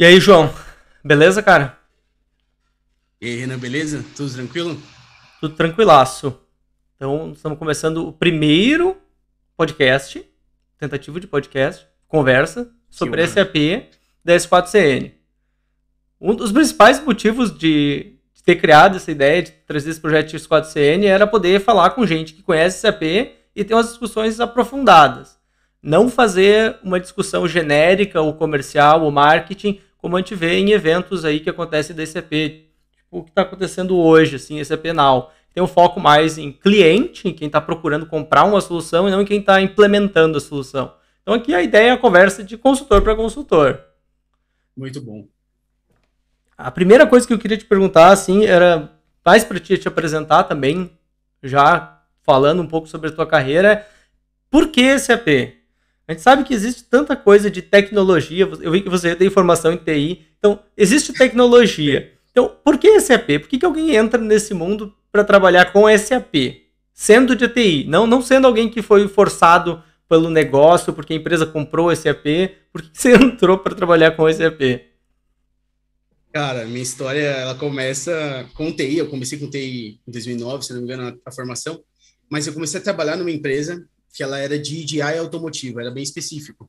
E 0.00 0.04
aí, 0.06 0.18
João? 0.18 0.50
Beleza, 1.04 1.42
cara? 1.42 1.78
E 3.20 3.26
aí, 3.26 3.36
Renan, 3.36 3.58
beleza? 3.58 4.02
Tudo 4.16 4.32
tranquilo? 4.32 4.80
Tudo 5.42 5.54
tranquilaço. 5.54 6.40
Então, 6.96 7.32
estamos 7.32 7.58
começando 7.58 8.08
o 8.08 8.10
primeiro 8.10 8.96
podcast, 9.54 10.26
tentativa 10.78 11.20
de 11.20 11.26
podcast, 11.26 11.86
conversa 12.08 12.72
sobre 12.88 13.26
SAP 13.26 13.90
da 14.24 14.34
S4CN. 14.36 15.12
Um 16.18 16.34
dos 16.34 16.50
principais 16.50 16.98
motivos 17.04 17.52
de, 17.52 18.14
de 18.32 18.42
ter 18.42 18.56
criado 18.56 18.96
essa 18.96 19.10
ideia 19.10 19.42
de 19.42 19.50
trazer 19.50 19.90
esse 19.90 20.00
projeto 20.00 20.30
de 20.30 20.38
S4CN 20.38 21.04
era 21.04 21.26
poder 21.26 21.60
falar 21.60 21.90
com 21.90 22.06
gente 22.06 22.32
que 22.32 22.42
conhece 22.42 22.80
SAP 22.80 23.02
e 23.54 23.62
ter 23.62 23.74
umas 23.74 23.88
discussões 23.88 24.40
aprofundadas. 24.40 25.38
Não 25.82 26.08
fazer 26.08 26.78
uma 26.82 26.98
discussão 26.98 27.46
genérica 27.46 28.22
ou 28.22 28.32
comercial 28.32 29.02
ou 29.02 29.10
marketing, 29.10 29.78
como 30.00 30.16
a 30.16 30.20
gente 30.20 30.34
vê 30.34 30.58
em 30.58 30.70
eventos 30.70 31.24
aí 31.24 31.40
que 31.40 31.50
acontecem 31.50 31.94
da 31.94 32.04
SAP, 32.04 32.30
tipo 32.30 32.70
o 33.10 33.22
que 33.24 33.30
está 33.30 33.42
acontecendo 33.42 33.96
hoje, 33.98 34.36
assim, 34.36 34.62
SAP 34.62 34.86
Now. 34.94 35.30
Tem 35.52 35.62
um 35.62 35.66
foco 35.66 35.98
mais 35.98 36.38
em 36.38 36.52
cliente, 36.52 37.28
em 37.28 37.34
quem 37.34 37.46
está 37.46 37.60
procurando 37.60 38.06
comprar 38.06 38.44
uma 38.44 38.60
solução 38.60 39.08
e 39.08 39.10
não 39.10 39.20
em 39.20 39.24
quem 39.24 39.40
está 39.40 39.60
implementando 39.60 40.38
a 40.38 40.40
solução. 40.40 40.94
Então 41.22 41.34
aqui 41.34 41.52
a 41.52 41.62
ideia 41.62 41.88
é 41.88 41.92
a 41.92 41.98
conversa 41.98 42.42
de 42.44 42.56
consultor 42.56 43.02
para 43.02 43.16
consultor. 43.16 43.80
Muito 44.76 45.00
bom. 45.00 45.26
A 46.56 46.70
primeira 46.70 47.06
coisa 47.06 47.26
que 47.26 47.32
eu 47.32 47.38
queria 47.38 47.56
te 47.56 47.64
perguntar, 47.64 48.10
assim, 48.10 48.44
era 48.44 48.92
mais 49.24 49.44
para 49.44 49.58
te, 49.58 49.76
te 49.76 49.88
apresentar 49.88 50.44
também, 50.44 50.90
já 51.42 52.00
falando 52.22 52.62
um 52.62 52.66
pouco 52.66 52.86
sobre 52.86 53.08
a 53.08 53.12
tua 53.12 53.26
carreira, 53.26 53.86
por 54.50 54.68
que 54.68 54.98
SAP? 54.98 55.59
A 56.10 56.12
gente 56.12 56.22
sabe 56.22 56.42
que 56.42 56.52
existe 56.52 56.82
tanta 56.82 57.14
coisa 57.14 57.48
de 57.48 57.62
tecnologia, 57.62 58.42
eu 58.60 58.72
vi 58.72 58.80
que 58.80 58.88
você 58.88 59.14
tem 59.14 59.30
formação 59.30 59.72
em 59.72 59.76
TI, 59.76 60.26
então 60.40 60.58
existe 60.76 61.12
tecnologia. 61.12 62.12
Então, 62.32 62.52
por 62.64 62.78
que 62.78 63.00
SAP? 63.00 63.38
Por 63.38 63.48
que, 63.48 63.60
que 63.60 63.64
alguém 63.64 63.94
entra 63.94 64.20
nesse 64.20 64.52
mundo 64.52 64.92
para 65.12 65.22
trabalhar 65.22 65.72
com 65.72 65.86
SAP? 65.96 66.64
Sendo 66.92 67.36
de 67.36 67.46
TI, 67.46 67.84
não, 67.88 68.08
não 68.08 68.20
sendo 68.20 68.48
alguém 68.48 68.68
que 68.68 68.82
foi 68.82 69.06
forçado 69.06 69.84
pelo 70.08 70.28
negócio, 70.28 70.92
porque 70.92 71.12
a 71.12 71.16
empresa 71.16 71.46
comprou 71.46 71.94
SAP, 71.94 72.26
por 72.72 72.82
que 72.82 72.90
você 72.92 73.14
entrou 73.14 73.56
para 73.58 73.76
trabalhar 73.76 74.10
com 74.16 74.28
SAP? 74.32 74.80
Cara, 76.32 76.66
minha 76.66 76.82
história 76.82 77.20
ela 77.20 77.54
começa 77.54 78.48
com 78.54 78.72
TI. 78.72 78.98
Eu 78.98 79.08
comecei 79.08 79.38
com 79.38 79.48
TI 79.48 80.00
em 80.04 80.10
2009, 80.10 80.64
se 80.64 80.72
não 80.72 80.80
me 80.80 80.86
engano, 80.86 81.16
a, 81.24 81.30
a 81.30 81.32
formação. 81.32 81.80
Mas 82.28 82.48
eu 82.48 82.52
comecei 82.52 82.80
a 82.80 82.82
trabalhar 82.82 83.16
numa 83.16 83.30
empresa 83.30 83.86
que 84.12 84.22
ela 84.22 84.38
era 84.38 84.58
de 84.58 84.80
EDI 84.80 85.02
automotivo, 85.02 85.80
era 85.80 85.90
bem 85.90 86.02
específico. 86.02 86.68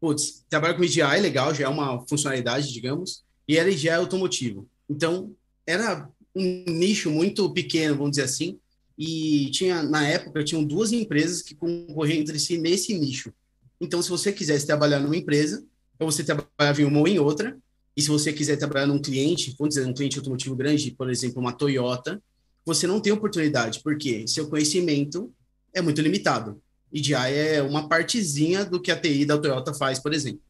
Putz, 0.00 0.44
trabalhar 0.48 0.74
com 0.74 0.84
EDI 0.84 1.00
é 1.00 1.20
legal, 1.20 1.54
já 1.54 1.64
é 1.64 1.68
uma 1.68 2.06
funcionalidade, 2.06 2.72
digamos, 2.72 3.24
e 3.46 3.56
era 3.56 3.70
EDI 3.70 3.90
automotivo. 3.90 4.68
Então, 4.88 5.34
era 5.66 6.08
um 6.34 6.64
nicho 6.66 7.10
muito 7.10 7.50
pequeno, 7.52 7.96
vamos 7.96 8.12
dizer 8.12 8.24
assim, 8.24 8.58
e 8.96 9.50
tinha, 9.50 9.82
na 9.82 10.06
época, 10.06 10.42
tinham 10.42 10.64
duas 10.64 10.92
empresas 10.92 11.40
que 11.42 11.54
concorriam 11.54 12.20
entre 12.20 12.38
si 12.38 12.58
nesse 12.58 12.98
nicho. 12.98 13.32
Então, 13.80 14.02
se 14.02 14.10
você 14.10 14.32
quisesse 14.32 14.66
trabalhar 14.66 14.98
numa 14.98 15.16
empresa, 15.16 15.64
ou 16.00 16.10
você 16.10 16.24
trabalhava 16.24 16.82
em 16.82 16.84
uma 16.84 16.98
ou 17.00 17.08
em 17.08 17.18
outra, 17.18 17.56
e 17.96 18.02
se 18.02 18.08
você 18.08 18.32
quiser 18.32 18.56
trabalhar 18.56 18.86
num 18.86 19.00
cliente, 19.00 19.54
vamos 19.58 19.74
dizer, 19.74 19.86
um 19.86 19.94
cliente 19.94 20.18
automotivo 20.18 20.56
grande, 20.56 20.90
por 20.90 21.10
exemplo, 21.10 21.40
uma 21.40 21.52
Toyota, 21.52 22.22
você 22.64 22.86
não 22.86 23.00
tem 23.00 23.12
oportunidade, 23.12 23.80
porque 23.82 24.26
seu 24.26 24.48
conhecimento 24.48 25.32
é 25.74 25.80
muito 25.80 26.00
limitado. 26.00 26.60
EDI 26.92 27.14
é 27.14 27.62
uma 27.62 27.88
partezinha 27.88 28.64
do 28.64 28.80
que 28.80 28.90
a 28.90 28.96
TI 28.96 29.24
da 29.26 29.36
Toyota 29.36 29.74
faz, 29.74 29.98
por 29.98 30.12
exemplo. 30.12 30.40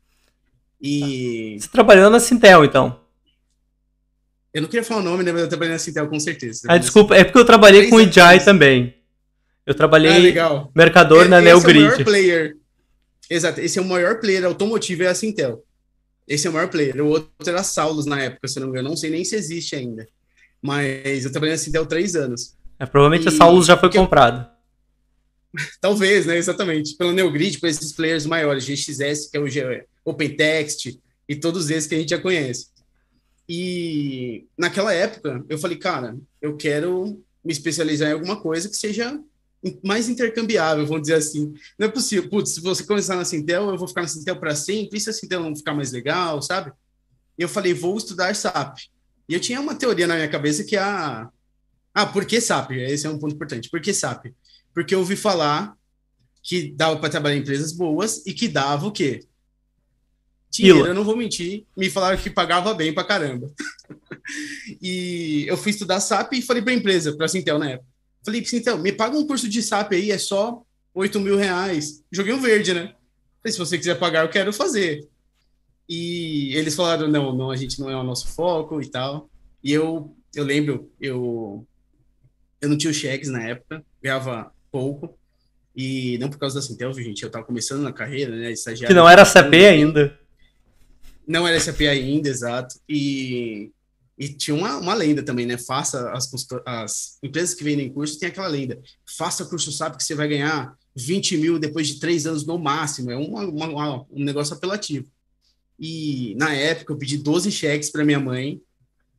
E... 0.80 1.56
Você 1.58 1.68
trabalhou 1.68 2.08
na 2.08 2.20
Sintel, 2.20 2.64
então? 2.64 3.00
Eu 4.54 4.62
não 4.62 4.68
queria 4.68 4.84
falar 4.84 5.00
o 5.00 5.04
nome, 5.04 5.24
né, 5.24 5.32
mas 5.32 5.42
eu 5.42 5.48
trabalhei 5.48 5.72
na 5.72 5.78
Sintel, 5.78 6.08
com 6.08 6.20
certeza. 6.20 6.62
Ah, 6.68 6.78
desculpa, 6.78 7.16
é 7.16 7.24
porque 7.24 7.38
eu 7.38 7.44
trabalhei 7.44 7.88
com 7.88 8.00
EDI 8.00 8.44
tambro 8.44 8.92
Eu 9.66 9.74
trabalhei 9.74 10.12
ah, 10.12 10.18
legal. 10.18 10.72
mercador 10.74 11.24
é, 11.26 11.28
na 11.28 11.40
Neogrid. 11.40 11.84
Esse 11.84 11.86
é 11.86 11.88
o 11.88 11.90
maior 11.90 12.04
player. 12.04 12.56
Exato, 13.30 13.60
esse 13.60 13.78
é 13.78 13.82
o 13.82 13.84
maior 13.84 14.20
player 14.20 14.44
automotivo, 14.44 15.02
é 15.02 15.08
a 15.08 15.14
Sintel. 15.14 15.62
Esse 16.26 16.46
é 16.46 16.50
o 16.50 16.52
maior 16.52 16.68
player. 16.68 17.00
O 17.00 17.08
outro 17.08 17.30
era 17.46 17.60
a 17.60 17.64
Saulus 17.64 18.06
na 18.06 18.20
época, 18.20 18.46
se 18.48 18.60
não 18.60 18.68
me 18.68 18.72
engano. 18.72 18.90
Não 18.90 18.96
sei 18.96 19.10
nem 19.10 19.24
se 19.24 19.34
existe 19.34 19.74
ainda. 19.74 20.06
Mas 20.62 21.24
eu 21.24 21.32
trabalhei 21.32 21.54
na 21.54 21.58
Sintel 21.58 21.86
três 21.86 22.14
anos. 22.14 22.54
É, 22.78 22.86
provavelmente 22.86 23.24
e... 23.24 23.28
a 23.28 23.30
Saulus 23.32 23.66
já 23.66 23.76
foi 23.76 23.90
comprada. 23.90 24.50
Talvez, 25.80 26.26
né? 26.26 26.36
Exatamente. 26.36 26.96
Pelo 26.96 27.12
Neogrid, 27.12 27.58
por 27.58 27.68
esses 27.68 27.92
players 27.92 28.26
maiores, 28.26 28.64
GXS, 28.64 29.30
que 29.30 29.36
é 29.36 29.40
o 29.40 29.48
G... 29.48 29.84
OpenText, 30.08 30.98
e 31.28 31.36
todos 31.36 31.68
esses 31.68 31.86
que 31.86 31.94
a 31.94 31.98
gente 31.98 32.10
já 32.10 32.18
conhece. 32.18 32.68
E 33.48 34.46
naquela 34.56 34.92
época, 34.92 35.44
eu 35.48 35.58
falei, 35.58 35.76
cara, 35.76 36.16
eu 36.40 36.56
quero 36.56 37.22
me 37.44 37.52
especializar 37.52 38.10
em 38.10 38.14
alguma 38.14 38.40
coisa 38.40 38.68
que 38.68 38.76
seja 38.76 39.20
mais 39.84 40.08
intercambiável, 40.08 40.86
vamos 40.86 41.02
dizer 41.02 41.14
assim. 41.14 41.52
Não 41.78 41.88
é 41.88 41.90
possível, 41.90 42.28
putz, 42.28 42.50
se 42.50 42.60
você 42.60 42.84
começar 42.84 43.16
na 43.16 43.24
Sintel, 43.24 43.68
eu 43.68 43.78
vou 43.78 43.88
ficar 43.88 44.02
na 44.02 44.08
Sintel 44.08 44.36
para 44.36 44.54
sempre, 44.54 44.98
e 44.98 45.00
se 45.00 45.10
a 45.10 45.12
Sintel 45.12 45.42
não 45.42 45.54
ficar 45.54 45.74
mais 45.74 45.92
legal, 45.92 46.40
sabe? 46.40 46.72
Eu 47.36 47.48
falei, 47.48 47.74
vou 47.74 47.96
estudar 47.96 48.34
SAP. 48.34 48.78
E 49.28 49.34
eu 49.34 49.40
tinha 49.40 49.60
uma 49.60 49.74
teoria 49.74 50.06
na 50.06 50.14
minha 50.14 50.28
cabeça 50.28 50.64
que 50.64 50.76
a... 50.76 51.28
Ah, 51.92 52.06
por 52.06 52.24
que 52.24 52.40
SAP? 52.40 52.72
Esse 52.72 53.06
é 53.06 53.10
um 53.10 53.18
ponto 53.18 53.34
importante. 53.34 53.68
Por 53.68 53.80
que 53.80 53.92
SAP? 53.92 54.26
Porque 54.78 54.94
eu 54.94 55.00
ouvi 55.00 55.16
falar 55.16 55.76
que 56.40 56.70
dava 56.70 56.96
para 57.00 57.10
trabalhar 57.10 57.34
em 57.34 57.40
empresas 57.40 57.72
boas 57.72 58.24
e 58.24 58.32
que 58.32 58.46
dava 58.46 58.86
o 58.86 58.92
quê? 58.92 59.26
Dinheiro, 60.48 60.86
eu 60.86 60.94
não 60.94 61.02
vou 61.02 61.16
mentir. 61.16 61.66
Me 61.76 61.90
falaram 61.90 62.16
que 62.16 62.30
pagava 62.30 62.72
bem 62.74 62.94
pra 62.94 63.02
caramba. 63.02 63.52
e 64.80 65.44
eu 65.48 65.56
fui 65.56 65.72
estudar 65.72 65.98
SAP 65.98 66.34
e 66.34 66.42
falei 66.42 66.62
pra 66.62 66.72
empresa, 66.72 67.16
pra 67.16 67.26
Sintel 67.26 67.58
na 67.58 67.70
época 67.70 67.88
Falei, 68.24 68.44
então, 68.52 68.78
me 68.78 68.92
paga 68.92 69.18
um 69.18 69.26
curso 69.26 69.48
de 69.48 69.60
SAP 69.60 69.94
aí, 69.94 70.12
é 70.12 70.18
só 70.18 70.62
8 70.94 71.18
mil 71.18 71.36
reais. 71.36 72.04
Joguei 72.12 72.32
um 72.32 72.40
verde, 72.40 72.72
né? 72.72 72.94
Falei, 73.42 73.52
se 73.52 73.58
você 73.58 73.76
quiser 73.76 73.98
pagar, 73.98 74.22
eu 74.22 74.30
quero 74.30 74.52
fazer. 74.52 75.08
E 75.88 76.54
eles 76.54 76.76
falaram, 76.76 77.08
não, 77.08 77.34
não, 77.34 77.50
a 77.50 77.56
gente 77.56 77.80
não 77.80 77.90
é 77.90 77.96
o 77.96 78.04
nosso 78.04 78.28
foco 78.28 78.80
e 78.80 78.88
tal. 78.88 79.28
E 79.60 79.72
eu, 79.72 80.14
eu 80.36 80.44
lembro, 80.44 80.88
eu, 81.00 81.66
eu 82.60 82.68
não 82.68 82.78
tinha 82.78 82.92
cheques 82.92 83.28
na 83.28 83.42
época, 83.42 83.84
ganhava 84.00 84.56
pouco. 84.70 85.18
E 85.74 86.18
não 86.18 86.28
por 86.28 86.38
causa 86.38 86.56
da 86.56 86.62
Sintel, 86.62 86.92
gente, 86.94 87.22
eu 87.22 87.30
tava 87.30 87.44
começando 87.44 87.82
na 87.82 87.92
carreira, 87.92 88.34
né, 88.34 88.50
estagiário. 88.50 88.88
Que 88.88 88.94
não 88.94 89.08
era 89.08 89.24
SAP 89.24 89.54
ainda. 89.54 90.18
Não 91.26 91.46
era 91.46 91.60
SAP 91.60 91.82
ainda, 91.82 92.28
exato. 92.28 92.76
E 92.88 93.70
e 94.18 94.28
tinha 94.28 94.54
uma, 94.54 94.76
uma 94.78 94.94
lenda 94.94 95.22
também, 95.22 95.46
né? 95.46 95.56
Faça 95.56 96.10
as, 96.10 96.28
as 96.66 97.18
empresas 97.22 97.54
que 97.54 97.62
vendem 97.62 97.88
curso, 97.88 98.18
tem 98.18 98.28
aquela 98.28 98.48
lenda. 98.48 98.80
Faça 99.16 99.44
curso 99.44 99.70
SAP 99.70 99.96
que 99.96 100.02
você 100.02 100.14
vai 100.14 100.26
ganhar 100.26 100.76
20 100.96 101.36
mil 101.36 101.58
depois 101.58 101.86
de 101.86 102.00
três 102.00 102.26
anos 102.26 102.44
no 102.44 102.58
máximo. 102.58 103.12
É 103.12 103.16
uma, 103.16 103.44
uma, 103.44 104.04
um 104.10 104.24
negócio 104.24 104.54
apelativo. 104.54 105.06
E 105.78 106.34
na 106.36 106.52
época 106.52 106.92
eu 106.92 106.98
pedi 106.98 107.16
12 107.16 107.52
cheques 107.52 107.90
para 107.90 108.04
minha 108.04 108.18
mãe 108.18 108.60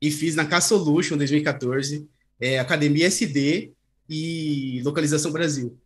e 0.02 0.12
fiz 0.12 0.36
na 0.36 0.46
K 0.46 0.60
Solution 0.60 1.16
2014, 1.16 2.06
é, 2.40 2.60
Academia 2.60 3.08
SD 3.08 3.72
e 4.10 4.82
Localização 4.84 5.32
Brasil. 5.32 5.78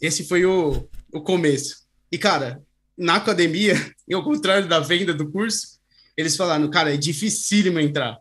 Esse 0.00 0.24
foi 0.24 0.44
o, 0.44 0.88
o 1.12 1.20
começo. 1.20 1.84
E, 2.12 2.16
cara, 2.16 2.62
na 2.96 3.16
academia, 3.16 3.74
ao 4.12 4.22
contrário 4.22 4.68
da 4.68 4.78
venda 4.78 5.12
do 5.12 5.30
curso, 5.30 5.80
eles 6.16 6.36
falaram, 6.36 6.70
cara, 6.70 6.94
é 6.94 6.96
dificílimo 6.96 7.80
entrar. 7.80 8.18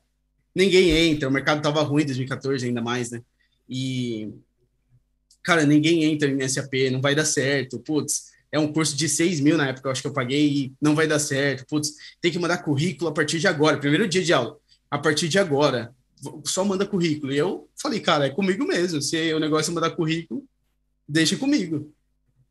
Ninguém 0.55 0.89
entra, 0.89 1.29
o 1.29 1.31
mercado 1.31 1.61
tava 1.61 1.81
ruim 1.83 2.03
em 2.03 2.07
2014 2.07 2.65
ainda 2.65 2.81
mais, 2.81 3.11
né? 3.11 3.21
E, 3.69 4.29
cara, 5.43 5.65
ninguém 5.65 6.03
entra 6.03 6.29
em 6.29 6.47
SAP, 6.47 6.73
não 6.91 7.01
vai 7.01 7.15
dar 7.15 7.25
certo. 7.25 7.79
Putz, 7.79 8.31
é 8.51 8.59
um 8.59 8.71
curso 8.71 8.95
de 8.95 9.09
6 9.09 9.39
mil 9.39 9.57
na 9.57 9.69
época, 9.69 9.87
eu 9.87 9.91
acho 9.91 10.01
que 10.01 10.07
eu 10.07 10.13
paguei, 10.13 10.47
e 10.47 10.73
não 10.81 10.95
vai 10.95 11.07
dar 11.07 11.19
certo. 11.19 11.65
Putz, 11.67 11.93
tem 12.21 12.31
que 12.31 12.39
mandar 12.39 12.59
currículo 12.59 13.09
a 13.09 13.13
partir 13.13 13.39
de 13.39 13.47
agora, 13.47 13.77
primeiro 13.77 14.07
dia 14.07 14.23
de 14.23 14.33
aula, 14.33 14.57
a 14.89 14.97
partir 14.97 15.27
de 15.27 15.39
agora, 15.39 15.93
só 16.45 16.63
manda 16.63 16.85
currículo. 16.85 17.31
E 17.31 17.37
eu 17.37 17.69
falei, 17.75 17.99
cara, 17.99 18.27
é 18.27 18.29
comigo 18.29 18.65
mesmo. 18.65 19.01
Se 19.01 19.33
o 19.33 19.39
negócio 19.39 19.71
é 19.71 19.73
mandar 19.73 19.91
currículo, 19.91 20.43
deixa 21.07 21.37
comigo. 21.37 21.91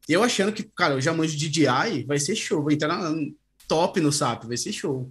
Eu 0.08 0.22
achando 0.22 0.52
que, 0.52 0.62
cara, 0.62 0.94
eu 0.94 1.00
já 1.00 1.12
manjo 1.12 1.36
de 1.36 1.64
vai 2.06 2.18
ser 2.18 2.34
show, 2.34 2.62
vou 2.62 2.72
entrar 2.72 2.88
na, 2.88 3.14
top 3.68 4.00
no 4.00 4.12
SAP, 4.12 4.44
vai 4.44 4.56
ser 4.56 4.72
show 4.72 5.10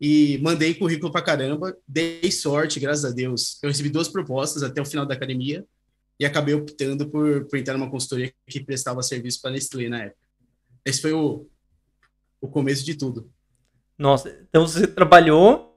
e 0.00 0.38
mandei 0.38 0.74
currículo 0.74 1.10
para 1.10 1.24
caramba, 1.24 1.76
dei 1.86 2.30
sorte, 2.30 2.78
graças 2.78 3.04
a 3.04 3.10
Deus. 3.10 3.58
Eu 3.62 3.68
recebi 3.68 3.88
duas 3.88 4.08
propostas 4.08 4.62
até 4.62 4.80
o 4.80 4.86
final 4.86 5.04
da 5.04 5.14
academia 5.14 5.64
e 6.18 6.24
acabei 6.24 6.54
optando 6.54 7.08
por, 7.08 7.46
por 7.46 7.58
entrar 7.58 7.76
numa 7.76 7.90
consultoria 7.90 8.32
que 8.46 8.60
prestava 8.60 9.02
serviço 9.02 9.40
para 9.40 9.50
Nestlé 9.50 9.88
na 9.88 10.04
época. 10.04 10.20
Esse 10.84 11.00
foi 11.00 11.12
o, 11.12 11.46
o 12.40 12.48
começo 12.48 12.84
de 12.84 12.94
tudo. 12.94 13.30
Nossa, 13.96 14.28
então 14.48 14.66
você 14.66 14.86
trabalhou 14.86 15.67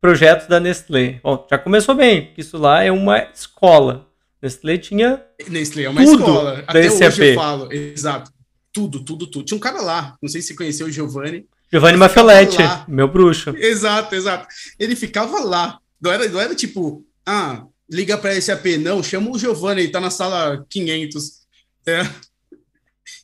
projetos 0.00 0.46
da 0.46 0.60
Nestlé. 0.60 1.20
Bom, 1.22 1.46
já 1.50 1.58
começou 1.58 1.94
bem, 1.94 2.26
porque 2.26 2.40
isso 2.40 2.58
lá 2.58 2.82
é 2.82 2.90
uma 2.90 3.18
escola. 3.34 4.08
Nestlé 4.42 4.78
tinha 4.78 5.24
Nestlé 5.48 5.84
é 5.84 5.88
uma 5.88 6.04
tudo 6.04 6.20
escola. 6.20 6.64
Até 6.66 6.90
hoje 6.90 7.30
eu 7.30 7.34
falo, 7.34 7.72
exato. 7.72 8.30
Tudo, 8.72 9.04
tudo, 9.04 9.26
tudo. 9.26 9.44
Tinha 9.44 9.56
um 9.56 9.60
cara 9.60 9.80
lá, 9.80 10.16
não 10.22 10.28
sei 10.28 10.42
se 10.42 10.54
conheceu 10.54 10.86
o 10.86 10.90
Giovanni, 10.90 11.46
Giovanni 11.72 11.98
Mafioletti, 11.98 12.62
meu 12.86 13.08
bruxo. 13.08 13.50
Exato, 13.56 14.14
exato. 14.14 14.46
Ele 14.78 14.94
ficava 14.94 15.40
lá. 15.40 15.78
Não 16.00 16.12
era, 16.12 16.28
não 16.28 16.40
era 16.40 16.54
tipo, 16.54 17.04
ah, 17.24 17.66
liga 17.90 18.16
para 18.16 18.40
SAP. 18.40 18.78
Não, 18.78 19.02
chama 19.02 19.30
o 19.30 19.38
Giovanni, 19.38 19.82
ele 19.82 19.90
tá 19.90 20.00
na 20.00 20.10
sala 20.10 20.64
500. 20.70 21.46
É. 21.86 22.00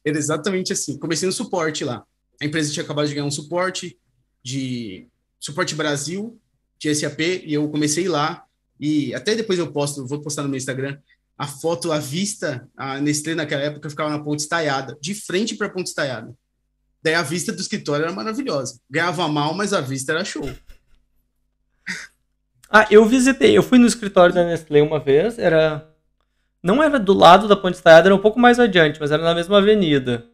Era 0.05 0.19
exatamente 0.19 0.73
assim. 0.73 0.99
Comecei 0.99 1.27
no 1.27 1.33
suporte 1.33 1.85
lá. 1.85 2.03
A 2.41 2.45
empresa 2.45 2.73
tinha 2.73 2.83
acabado 2.83 3.07
de 3.07 3.15
ganhar 3.15 3.27
um 3.27 3.31
suporte 3.31 3.97
de 4.45 5.07
suporte 5.39 5.77
Brasil, 5.77 6.41
de 6.83 6.95
SAP, 6.95 7.21
e 7.21 7.55
eu 7.55 7.69
comecei 7.69 8.09
lá. 8.09 8.45
E 8.81 9.15
até 9.15 9.35
depois 9.37 9.59
eu 9.59 9.71
posto, 9.71 10.07
vou 10.07 10.21
postar 10.21 10.43
no 10.43 10.49
meu 10.49 10.57
Instagram, 10.57 10.99
a 11.39 11.47
foto 11.47 11.93
à 11.93 11.99
vista, 11.99 12.69
a 12.77 13.01
Nestlé 13.01 13.35
naquela 13.35 13.63
época 13.63 13.89
ficava 13.89 14.11
na 14.11 14.19
ponte 14.19 14.41
estaiada, 14.41 14.99
de 15.01 15.15
frente 15.15 15.55
para 15.55 15.69
a 15.69 15.71
ponte 15.71 15.87
estaiada. 15.87 16.35
Daí 17.03 17.15
a 17.15 17.23
vista 17.23 17.53
do 17.53 17.61
escritório 17.61 18.05
era 18.05 18.13
maravilhosa. 18.13 18.79
Ganhava 18.91 19.27
mal, 19.29 19.55
mas 19.55 19.73
a 19.73 19.81
vista 19.81 20.13
era 20.13 20.25
show. 20.25 20.49
Ah, 22.75 22.87
eu 22.91 23.05
visitei, 23.05 23.55
eu 23.55 23.63
fui 23.63 23.77
no 23.77 23.87
escritório 23.87 24.35
da 24.35 24.47
Nestlé 24.47 24.81
uma 24.81 24.99
vez, 24.99 25.39
era 25.39 25.87
não 26.63 26.83
era 26.83 26.99
do 26.99 27.13
lado 27.13 27.47
da 27.47 27.55
ponte 27.55 27.75
estaiada, 27.75 28.09
era 28.09 28.15
um 28.15 28.19
pouco 28.19 28.41
mais 28.41 28.59
adiante, 28.59 28.99
mas 28.99 29.11
era 29.11 29.23
na 29.23 29.35
mesma 29.35 29.59
avenida. 29.59 30.25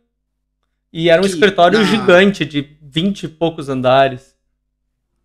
E 0.93 1.11
era 1.11 1.21
um 1.21 1.27
escritório 1.27 1.81
na... 1.81 1.85
gigante 1.85 2.45
de 2.45 2.79
vinte 2.81 3.25
e 3.25 3.29
poucos 3.29 3.69
andares. 3.69 4.38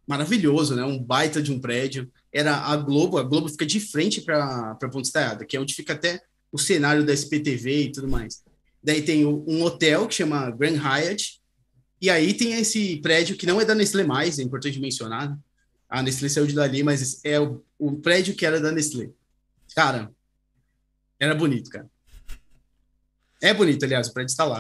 Maravilhoso, 0.08 0.76
né? 0.76 0.84
Um 0.84 1.02
baita 1.02 1.42
de 1.42 1.52
um 1.52 1.60
prédio. 1.60 2.12
Era 2.32 2.58
a 2.58 2.76
Globo, 2.76 3.18
a 3.18 3.24
Globo 3.24 3.48
fica 3.48 3.66
de 3.66 3.80
frente 3.80 4.22
para 4.22 4.72
a 4.72 4.90
Ponte 4.90 5.06
Estaiada, 5.06 5.46
que 5.46 5.56
é 5.56 5.60
onde 5.60 5.74
fica 5.74 5.94
até 5.94 6.22
o 6.52 6.58
cenário 6.58 7.06
da 7.06 7.14
SPTV 7.14 7.84
e 7.84 7.92
tudo 7.92 8.08
mais. 8.08 8.44
Daí 8.84 9.02
tem 9.02 9.26
um 9.26 9.64
hotel 9.64 10.08
que 10.08 10.16
chama 10.16 10.52
Grand 10.52 10.76
Hyatt, 10.76 11.42
e 12.02 12.10
aí 12.10 12.34
tem 12.34 12.54
esse 12.54 12.98
prédio 12.98 13.38
que 13.38 13.46
não 13.46 13.62
é 13.62 13.66
da 13.66 13.74
Nestlé 13.74 14.04
mais, 14.04 14.38
é 14.38 14.44
importante 14.44 14.78
mencionar. 14.78 15.40
A 15.90 16.04
Nestlé 16.04 16.28
saiu 16.28 16.46
de 16.46 16.54
dali, 16.54 16.84
mas 16.84 17.24
é 17.24 17.40
o, 17.40 17.64
o 17.80 17.94
prédio 17.94 18.36
que 18.36 18.46
era 18.46 18.60
da 18.60 18.74
Nestlé. 18.74 19.10
Cara, 19.74 20.12
era 21.18 21.34
bonito, 21.34 21.70
cara. 21.70 21.90
É 23.42 23.54
bonito, 23.54 23.86
aliás, 23.86 24.10
o 24.10 24.14
prédio 24.14 24.32
está 24.32 24.44
lá. 24.44 24.60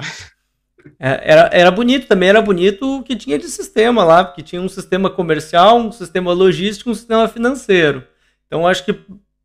É, 0.99 1.31
era, 1.31 1.49
era 1.51 1.71
bonito 1.71 2.07
também, 2.07 2.29
era 2.29 2.41
bonito 2.41 2.99
o 2.99 3.03
que 3.03 3.15
tinha 3.15 3.37
de 3.37 3.47
sistema 3.47 4.03
lá, 4.03 4.23
porque 4.23 4.41
tinha 4.41 4.61
um 4.61 4.69
sistema 4.69 5.09
comercial, 5.09 5.77
um 5.77 5.91
sistema 5.91 6.33
logístico, 6.33 6.89
um 6.89 6.95
sistema 6.95 7.27
financeiro. 7.27 8.05
Então, 8.47 8.67
acho 8.67 8.85
que 8.85 8.97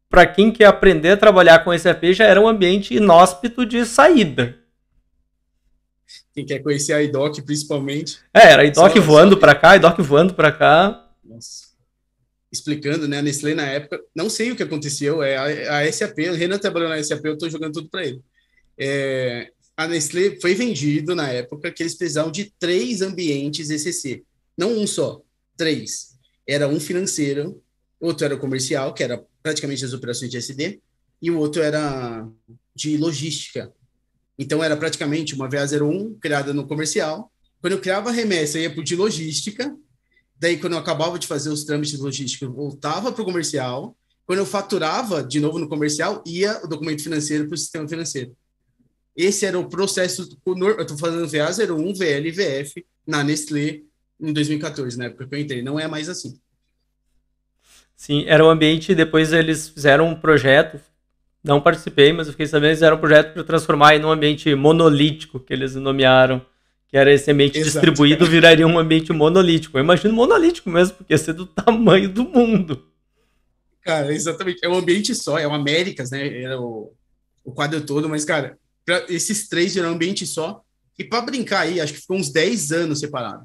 para 0.09 0.27
quem 0.27 0.51
quer 0.51 0.67
aprender 0.67 1.11
a 1.11 1.17
trabalhar 1.17 1.63
com 1.65 1.77
SAP 1.77 2.13
já 2.13 2.25
era 2.25 2.41
um 2.41 2.49
ambiente 2.49 2.95
inóspito 2.95 3.67
de 3.67 3.85
saída. 3.85 4.57
Quem 6.33 6.47
quer 6.47 6.61
conhecer 6.61 6.93
a 6.93 7.03
IDOC, 7.03 7.43
principalmente. 7.43 8.19
É, 8.33 8.53
era 8.53 8.63
a 8.63 8.65
IDOC 8.65 9.01
voando 9.01 9.37
para 9.37 9.55
cá, 9.55 9.73
a 9.73 9.77
IDOC 9.77 10.01
voando 10.03 10.35
para 10.35 10.53
cá. 10.53 11.07
Nossa. 11.25 11.69
Explicando, 12.51 13.07
né? 13.07 13.19
A 13.19 13.23
Nestlé 13.23 13.55
na 13.55 13.67
época, 13.67 14.01
não 14.15 14.31
sei 14.31 14.51
o 14.51 14.57
que 14.57 14.63
aconteceu, 14.63 15.23
é 15.23 15.37
a, 15.69 15.81
a 15.81 15.93
SAP, 15.93 16.19
o 16.31 16.35
Renan 16.35 16.59
trabalhou 16.59 16.89
na 16.89 17.03
SAP, 17.03 17.25
eu 17.25 17.35
estou 17.35 17.51
jogando 17.51 17.75
tudo 17.75 17.91
para 17.91 18.07
ele. 18.07 18.23
É, 18.79 19.51
a 19.79 19.87
Nestlé 19.87 20.37
foi 20.41 20.57
vendido 20.57 21.15
na 21.15 21.29
época 21.29 21.71
que 21.71 21.85
eles 21.85 21.95
precisavam 21.95 22.33
de 22.33 22.53
três 22.59 23.01
ambientes 23.01 23.71
ECC, 23.71 24.25
não 24.57 24.77
um 24.77 24.89
só, 24.89 25.23
três. 25.57 26.17
Era 26.45 26.67
um 26.67 26.81
financeiro, 26.81 27.63
outro 28.01 28.25
era 28.25 28.37
comercial, 28.37 28.93
que 28.93 29.05
era 29.05 29.25
praticamente 29.41 29.85
as 29.85 29.93
operações 29.93 30.33
de 30.33 30.37
SD, 30.37 30.81
e 31.23 31.31
o 31.31 31.39
outro 31.39 31.63
era 31.63 32.29
de 32.75 32.97
logística. 32.97 33.73
Então 34.37 34.65
era 34.65 34.77
praticamente 34.77 35.37
uma 35.37 35.49
VA01 35.49 36.19
criada 36.19 36.53
no 36.53 36.67
comercial. 36.67 37.31
Quando 37.61 37.75
eu 37.75 37.81
criava 37.81 38.11
a 38.11 38.13
remessa, 38.13 38.59
ia 38.59 38.71
para 38.71 38.81
o 38.81 38.85
de 38.85 38.97
logística. 38.97 39.77
Daí, 40.41 40.59
quando 40.59 40.73
eu 40.73 40.81
acabava 40.81 41.21
de 41.21 41.27
fazer 41.29 41.51
os 41.51 41.63
trâmites 41.63 41.97
eu 42.41 42.53
voltava 42.53 43.13
para 43.13 43.23
o 43.23 43.25
comercial. 43.25 43.97
Quando 44.27 44.41
eu 44.41 44.47
faturava 44.47 45.23
de 45.23 45.39
novo 45.39 45.57
no 45.57 45.69
comercial, 45.69 46.21
ia 46.27 46.61
o 46.65 46.67
documento 46.67 47.01
financeiro 47.01 47.47
para 47.47 47.55
o 47.55 47.59
sistema 47.59 47.89
financeiro. 47.89 48.37
Esse 49.19 49.45
era 49.45 49.59
o 49.59 49.69
processo. 49.69 50.39
Eu 50.47 50.81
estou 50.81 50.97
falando 50.97 51.27
VA01, 51.27 51.99
VL 51.99 52.29
e 52.29 52.31
VF 52.31 52.87
na 53.05 53.25
Nestlé 53.25 53.81
em 54.21 54.33
2014, 54.33 54.97
na 54.97 55.07
época 55.07 55.27
que 55.27 55.35
eu 55.35 55.41
entrei. 55.41 55.61
Não 55.61 55.79
é 55.79 55.89
mais 55.89 56.09
assim. 56.09 56.39
Sim, 57.97 58.25
era 58.29 58.45
um 58.45 58.49
ambiente. 58.49 58.95
Depois 58.95 59.33
eles 59.33 59.71
fizeram 59.71 60.07
um 60.07 60.15
projeto. 60.15 60.81
Não 61.43 61.61
participei, 61.61 62.13
mas 62.13 62.29
eu 62.29 62.33
fiquei 62.33 62.47
sabendo 62.47 62.63
que 62.63 62.69
eles 62.69 62.79
fizeram 62.79 62.97
um 62.97 63.01
projeto 63.01 63.33
para 63.35 63.43
transformar 63.43 63.97
em 63.97 64.05
um 64.05 64.11
ambiente 64.11 64.55
monolítico, 64.55 65.41
que 65.41 65.53
eles 65.53 65.75
nomearam. 65.75 66.41
Que 66.87 66.97
era 66.97 67.13
esse 67.13 67.29
ambiente 67.29 67.59
Exato, 67.59 67.73
distribuído, 67.73 68.21
cara. 68.21 68.31
viraria 68.31 68.67
um 68.69 68.79
ambiente 68.79 69.13
monolítico. 69.13 69.79
Eu 69.79 69.83
imagino 69.83 70.15
monolítico 70.15 70.71
mesmo, 70.71 70.95
porque 70.97 71.13
ia 71.13 71.19
ser 71.19 71.33
do 71.33 71.45
tamanho 71.45 72.09
do 72.09 72.23
mundo. 72.23 72.87
Cara, 73.83 74.15
exatamente. 74.15 74.61
É 74.63 74.69
um 74.69 74.77
ambiente 74.77 75.13
só, 75.13 75.37
é 75.37 75.47
o 75.47 75.53
Américas, 75.53 76.13
né? 76.13 76.41
Era 76.41 76.61
o, 76.61 76.93
o 77.45 77.51
quadro 77.51 77.81
todo, 77.81 78.09
mas, 78.09 78.25
cara, 78.25 78.57
para 78.89 79.05
esses 79.11 79.47
três 79.49 79.75
virar 79.75 79.89
um 79.89 79.93
ambiente 79.93 80.27
só. 80.27 80.63
E 80.99 81.05
para 81.05 81.21
brincar 81.21 81.61
aí, 81.61 81.79
acho 81.79 81.93
que 81.93 82.01
ficou 82.01 82.17
uns 82.17 82.31
10 82.31 82.73
anos 82.73 83.01
separado. 83.01 83.45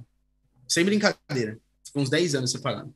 Sem 0.65 0.85
brincadeira. 0.85 1.57
Ficou 1.85 2.01
uns 2.01 2.09
10 2.09 2.35
anos 2.35 2.51
separado. 2.51 2.93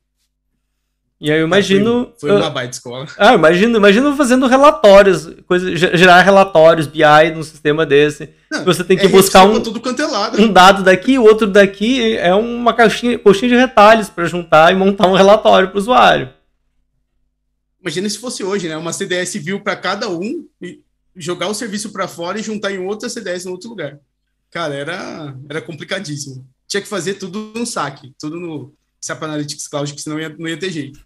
E 1.20 1.30
aí 1.30 1.40
eu 1.40 1.46
imagino. 1.46 2.14
Foi, 2.18 2.30
foi 2.30 2.40
uma 2.40 2.50
baita 2.50 2.72
escola. 2.72 3.06
Ah, 3.18 3.34
imagino, 3.34 3.78
imagino 3.78 4.16
fazendo 4.16 4.48
relatórios, 4.48 5.28
coisa, 5.46 5.76
gerar 5.76 6.22
relatórios 6.22 6.88
BI 6.88 7.32
num 7.36 7.44
sistema 7.44 7.86
desse. 7.86 8.30
Não, 8.50 8.64
você 8.64 8.84
tem 8.84 8.98
que 8.98 9.08
é 9.08 9.10
buscar 9.10 9.44
um, 9.44 9.60
tudo 9.60 9.82
cantelado. 9.82 10.40
É 10.40 10.42
um 10.42 10.54
dado 10.54 10.84
daqui, 10.84 11.20
o 11.20 11.24
outro 11.24 11.48
daqui, 11.48 12.16
é 12.16 12.34
uma 12.34 12.74
caixinha, 12.74 13.20
coxinha 13.20 13.50
de 13.50 13.58
retalhos 13.58 14.10
para 14.10 14.26
juntar 14.26 14.72
e 14.72 14.76
montar 14.76 15.08
um 15.08 15.16
relatório 15.16 15.68
para 15.68 15.76
o 15.76 15.80
usuário. 15.80 16.30
Imagina 17.82 18.10
se 18.10 18.20
fosse 18.20 18.44
hoje, 18.44 18.70
né? 18.70 18.78
Uma 18.78 18.94
CDS 18.94 19.34
viu 19.36 19.60
para 19.60 19.76
cada 19.76 20.10
um 20.10 20.48
e 20.62 20.82
jogar 21.18 21.48
o 21.48 21.54
serviço 21.54 21.92
para 21.92 22.08
fora 22.08 22.40
e 22.40 22.44
juntar 22.44 22.72
em 22.72 22.80
outra 22.80 23.10
CDS 23.10 23.46
em 23.46 23.50
outro 23.50 23.70
lugar. 23.70 24.00
Cara, 24.52 24.74
era, 24.74 25.36
era 25.50 25.62
complicadíssimo. 25.62 26.48
Tinha 26.68 26.82
que 26.82 26.88
fazer 26.88 27.16
tudo 27.16 27.52
no 27.56 27.66
saque, 27.66 28.14
tudo 28.20 28.40
no 28.40 28.74
SAP 29.02 29.24
Analytics 29.24 29.68
Cloud, 29.68 29.94
que 29.94 30.02
senão 30.02 30.20
ia, 30.20 30.30
não 30.30 30.48
ia 30.48 30.58
ter 30.58 30.70
jeito. 30.70 31.06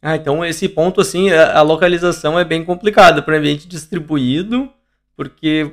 Ah, 0.00 0.16
então 0.16 0.44
esse 0.44 0.68
ponto, 0.68 1.00
assim, 1.00 1.30
a, 1.30 1.58
a 1.58 1.62
localização 1.62 2.38
é 2.38 2.44
bem 2.44 2.64
complicada 2.64 3.22
para 3.22 3.34
o 3.34 3.38
ambiente 3.38 3.68
distribuído, 3.68 4.68
porque 5.16 5.72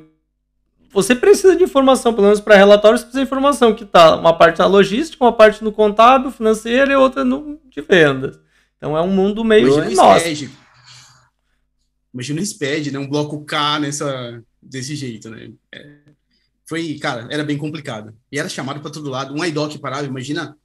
você 0.92 1.16
precisa 1.16 1.56
de 1.56 1.64
informação, 1.64 2.14
pelo 2.14 2.28
menos 2.28 2.40
para 2.40 2.56
relatórios, 2.56 3.02
precisa 3.02 3.22
de 3.22 3.28
informação 3.28 3.74
que 3.74 3.84
está 3.84 4.16
uma 4.16 4.38
parte 4.38 4.60
na 4.60 4.68
logística, 4.68 5.24
uma 5.24 5.34
parte 5.34 5.64
no 5.64 5.72
contábil, 5.72 6.32
financeiro 6.32 6.92
e 6.92 6.96
outra 6.96 7.24
no 7.24 7.60
de 7.70 7.82
vendas. 7.82 8.40
Então 8.78 8.96
é 8.96 9.02
um 9.02 9.10
mundo 9.10 9.44
meio 9.44 9.68
nosso. 9.96 10.50
Imagina 12.14 12.42
um 12.42 12.46
SPED, 12.46 12.92
né? 12.92 13.00
Um 13.00 13.08
bloco 13.08 13.44
K 13.46 13.80
nessa, 13.80 14.44
desse 14.62 14.96
jeito, 14.96 15.30
né? 15.30 15.52
É, 15.72 15.98
foi, 16.68 16.98
cara, 17.00 17.28
era 17.32 17.44
bem 17.44 17.58
complicado. 17.58 18.16
E 18.32 18.40
era 18.40 18.50
chamado 18.50 18.80
para 18.80 18.92
todo 18.92 19.10
lado. 19.10 19.34
Um 19.34 19.44
IDOC 19.44 19.80
parava, 19.80 20.06
imagina 20.06 20.56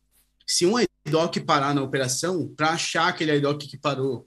se 0.47 0.67
um 0.67 0.79
IDOC 0.79 1.41
parar 1.41 1.75
na 1.75 1.83
operação, 1.83 2.49
para 2.55 2.71
achar 2.71 3.09
aquele 3.09 3.35
IDOC 3.37 3.67
que 3.67 3.79
parou, 3.79 4.27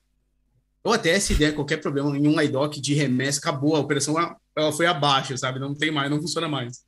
ou 0.84 0.94
até 0.94 1.20
se 1.20 1.36
der 1.36 1.54
qualquer 1.54 1.78
problema 1.78 2.18
em 2.18 2.28
um 2.28 2.42
IDOC 2.42 2.82
de 2.82 2.94
remessa, 2.94 3.40
acabou 3.40 3.76
a 3.76 3.80
operação, 3.80 4.16
ela 4.56 4.72
foi 4.72 4.86
abaixo, 4.86 5.38
sabe? 5.38 5.60
Não 5.60 5.76
tem 5.76 5.92
mais, 5.92 6.10
não 6.10 6.20
funciona 6.20 6.48
mais. 6.48 6.84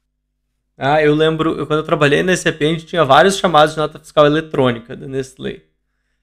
Ah, 0.77 1.03
eu 1.03 1.13
lembro, 1.13 1.57
eu, 1.57 1.67
quando 1.67 1.79
eu 1.79 1.85
trabalhei 1.85 2.23
na 2.23 2.35
SAP, 2.35 2.61
a 2.61 2.65
gente 2.65 2.85
tinha 2.85 3.03
vários 3.03 3.37
chamados 3.37 3.75
de 3.75 3.79
nota 3.79 3.99
fiscal 3.99 4.25
eletrônica 4.25 4.95
da 4.95 5.07
Nestlé 5.07 5.68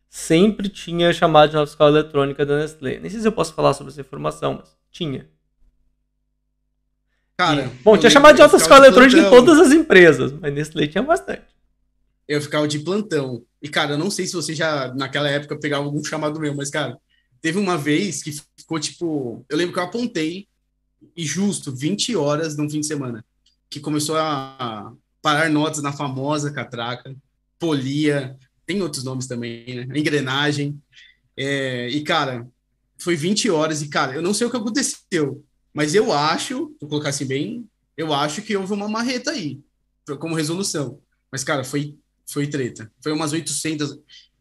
sempre 0.08 0.68
tinha 0.68 1.12
chamada 1.12 1.48
de 1.48 1.70
fiscal 1.70 1.88
eletrônica 1.88 2.44
da 2.44 2.58
Nestlé. 2.58 2.98
Nem 2.98 3.10
sei 3.10 3.20
se 3.20 3.28
eu 3.28 3.32
posso 3.32 3.54
falar 3.54 3.74
sobre 3.74 3.92
essa 3.92 4.00
informação, 4.00 4.54
mas 4.54 4.76
tinha. 4.90 5.28
Cara, 7.36 7.66
e, 7.66 7.82
bom, 7.82 7.98
tinha 7.98 8.10
chamada 8.10 8.34
de 8.34 8.42
nota 8.42 8.58
fiscal 8.58 8.78
eletrônica 8.78 9.18
em 9.18 9.30
todas 9.30 9.58
as 9.58 9.72
empresas, 9.72 10.32
mas 10.32 10.54
Nestlé 10.54 10.86
tinha 10.86 11.02
bastante. 11.02 11.44
Eu 12.26 12.40
ficava 12.40 12.66
de 12.66 12.78
plantão. 12.78 13.44
E, 13.62 13.68
cara, 13.68 13.92
eu 13.92 13.98
não 13.98 14.10
sei 14.10 14.26
se 14.26 14.32
você 14.32 14.54
já, 14.54 14.92
naquela 14.94 15.28
época, 15.28 15.58
pegava 15.58 15.84
algum 15.84 16.02
chamado 16.02 16.40
meu, 16.40 16.54
mas, 16.54 16.70
cara, 16.70 16.98
teve 17.40 17.58
uma 17.58 17.76
vez 17.76 18.22
que 18.22 18.32
ficou 18.56 18.80
tipo. 18.80 19.44
Eu 19.48 19.56
lembro 19.56 19.72
que 19.72 19.78
eu 19.78 19.84
apontei, 19.84 20.48
e 21.16 21.24
justo, 21.24 21.74
20 21.74 22.16
horas 22.16 22.56
num 22.56 22.68
fim 22.68 22.80
de 22.80 22.86
semana, 22.86 23.24
que 23.68 23.80
começou 23.80 24.16
a 24.16 24.92
parar 25.20 25.50
notas 25.50 25.82
na 25.82 25.92
famosa 25.92 26.52
catraca, 26.52 27.14
polia, 27.58 28.36
tem 28.66 28.82
outros 28.82 29.04
nomes 29.04 29.26
também, 29.26 29.86
né? 29.86 29.98
engrenagem. 29.98 30.80
É, 31.36 31.88
e, 31.88 32.02
cara, 32.02 32.46
foi 32.98 33.14
20 33.14 33.50
horas 33.50 33.82
e, 33.82 33.88
cara, 33.88 34.14
eu 34.14 34.22
não 34.22 34.34
sei 34.34 34.46
o 34.46 34.50
que 34.50 34.56
aconteceu, 34.56 35.44
mas 35.72 35.94
eu 35.94 36.12
acho, 36.12 36.74
vou 36.80 36.88
colocar 36.88 37.10
assim 37.10 37.26
bem, 37.26 37.68
eu 37.96 38.12
acho 38.12 38.42
que 38.42 38.56
houve 38.56 38.72
uma 38.72 38.88
marreta 38.88 39.30
aí, 39.30 39.60
como 40.18 40.34
resolução. 40.34 41.00
Mas, 41.30 41.42
cara, 41.42 41.64
foi, 41.64 41.96
foi 42.26 42.46
treta. 42.46 42.90
Foi 43.00 43.12
umas 43.12 43.32
800. 43.32 43.98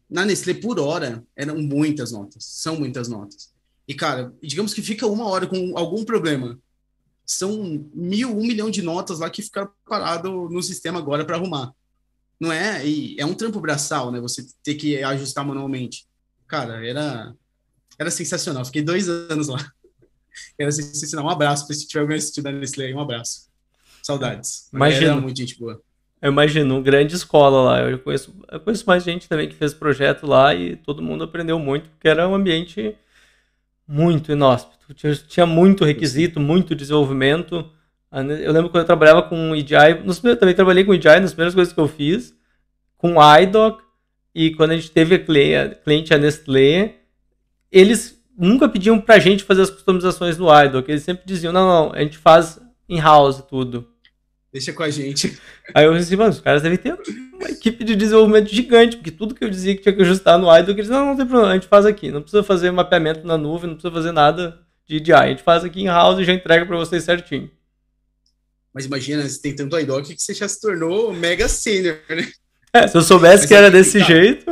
Na 0.08 0.24
Nestlé, 0.24 0.54
por 0.54 0.78
hora, 0.78 1.24
eram 1.34 1.58
muitas 1.58 2.12
notas. 2.12 2.44
São 2.44 2.76
muitas 2.76 3.08
notas. 3.08 3.52
E, 3.88 3.94
cara, 3.94 4.32
digamos 4.42 4.74
que 4.74 4.82
fica 4.82 5.06
uma 5.06 5.26
hora 5.26 5.46
com 5.46 5.76
algum 5.76 6.04
problema. 6.04 6.58
são 7.24 7.84
mil, 7.94 8.30
um 8.36 8.46
milhão 8.46 8.70
de 8.70 8.82
notas 8.82 9.18
lá 9.18 9.28
que 9.28 9.42
ficaram 9.42 9.70
parado 9.88 10.48
no 10.48 10.62
sistema 10.62 10.98
agora 10.98 11.24
para 11.24 11.36
arrumar. 11.36 11.72
Não 12.40 12.52
é? 12.52 12.86
E 12.86 13.16
é 13.18 13.24
um 13.24 13.34
trampo 13.34 13.60
braçal, 13.60 14.12
né? 14.12 14.20
Você 14.20 14.46
ter 14.62 14.74
que 14.74 15.02
ajustar 15.02 15.44
manualmente. 15.44 16.06
Cara, 16.46 16.86
era, 16.86 17.34
era 17.98 18.10
sensacional. 18.10 18.64
Fiquei 18.64 18.82
dois 18.82 19.08
anos 19.08 19.48
lá. 19.48 19.58
Era 20.58 20.70
sensacional. 20.70 21.26
Um 21.26 21.30
abraço 21.30 21.66
para 21.66 21.74
se 21.74 21.88
tiver 21.88 22.02
alguém 22.02 22.18
assistindo 22.18 22.52
nesse 22.52 22.80
aí. 22.82 22.92
Um 22.92 23.00
abraço. 23.00 23.48
Saudades. 24.02 24.68
Imagina. 24.70 25.12
Era 25.12 25.20
muito 25.20 25.36
gente 25.36 25.58
boa. 25.58 25.80
Eu 26.20 26.30
imagino, 26.30 26.82
grande 26.82 27.14
escola 27.14 27.62
lá. 27.62 27.90
Eu 27.90 27.98
conheço, 27.98 28.34
eu 28.50 28.60
conheço 28.60 28.84
mais 28.86 29.02
gente 29.02 29.28
também 29.28 29.48
que 29.48 29.54
fez 29.54 29.74
projeto 29.74 30.26
lá 30.26 30.54
e 30.54 30.76
todo 30.76 31.02
mundo 31.02 31.24
aprendeu 31.24 31.58
muito, 31.58 31.88
porque 31.90 32.08
era 32.08 32.28
um 32.28 32.34
ambiente 32.34 32.94
muito 33.86 34.32
inóspito. 34.32 34.94
Tinha, 34.94 35.14
tinha 35.14 35.46
muito 35.46 35.84
requisito, 35.84 36.40
muito 36.40 36.74
desenvolvimento. 36.74 37.70
Eu 38.12 38.52
lembro 38.52 38.70
quando 38.70 38.82
eu 38.82 38.86
trabalhava 38.86 39.22
com 39.22 39.54
EDI, 39.54 40.02
nos, 40.04 40.22
eu 40.22 40.36
também 40.36 40.54
trabalhei 40.54 40.84
com 40.84 40.94
EDI 40.94 41.20
nas 41.20 41.32
primeiras 41.32 41.54
coisas 41.54 41.72
que 41.72 41.80
eu 41.80 41.88
fiz, 41.88 42.34
com 42.96 43.14
o 43.16 43.38
iDoc, 43.38 43.82
e 44.34 44.54
quando 44.54 44.72
a 44.72 44.76
gente 44.76 44.90
teve 44.90 45.14
a 45.14 45.18
cliente, 45.18 46.14
a 46.14 46.18
Nestlé, 46.18 46.96
eles 47.70 48.22
nunca 48.38 48.68
pediam 48.68 49.00
pra 49.00 49.18
gente 49.18 49.44
fazer 49.44 49.62
as 49.62 49.70
customizações 49.70 50.38
no 50.38 50.46
iDoc, 50.62 50.88
eles 50.88 51.02
sempre 51.02 51.24
diziam, 51.26 51.52
não, 51.52 51.66
não, 51.66 51.92
a 51.92 52.00
gente 52.00 52.18
faz 52.18 52.60
in-house 52.88 53.42
tudo. 53.48 53.88
Deixa 54.52 54.72
com 54.72 54.82
a 54.82 54.90
gente. 54.90 55.38
Aí 55.74 55.84
eu 55.84 55.96
disse, 55.96 56.16
mano, 56.16 56.30
os 56.30 56.40
caras 56.40 56.62
devem 56.62 56.78
ter 56.78 56.96
uma 57.34 57.48
equipe 57.50 57.84
de 57.84 57.96
desenvolvimento 57.96 58.48
gigante, 58.48 58.96
porque 58.96 59.10
tudo 59.10 59.34
que 59.34 59.44
eu 59.44 59.50
dizia 59.50 59.74
que 59.74 59.82
tinha 59.82 59.94
que 59.94 60.02
ajustar 60.02 60.38
no 60.38 60.54
iDoc, 60.54 60.78
eles, 60.78 60.88
não, 60.88 61.06
não 61.06 61.16
tem 61.16 61.26
problema, 61.26 61.52
a 61.52 61.54
gente 61.54 61.66
faz 61.66 61.84
aqui, 61.84 62.10
não 62.10 62.22
precisa 62.22 62.42
fazer 62.42 62.70
mapeamento 62.70 63.26
na 63.26 63.36
nuvem, 63.36 63.68
não 63.68 63.76
precisa 63.76 63.92
fazer 63.92 64.12
nada 64.12 64.58
de 64.86 64.96
EDI, 64.96 65.12
a 65.12 65.28
gente 65.28 65.42
faz 65.42 65.64
aqui 65.64 65.82
in-house 65.82 66.20
e 66.20 66.24
já 66.24 66.32
entrega 66.32 66.64
para 66.64 66.76
vocês 66.76 67.02
certinho. 67.04 67.50
Mas 68.76 68.84
imagina, 68.84 69.26
você 69.26 69.40
tem 69.40 69.54
tanto 69.54 69.78
iDoc 69.78 70.06
que 70.14 70.22
você 70.22 70.34
já 70.34 70.46
se 70.46 70.60
tornou 70.60 71.10
mega 71.10 71.48
sênior, 71.48 71.98
né? 72.10 72.30
É, 72.74 72.86
se 72.86 72.94
eu 72.94 73.00
soubesse 73.00 73.44
Mas 73.44 73.46
que 73.46 73.54
era 73.54 73.70
desse 73.70 73.98
tá. 73.98 74.04
jeito. 74.04 74.50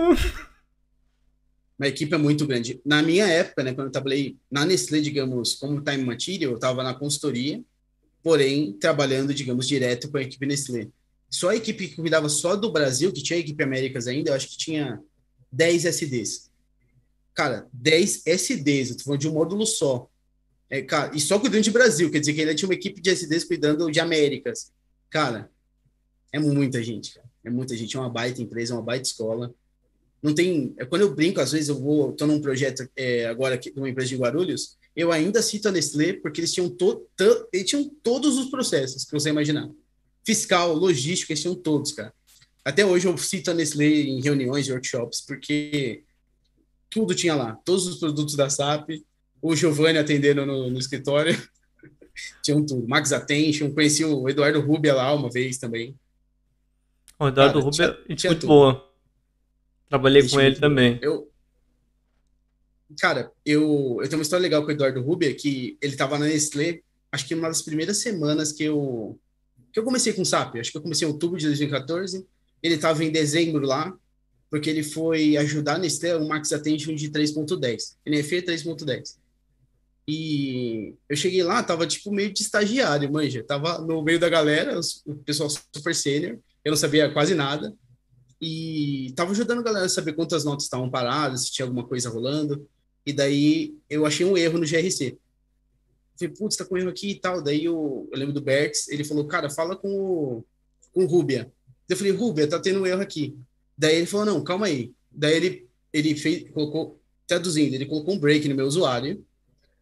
A 1.78 1.88
equipe 1.88 2.14
é 2.14 2.16
muito 2.16 2.47
grande. 2.47 2.81
Na 2.87 3.02
minha 3.02 3.26
época, 3.26 3.62
né, 3.62 3.75
quando 3.75 3.88
eu 3.88 3.93
trabalhei 3.93 4.38
na 4.50 4.64
Nestlé, 4.64 5.00
digamos, 5.00 5.57
como 5.57 5.83
time 5.83 6.02
material, 6.04 6.52
eu 6.52 6.54
estava 6.54 6.83
na 6.83 6.95
consultoria, 6.95 7.62
porém 8.23 8.73
trabalhando, 8.73 9.35
digamos, 9.35 9.69
direto 9.69 10.11
com 10.11 10.16
a 10.16 10.23
equipe 10.23 10.47
Nestlé. 10.47 10.88
Só 11.28 11.50
a 11.50 11.57
equipe 11.57 11.88
que 11.88 11.97
cuidava 11.97 12.31
só 12.31 12.57
do 12.57 12.73
Brasil, 12.73 13.12
que 13.12 13.23
tinha 13.23 13.37
a 13.37 13.40
equipe 13.40 13.62
Américas 13.62 14.07
ainda, 14.07 14.31
eu 14.31 14.35
acho 14.35 14.49
que 14.49 14.57
tinha 14.57 15.02
10 15.52 15.85
SDs. 15.85 16.50
Cara, 17.35 17.66
10 17.75 18.23
SDs, 18.25 18.88
eu 18.88 18.97
tô 18.97 19.04
falando 19.04 19.21
de 19.21 19.28
um 19.28 19.35
módulo 19.35 19.66
só. 19.66 20.09
É, 20.71 20.83
cara, 20.83 21.14
e 21.14 21.21
só 21.21 21.38
cuidando 21.38 21.62
de 21.62 21.71
Brasil, 21.71 22.11
quer 22.11 22.21
dizer 22.21 22.33
que 22.33 22.40
ainda 22.40 22.54
tinha 22.54 22.68
uma 22.68 22.75
equipe 22.75 23.00
de 23.00 23.11
SDs 23.11 23.44
cuidando 23.44 23.90
de 23.90 24.00
Américas. 24.00 24.73
Cara, 25.11 25.50
é 26.33 26.38
muita 26.38 26.83
gente, 26.83 27.14
cara. 27.14 27.28
É 27.44 27.50
muita 27.50 27.76
gente, 27.76 27.97
é 27.97 28.00
uma 28.00 28.09
baita 28.09 28.40
empresa, 28.40 28.73
é 28.73 28.76
uma 28.76 28.83
baita 28.83 29.06
escola. 29.06 29.54
Não 30.23 30.35
tem. 30.35 30.75
É, 30.78 30.85
quando 30.85 31.02
eu 31.02 31.14
brinco, 31.14 31.40
às 31.40 31.52
vezes 31.52 31.68
eu 31.68 31.78
vou, 31.78 32.12
tô 32.12 32.26
num 32.26 32.40
projeto 32.40 32.88
é, 32.97 33.26
agora 33.26 33.56
aqui, 33.56 33.71
numa 33.76 33.88
empresa 33.88 34.09
de 34.09 34.16
Guarulhos, 34.16 34.78
eu 34.97 35.12
ainda 35.12 35.42
cito 35.42 35.68
a 35.68 35.71
Nestlé 35.71 36.14
porque 36.14 36.40
eles 36.40 36.52
tinham, 36.52 36.71
to, 36.71 37.06
to, 37.16 37.49
eles 37.52 37.68
tinham 37.68 37.88
todos 38.02 38.38
os 38.38 38.49
processos 38.49 39.04
que 39.04 39.12
você 39.12 39.28
imaginar. 39.28 39.71
Fiscal, 40.25 40.75
logístico, 40.75 41.33
eles 41.33 41.42
tinham 41.42 41.54
todos, 41.54 41.92
cara. 41.92 42.12
Até 42.64 42.87
hoje 42.87 43.06
eu 43.06 43.16
cito 43.18 43.50
a 43.50 43.54
Nestlé 43.54 43.87
em 43.87 44.23
reuniões 44.23 44.68
workshops, 44.71 45.21
porque 45.21 46.02
tudo 46.88 47.14
tinha 47.14 47.35
lá, 47.35 47.54
todos 47.64 47.87
os 47.87 47.99
produtos 47.99 48.35
da 48.35 48.49
SAP, 48.49 49.02
o 49.45 49.55
Giovanni 49.55 49.99
atendendo 49.99 50.47
no, 50.47 50.71
no 50.71 50.79
escritório. 50.79 51.37
Tinham 52.43 52.65
tudo. 52.65 52.89
Max 52.89 53.13
Attention, 53.13 53.75
conheci 53.75 54.03
o 54.03 54.27
Eduardo 54.27 54.61
Rubia 54.61 54.95
lá 54.95 55.13
uma 55.13 55.31
vez 55.31 55.59
também. 55.59 55.95
O 57.19 57.29
Eduardo 57.29 57.53
Cara, 57.53 57.65
Rubia, 57.65 57.93
tinha, 58.05 58.17
tinha 58.17 58.31
muito 58.31 58.41
tudo. 58.41 58.49
boa. 58.49 58.91
Trabalhei 59.87 60.27
com 60.27 60.41
ele 60.41 60.57
também. 60.57 60.99
Eu, 61.03 61.31
cara, 62.99 63.31
eu, 63.45 63.99
eu 64.01 64.09
tenho 64.09 64.19
uma 64.19 64.23
história 64.23 64.43
legal 64.43 64.63
com 64.63 64.69
o 64.69 64.73
Eduardo 64.73 65.03
Rubia, 65.03 65.35
que 65.35 65.77
ele 65.83 65.95
tava 65.95 66.19
na 66.19 66.25
Nestlé, 66.25 66.81
acho 67.13 67.29
que 67.29 67.35
uma 67.35 67.49
das 67.49 67.61
primeiras 67.61 67.99
semanas 67.99 68.51
que 68.51 68.65
eu 68.65 69.19
que 69.73 69.81
eu 69.81 69.85
comecei 69.85 70.13
com 70.13 70.23
o 70.23 70.27
SAP, 70.27 70.57
acho 70.57 70.71
que 70.71 70.79
eu 70.79 70.83
comecei 70.83 71.07
em 71.07 71.11
outubro 71.11 71.37
de 71.37 71.47
2014, 71.47 72.25
ele 72.63 72.79
tava 72.79 73.03
em 73.03 73.11
dezembro 73.11 73.67
lá, 73.67 73.93
porque 74.49 74.71
ele 74.71 74.85
foi 74.85 75.37
ajudar 75.37 75.75
a 75.75 75.79
Nestlé 75.79 76.17
um 76.17 76.29
Max 76.29 76.53
Attention 76.53 76.95
de 76.95 77.11
3.10, 77.11 77.97
NFE 78.07 78.43
3.10. 78.43 79.17
E 80.07 80.95
eu 81.09 81.17
cheguei 81.17 81.43
lá, 81.43 81.63
tava 81.63 81.87
tipo 81.87 82.13
meio 82.13 82.33
de 82.33 82.43
estagiário, 82.43 83.11
manja. 83.11 83.43
Tava 83.43 83.79
no 83.79 84.03
meio 84.03 84.19
da 84.19 84.29
galera, 84.29 84.79
o 85.07 85.15
pessoal 85.17 85.49
super 85.49 85.95
sênior, 85.95 86.39
eu 86.65 86.71
não 86.71 86.77
sabia 86.77 87.11
quase 87.11 87.35
nada. 87.35 87.75
E 88.41 89.13
tava 89.17 89.31
ajudando 89.31 89.61
a 89.61 89.63
galera 89.63 89.87
a 89.87 89.89
saber 89.89 90.13
quantas 90.13 90.45
notas 90.45 90.65
estavam 90.65 90.91
paradas, 90.91 91.47
se 91.47 91.53
tinha 91.53 91.65
alguma 91.65 91.87
coisa 91.87 92.11
rolando. 92.11 92.69
E 93.07 93.13
daí 93.13 93.75
eu 93.89 94.05
achei 94.05 94.27
um 94.27 94.37
erro 94.37 94.59
no 94.59 94.67
GRC. 94.67 95.17
Falei, 96.19 96.35
putz, 96.35 96.57
tá 96.57 96.65
com 96.65 96.77
erro 96.77 96.91
aqui 96.91 97.13
e 97.13 97.21
tal. 97.21 97.43
Daí 97.43 97.65
eu, 97.65 98.09
eu 98.13 98.19
lembro 98.19 98.35
do 98.35 98.43
Bertz, 98.43 98.89
ele 98.89 99.05
falou, 99.05 99.27
cara, 99.27 99.49
fala 99.49 99.75
com 99.75 99.89
o, 99.89 100.45
com 100.93 101.05
o 101.05 101.07
Rubia. 101.07 101.51
Eu 101.89 101.97
falei, 101.97 102.13
Rubia, 102.13 102.47
tá 102.47 102.59
tendo 102.61 102.81
um 102.81 102.87
erro 102.87 103.01
aqui. 103.01 103.37
Daí 103.77 103.97
ele 103.97 104.07
falou, 104.07 104.27
não, 104.27 104.45
calma 104.45 104.67
aí. 104.67 104.93
Daí 105.11 105.35
ele, 105.35 105.69
ele 105.93 106.15
fez, 106.15 106.51
colocou, 106.51 107.01
traduzindo, 107.27 107.75
ele 107.75 107.87
colocou 107.87 108.15
um 108.15 108.19
break 108.19 108.47
no 108.49 108.55
meu 108.55 108.67
usuário 108.67 109.25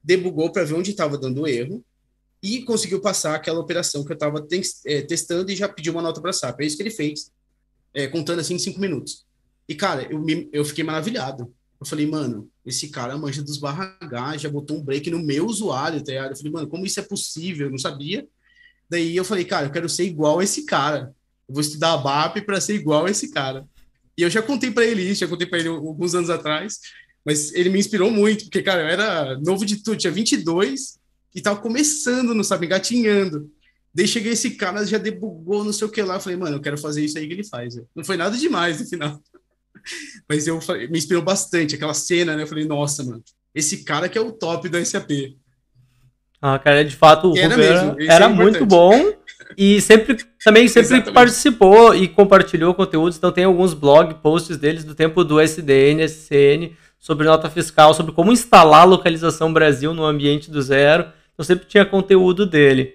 debugou 0.03 0.51
para 0.51 0.65
ver 0.65 0.75
onde 0.75 0.91
estava 0.91 1.17
dando 1.17 1.47
erro 1.47 1.85
e 2.43 2.63
conseguiu 2.63 3.01
passar 3.01 3.37
aquela 3.37 3.61
operação 3.61 4.05
que 4.05 4.13
eu 4.13 4.15
estava 4.15 4.45
é, 4.85 5.03
testando 5.03 5.51
e 5.51 5.57
já 5.57 5.69
pediu 5.69 5.93
uma 5.93 6.03
nota 6.03 6.21
para 6.21 6.31
a 6.31 6.33
SAP. 6.33 6.61
É 6.61 6.67
isso 6.67 6.77
que 6.77 6.83
ele 6.83 6.91
fez, 6.91 7.31
é, 7.95 8.09
contando 8.09 8.41
assim 8.41 8.55
em 8.55 8.59
cinco 8.59 8.81
minutos. 8.81 9.25
E, 9.69 9.75
cara, 9.75 10.03
eu, 10.11 10.19
me, 10.19 10.49
eu 10.53 10.65
fiquei 10.65 10.83
maravilhado. 10.83 11.53
Eu 11.81 11.87
falei, 11.87 12.07
mano, 12.07 12.49
esse 12.65 12.89
cara 12.89 13.17
manja 13.17 13.43
dos 13.43 13.59
barra 13.59 13.97
H, 14.01 14.39
já 14.39 14.49
botou 14.49 14.77
um 14.77 14.83
break 14.83 15.11
no 15.11 15.21
meu 15.21 15.47
usuário, 15.47 16.03
tá 16.03 16.13
ligado? 16.13 16.31
Eu 16.33 16.37
falei, 16.37 16.53
mano, 16.53 16.69
como 16.69 16.85
isso 16.85 17.01
é 17.01 17.03
possível? 17.03 17.67
Eu 17.67 17.71
não 17.71 17.79
sabia. 17.79 18.27
Daí 18.89 19.17
eu 19.17 19.25
falei, 19.25 19.45
cara, 19.45 19.67
eu 19.67 19.71
quero 19.71 19.89
ser 19.89 20.05
igual 20.05 20.39
a 20.39 20.45
esse 20.45 20.65
cara. 20.65 21.15
Eu 21.49 21.55
vou 21.55 21.61
estudar 21.61 21.95
a 21.95 21.97
BAP 21.97 22.45
para 22.45 22.61
ser 22.61 22.75
igual 22.75 23.07
a 23.07 23.11
esse 23.11 23.31
cara. 23.31 23.67
E 24.17 24.23
eu 24.23 24.31
já 24.31 24.43
contei 24.43 24.71
para 24.71 24.85
ele 24.85 25.03
isso, 25.03 25.21
já 25.21 25.29
contei 25.29 25.47
para 25.47 25.59
ele 25.59 25.69
alguns 25.69 26.15
anos 26.15 26.29
atrás. 26.29 26.79
Mas 27.25 27.53
ele 27.55 27.71
me 27.71 27.79
inspirou 27.79 28.11
muito, 28.11 28.45
porque, 28.45 28.63
cara, 28.63 28.83
eu 28.83 28.89
era 28.89 29.39
novo 29.39 29.65
de 29.65 29.83
tudo, 29.83 29.97
tinha 29.97 30.13
22 30.13 30.99
e 31.35 31.41
tava 31.41 31.61
começando, 31.61 32.35
não 32.35 32.45
sabe, 32.45 32.67
engatinhando. 32.67 33.51
Daí 33.95 34.09
cheguei 34.09 34.33
esse 34.33 34.53
cara, 34.53 34.85
já 34.87 34.99
debugou, 34.99 35.65
não 35.65 35.73
sei 35.73 35.87
o 35.87 35.91
que 35.91 36.03
lá. 36.03 36.19
Falei, 36.19 36.39
mano, 36.39 36.57
eu 36.57 36.61
quero 36.61 36.79
fazer 36.79 37.05
isso 37.05 37.19
aí 37.19 37.27
que 37.27 37.35
ele 37.35 37.45
faz. 37.45 37.79
Não 37.95 38.05
foi 38.05 38.17
nada 38.17 38.37
demais 38.37 38.81
no 38.81 38.87
final. 38.87 39.21
Mas 40.29 40.47
eu 40.47 40.59
me 40.91 40.99
inspirou 40.99 41.23
bastante, 41.23 41.75
aquela 41.75 41.95
cena, 41.95 42.35
né? 42.35 42.43
Eu 42.43 42.47
falei, 42.47 42.65
nossa, 42.65 43.05
mano, 43.05 43.23
esse 43.55 43.85
cara 43.85 44.09
que 44.09 44.17
é 44.17 44.21
o 44.21 44.33
top 44.33 44.69
do 44.69 44.85
SAP. 44.85 45.37
Ah, 46.41 46.59
cara, 46.59 46.85
de 46.85 46.97
fato, 46.97 47.33
o 47.33 47.39
era, 47.39 47.57
mesmo, 47.57 47.97
era 48.01 48.25
é 48.25 48.29
muito 48.29 48.67
bom 48.67 49.15
e 49.57 49.81
sempre 49.81 50.17
também 50.43 50.67
sempre 50.67 51.13
participou 51.13 51.95
e 51.95 52.09
compartilhou 52.09 52.75
conteúdos. 52.75 53.17
Então 53.17 53.31
tem 53.31 53.45
alguns 53.45 53.75
blog 53.75 54.15
posts 54.15 54.57
deles 54.57 54.83
do 54.83 54.95
tempo 54.95 55.23
do 55.23 55.41
SDN, 55.41 56.03
SCN, 56.03 56.77
sobre 57.03 57.27
nota 57.27 57.51
fiscal, 57.51 57.93
sobre 57.93 58.13
como 58.13 58.31
instalar 58.31 58.83
a 58.83 58.85
localização 58.85 59.53
Brasil 59.53 59.93
no 59.93 60.05
ambiente 60.05 60.49
do 60.49 60.63
zero. 60.63 61.09
Então 61.35 61.45
sempre 61.45 61.67
tinha 61.67 61.85
conteúdo 61.85 62.47
dele. 62.47 62.95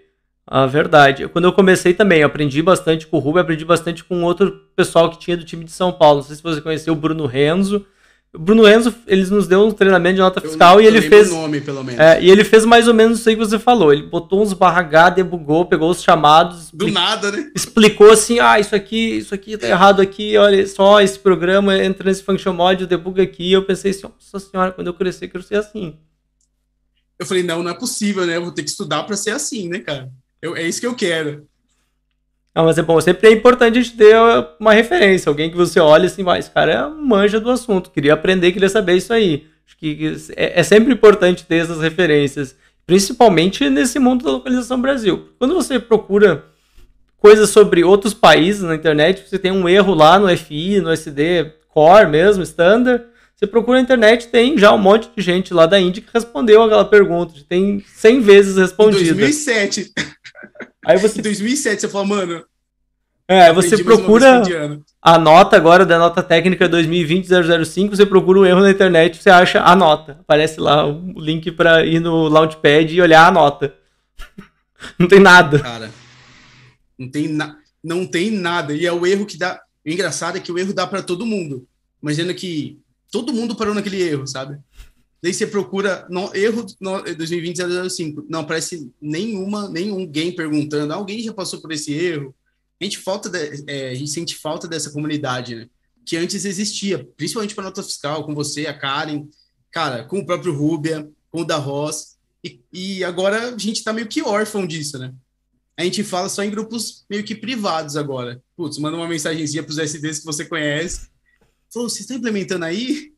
A 0.50 0.66
verdade. 0.66 1.28
Quando 1.28 1.44
eu 1.44 1.52
comecei 1.52 1.94
também, 1.94 2.22
eu 2.22 2.28
aprendi 2.28 2.62
bastante 2.62 3.06
com 3.06 3.18
o 3.18 3.20
Rubio, 3.20 3.42
aprendi 3.42 3.66
bastante 3.66 4.06
com 4.06 4.24
outro 4.24 4.62
pessoal 4.78 5.10
que 5.10 5.20
tinha 5.20 5.36
do 5.36 5.44
time 5.44 5.66
de 5.66 5.72
São 5.72 5.92
Paulo. 5.92 6.20
Não 6.20 6.24
sei 6.24 6.38
se 6.38 6.42
você 6.42 6.62
conheceu 6.62 6.94
o 6.94 6.96
Bruno 6.96 7.26
Renzo. 7.26 7.86
Bruno 8.34 8.64
Renzo, 8.64 8.94
eles 9.08 9.30
nos 9.30 9.48
deu 9.48 9.66
um 9.66 9.72
treinamento 9.72 10.16
de 10.16 10.22
nota 10.22 10.42
fiscal 10.42 10.80
eu, 10.80 10.82
e 10.82 10.88
ele 10.88 11.02
fez. 11.02 11.30
nome, 11.30 11.62
pelo 11.62 11.84
menos. 11.84 12.00
É, 12.00 12.22
e 12.22 12.30
ele 12.30 12.44
fez 12.44 12.66
mais 12.66 12.88
ou 12.88 12.94
menos 12.94 13.20
isso 13.20 13.30
aí 13.30 13.36
que 13.36 13.44
você 13.44 13.58
falou. 13.58 13.92
Ele 13.92 14.04
botou 14.04 14.42
uns 14.42 14.54
barra 14.54 14.82
H, 14.82 15.10
debugou, 15.12 15.66
pegou 15.66 15.90
os 15.90 16.04
chamados. 16.04 16.70
Do 16.72 16.92
nada, 16.92 17.32
né? 17.32 17.50
Explicou 17.56 18.12
assim: 18.12 18.40
ah, 18.40 18.60
isso 18.60 18.76
aqui, 18.76 19.18
isso 19.18 19.34
aqui 19.34 19.58
tá 19.58 19.68
errado 19.68 20.02
aqui, 20.02 20.38
olha 20.38 20.66
só, 20.68 21.02
esse 21.02 21.18
programa 21.18 21.78
entra 21.82 22.08
nesse 22.08 22.24
function 22.24 22.54
mod, 22.54 22.86
debuga 22.86 23.24
aqui. 23.24 23.50
E 23.50 23.54
eu 23.54 23.66
pensei 23.66 23.92
assim, 23.92 24.04
nossa 24.04 24.40
senhora, 24.40 24.72
quando 24.72 24.88
eu 24.88 24.94
crescer, 24.94 25.26
eu 25.26 25.30
quero 25.30 25.44
ser 25.44 25.56
assim. 25.56 25.98
Eu 27.18 27.26
falei, 27.26 27.44
não, 27.44 27.64
não 27.64 27.72
é 27.72 27.74
possível, 27.74 28.26
né? 28.26 28.36
Eu 28.36 28.44
vou 28.44 28.52
ter 28.52 28.64
que 28.64 28.70
estudar 28.70 29.04
para 29.04 29.16
ser 29.16 29.32
assim, 29.32 29.68
né, 29.68 29.80
cara? 29.80 30.12
Eu, 30.42 30.56
é 30.56 30.64
isso 30.64 30.80
que 30.80 30.86
eu 30.86 30.96
quero. 30.96 31.48
Não, 32.58 32.66
mas 32.66 32.76
é 32.76 32.82
bom, 32.82 33.00
sempre 33.00 33.28
é 33.28 33.32
importante 33.32 33.78
a 33.78 33.82
gente 33.84 33.96
ter 33.96 34.16
uma 34.60 34.74
referência, 34.74 35.30
alguém 35.30 35.48
que 35.48 35.56
você 35.56 35.80
olha 35.80 36.08
assim, 36.08 36.24
esse 36.40 36.50
cara 36.50 36.74
é 36.74 36.90
manja 36.90 37.40
do 37.40 37.52
assunto, 37.52 37.92
queria 37.92 38.16
aprender, 38.16 38.52
queria 38.52 38.68
saber 38.68 38.96
isso 38.96 39.14
aí. 39.14 39.46
Acho 39.64 39.78
que 39.78 40.18
é, 40.36 40.60
é 40.60 40.64
sempre 40.64 40.92
importante 40.92 41.46
ter 41.46 41.58
essas 41.58 41.80
referências, 41.80 42.56
principalmente 42.84 43.70
nesse 43.70 44.00
mundo 44.00 44.26
da 44.26 44.32
localização 44.32 44.82
Brasil. 44.82 45.30
Quando 45.38 45.54
você 45.54 45.78
procura 45.78 46.46
coisas 47.18 47.52
sobre 47.52 47.84
outros 47.84 48.16
países 48.16 48.64
na 48.64 48.74
internet, 48.74 49.30
você 49.30 49.38
tem 49.38 49.52
um 49.52 49.70
erro 49.70 49.94
lá 49.94 50.18
no 50.18 50.36
FI, 50.36 50.82
no 50.82 50.90
SD 50.90 51.54
Core 51.70 52.10
mesmo, 52.10 52.42
standard, 52.42 53.06
Você 53.36 53.46
procura 53.46 53.78
na 53.78 53.84
internet, 53.84 54.30
tem 54.30 54.58
já 54.58 54.74
um 54.74 54.80
monte 54.80 55.12
de 55.16 55.22
gente 55.22 55.54
lá 55.54 55.68
da 55.68 55.80
Índia 55.80 56.02
que 56.02 56.10
respondeu 56.12 56.64
aquela 56.64 56.86
pergunta. 56.86 57.36
Tem 57.48 57.86
100 57.86 58.22
vezes 58.22 58.58
respondida. 58.58 59.04
Em 59.04 59.16
2007. 59.16 59.92
Aí 60.88 60.98
você... 60.98 61.20
Em 61.20 61.24
2007 61.24 61.82
você 61.82 61.90
falou, 61.90 62.08
mano... 62.08 62.46
É, 63.30 63.52
você 63.52 63.84
procura 63.84 64.42
a 65.02 65.18
nota 65.20 65.58
agora 65.58 65.86
da 65.86 66.00
nota 66.00 66.24
técnica 66.24 66.70
2020-005, 66.70 67.90
você 67.90 68.06
procura 68.06 68.40
um 68.40 68.46
erro 68.46 68.62
na 68.62 68.72
internet, 68.72 69.22
você 69.22 69.30
acha 69.30 69.62
a 69.62 69.76
nota. 69.76 70.14
Aparece 70.22 70.62
lá 70.62 70.88
o 70.88 71.14
link 71.20 71.52
para 71.52 71.86
ir 71.86 72.00
no 72.00 72.30
Launchpad 72.30 72.96
e 72.96 73.02
olhar 73.02 73.28
a 73.28 73.32
nota. 73.32 73.76
Não 74.98 75.10
tem 75.10 75.20
nada. 75.20 75.60
Cara, 75.60 75.92
não 76.98 77.10
tem, 77.10 77.28
na... 77.28 77.58
não 77.84 78.06
tem 78.06 78.30
nada. 78.30 78.74
E 78.74 78.86
é 78.86 78.94
o 78.94 79.06
erro 79.08 79.26
que 79.26 79.38
dá. 79.38 79.60
O 79.86 79.90
engraçado 79.90 80.38
é 80.38 80.40
que 80.40 80.52
o 80.52 80.58
erro 80.58 80.72
dá 80.72 80.86
para 80.86 81.02
todo 81.02 81.26
mundo. 81.26 81.68
Imagina 82.02 82.32
que 82.32 82.80
todo 83.12 83.34
mundo 83.34 83.56
parou 83.56 83.74
naquele 83.74 84.02
erro, 84.02 84.28
sabe? 84.28 84.60
Daí 85.22 85.34
você 85.34 85.48
procura 85.48 86.08
erro 86.34 86.66
no, 86.80 87.04
2020-005. 87.04 88.26
Não 88.30 88.42
aparece 88.42 88.92
nenhuma, 89.02 89.70
nenhum 89.70 90.06
game 90.06 90.32
perguntando. 90.32 90.94
Alguém 90.94 91.22
já 91.22 91.34
passou 91.34 91.60
por 91.60 91.72
esse 91.72 91.94
erro? 91.94 92.36
A 92.80 92.84
gente, 92.84 93.00
falta 93.00 93.30
de, 93.30 93.64
é, 93.68 93.90
a 93.90 93.96
gente 93.96 94.12
sente 94.12 94.36
falta 94.36 94.68
dessa 94.68 94.92
comunidade, 94.92 95.56
né? 95.56 95.68
Que 96.06 96.16
antes 96.16 96.46
existia, 96.46 97.08
principalmente 97.18 97.56
para 97.56 97.64
nota 97.64 97.84
fiscal, 97.84 98.24
com 98.24 98.36
você, 98.36 98.68
a 98.68 98.78
Karen, 98.78 99.28
cara, 99.72 100.04
com 100.04 100.20
o 100.20 100.26
próprio 100.26 100.54
Rubia, 100.54 101.10
com 101.32 101.42
o 101.42 101.46
da 101.46 101.58
Ross. 101.58 102.18
E, 102.44 102.62
e 102.72 103.04
agora 103.04 103.56
a 103.56 103.58
gente 103.58 103.78
está 103.78 103.92
meio 103.92 104.08
que 104.08 104.22
órfão 104.22 104.66
disso, 104.66 105.00
né? 105.00 105.14
A 105.76 105.84
gente 105.84 106.04
fala 106.04 106.30
só 106.30 106.44
em 106.44 106.50
grupos 106.50 107.06
meio 107.10 107.24
que 107.24 107.36
privados 107.36 107.98
agora. 107.98 108.42
Putz, 108.56 108.78
manda 108.78 108.98
uma 108.98 109.08
mensagenzinha 109.08 109.64
para 109.64 109.72
os 109.72 109.78
SDs 109.78 110.20
que 110.20 110.26
você 110.26 110.46
conhece 110.46 111.10
Falou, 111.72 111.90
vocês 111.90 112.02
estão 112.02 112.18
implementando 112.18 112.66
aí? 112.66 113.14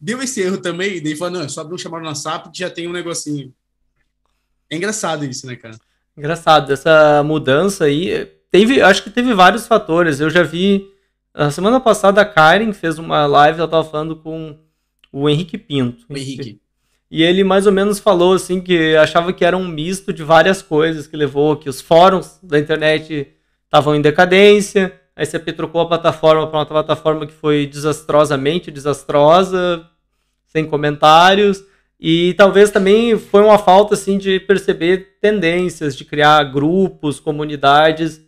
Deu 0.00 0.22
esse 0.22 0.40
erro 0.40 0.58
também? 0.58 1.02
Daí 1.02 1.16
falou, 1.16 1.34
não, 1.34 1.42
é 1.42 1.48
só 1.48 1.60
abrir 1.60 1.74
um 1.74 1.78
chamado 1.78 2.04
na 2.04 2.14
SAP 2.14 2.52
que 2.52 2.58
já 2.58 2.70
tem 2.70 2.88
um 2.88 2.92
negocinho. 2.92 3.52
É 4.70 4.76
engraçado 4.76 5.24
isso, 5.24 5.46
né, 5.46 5.56
cara? 5.56 5.78
Engraçado, 6.16 6.72
essa 6.72 7.22
mudança 7.22 7.84
aí. 7.84 8.26
Teve, 8.50 8.80
acho 8.80 9.02
que 9.02 9.10
teve 9.10 9.34
vários 9.34 9.66
fatores. 9.66 10.20
Eu 10.20 10.30
já 10.30 10.42
vi. 10.42 10.88
A 11.32 11.50
semana 11.50 11.80
passada 11.80 12.20
a 12.20 12.24
Karen 12.24 12.72
fez 12.72 12.98
uma 12.98 13.26
live, 13.26 13.58
ela 13.58 13.68
tava 13.68 13.88
falando 13.88 14.16
com 14.16 14.56
o 15.12 15.28
Henrique 15.28 15.58
Pinto. 15.58 16.04
O 16.08 16.16
Henrique. 16.16 16.60
E 17.10 17.22
ele 17.22 17.44
mais 17.44 17.66
ou 17.66 17.72
menos 17.72 17.98
falou 17.98 18.34
assim 18.34 18.60
que 18.60 18.96
achava 18.96 19.32
que 19.32 19.44
era 19.44 19.56
um 19.56 19.68
misto 19.68 20.12
de 20.12 20.22
várias 20.22 20.62
coisas 20.62 21.06
que 21.06 21.16
levou, 21.16 21.56
que 21.56 21.68
os 21.68 21.80
fóruns 21.80 22.38
da 22.42 22.58
internet 22.58 23.32
estavam 23.64 23.94
em 23.94 24.00
decadência, 24.00 24.92
a 25.16 25.24
SAP 25.24 25.48
trocou 25.52 25.80
a 25.80 25.86
plataforma 25.86 26.46
para 26.46 26.58
uma 26.58 26.66
plataforma 26.66 27.26
que 27.26 27.32
foi 27.32 27.66
desastrosamente 27.66 28.70
desastrosa, 28.70 29.86
sem 30.46 30.64
comentários. 30.64 31.64
E 32.00 32.34
talvez 32.34 32.70
também 32.70 33.16
foi 33.16 33.42
uma 33.42 33.58
falta 33.58 33.94
assim 33.94 34.18
de 34.18 34.40
perceber 34.40 35.18
tendências, 35.20 35.96
de 35.96 36.04
criar 36.04 36.42
grupos, 36.44 37.20
comunidades, 37.20 38.20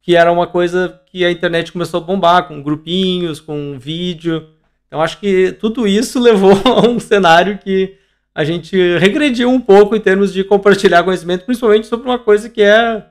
que 0.00 0.14
era 0.14 0.30
uma 0.30 0.46
coisa 0.46 1.00
que 1.06 1.24
a 1.24 1.30
internet 1.30 1.72
começou 1.72 2.00
a 2.00 2.04
bombar, 2.04 2.46
com 2.46 2.62
grupinhos, 2.62 3.40
com 3.40 3.76
vídeo. 3.78 4.48
Então 4.86 5.00
acho 5.00 5.18
que 5.18 5.52
tudo 5.60 5.86
isso 5.88 6.20
levou 6.22 6.52
a 6.64 6.86
um 6.88 7.00
cenário 7.00 7.58
que 7.58 7.96
a 8.32 8.44
gente 8.44 8.76
regrediu 8.98 9.50
um 9.50 9.60
pouco 9.60 9.96
em 9.96 10.00
termos 10.00 10.32
de 10.32 10.44
compartilhar 10.44 11.02
conhecimento, 11.02 11.44
principalmente 11.44 11.86
sobre 11.86 12.08
uma 12.08 12.18
coisa 12.18 12.48
que 12.48 12.62
é 12.62 13.04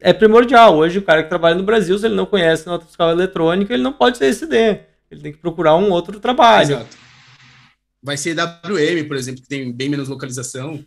é 0.00 0.12
primordial. 0.12 0.76
Hoje, 0.76 0.98
o 0.98 1.02
cara 1.02 1.22
que 1.22 1.28
trabalha 1.28 1.54
no 1.54 1.62
Brasil, 1.62 1.98
se 1.98 2.06
ele 2.06 2.14
não 2.14 2.26
conhece 2.26 2.66
nota 2.66 2.86
fiscal 2.86 3.10
eletrônica, 3.10 3.72
ele 3.72 3.82
não 3.82 3.92
pode 3.92 4.18
ser 4.18 4.26
SD. 4.26 4.80
Ele 5.10 5.20
tem 5.20 5.32
que 5.32 5.38
procurar 5.38 5.76
um 5.76 5.90
outro 5.90 6.18
trabalho. 6.18 6.72
Exato. 6.72 6.96
Vai 8.02 8.16
ser 8.16 8.36
EWM, 8.38 9.06
por 9.06 9.16
exemplo, 9.16 9.42
que 9.42 9.48
tem 9.48 9.70
bem 9.72 9.88
menos 9.88 10.08
localização. 10.08 10.84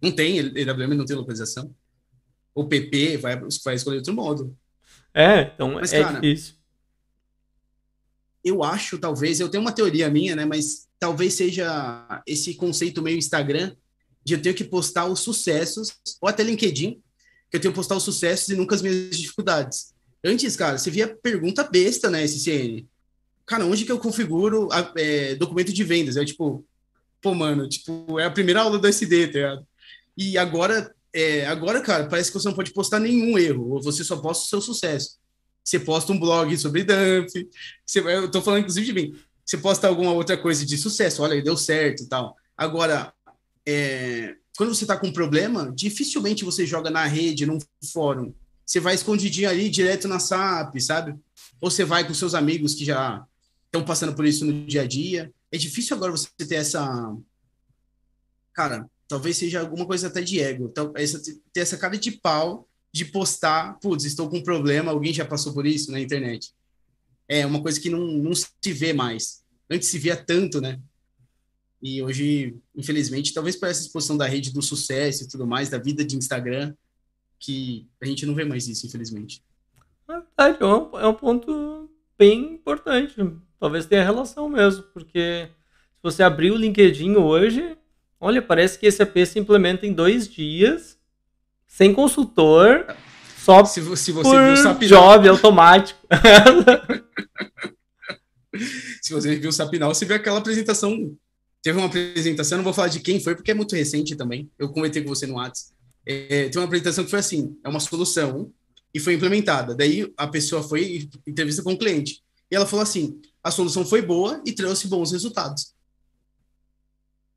Não 0.00 0.12
tem, 0.12 0.38
EWM 0.38 0.94
não 0.94 1.04
tem 1.04 1.16
localização. 1.16 1.74
O 2.54 2.64
PP 2.64 3.16
vai, 3.16 3.36
vai 3.64 3.74
escolher 3.74 3.96
outro 3.96 4.14
modo. 4.14 4.56
É, 5.12 5.52
então 5.54 5.74
mas, 5.74 5.92
é 5.92 6.02
cara, 6.02 6.20
difícil. 6.20 6.54
Eu 8.44 8.62
acho, 8.62 8.98
talvez, 8.98 9.40
eu 9.40 9.48
tenho 9.48 9.62
uma 9.62 9.72
teoria 9.72 10.08
minha, 10.10 10.36
né? 10.36 10.44
Mas 10.44 10.86
talvez 10.98 11.34
seja 11.34 12.22
esse 12.26 12.54
conceito 12.54 13.02
meio 13.02 13.18
Instagram 13.18 13.74
de 14.22 14.34
eu 14.34 14.42
ter 14.42 14.54
que 14.54 14.64
postar 14.64 15.06
os 15.06 15.20
sucessos, 15.20 15.96
ou 16.20 16.28
até 16.28 16.42
LinkedIn, 16.42 17.02
eu 17.54 17.60
tenho 17.60 17.72
postar 17.72 17.96
os 17.96 18.02
sucessos 18.02 18.48
e 18.48 18.56
nunca 18.56 18.74
as 18.74 18.82
minhas 18.82 19.16
dificuldades. 19.16 19.94
Antes, 20.24 20.56
cara, 20.56 20.76
você 20.76 20.90
via 20.90 21.06
pergunta 21.06 21.62
besta 21.62 22.10
na 22.10 22.20
SCN. 22.20 22.84
Cara, 23.46 23.64
onde 23.64 23.84
que 23.84 23.92
eu 23.92 23.98
configuro 23.98 24.68
a, 24.72 24.92
é, 24.96 25.36
documento 25.36 25.72
de 25.72 25.84
vendas? 25.84 26.16
É 26.16 26.24
tipo, 26.24 26.64
pô, 27.22 27.32
mano, 27.32 27.68
tipo, 27.68 28.18
é 28.18 28.24
a 28.24 28.30
primeira 28.30 28.62
aula 28.62 28.78
do 28.78 28.88
SD, 28.88 29.28
tá 29.28 29.32
ligado? 29.34 29.66
E 30.16 30.36
agora, 30.36 30.92
é, 31.12 31.46
agora, 31.46 31.80
cara, 31.80 32.08
parece 32.08 32.32
que 32.32 32.38
você 32.38 32.48
não 32.48 32.56
pode 32.56 32.72
postar 32.72 32.98
nenhum 32.98 33.38
erro, 33.38 33.80
você 33.80 34.02
só 34.02 34.16
posta 34.16 34.44
o 34.44 34.48
seu 34.48 34.60
sucesso. 34.60 35.18
Você 35.62 35.78
posta 35.78 36.12
um 36.12 36.18
blog 36.18 36.56
sobre 36.58 36.82
dump, 36.82 37.28
você, 37.86 38.00
eu 38.00 38.30
tô 38.30 38.42
falando 38.42 38.60
inclusive 38.60 38.86
de 38.86 38.92
mim, 38.92 39.16
você 39.44 39.56
posta 39.56 39.86
alguma 39.86 40.12
outra 40.12 40.36
coisa 40.36 40.66
de 40.66 40.76
sucesso, 40.76 41.22
olha, 41.22 41.40
deu 41.40 41.56
certo 41.56 42.02
e 42.02 42.08
tal. 42.08 42.36
Agora, 42.56 43.12
é, 43.64 44.34
quando 44.56 44.74
você 44.74 44.84
está 44.84 44.96
com 44.96 45.08
um 45.08 45.12
problema, 45.12 45.72
dificilmente 45.74 46.44
você 46.44 46.64
joga 46.66 46.90
na 46.90 47.04
rede, 47.06 47.46
num 47.46 47.58
fórum. 47.92 48.32
Você 48.64 48.80
vai 48.80 48.94
escondidinho 48.94 49.48
ali, 49.48 49.68
direto 49.68 50.08
na 50.08 50.18
SAP, 50.18 50.80
sabe? 50.80 51.14
Ou 51.60 51.70
você 51.70 51.84
vai 51.84 52.06
com 52.06 52.14
seus 52.14 52.34
amigos 52.34 52.74
que 52.74 52.84
já 52.84 53.24
estão 53.66 53.84
passando 53.84 54.14
por 54.14 54.24
isso 54.24 54.44
no 54.44 54.66
dia 54.66 54.82
a 54.82 54.86
dia. 54.86 55.32
É 55.50 55.58
difícil 55.58 55.96
agora 55.96 56.12
você 56.12 56.28
ter 56.38 56.54
essa. 56.54 57.14
Cara, 58.52 58.88
talvez 59.08 59.36
seja 59.36 59.60
alguma 59.60 59.84
coisa 59.84 60.06
até 60.06 60.22
de 60.22 60.40
ego. 60.40 60.72
Essa, 60.94 61.20
ter 61.52 61.60
essa 61.60 61.76
cara 61.76 61.98
de 61.98 62.12
pau 62.12 62.68
de 62.92 63.04
postar, 63.04 63.76
putz, 63.80 64.04
estou 64.04 64.30
com 64.30 64.38
um 64.38 64.42
problema, 64.42 64.92
alguém 64.92 65.12
já 65.12 65.24
passou 65.24 65.52
por 65.52 65.66
isso 65.66 65.90
na 65.90 65.98
internet. 65.98 66.54
É 67.28 67.44
uma 67.44 67.60
coisa 67.60 67.80
que 67.80 67.90
não, 67.90 68.06
não 68.06 68.32
se 68.34 68.48
vê 68.66 68.92
mais. 68.92 69.42
Antes 69.68 69.88
se 69.88 69.98
via 69.98 70.16
tanto, 70.16 70.60
né? 70.60 70.80
E 71.84 72.02
hoje, 72.02 72.56
infelizmente, 72.74 73.34
talvez 73.34 73.54
por 73.56 73.68
essa 73.68 73.82
exposição 73.82 74.16
da 74.16 74.26
rede 74.26 74.50
do 74.50 74.62
sucesso 74.62 75.22
e 75.22 75.28
tudo 75.28 75.46
mais, 75.46 75.68
da 75.68 75.76
vida 75.76 76.02
de 76.02 76.16
Instagram, 76.16 76.72
que 77.38 77.86
a 78.00 78.06
gente 78.06 78.24
não 78.24 78.34
vê 78.34 78.42
mais 78.42 78.66
isso, 78.66 78.86
infelizmente. 78.86 79.42
É, 80.08 80.14
é 80.48 80.64
um, 80.64 80.98
é 80.98 81.06
um 81.06 81.12
ponto 81.12 81.90
bem 82.16 82.54
importante. 82.54 83.14
Talvez 83.60 83.84
tenha 83.84 84.02
relação 84.02 84.48
mesmo, 84.48 84.82
porque 84.94 85.50
se 85.50 86.02
você 86.02 86.22
abrir 86.22 86.52
o 86.52 86.56
LinkedIn 86.56 87.16
hoje, 87.16 87.76
olha, 88.18 88.40
parece 88.40 88.78
que 88.78 88.86
esse 88.86 89.02
AP 89.02 89.18
se 89.26 89.38
implementa 89.38 89.86
em 89.86 89.92
dois 89.92 90.26
dias, 90.26 90.98
sem 91.66 91.92
consultor, 91.92 92.96
só 93.36 93.62
se, 93.62 93.82
se 93.98 94.10
você 94.10 94.30
por 94.30 94.78
viu 94.78 94.88
job 94.88 95.28
automático. 95.28 96.00
se 99.02 99.12
você 99.12 99.36
viu 99.36 99.50
o 99.50 99.52
Sapinal, 99.52 99.94
você 99.94 100.06
viu 100.06 100.16
aquela 100.16 100.38
apresentação 100.38 101.14
Teve 101.64 101.78
uma 101.78 101.86
apresentação, 101.86 102.58
não 102.58 102.62
vou 102.62 102.74
falar 102.74 102.88
de 102.88 103.00
quem 103.00 103.18
foi, 103.18 103.34
porque 103.34 103.50
é 103.50 103.54
muito 103.54 103.74
recente 103.74 104.14
também. 104.14 104.50
Eu 104.58 104.68
comentei 104.68 105.02
com 105.02 105.08
você 105.08 105.26
no 105.26 105.36
WhatsApp. 105.36 105.72
É, 106.04 106.50
tem 106.50 106.60
uma 106.60 106.66
apresentação 106.66 107.02
que 107.02 107.08
foi 107.08 107.20
assim: 107.20 107.56
é 107.64 107.68
uma 107.70 107.80
solução 107.80 108.52
e 108.92 109.00
foi 109.00 109.14
implementada. 109.14 109.74
Daí 109.74 110.12
a 110.14 110.26
pessoa 110.28 110.62
foi 110.62 111.08
entrevista 111.26 111.62
com 111.62 111.72
o 111.72 111.78
cliente. 111.78 112.22
E 112.50 112.54
ela 112.54 112.66
falou 112.66 112.82
assim: 112.82 113.18
a 113.42 113.50
solução 113.50 113.82
foi 113.82 114.02
boa 114.02 114.42
e 114.44 114.52
trouxe 114.52 114.86
bons 114.88 115.12
resultados. 115.12 115.72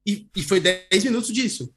E, 0.05 0.27
e 0.35 0.43
foi 0.43 0.59
10 0.59 1.05
minutos 1.05 1.33
disso. 1.33 1.73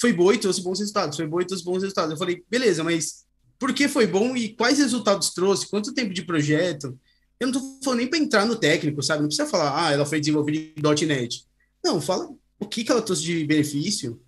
Foi 0.00 0.12
boa 0.12 0.32
e 0.32 0.38
trouxe 0.38 0.62
bons 0.62 0.78
resultados. 0.78 1.16
Foi 1.16 1.26
boa 1.26 1.42
e 1.42 1.46
trouxe 1.46 1.64
bons 1.64 1.82
resultados. 1.82 2.12
Eu 2.12 2.18
falei: 2.18 2.44
beleza, 2.48 2.84
mas 2.84 3.24
por 3.58 3.74
que 3.74 3.88
foi 3.88 4.06
bom 4.06 4.36
e 4.36 4.50
quais 4.50 4.78
resultados 4.78 5.30
trouxe? 5.30 5.68
Quanto 5.68 5.92
tempo 5.92 6.14
de 6.14 6.24
projeto? 6.24 6.96
Eu 7.40 7.48
não 7.48 7.52
tô 7.52 7.80
falando 7.82 7.98
nem 7.98 8.06
para 8.06 8.20
entrar 8.20 8.46
no 8.46 8.54
técnico, 8.54 9.02
sabe? 9.02 9.22
Não 9.22 9.28
precisa 9.28 9.48
falar, 9.48 9.86
ah, 9.86 9.92
ela 9.92 10.06
foi 10.06 10.20
desenvolvida 10.20 10.72
em 10.78 11.06
.NET. 11.06 11.44
Não, 11.84 12.00
fala 12.00 12.28
o 12.58 12.66
que, 12.66 12.82
que 12.82 12.90
ela 12.90 13.02
trouxe 13.02 13.22
de 13.22 13.44
benefício. 13.44 14.20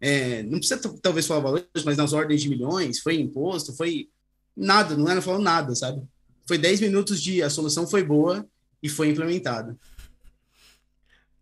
É, 0.00 0.42
não 0.42 0.58
precisa 0.58 0.80
talvez 1.00 1.26
falar 1.26 1.40
valores, 1.40 1.66
mas 1.84 1.96
nas 1.96 2.12
ordens 2.12 2.42
de 2.42 2.48
milhões, 2.48 2.98
foi 2.98 3.14
imposto, 3.14 3.72
foi 3.72 4.08
nada, 4.56 4.96
não 4.96 5.08
era 5.08 5.22
falando 5.22 5.44
nada, 5.44 5.74
sabe? 5.74 6.02
Foi 6.46 6.58
10 6.58 6.80
minutos 6.80 7.22
de 7.22 7.42
a 7.42 7.48
solução 7.48 7.86
foi 7.86 8.02
boa 8.02 8.44
e 8.82 8.88
foi 8.88 9.08
implementada. 9.08 9.76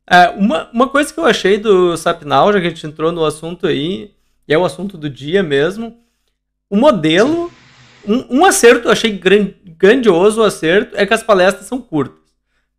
É, 0.08 0.28
uma, 0.30 0.70
uma 0.70 0.88
coisa 0.88 1.12
que 1.12 1.18
eu 1.18 1.24
achei 1.24 1.58
do 1.58 1.96
SAPNAL, 1.96 2.52
já 2.52 2.60
que 2.60 2.66
a 2.66 2.70
gente 2.70 2.86
entrou 2.86 3.10
no 3.10 3.24
assunto 3.24 3.66
aí, 3.66 4.12
e 4.46 4.52
é 4.52 4.58
o 4.58 4.64
assunto 4.64 4.98
do 4.98 5.08
dia 5.08 5.42
mesmo, 5.42 5.98
o 6.68 6.76
modelo, 6.76 7.50
um, 8.06 8.38
um, 8.38 8.44
acerto, 8.44 8.88
eu 8.88 8.92
achei 8.92 9.10
grandioso 9.10 10.40
o 10.40 10.44
acerto, 10.44 10.96
é 10.96 11.06
que 11.06 11.14
as 11.14 11.22
palestras 11.22 11.66
são 11.66 11.80
curtas. 11.80 12.21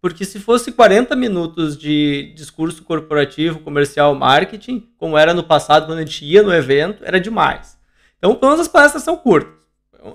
Porque 0.04 0.26
se 0.26 0.38
fosse 0.38 0.70
40 0.70 1.16
minutos 1.16 1.78
de 1.78 2.34
discurso 2.36 2.84
corporativo, 2.84 3.60
comercial, 3.60 4.14
marketing, 4.14 4.86
como 4.98 5.18
era 5.18 5.34
no 5.34 5.46
passado 5.46 5.86
quando 5.86 6.00
a 6.00 6.02
gente 6.02 6.26
ia 6.26 6.44
no 6.44 6.54
evento, 6.54 7.06
era 7.06 7.22
demais. 7.22 7.78
Então, 8.18 8.36
todas 8.36 8.60
as 8.60 8.68
palestras 8.68 9.02
são 9.02 9.16
curtas. 9.16 9.54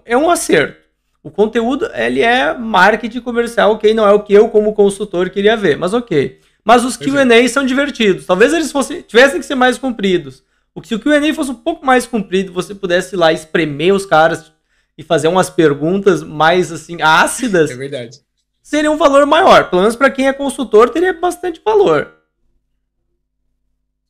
É 0.05 0.15
um 0.15 0.29
acerto. 0.29 0.77
O 1.23 1.31
conteúdo, 1.31 1.89
ele 1.95 2.21
é 2.21 2.53
marketing 2.53 3.21
comercial, 3.21 3.73
ok? 3.73 3.95
Não 3.95 4.07
é 4.07 4.13
o 4.13 4.23
que 4.23 4.35
eu, 4.35 4.51
como 4.51 4.75
consultor, 4.75 5.31
queria 5.31 5.57
ver, 5.57 5.79
mas 5.79 5.95
ok. 5.95 6.39
Mas 6.63 6.85
os 6.85 6.95
Q&A 6.99 7.49
são 7.49 7.65
divertidos. 7.65 8.27
Talvez 8.27 8.53
eles 8.53 8.71
fossem, 8.71 9.01
tivessem 9.01 9.41
que 9.41 9.47
ser 9.47 9.55
mais 9.55 9.79
compridos. 9.79 10.45
O 10.75 10.83
que 10.83 10.89
se 10.89 10.95
o 10.97 11.01
Q&A 11.01 11.33
fosse 11.33 11.51
um 11.51 11.55
pouco 11.55 11.87
mais 11.87 12.07
comprido, 12.07 12.53
você 12.53 12.75
pudesse 12.75 13.17
ir 13.17 13.19
lá 13.19 13.33
espremer 13.33 13.95
os 13.95 14.05
caras 14.05 14.53
e 14.99 15.03
fazer 15.03 15.29
umas 15.29 15.49
perguntas 15.49 16.23
mais 16.23 16.71
assim 16.71 17.01
ácidas. 17.01 17.71
É 17.71 17.75
verdade. 17.75 18.28
Seria 18.69 18.91
um 18.91 18.99
valor 18.99 19.25
maior. 19.25 19.71
Pelo 19.71 19.81
menos 19.81 19.97
para 19.97 20.11
quem 20.11 20.29
é 20.29 20.33
consultor, 20.35 20.91
teria 20.91 21.15
bastante 21.15 21.59
valor. 21.65 22.15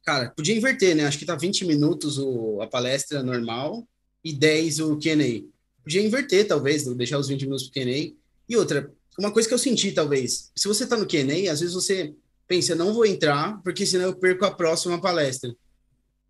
Cara, 0.05 0.31
podia 0.31 0.57
inverter, 0.57 0.97
né? 0.97 1.07
Acho 1.07 1.16
que 1.16 1.25
tá 1.25 1.37
20 1.37 1.64
minutos 1.64 2.18
o, 2.18 2.61
a 2.61 2.66
palestra 2.66 3.23
normal 3.23 3.87
e 4.25 4.33
10 4.33 4.81
o 4.81 4.99
Q&A. 4.99 5.47
Podia 5.85 6.03
inverter, 6.05 6.49
talvez, 6.49 6.85
deixar 6.97 7.21
os 7.21 7.29
20 7.29 7.42
minutos 7.42 7.68
pro 7.68 7.75
Q&A. 7.75 8.12
E 8.49 8.57
outra, 8.57 8.92
uma 9.16 9.31
coisa 9.31 9.47
que 9.47 9.55
eu 9.55 9.59
senti, 9.59 9.92
talvez, 9.92 10.51
se 10.57 10.66
você 10.66 10.85
tá 10.85 10.97
no 10.97 11.07
Q&A, 11.07 11.53
às 11.53 11.61
vezes 11.61 11.73
você 11.77 12.12
pensa, 12.49 12.75
não 12.75 12.92
vou 12.92 13.07
entrar, 13.07 13.62
porque 13.62 13.87
senão 13.87 14.07
eu 14.07 14.16
perco 14.16 14.44
a 14.44 14.51
próxima 14.51 15.01
palestra. 15.01 15.55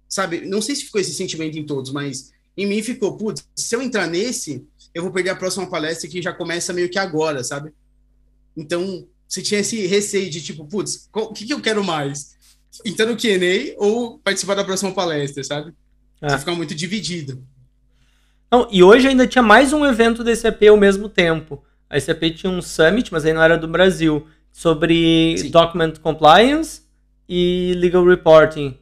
Sabe? 0.06 0.42
Não 0.42 0.60
sei 0.60 0.76
se 0.76 0.84
ficou 0.84 1.00
esse 1.00 1.14
sentimento 1.14 1.56
em 1.56 1.64
todos, 1.64 1.92
mas 1.92 2.30
em 2.54 2.66
mim 2.66 2.82
ficou, 2.82 3.16
putz, 3.16 3.48
se 3.56 3.74
eu 3.74 3.80
entrar 3.80 4.06
nesse, 4.06 4.66
eu 4.92 5.02
vou 5.02 5.10
perder 5.10 5.30
a 5.30 5.36
próxima 5.36 5.70
palestra 5.70 6.10
que 6.10 6.20
já 6.20 6.34
começa 6.34 6.74
meio 6.74 6.90
que 6.90 6.98
agora, 6.98 7.42
sabe? 7.42 7.72
Então, 8.58 9.06
você 9.26 9.40
tinha 9.40 9.60
esse 9.60 9.86
receio 9.86 10.28
de 10.28 10.42
tipo, 10.42 10.64
putz, 10.64 11.08
o 11.14 11.32
que, 11.32 11.46
que 11.46 11.54
eu 11.54 11.60
quero 11.60 11.84
mais? 11.84 12.36
Entrar 12.84 13.06
no 13.06 13.16
Q&A 13.16 13.74
ou 13.76 14.18
participar 14.18 14.54
da 14.54 14.64
próxima 14.64 14.92
palestra, 14.92 15.44
sabe? 15.44 15.72
É. 16.20 16.28
Você 16.28 16.38
fica 16.38 16.54
muito 16.54 16.74
dividido. 16.74 17.42
Não, 18.50 18.66
e 18.70 18.82
hoje 18.82 19.06
ainda 19.06 19.26
tinha 19.26 19.42
mais 19.42 19.72
um 19.72 19.84
evento 19.86 20.24
da 20.24 20.34
SAP 20.34 20.64
ao 20.68 20.76
mesmo 20.76 21.08
tempo. 21.08 21.62
A 21.88 22.00
SAP 22.00 22.34
tinha 22.34 22.50
um 22.50 22.60
summit, 22.60 23.12
mas 23.12 23.24
aí 23.24 23.32
não 23.32 23.42
era 23.42 23.56
do 23.56 23.68
Brasil 23.68 24.26
sobre 24.50 25.36
Sim. 25.38 25.50
document 25.50 25.94
compliance 26.02 26.82
e 27.28 27.74
legal 27.76 28.04
reporting. 28.04 28.76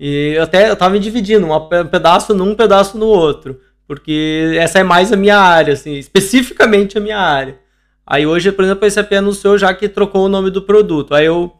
E 0.00 0.34
eu 0.36 0.42
até 0.42 0.70
eu 0.70 0.76
tava 0.76 0.94
me 0.94 1.00
dividindo, 1.00 1.46
um 1.46 1.88
pedaço 1.88 2.34
num, 2.34 2.50
um 2.50 2.54
pedaço 2.54 2.98
no 2.98 3.06
outro, 3.06 3.60
porque 3.86 4.56
essa 4.58 4.80
é 4.80 4.82
mais 4.82 5.12
a 5.12 5.16
minha 5.16 5.38
área, 5.38 5.74
assim, 5.74 5.94
especificamente 5.94 6.98
a 6.98 7.00
minha 7.00 7.18
área. 7.18 7.58
Aí 8.06 8.26
hoje, 8.26 8.52
por 8.52 8.64
exemplo, 8.64 8.86
a 8.86 8.90
SAP 8.90 9.12
anunciou 9.12 9.56
já 9.56 9.72
que 9.72 9.88
trocou 9.88 10.26
o 10.26 10.28
nome 10.28 10.50
do 10.50 10.62
produto. 10.62 11.14
Aí 11.14 11.26
eu 11.26 11.52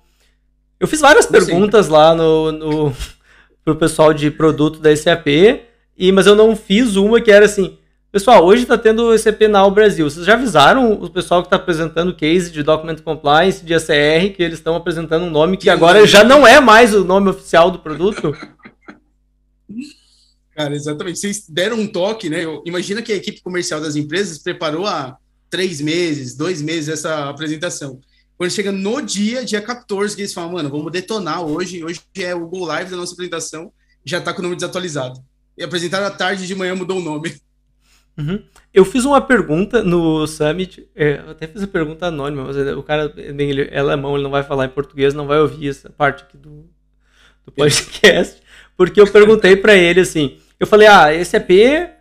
eu 0.78 0.86
fiz 0.86 1.00
várias 1.00 1.26
perguntas 1.26 1.88
lá 1.88 2.14
no, 2.14 2.52
no 2.52 2.96
pro 3.64 3.76
pessoal 3.76 4.12
de 4.12 4.30
produto 4.30 4.78
da 4.78 4.94
SAP, 4.94 5.26
e 5.96 6.12
mas 6.12 6.26
eu 6.26 6.34
não 6.34 6.54
fiz 6.54 6.96
uma 6.96 7.20
que 7.20 7.30
era 7.30 7.46
assim, 7.46 7.78
Pessoal, 8.14 8.44
hoje 8.44 8.62
está 8.62 8.78
tendo 8.78 9.06
o 9.06 9.12
ECP 9.12 9.48
Now 9.48 9.68
Brasil. 9.72 10.08
Vocês 10.08 10.24
já 10.24 10.34
avisaram 10.34 10.92
o 10.92 11.10
pessoal 11.10 11.42
que 11.42 11.48
está 11.48 11.56
apresentando 11.56 12.14
case 12.14 12.48
de 12.48 12.62
Document 12.62 13.00
Compliance, 13.00 13.64
de 13.64 13.74
ACR, 13.74 14.32
que 14.36 14.40
eles 14.40 14.60
estão 14.60 14.76
apresentando 14.76 15.24
um 15.24 15.30
nome 15.30 15.56
que 15.56 15.68
agora 15.68 16.06
já 16.06 16.22
não 16.22 16.46
é 16.46 16.60
mais 16.60 16.94
o 16.94 17.02
nome 17.02 17.30
oficial 17.30 17.72
do 17.72 17.80
produto? 17.80 18.32
Cara, 20.54 20.76
exatamente. 20.76 21.18
Vocês 21.18 21.48
deram 21.48 21.76
um 21.76 21.88
toque, 21.88 22.30
né? 22.30 22.44
Imagina 22.64 23.02
que 23.02 23.10
a 23.12 23.16
equipe 23.16 23.42
comercial 23.42 23.80
das 23.80 23.96
empresas 23.96 24.38
preparou 24.38 24.86
há 24.86 25.18
três 25.54 25.80
meses, 25.80 26.34
dois 26.34 26.60
meses 26.60 26.88
essa 26.88 27.28
apresentação. 27.28 28.00
Quando 28.36 28.50
chega 28.50 28.72
no 28.72 29.00
dia, 29.00 29.44
dia 29.44 29.62
14, 29.62 30.16
que 30.16 30.22
eles 30.22 30.34
falam, 30.34 30.50
mano, 30.50 30.68
vamos 30.68 30.90
detonar 30.90 31.42
hoje. 31.42 31.84
Hoje 31.84 32.00
é 32.18 32.34
o 32.34 32.44
Go 32.48 32.64
Live 32.64 32.90
da 32.90 32.96
nossa 32.96 33.12
apresentação, 33.12 33.72
já 34.04 34.18
está 34.18 34.32
com 34.32 34.40
o 34.40 34.42
nome 34.42 34.56
desatualizado. 34.56 35.22
E 35.56 35.62
apresentaram 35.62 36.06
à 36.06 36.10
tarde 36.10 36.44
de 36.44 36.56
manhã 36.56 36.74
mudou 36.74 36.98
o 36.98 37.00
nome. 37.00 37.36
Uhum. 38.18 38.42
Eu 38.72 38.84
fiz 38.84 39.04
uma 39.04 39.20
pergunta 39.20 39.84
no 39.84 40.26
Summit, 40.26 40.88
é, 40.92 41.22
até 41.28 41.46
fiz 41.46 41.62
a 41.62 41.68
pergunta 41.68 42.06
anônima, 42.06 42.46
mas 42.46 42.56
o 42.76 42.82
cara 42.82 43.08
bem, 43.08 43.50
ele 43.50 43.68
é 43.70 43.78
alemão, 43.78 44.14
ele 44.14 44.24
não 44.24 44.32
vai 44.32 44.42
falar 44.42 44.64
em 44.64 44.70
português, 44.70 45.14
não 45.14 45.28
vai 45.28 45.38
ouvir 45.38 45.68
essa 45.68 45.88
parte 45.88 46.24
aqui 46.24 46.36
do, 46.36 46.68
do 47.46 47.52
podcast, 47.54 48.42
porque 48.76 49.00
eu 49.00 49.06
perguntei 49.06 49.54
para 49.54 49.76
ele 49.76 50.00
assim, 50.00 50.36
eu 50.58 50.66
falei, 50.66 50.88
ah, 50.88 51.14
esse 51.14 51.36
EP 51.36 51.93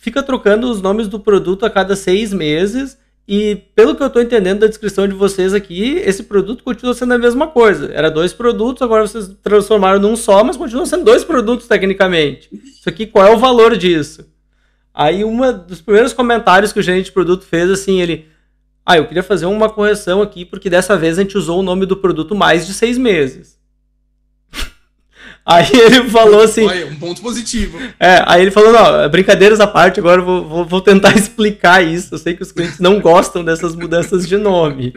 fica 0.00 0.22
trocando 0.22 0.68
os 0.68 0.80
nomes 0.80 1.06
do 1.06 1.20
produto 1.20 1.64
a 1.64 1.70
cada 1.70 1.94
seis 1.94 2.32
meses 2.32 2.98
e 3.28 3.54
pelo 3.76 3.94
que 3.94 4.02
eu 4.02 4.06
estou 4.08 4.20
entendendo 4.20 4.60
da 4.60 4.66
descrição 4.66 5.06
de 5.06 5.14
vocês 5.14 5.52
aqui, 5.54 5.98
esse 6.04 6.24
produto 6.24 6.64
continua 6.64 6.94
sendo 6.94 7.14
a 7.14 7.18
mesma 7.18 7.46
coisa. 7.46 7.92
Era 7.92 8.10
dois 8.10 8.32
produtos, 8.32 8.82
agora 8.82 9.06
vocês 9.06 9.30
transformaram 9.42 10.00
num 10.00 10.16
só, 10.16 10.42
mas 10.42 10.56
continua 10.56 10.86
sendo 10.86 11.04
dois 11.04 11.22
produtos 11.22 11.68
tecnicamente. 11.68 12.48
Isso 12.52 12.88
aqui, 12.88 13.06
qual 13.06 13.26
é 13.26 13.30
o 13.30 13.38
valor 13.38 13.76
disso? 13.76 14.26
Aí 14.92 15.22
um 15.22 15.38
dos 15.52 15.82
primeiros 15.82 16.14
comentários 16.14 16.72
que 16.72 16.80
o 16.80 16.82
gerente 16.82 17.04
de 17.04 17.12
produto 17.12 17.44
fez, 17.44 17.70
assim, 17.70 18.00
ele... 18.00 18.26
Ah, 18.84 18.96
eu 18.96 19.06
queria 19.06 19.22
fazer 19.22 19.46
uma 19.46 19.68
correção 19.68 20.22
aqui, 20.22 20.44
porque 20.44 20.70
dessa 20.70 20.96
vez 20.96 21.18
a 21.18 21.22
gente 21.22 21.38
usou 21.38 21.60
o 21.60 21.62
nome 21.62 21.84
do 21.84 21.96
produto 21.96 22.34
mais 22.34 22.66
de 22.66 22.72
seis 22.72 22.96
meses. 22.96 23.59
Aí 25.44 25.68
ele 25.72 26.08
falou 26.10 26.42
assim. 26.42 26.64
Olha, 26.64 26.86
um 26.86 26.96
ponto 26.96 27.20
positivo. 27.20 27.78
É, 27.98 28.22
aí 28.26 28.42
ele 28.42 28.50
falou: 28.50 28.72
não, 28.72 29.08
brincadeiras 29.08 29.60
à 29.60 29.66
parte, 29.66 30.00
agora 30.00 30.20
eu 30.20 30.24
vou, 30.24 30.48
vou, 30.48 30.64
vou, 30.64 30.80
tentar 30.80 31.14
explicar 31.18 31.82
isso. 31.82 32.14
Eu 32.14 32.18
sei 32.18 32.34
que 32.34 32.42
os 32.42 32.52
clientes 32.52 32.78
não 32.78 33.00
gostam 33.00 33.44
dessas 33.44 33.74
mudanças 33.74 34.28
de 34.28 34.36
nome. 34.36 34.94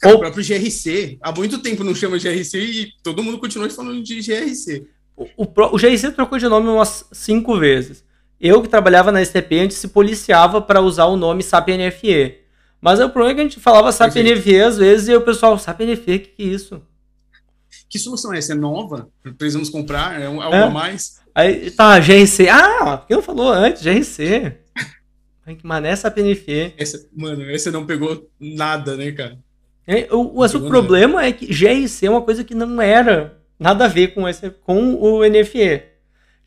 Cara. 0.00 0.16
O 0.16 0.18
próprio 0.18 0.44
GRC, 0.44 1.18
há 1.22 1.32
muito 1.32 1.58
tempo 1.60 1.82
não 1.82 1.94
chama 1.94 2.18
GRC 2.18 2.58
e 2.58 2.88
todo 3.02 3.22
mundo 3.22 3.38
continua 3.38 3.70
falando 3.70 4.02
de 4.02 4.20
GRC. 4.20 4.86
O, 5.16 5.24
o, 5.36 5.44
o 5.44 5.78
GRC 5.78 6.12
trocou 6.12 6.38
de 6.38 6.46
nome 6.46 6.68
umas 6.68 7.06
cinco 7.10 7.58
vezes. 7.58 8.04
Eu 8.38 8.60
que 8.60 8.68
trabalhava 8.68 9.10
na 9.10 9.24
STP, 9.24 9.60
antes 9.60 9.78
se 9.78 9.88
policiava 9.88 10.60
para 10.60 10.80
usar 10.82 11.06
o 11.06 11.16
nome 11.16 11.42
SAP 11.42 11.68
NFE. 11.68 12.40
Mas 12.82 13.00
o 13.00 13.08
problema 13.08 13.30
é 13.30 13.34
que 13.34 13.40
a 13.40 13.44
gente 13.44 13.60
falava 13.60 13.90
SAP 13.92 14.16
NFE 14.16 14.60
às 14.60 14.76
vezes 14.76 15.08
e 15.08 15.14
o 15.14 15.22
pessoal, 15.22 15.58
SAP 15.58 15.80
NFE, 15.80 16.16
o 16.16 16.18
que, 16.18 16.18
que 16.18 16.42
é 16.42 16.46
isso? 16.46 16.82
Que 17.94 17.98
solução 18.00 18.34
é 18.34 18.38
essa? 18.38 18.54
É 18.54 18.56
nova? 18.56 19.08
Precisamos 19.38 19.70
comprar? 19.70 20.20
É, 20.20 20.26
algo 20.26 20.42
é. 20.42 20.62
a 20.64 20.68
mais? 20.68 21.20
Aí 21.32 21.70
tá, 21.70 22.00
GRC. 22.00 22.48
Ah, 22.48 22.96
por 22.96 23.06
que 23.06 23.14
não 23.14 23.22
falou 23.22 23.48
antes? 23.48 23.82
GRC. 23.82 24.52
que 25.46 25.64
mané 25.64 25.94
SAP 25.94 26.18
NFE. 26.18 26.74
Essa, 26.76 27.06
mano, 27.16 27.48
esse 27.48 27.70
não 27.70 27.86
pegou 27.86 28.28
nada, 28.40 28.96
né, 28.96 29.12
cara? 29.12 29.38
É, 29.86 30.08
o, 30.10 30.22
o, 30.22 30.44
o 30.44 30.68
problema 30.68 31.18
nada. 31.18 31.28
é 31.28 31.32
que 31.32 31.46
GRC 31.46 32.06
é 32.06 32.10
uma 32.10 32.22
coisa 32.22 32.42
que 32.42 32.52
não 32.52 32.82
era 32.82 33.38
nada 33.60 33.84
a 33.84 33.88
ver 33.88 34.08
com, 34.08 34.28
esse, 34.28 34.50
com 34.50 34.96
o 34.96 35.20
NFE. 35.24 35.84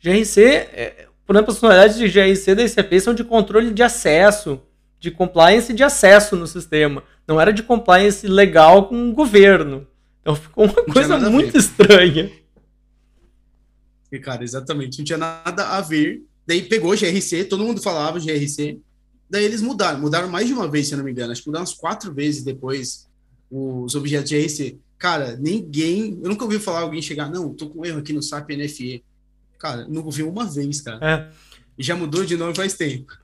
GRC, 0.02 0.42
é, 0.44 1.06
por 1.26 1.34
exemplo, 1.34 1.50
as 1.50 1.58
funcionalidades 1.58 1.96
de 1.96 2.08
GRC 2.10 2.54
da 2.56 2.68
SAP 2.68 2.92
são 3.00 3.14
de 3.14 3.24
controle 3.24 3.70
de 3.70 3.82
acesso, 3.82 4.60
de 5.00 5.10
compliance 5.10 5.72
de 5.72 5.82
acesso 5.82 6.36
no 6.36 6.46
sistema. 6.46 7.02
Não 7.26 7.40
era 7.40 7.54
de 7.54 7.62
compliance 7.62 8.26
legal 8.26 8.86
com 8.86 9.08
o 9.08 9.14
governo. 9.14 9.86
Então 10.28 10.36
ficou 10.36 10.64
uma 10.66 10.84
coisa 10.92 11.18
muito 11.30 11.56
estranha. 11.56 12.30
E, 14.12 14.18
cara, 14.18 14.44
exatamente. 14.44 14.98
Não 14.98 15.04
tinha 15.04 15.16
nada 15.16 15.68
a 15.68 15.80
ver. 15.80 16.22
Daí 16.46 16.62
pegou 16.62 16.94
GRC, 16.94 17.44
todo 17.44 17.64
mundo 17.64 17.80
falava 17.80 18.20
GRC. 18.20 18.78
Daí 19.30 19.44
eles 19.44 19.62
mudaram. 19.62 19.98
Mudaram 19.98 20.28
mais 20.28 20.46
de 20.46 20.52
uma 20.52 20.68
vez, 20.68 20.86
se 20.86 20.92
eu 20.92 20.98
não 20.98 21.04
me 21.04 21.12
engano. 21.12 21.32
Acho 21.32 21.42
que 21.42 21.48
mudaram 21.48 21.64
umas 21.64 21.72
quatro 21.72 22.12
vezes 22.12 22.44
depois 22.44 23.08
os 23.50 23.94
objetos 23.94 24.28
de 24.28 24.38
GRC. 24.38 24.78
Cara, 24.98 25.34
ninguém. 25.36 26.18
Eu 26.22 26.28
nunca 26.28 26.44
ouvi 26.44 26.58
falar 26.58 26.80
alguém 26.80 27.00
chegar, 27.00 27.30
não, 27.30 27.54
tô 27.54 27.70
com 27.70 27.86
erro 27.86 28.00
aqui 28.00 28.12
no 28.12 28.22
SAP 28.22 28.50
NFE. 28.50 29.02
Cara, 29.58 29.86
nunca 29.88 30.06
ouvi 30.06 30.22
uma 30.22 30.44
vez, 30.44 30.82
cara. 30.82 30.98
É. 31.02 31.28
E 31.78 31.82
já 31.82 31.96
mudou 31.96 32.22
de 32.22 32.36
nome 32.36 32.54
faz 32.54 32.74
tempo. 32.74 33.16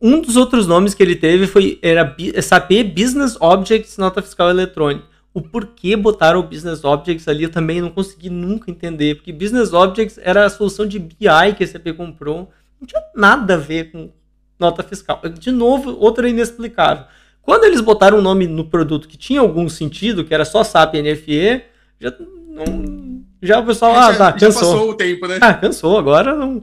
Um 0.00 0.20
dos 0.20 0.36
outros 0.36 0.68
nomes 0.68 0.94
que 0.94 1.02
ele 1.02 1.16
teve 1.16 1.48
foi 1.48 1.80
era 1.82 2.16
SAP 2.40 2.70
Business 2.96 3.36
Objects 3.40 3.98
Nota 3.98 4.22
Fiscal 4.22 4.50
Eletrônica. 4.50 5.13
O 5.34 5.42
porquê 5.42 5.96
botaram 5.96 6.38
o 6.38 6.44
Business 6.44 6.84
Objects 6.84 7.26
ali 7.26 7.42
eu 7.42 7.50
também 7.50 7.80
não 7.80 7.90
consegui 7.90 8.30
nunca 8.30 8.70
entender, 8.70 9.16
porque 9.16 9.32
Business 9.32 9.72
Objects 9.72 10.16
era 10.22 10.46
a 10.46 10.48
solução 10.48 10.86
de 10.86 11.00
BI 11.00 11.54
que 11.56 11.64
a 11.64 11.66
SAP 11.66 11.88
comprou, 11.96 12.52
não 12.80 12.86
tinha 12.86 13.02
nada 13.16 13.54
a 13.54 13.56
ver 13.56 13.90
com 13.90 14.12
nota 14.56 14.84
fiscal. 14.84 15.20
De 15.28 15.50
novo, 15.50 15.90
outra 15.98 16.28
inexplicável. 16.28 17.06
Quando 17.42 17.64
eles 17.64 17.80
botaram 17.80 18.18
um 18.18 18.22
nome 18.22 18.46
no 18.46 18.64
produto 18.70 19.08
que 19.08 19.18
tinha 19.18 19.40
algum 19.40 19.68
sentido, 19.68 20.24
que 20.24 20.32
era 20.32 20.44
só 20.44 20.62
SAP 20.62 20.94
NFE, 20.94 21.64
já 22.00 22.14
não. 22.20 23.24
Já 23.42 23.58
o 23.58 23.66
pessoal, 23.66 23.92
ah, 23.92 24.12
já, 24.12 24.18
tá, 24.18 24.32
cansou. 24.32 24.50
Já 24.52 24.58
passou 24.60 24.90
o 24.90 24.94
tempo, 24.94 25.26
né? 25.26 25.38
Ah, 25.40 25.52
cansou, 25.52 25.98
agora 25.98 26.34
não. 26.34 26.62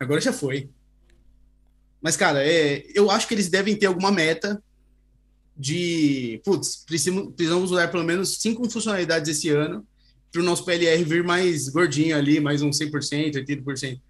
Agora 0.00 0.20
já 0.20 0.32
foi. 0.32 0.70
Mas, 2.00 2.16
cara, 2.16 2.44
é, 2.44 2.84
eu 2.94 3.10
acho 3.10 3.28
que 3.28 3.34
eles 3.34 3.48
devem 3.48 3.76
ter 3.76 3.86
alguma 3.86 4.10
meta 4.10 4.62
de. 5.58 6.40
Putz, 6.44 6.84
precisamos, 6.86 7.34
precisamos 7.34 7.72
usar 7.72 7.88
pelo 7.88 8.04
menos 8.04 8.40
cinco 8.40 8.70
funcionalidades 8.70 9.28
esse 9.28 9.50
ano 9.50 9.84
para 10.30 10.40
o 10.40 10.44
nosso 10.44 10.64
PLR 10.64 11.02
vir 11.04 11.24
mais 11.24 11.68
gordinho 11.68 12.16
ali, 12.16 12.38
mais 12.38 12.62
um 12.62 12.70
100%, 12.70 13.34
80%. 13.34 14.00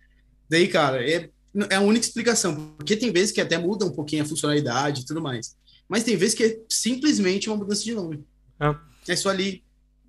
Daí, 0.51 0.69
cara, 0.69 1.03
é, 1.03 1.31
é 1.71 1.77
a 1.77 1.81
única 1.81 2.05
explicação, 2.05 2.75
porque 2.77 2.97
tem 2.97 3.13
vezes 3.13 3.33
que 3.33 3.41
até 3.41 3.57
muda 3.57 3.87
um 3.87 3.91
pouquinho 3.91 4.25
a 4.25 4.27
funcionalidade 4.27 5.03
e 5.03 5.07
tudo 5.07 5.23
mais. 5.23 5.57
Mas 5.89 6.05
tem 6.05 6.17
vezes 6.17 6.35
que 6.35 6.45
é 6.45 6.59
simplesmente 6.69 7.49
uma 7.49 7.57
mudança 7.57 7.83
de 7.83 7.95
nome. 7.95 8.25
É, 8.61 9.13
é 9.13 9.17
só 9.17 9.31
ali. 9.31 9.63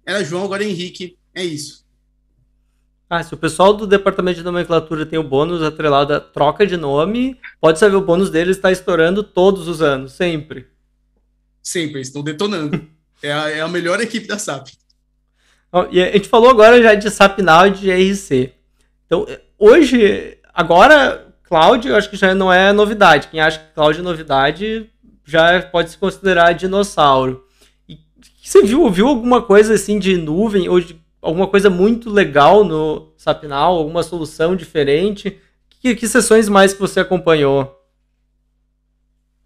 Era 0.06 0.24
João, 0.24 0.44
agora 0.44 0.64
é 0.64 0.68
Henrique. 0.68 1.18
É 1.34 1.44
isso. 1.44 1.86
Ah, 3.10 3.24
se 3.24 3.34
o 3.34 3.38
pessoal 3.38 3.74
do 3.74 3.88
departamento 3.88 4.38
de 4.38 4.44
nomenclatura 4.44 5.06
tem 5.06 5.18
o 5.18 5.24
bônus 5.24 5.64
atrelado 5.64 6.14
à 6.14 6.20
troca 6.20 6.66
de 6.66 6.78
nome, 6.78 7.40
pode 7.60 7.80
saber 7.80 7.96
o 7.96 8.02
bônus 8.02 8.30
deles 8.30 8.58
está 8.58 8.72
estourando 8.72 9.24
todos 9.24 9.68
os 9.68 9.82
anos, 9.82 10.12
sempre. 10.12 10.68
Sempre, 11.62 12.02
estão 12.02 12.24
detonando. 12.24 12.88
é, 13.22 13.32
a, 13.32 13.50
é 13.50 13.62
a 13.62 13.68
melhor 13.68 14.00
equipe 14.00 14.28
da 14.28 14.38
SAP. 14.38 14.70
E 15.92 16.02
a 16.02 16.12
gente 16.12 16.28
falou 16.28 16.50
agora 16.50 16.82
já 16.82 16.96
de 16.96 17.10
SAP 17.12 17.40
Now 17.40 17.68
e 17.68 17.72
de 17.72 17.86
GRC. 17.86 18.54
Então, 19.06 19.28
hoje, 19.58 20.38
agora, 20.54 21.34
cloud, 21.44 21.88
eu 21.88 21.96
acho 21.96 22.10
que 22.10 22.18
já 22.18 22.34
não 22.34 22.52
é 22.52 22.74
novidade. 22.74 23.28
Quem 23.28 23.40
acha 23.40 23.60
que 23.60 23.74
cloud 23.74 24.00
é 24.00 24.02
novidade 24.02 24.90
já 25.24 25.62
pode 25.62 25.92
se 25.92 25.98
considerar 25.98 26.54
dinossauro. 26.54 27.46
E 27.88 28.00
você 28.44 28.64
viu, 28.64 28.90
viu 28.90 29.08
alguma 29.08 29.44
coisa 29.44 29.76
assim 29.76 30.00
de 30.00 30.18
nuvem 30.18 30.68
ou 30.68 30.80
de 30.80 31.00
alguma 31.22 31.48
coisa 31.48 31.70
muito 31.70 32.10
legal 32.10 32.64
no 32.64 33.14
SAP 33.16 33.44
Now, 33.44 33.78
alguma 33.78 34.02
solução 34.02 34.56
diferente? 34.56 35.40
Que, 35.82 35.96
que 35.96 36.08
sessões 36.08 36.50
mais 36.50 36.74
que 36.74 36.80
você 36.80 37.00
acompanhou? 37.00 37.76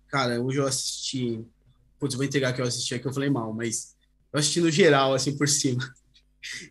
Cara, 0.08 0.42
hoje 0.42 0.60
eu 0.60 0.68
assisti. 0.68 1.46
Putz, 2.04 2.16
vou 2.16 2.26
entregar 2.26 2.52
que 2.52 2.60
eu 2.60 2.66
assisti 2.66 2.94
aqui, 2.94 3.08
eu 3.08 3.14
falei 3.14 3.30
mal, 3.30 3.54
mas 3.54 3.96
eu 4.34 4.38
assisti 4.38 4.60
no 4.60 4.70
geral, 4.70 5.14
assim, 5.14 5.38
por 5.38 5.48
cima. 5.48 5.82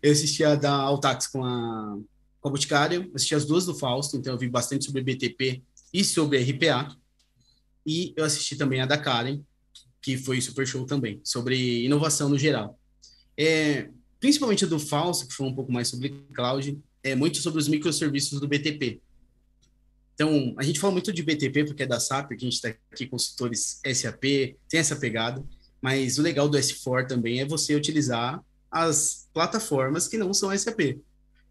Eu 0.03 0.11
assisti 0.11 0.43
a 0.43 0.53
da 0.53 0.71
Altax 0.71 1.25
com 1.25 1.43
a, 1.43 1.97
com 2.39 2.47
a 2.47 2.51
Boticário, 2.51 3.11
assisti 3.15 3.33
as 3.33 3.43
duas 3.43 3.65
do 3.65 3.73
Fausto, 3.73 4.15
então 4.15 4.33
eu 4.33 4.37
vi 4.37 4.47
bastante 4.47 4.85
sobre 4.85 5.01
BTP 5.01 5.63
e 5.91 6.03
sobre 6.03 6.37
RPA. 6.37 6.95
E 7.83 8.13
eu 8.15 8.23
assisti 8.23 8.55
também 8.55 8.79
a 8.79 8.85
da 8.85 8.95
Karen, 8.95 9.41
que 9.99 10.15
foi 10.15 10.39
super 10.39 10.67
show 10.67 10.85
também, 10.85 11.19
sobre 11.23 11.83
inovação 11.83 12.29
no 12.29 12.37
geral. 12.37 12.77
É, 13.35 13.89
principalmente 14.19 14.65
a 14.65 14.67
do 14.67 14.77
Fausto, 14.77 15.27
que 15.27 15.33
foi 15.33 15.47
um 15.47 15.55
pouco 15.55 15.71
mais 15.71 15.87
sobre 15.87 16.09
cloud, 16.35 16.79
é 17.01 17.15
muito 17.15 17.39
sobre 17.39 17.59
os 17.59 17.67
microserviços 17.67 18.39
do 18.39 18.47
BTP. 18.47 19.01
Então, 20.13 20.53
a 20.57 20.63
gente 20.63 20.79
fala 20.79 20.93
muito 20.93 21.11
de 21.11 21.23
BTP 21.23 21.65
porque 21.65 21.83
é 21.83 21.87
da 21.87 21.99
SAP, 21.99 22.29
que 22.29 22.35
a 22.35 22.39
gente 22.39 22.53
está 22.53 22.69
aqui 22.91 23.07
consultores 23.07 23.79
SAP, 23.93 24.21
tem 24.69 24.79
essa 24.79 24.95
pegada, 24.95 25.43
mas 25.81 26.17
o 26.17 26.21
legal 26.21 26.47
do 26.47 26.57
S4 26.57 27.07
também 27.07 27.41
é 27.41 27.45
você 27.45 27.75
utilizar 27.75 28.43
as 28.71 29.27
plataformas 29.33 30.07
que 30.07 30.17
não 30.17 30.33
são 30.33 30.55
SAP, 30.57 30.99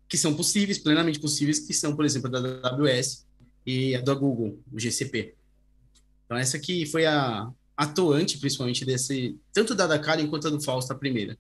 que 0.09 0.17
são 0.17 0.35
possíveis, 0.35 0.79
plenamente 0.79 1.19
possíveis, 1.19 1.59
que 1.61 1.75
são, 1.75 1.97
por 1.97 2.05
exemplo, 2.05 2.29
a 2.29 2.41
da 2.41 2.69
AWS 2.71 3.27
e 3.67 3.95
a 3.95 4.01
da 4.01 4.15
Google, 4.15 4.59
o 4.73 4.79
GCP. 4.79 5.35
Então, 6.25 6.37
essa 6.37 6.57
aqui 6.57 6.87
foi 6.87 7.05
a 7.05 7.51
atuante, 7.77 8.39
principalmente, 8.39 8.85
desse, 8.85 9.39
tanto 9.53 9.75
da 9.75 9.87
Dakar 9.87 10.25
quanto 10.29 10.47
a 10.47 10.51
do 10.51 10.61
Fausto, 10.61 10.93
a 10.93 10.97
primeira. 10.97 11.37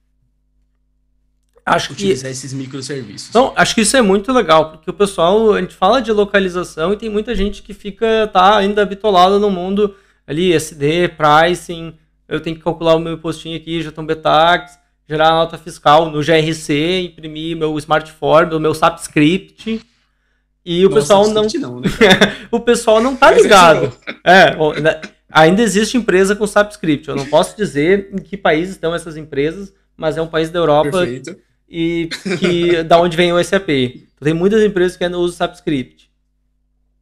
Acho 1.64 1.92
utilizar 1.92 2.30
que... 2.30 2.32
esses 2.32 2.52
microserviços. 2.52 3.28
Então, 3.30 3.52
acho 3.56 3.74
que 3.74 3.82
isso 3.82 3.96
é 3.96 4.02
muito 4.02 4.32
legal, 4.32 4.70
porque 4.70 4.90
o 4.90 4.94
pessoal, 4.94 5.52
a 5.52 5.60
gente 5.60 5.74
fala 5.74 6.02
de 6.02 6.10
localização 6.10 6.92
e 6.92 6.96
tem 6.96 7.08
muita 7.08 7.34
gente 7.34 7.62
que 7.62 7.72
fica, 7.72 8.28
tá 8.32 8.56
ainda 8.56 8.84
bitolado 8.84 9.38
no 9.38 9.50
mundo 9.50 9.94
ali, 10.26 10.52
SD, 10.52 11.08
pricing, 11.10 11.94
eu 12.28 12.40
tenho 12.40 12.56
que 12.56 12.62
calcular 12.62 12.94
o 12.94 12.98
meu 12.98 13.12
impostinho 13.12 13.56
aqui, 13.56 13.82
já 13.82 13.90
estão 13.90 14.04
betax, 14.04 14.78
gerar 15.08 15.30
nota 15.30 15.58
fiscal 15.58 16.10
no 16.10 16.20
GRC, 16.20 17.02
imprimir 17.02 17.56
meu 17.56 17.76
smartphone, 17.78 18.54
o 18.54 18.60
meu 18.60 18.74
SAP 18.74 18.98
e 20.64 20.86
o 20.86 20.88
Nossa, 20.88 21.00
pessoal 21.00 21.28
não. 21.28 21.46
não 21.60 21.80
né, 21.80 21.88
o 22.50 22.60
pessoal 22.60 23.00
não 23.00 23.16
tá 23.16 23.30
ligado. 23.30 23.92
É, 24.24 24.54
né, 24.80 25.00
ainda 25.28 25.60
existe 25.60 25.96
empresa 25.96 26.36
com 26.36 26.46
SAPscript. 26.46 27.08
Eu 27.08 27.16
não 27.16 27.26
posso 27.26 27.56
dizer 27.56 28.10
em 28.12 28.18
que 28.18 28.36
país 28.36 28.70
estão 28.70 28.94
essas 28.94 29.16
empresas, 29.16 29.74
mas 29.96 30.16
é 30.16 30.22
um 30.22 30.26
país 30.26 30.50
da 30.50 30.60
Europa 30.60 30.90
Perfeito. 30.90 31.36
E 31.72 32.10
que 32.38 32.82
da 32.84 33.00
onde 33.00 33.16
vem 33.16 33.32
o 33.32 33.42
SAP. 33.42 33.70
Então, 33.70 34.24
tem 34.24 34.34
muitas 34.34 34.62
empresas 34.62 34.94
que 34.94 35.04
ainda 35.04 35.18
usam 35.18 35.38
SAPscript. 35.38 36.10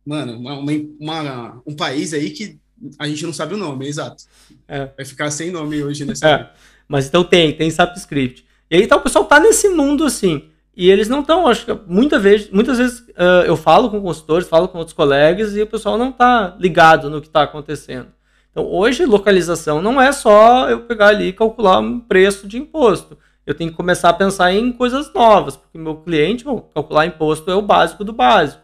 Mano, 0.07 0.39
uma, 0.39 0.55
uma, 0.55 1.63
um 1.67 1.75
país 1.75 2.15
aí 2.15 2.31
que 2.31 2.57
a 2.99 3.09
gente 3.09 3.27
não 3.27 3.33
sabe 3.33 3.55
o 3.55 3.59
nome, 3.59 3.89
exato. 3.89 4.25
É. 4.69 4.89
Vai 4.97 5.05
ficar 5.05 5.31
sem 5.33 5.51
nome 5.51 5.83
hoje 5.83 6.05
nessa. 6.05 6.29
É. 6.29 6.51
Mas 6.89 7.09
então 7.09 7.25
tem, 7.25 7.53
tem 7.53 7.69
SAPscript. 7.69 8.47
E 8.71 8.77
aí 8.77 8.85
então 8.85 8.99
o 8.99 9.03
pessoal 9.03 9.25
tá 9.25 9.41
nesse 9.41 9.69
mundo 9.69 10.05
assim. 10.05 10.45
E 10.77 10.89
eles 10.89 11.09
não 11.09 11.21
estão, 11.21 11.49
acho 11.49 11.67
que 11.67 11.79
muita 11.87 12.19
vez, 12.19 12.49
muitas 12.51 12.79
vezes 12.79 13.01
uh, 13.01 13.45
eu 13.45 13.57
falo 13.57 13.91
com 13.91 14.01
consultores, 14.01 14.49
falo 14.49 14.69
com 14.69 14.79
outros 14.79 14.95
colegas 14.95 15.55
e 15.55 15.61
o 15.61 15.67
pessoal 15.67 15.99
não 15.99 16.11
está 16.11 16.57
ligado 16.59 17.11
no 17.11 17.21
que 17.21 17.27
está 17.27 17.43
acontecendo. 17.43 18.07
Então, 18.51 18.65
hoje, 18.65 19.05
localização 19.05 19.83
não 19.83 20.01
é 20.01 20.11
só 20.13 20.71
eu 20.71 20.81
pegar 20.81 21.09
ali 21.09 21.27
e 21.27 21.33
calcular 21.33 21.81
um 21.81 22.01
preço 22.01 22.49
de 22.49 22.57
imposto. 22.57 23.19
Eu 23.51 23.55
tenho 23.57 23.71
que 23.73 23.77
começar 23.77 24.11
a 24.11 24.13
pensar 24.13 24.53
em 24.53 24.71
coisas 24.71 25.13
novas, 25.13 25.57
porque 25.57 25.77
meu 25.77 25.97
cliente, 25.97 26.45
bom, 26.45 26.61
calcular 26.73 27.05
imposto 27.05 27.51
é 27.51 27.55
o 27.57 27.61
básico 27.61 28.05
do 28.05 28.13
básico. 28.13 28.63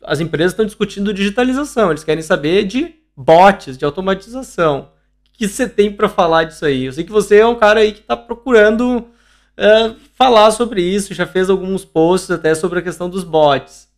As 0.00 0.20
empresas 0.20 0.52
estão 0.52 0.64
discutindo 0.64 1.12
digitalização, 1.12 1.90
eles 1.90 2.04
querem 2.04 2.22
saber 2.22 2.64
de 2.64 2.94
bots, 3.16 3.76
de 3.76 3.84
automatização. 3.84 4.92
O 5.28 5.36
que 5.36 5.48
você 5.48 5.68
tem 5.68 5.90
para 5.90 6.08
falar 6.08 6.44
disso 6.44 6.64
aí? 6.64 6.84
Eu 6.84 6.92
sei 6.92 7.02
que 7.02 7.10
você 7.10 7.38
é 7.38 7.46
um 7.46 7.56
cara 7.56 7.80
aí 7.80 7.90
que 7.90 7.98
está 7.98 8.16
procurando 8.16 8.98
uh, 8.98 9.96
falar 10.14 10.52
sobre 10.52 10.80
isso, 10.80 11.12
já 11.14 11.26
fez 11.26 11.50
alguns 11.50 11.84
posts 11.84 12.30
até 12.30 12.54
sobre 12.54 12.78
a 12.78 12.82
questão 12.82 13.10
dos 13.10 13.24
bots. 13.24 13.88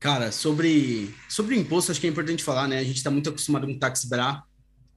Cara, 0.00 0.32
sobre, 0.32 1.14
sobre 1.28 1.54
imposto, 1.54 1.92
acho 1.92 2.00
que 2.00 2.06
é 2.06 2.10
importante 2.10 2.42
falar, 2.42 2.66
né? 2.66 2.78
A 2.78 2.84
gente 2.84 2.96
está 2.96 3.10
muito 3.10 3.28
acostumado 3.28 3.66
com 3.66 3.78
Tax 3.78 4.06
Bra. 4.06 4.42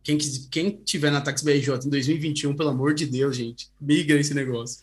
Quem, 0.03 0.17
quem 0.49 0.71
tiver 0.83 1.11
na 1.11 1.21
Tax 1.21 1.43
BRJ 1.43 1.85
em 1.85 1.89
2021, 1.89 2.55
pelo 2.55 2.69
amor 2.69 2.93
de 2.93 3.05
Deus, 3.05 3.35
gente, 3.35 3.69
migra 3.79 4.19
esse 4.19 4.33
negócio. 4.33 4.79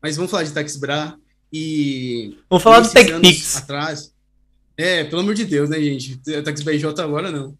Mas 0.00 0.16
vamos 0.16 0.30
falar 0.30 0.44
de 0.44 0.52
Tax 0.52 0.76
Bra 0.76 1.16
e. 1.52 2.36
Vamos 2.48 2.62
falar 2.62 2.80
do 2.80 2.90
TechPix. 2.90 3.56
Atrás. 3.56 4.12
É, 4.76 5.04
pelo 5.04 5.20
amor 5.20 5.34
de 5.34 5.44
Deus, 5.44 5.68
né, 5.68 5.80
gente? 5.80 6.16
Tax 6.42 6.62
BRJ 6.62 6.86
agora 7.00 7.30
não. 7.30 7.56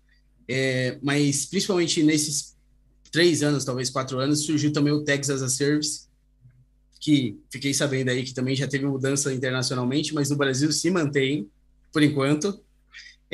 É, 0.48 0.98
mas 1.02 1.46
principalmente 1.46 2.02
nesses 2.02 2.56
três 3.10 3.42
anos, 3.42 3.64
talvez 3.64 3.90
quatro 3.90 4.18
anos, 4.18 4.44
surgiu 4.44 4.72
também 4.72 4.92
o 4.92 5.04
Tags 5.04 5.28
as 5.28 5.42
a 5.42 5.48
Service, 5.48 6.08
que 6.98 7.38
fiquei 7.50 7.74
sabendo 7.74 8.08
aí 8.08 8.24
que 8.24 8.32
também 8.32 8.56
já 8.56 8.66
teve 8.66 8.86
mudança 8.86 9.32
internacionalmente, 9.32 10.14
mas 10.14 10.30
no 10.30 10.36
Brasil 10.36 10.72
se 10.72 10.90
mantém, 10.90 11.48
por 11.92 12.02
enquanto. 12.02 12.58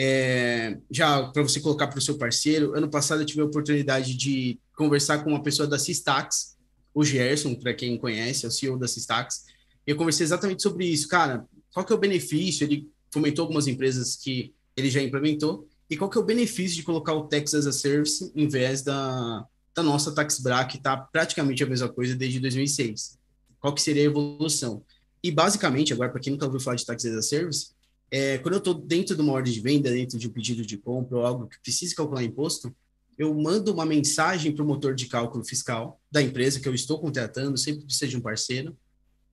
É, 0.00 0.78
já 0.88 1.24
para 1.24 1.42
você 1.42 1.58
colocar 1.58 1.88
para 1.88 1.98
o 1.98 2.02
seu 2.02 2.16
parceiro, 2.16 2.72
ano 2.76 2.88
passado 2.88 3.22
eu 3.22 3.26
tive 3.26 3.40
a 3.40 3.44
oportunidade 3.44 4.16
de 4.16 4.56
conversar 4.76 5.24
com 5.24 5.30
uma 5.30 5.42
pessoa 5.42 5.66
da 5.66 5.76
Sistax, 5.76 6.56
o 6.94 7.04
Gerson, 7.04 7.56
para 7.56 7.74
quem 7.74 7.98
conhece, 7.98 8.44
é 8.44 8.48
o 8.48 8.52
CEO 8.52 8.78
da 8.78 8.86
Sistax, 8.86 9.44
eu 9.84 9.96
conversei 9.96 10.24
exatamente 10.24 10.62
sobre 10.62 10.86
isso. 10.86 11.08
Cara, 11.08 11.44
qual 11.72 11.84
que 11.84 11.92
é 11.92 11.96
o 11.96 11.98
benefício? 11.98 12.64
Ele 12.64 12.88
comentou 13.12 13.42
algumas 13.42 13.66
empresas 13.66 14.14
que 14.14 14.54
ele 14.76 14.88
já 14.88 15.02
implementou, 15.02 15.66
e 15.90 15.96
qual 15.96 16.08
que 16.08 16.16
é 16.16 16.20
o 16.20 16.24
benefício 16.24 16.76
de 16.76 16.84
colocar 16.84 17.14
o 17.14 17.24
Tax 17.26 17.54
as 17.54 17.66
a 17.66 17.72
Service 17.72 18.30
em 18.36 18.46
vez 18.46 18.82
da, 18.82 19.44
da 19.74 19.82
nossa 19.82 20.14
TaxBra, 20.14 20.64
que 20.66 20.76
está 20.76 20.96
praticamente 20.96 21.64
a 21.64 21.66
mesma 21.66 21.88
coisa 21.88 22.14
desde 22.14 22.38
2006. 22.38 23.18
Qual 23.58 23.74
que 23.74 23.82
seria 23.82 24.02
a 24.02 24.06
evolução? 24.06 24.84
E 25.22 25.32
basicamente, 25.32 25.92
agora, 25.92 26.10
para 26.10 26.20
quem 26.20 26.32
nunca 26.32 26.46
ouviu 26.46 26.60
falar 26.60 26.76
de 26.76 26.86
Tax 26.86 27.04
as 27.04 27.14
a 27.16 27.22
Service, 27.22 27.70
é, 28.10 28.38
quando 28.38 28.54
eu 28.54 28.58
estou 28.58 28.74
dentro 28.74 29.14
de 29.14 29.20
uma 29.20 29.32
ordem 29.32 29.52
de 29.52 29.60
venda, 29.60 29.90
dentro 29.90 30.18
de 30.18 30.28
um 30.28 30.32
pedido 30.32 30.64
de 30.64 30.76
compra 30.76 31.18
ou 31.18 31.26
algo 31.26 31.46
que 31.46 31.60
precise 31.60 31.94
calcular 31.94 32.22
imposto, 32.22 32.74
eu 33.18 33.34
mando 33.34 33.72
uma 33.72 33.84
mensagem 33.84 34.52
para 34.52 34.62
o 34.62 34.66
motor 34.66 34.94
de 34.94 35.06
cálculo 35.06 35.44
fiscal 35.44 36.00
da 36.10 36.22
empresa 36.22 36.60
que 36.60 36.68
eu 36.68 36.74
estou 36.74 37.00
contratando, 37.00 37.58
sempre 37.58 37.84
precisa 37.84 38.08
de 38.08 38.16
um 38.16 38.20
parceiro, 38.20 38.76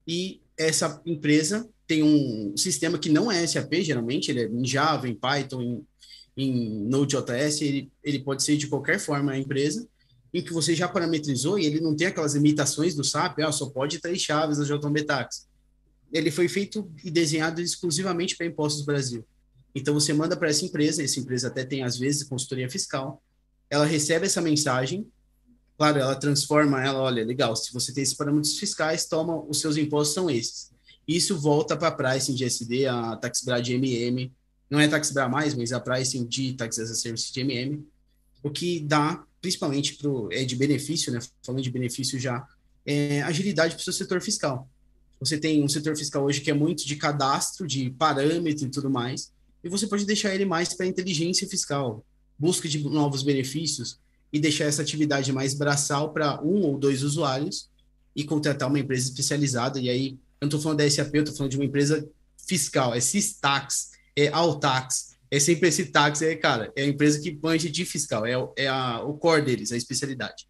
e 0.06 0.40
essa 0.58 1.00
empresa 1.06 1.68
tem 1.86 2.02
um 2.02 2.56
sistema 2.56 2.98
que 2.98 3.08
não 3.08 3.30
é 3.30 3.46
SAP, 3.46 3.74
geralmente, 3.74 4.30
ele 4.30 4.40
é 4.40 4.48
em 4.48 4.66
Java, 4.66 5.08
em 5.08 5.14
Python, 5.14 5.62
em, 5.62 5.86
em 6.36 6.84
Node.js, 6.86 7.60
ele, 7.60 7.90
ele 8.02 8.18
pode 8.18 8.42
ser 8.42 8.56
de 8.56 8.66
qualquer 8.66 8.98
forma 8.98 9.32
a 9.32 9.38
empresa, 9.38 9.88
em 10.34 10.42
que 10.42 10.52
você 10.52 10.74
já 10.74 10.88
parametrizou 10.88 11.58
e 11.58 11.64
ele 11.64 11.80
não 11.80 11.94
tem 11.94 12.08
aquelas 12.08 12.34
limitações 12.34 12.94
do 12.94 13.04
SAP, 13.04 13.38
ah, 13.40 13.52
só 13.52 13.70
pode 13.70 14.00
três 14.00 14.20
chaves 14.20 14.58
da 14.58 14.64
JB 14.64 15.04
Tax. 15.04 15.45
Ele 16.12 16.30
foi 16.30 16.48
feito 16.48 16.90
e 17.04 17.10
desenhado 17.10 17.60
exclusivamente 17.60 18.36
para 18.36 18.46
Impostos 18.46 18.84
Brasil. 18.84 19.24
Então 19.74 19.92
você 19.92 20.12
manda 20.12 20.36
para 20.36 20.48
essa 20.48 20.64
empresa, 20.64 21.02
essa 21.02 21.20
empresa 21.20 21.48
até 21.48 21.64
tem 21.64 21.82
às 21.82 21.98
vezes 21.98 22.22
consultoria 22.22 22.70
fiscal, 22.70 23.22
ela 23.68 23.84
recebe 23.84 24.24
essa 24.24 24.40
mensagem, 24.40 25.06
claro, 25.76 25.98
ela 25.98 26.14
transforma 26.14 26.82
ela, 26.82 27.00
olha, 27.00 27.24
legal, 27.24 27.54
se 27.54 27.72
você 27.72 27.92
tem 27.92 28.02
esses 28.02 28.14
parâmetros 28.14 28.58
fiscais, 28.58 29.06
toma, 29.06 29.44
os 29.44 29.60
seus 29.60 29.76
impostos 29.76 30.14
são 30.14 30.30
esses. 30.30 30.70
Isso 31.06 31.38
volta 31.38 31.76
para 31.76 31.88
a 31.88 31.92
pricing 31.92 32.34
de 32.34 32.44
SD, 32.44 32.86
a 32.86 33.16
TaxBra 33.16 33.60
de 33.60 33.74
MM, 33.74 34.32
não 34.68 34.80
é 34.80 34.88
TaxBra 34.88 35.28
mais, 35.28 35.54
mas 35.54 35.72
a 35.72 35.80
pricing 35.80 36.26
de 36.26 36.54
Tax 36.54 36.78
as 36.78 36.90
a 36.90 36.94
Service 36.94 37.32
de 37.32 37.40
MM, 37.40 37.86
o 38.42 38.50
que 38.50 38.80
dá 38.80 39.24
principalmente 39.40 39.94
pro, 39.94 40.28
é 40.32 40.44
de 40.44 40.56
benefício, 40.56 41.12
né? 41.12 41.20
Falando 41.44 41.62
de 41.62 41.70
benefício 41.70 42.18
já, 42.18 42.46
é 42.84 43.22
agilidade 43.22 43.74
para 43.74 43.80
o 43.80 43.84
seu 43.84 43.92
setor 43.92 44.20
fiscal. 44.20 44.68
Você 45.20 45.38
tem 45.38 45.62
um 45.62 45.68
setor 45.68 45.96
fiscal 45.96 46.24
hoje 46.24 46.40
que 46.40 46.50
é 46.50 46.54
muito 46.54 46.86
de 46.86 46.96
cadastro, 46.96 47.66
de 47.66 47.90
parâmetro 47.90 48.66
e 48.66 48.70
tudo 48.70 48.90
mais, 48.90 49.32
e 49.64 49.68
você 49.68 49.86
pode 49.86 50.04
deixar 50.04 50.34
ele 50.34 50.44
mais 50.44 50.74
para 50.74 50.86
inteligência 50.86 51.48
fiscal, 51.48 52.04
busca 52.38 52.68
de 52.68 52.78
novos 52.84 53.22
benefícios 53.22 53.98
e 54.32 54.38
deixar 54.38 54.64
essa 54.64 54.82
atividade 54.82 55.32
mais 55.32 55.54
braçal 55.54 56.12
para 56.12 56.42
um 56.42 56.62
ou 56.62 56.78
dois 56.78 57.02
usuários 57.02 57.68
e 58.14 58.24
contratar 58.24 58.68
uma 58.68 58.78
empresa 58.78 59.08
especializada. 59.08 59.80
E 59.80 59.88
aí 59.88 60.18
eu 60.40 60.46
não 60.46 60.48
estou 60.48 60.60
falando 60.60 60.78
da 60.78 60.90
SAP, 60.90 61.14
eu 61.14 61.22
estou 61.22 61.36
falando 61.36 61.50
de 61.50 61.56
uma 61.56 61.64
empresa 61.64 62.06
fiscal, 62.46 62.94
é 62.94 63.00
Sistax, 63.00 63.90
é 64.14 64.28
Altax, 64.28 65.16
é 65.30 65.40
sempre 65.40 65.68
esse 65.68 65.86
tax, 65.86 66.22
é, 66.22 66.36
cara, 66.36 66.72
é 66.76 66.82
a 66.82 66.86
empresa 66.86 67.20
que 67.20 67.36
manja 67.42 67.68
de 67.68 67.84
fiscal, 67.84 68.24
é, 68.24 68.34
é 68.56 68.68
a, 68.68 69.02
o 69.02 69.14
core 69.14 69.42
deles, 69.42 69.72
a 69.72 69.76
especialidade. 69.76 70.46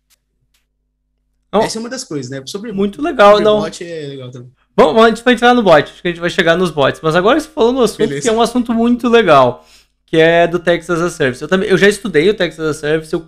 Oh, 1.53 1.59
Essa 1.59 1.79
é 1.79 1.81
uma 1.81 1.89
das 1.89 2.05
coisas, 2.05 2.31
né? 2.31 2.43
Sobre, 2.47 2.73
muito 2.73 3.01
legal, 3.01 3.39
sobre 3.39 3.45
não. 3.45 3.67
é 3.67 4.07
legal 4.07 4.31
também. 4.31 4.51
Bom, 4.77 5.03
a 5.03 5.09
gente 5.09 5.25
vai 5.25 5.33
entrar 5.33 5.55
no 5.55 5.63
bot, 5.63 5.91
acho 5.91 6.03
que 6.03 6.09
a 6.09 6.11
gente 6.11 6.21
vai 6.21 6.29
chegar 6.29 6.55
nos 6.57 6.71
bots, 6.71 7.01
mas 7.03 7.17
agora 7.17 7.41
você 7.41 7.49
falou 7.49 7.73
no 7.73 7.83
assunto 7.83 7.99
Beleza. 7.99 8.21
que 8.21 8.29
é 8.29 8.33
um 8.33 8.43
assunto 8.43 8.75
muito 8.75 9.09
legal, 9.09 9.65
que 10.05 10.19
é 10.19 10.47
do 10.47 10.59
Texas 10.59 11.01
as 11.01 11.15
a 11.15 11.17
Service. 11.17 11.43
Eu, 11.43 11.49
também, 11.49 11.69
eu 11.69 11.79
já 11.79 11.89
estudei 11.89 12.29
o 12.29 12.35
Texas 12.35 12.61
as 12.61 12.77
a 12.77 12.81
Service, 12.81 13.13
eu 13.13 13.27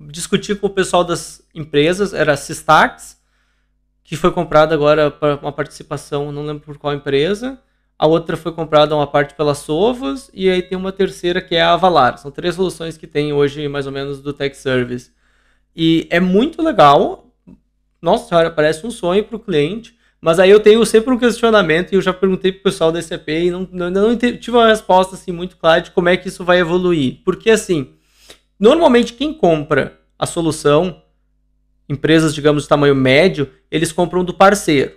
discuti 0.00 0.54
com 0.54 0.68
o 0.68 0.70
pessoal 0.70 1.02
das 1.02 1.42
empresas, 1.52 2.14
era 2.14 2.34
a 2.34 2.36
Sistax, 2.36 3.20
que 4.04 4.14
foi 4.14 4.30
comprada 4.30 4.74
agora 4.74 5.10
para 5.10 5.34
uma 5.36 5.52
participação, 5.52 6.30
não 6.30 6.46
lembro 6.46 6.62
por 6.62 6.78
qual 6.78 6.94
empresa, 6.94 7.58
a 7.98 8.06
outra 8.06 8.36
foi 8.36 8.52
comprada 8.52 8.94
uma 8.94 9.06
parte 9.06 9.34
pela 9.34 9.54
Sovas, 9.54 10.30
e 10.32 10.50
aí 10.50 10.62
tem 10.62 10.76
uma 10.76 10.92
terceira 10.92 11.40
que 11.40 11.56
é 11.56 11.62
a 11.62 11.72
Avalar. 11.72 12.18
São 12.18 12.30
três 12.30 12.54
soluções 12.54 12.96
que 12.96 13.06
tem 13.06 13.32
hoje, 13.32 13.66
mais 13.68 13.86
ou 13.86 13.92
menos, 13.92 14.20
do 14.20 14.34
Tech 14.34 14.54
Service. 14.56 15.10
E 15.74 16.06
é 16.10 16.20
muito 16.20 16.62
legal. 16.62 17.32
Nossa 18.00 18.28
senhora, 18.28 18.50
parece 18.50 18.86
um 18.86 18.90
sonho 18.90 19.24
para 19.24 19.36
o 19.36 19.40
cliente. 19.40 19.95
Mas 20.26 20.40
aí 20.40 20.50
eu 20.50 20.58
tenho 20.58 20.84
sempre 20.84 21.14
um 21.14 21.18
questionamento, 21.18 21.92
e 21.92 21.94
eu 21.94 22.02
já 22.02 22.12
perguntei 22.12 22.50
para 22.50 22.58
o 22.58 22.62
pessoal 22.64 22.90
da 22.90 23.00
SAP 23.00 23.28
e 23.28 23.48
não, 23.48 23.68
não, 23.70 23.88
não 23.88 24.16
tive 24.16 24.50
uma 24.50 24.66
resposta 24.66 25.14
assim, 25.14 25.30
muito 25.30 25.56
clara 25.56 25.80
de 25.80 25.92
como 25.92 26.08
é 26.08 26.16
que 26.16 26.26
isso 26.26 26.44
vai 26.44 26.58
evoluir. 26.58 27.20
Porque 27.24 27.48
assim, 27.48 27.92
normalmente 28.58 29.12
quem 29.12 29.32
compra 29.32 30.00
a 30.18 30.26
solução, 30.26 31.00
empresas, 31.88 32.34
digamos, 32.34 32.64
de 32.64 32.68
tamanho 32.68 32.96
médio, 32.96 33.48
eles 33.70 33.92
compram 33.92 34.24
do 34.24 34.34
parceiro. 34.34 34.96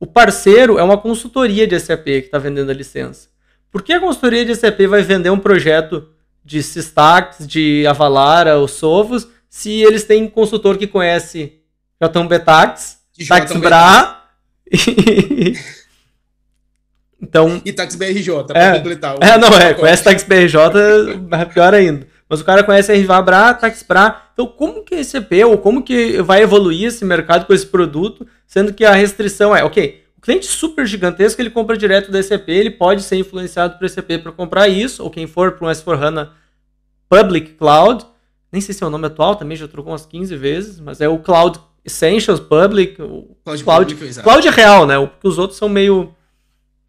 O 0.00 0.06
parceiro 0.06 0.78
é 0.78 0.82
uma 0.82 0.96
consultoria 0.96 1.66
de 1.66 1.78
SAP 1.78 2.04
que 2.04 2.10
está 2.20 2.38
vendendo 2.38 2.70
a 2.70 2.74
licença. 2.74 3.28
Por 3.70 3.82
que 3.82 3.92
a 3.92 4.00
consultoria 4.00 4.46
de 4.46 4.54
SAP 4.54 4.80
vai 4.88 5.02
vender 5.02 5.28
um 5.28 5.38
projeto 5.38 6.08
de 6.42 6.62
Systax, 6.62 7.46
de 7.46 7.86
Avalara 7.86 8.56
ou 8.56 8.66
Sovos, 8.66 9.28
se 9.50 9.82
eles 9.82 10.04
têm 10.04 10.26
consultor 10.26 10.78
que 10.78 10.86
conhece 10.86 11.60
Jotão 12.00 12.26
Betax, 12.26 13.04
TaxBra 13.26 14.22
e... 14.70 15.54
então... 17.22 17.62
E 17.64 17.72
TaxBRJ, 17.72 18.44
para 18.46 18.60
é, 18.60 18.76
completar. 18.76 19.16
É, 19.20 19.38
não, 19.38 19.48
é, 19.48 19.74
conhece 19.74 20.04
TaxBRJ, 20.04 20.58
é 21.32 21.44
pior 21.44 21.72
ainda. 21.74 22.06
Mas 22.28 22.40
o 22.40 22.44
cara 22.44 22.64
conhece 22.64 22.92
RVA 22.92 23.54
TaxBra. 23.54 24.22
Então, 24.32 24.46
como 24.46 24.82
que 24.82 24.96
esse 24.96 25.16
EP, 25.16 25.46
ou 25.46 25.58
como 25.58 25.82
que 25.82 26.20
vai 26.22 26.42
evoluir 26.42 26.88
esse 26.88 27.04
mercado 27.04 27.46
com 27.46 27.54
esse 27.54 27.66
produto, 27.66 28.26
sendo 28.46 28.74
que 28.74 28.84
a 28.84 28.92
restrição 28.92 29.54
é, 29.54 29.64
ok, 29.64 30.04
o 30.18 30.20
cliente 30.20 30.46
super 30.46 30.86
gigantesco, 30.86 31.40
ele 31.40 31.50
compra 31.50 31.76
direto 31.76 32.10
da 32.10 32.22
SAP, 32.22 32.48
ele 32.48 32.70
pode 32.70 33.02
ser 33.02 33.16
influenciado 33.16 33.78
por 33.78 33.88
SAP 33.88 34.18
para 34.22 34.32
comprar 34.32 34.68
isso, 34.68 35.02
ou 35.02 35.10
quem 35.10 35.26
for 35.26 35.52
para 35.52 35.68
um 35.68 35.70
S4HANA 35.70 36.30
Public 37.08 37.52
Cloud, 37.52 38.04
nem 38.50 38.60
sei 38.60 38.74
se 38.74 38.82
é 38.82 38.86
o 38.86 38.90
nome 38.90 39.06
atual, 39.06 39.36
também 39.36 39.56
já 39.56 39.68
trocou 39.68 39.92
umas 39.92 40.04
15 40.04 40.36
vezes, 40.36 40.80
mas 40.80 41.00
é 41.00 41.08
o 41.08 41.18
Cloud 41.18 41.60
Essentials 41.86 42.40
Public, 42.40 43.00
o 43.00 43.36
Cloud, 43.44 43.64
Cloud, 43.64 43.94
Public, 43.94 44.22
Cloud 44.22 44.48
real, 44.50 44.86
né? 44.86 44.98
Porque 45.06 45.28
os 45.28 45.38
outros 45.38 45.56
são 45.56 45.68
meio 45.68 46.12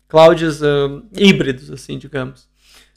clouds 0.07 0.61
uh, 0.61 1.03
híbridos, 1.15 1.69
assim, 1.69 1.99
digamos. 1.99 2.47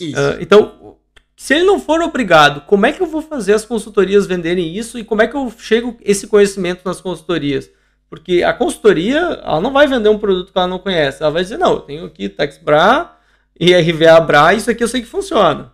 Uh, 0.00 0.40
então, 0.40 0.96
se 1.36 1.54
ele 1.54 1.64
não 1.64 1.78
for 1.78 2.00
obrigado, 2.00 2.62
como 2.62 2.86
é 2.86 2.92
que 2.92 3.02
eu 3.02 3.06
vou 3.06 3.20
fazer 3.20 3.52
as 3.52 3.64
consultorias 3.64 4.26
venderem 4.26 4.74
isso 4.74 4.98
e 4.98 5.04
como 5.04 5.20
é 5.20 5.28
que 5.28 5.36
eu 5.36 5.52
chego 5.58 5.96
esse 6.00 6.26
conhecimento 6.26 6.82
nas 6.84 7.00
consultorias? 7.00 7.70
Porque 8.08 8.42
a 8.42 8.52
consultoria, 8.52 9.18
ela 9.18 9.60
não 9.60 9.72
vai 9.72 9.86
vender 9.86 10.08
um 10.08 10.18
produto 10.18 10.52
que 10.52 10.58
ela 10.58 10.66
não 10.66 10.78
conhece. 10.78 11.22
Ela 11.22 11.30
vai 11.30 11.42
dizer, 11.42 11.58
não, 11.58 11.74
eu 11.74 11.80
tenho 11.80 12.04
aqui 12.06 12.28
TexBra 12.28 13.16
e 13.58 13.74
RVA 13.74 14.20
Bra, 14.20 14.54
isso 14.54 14.70
aqui 14.70 14.82
eu 14.82 14.88
sei 14.88 15.02
que 15.02 15.06
funciona. 15.06 15.72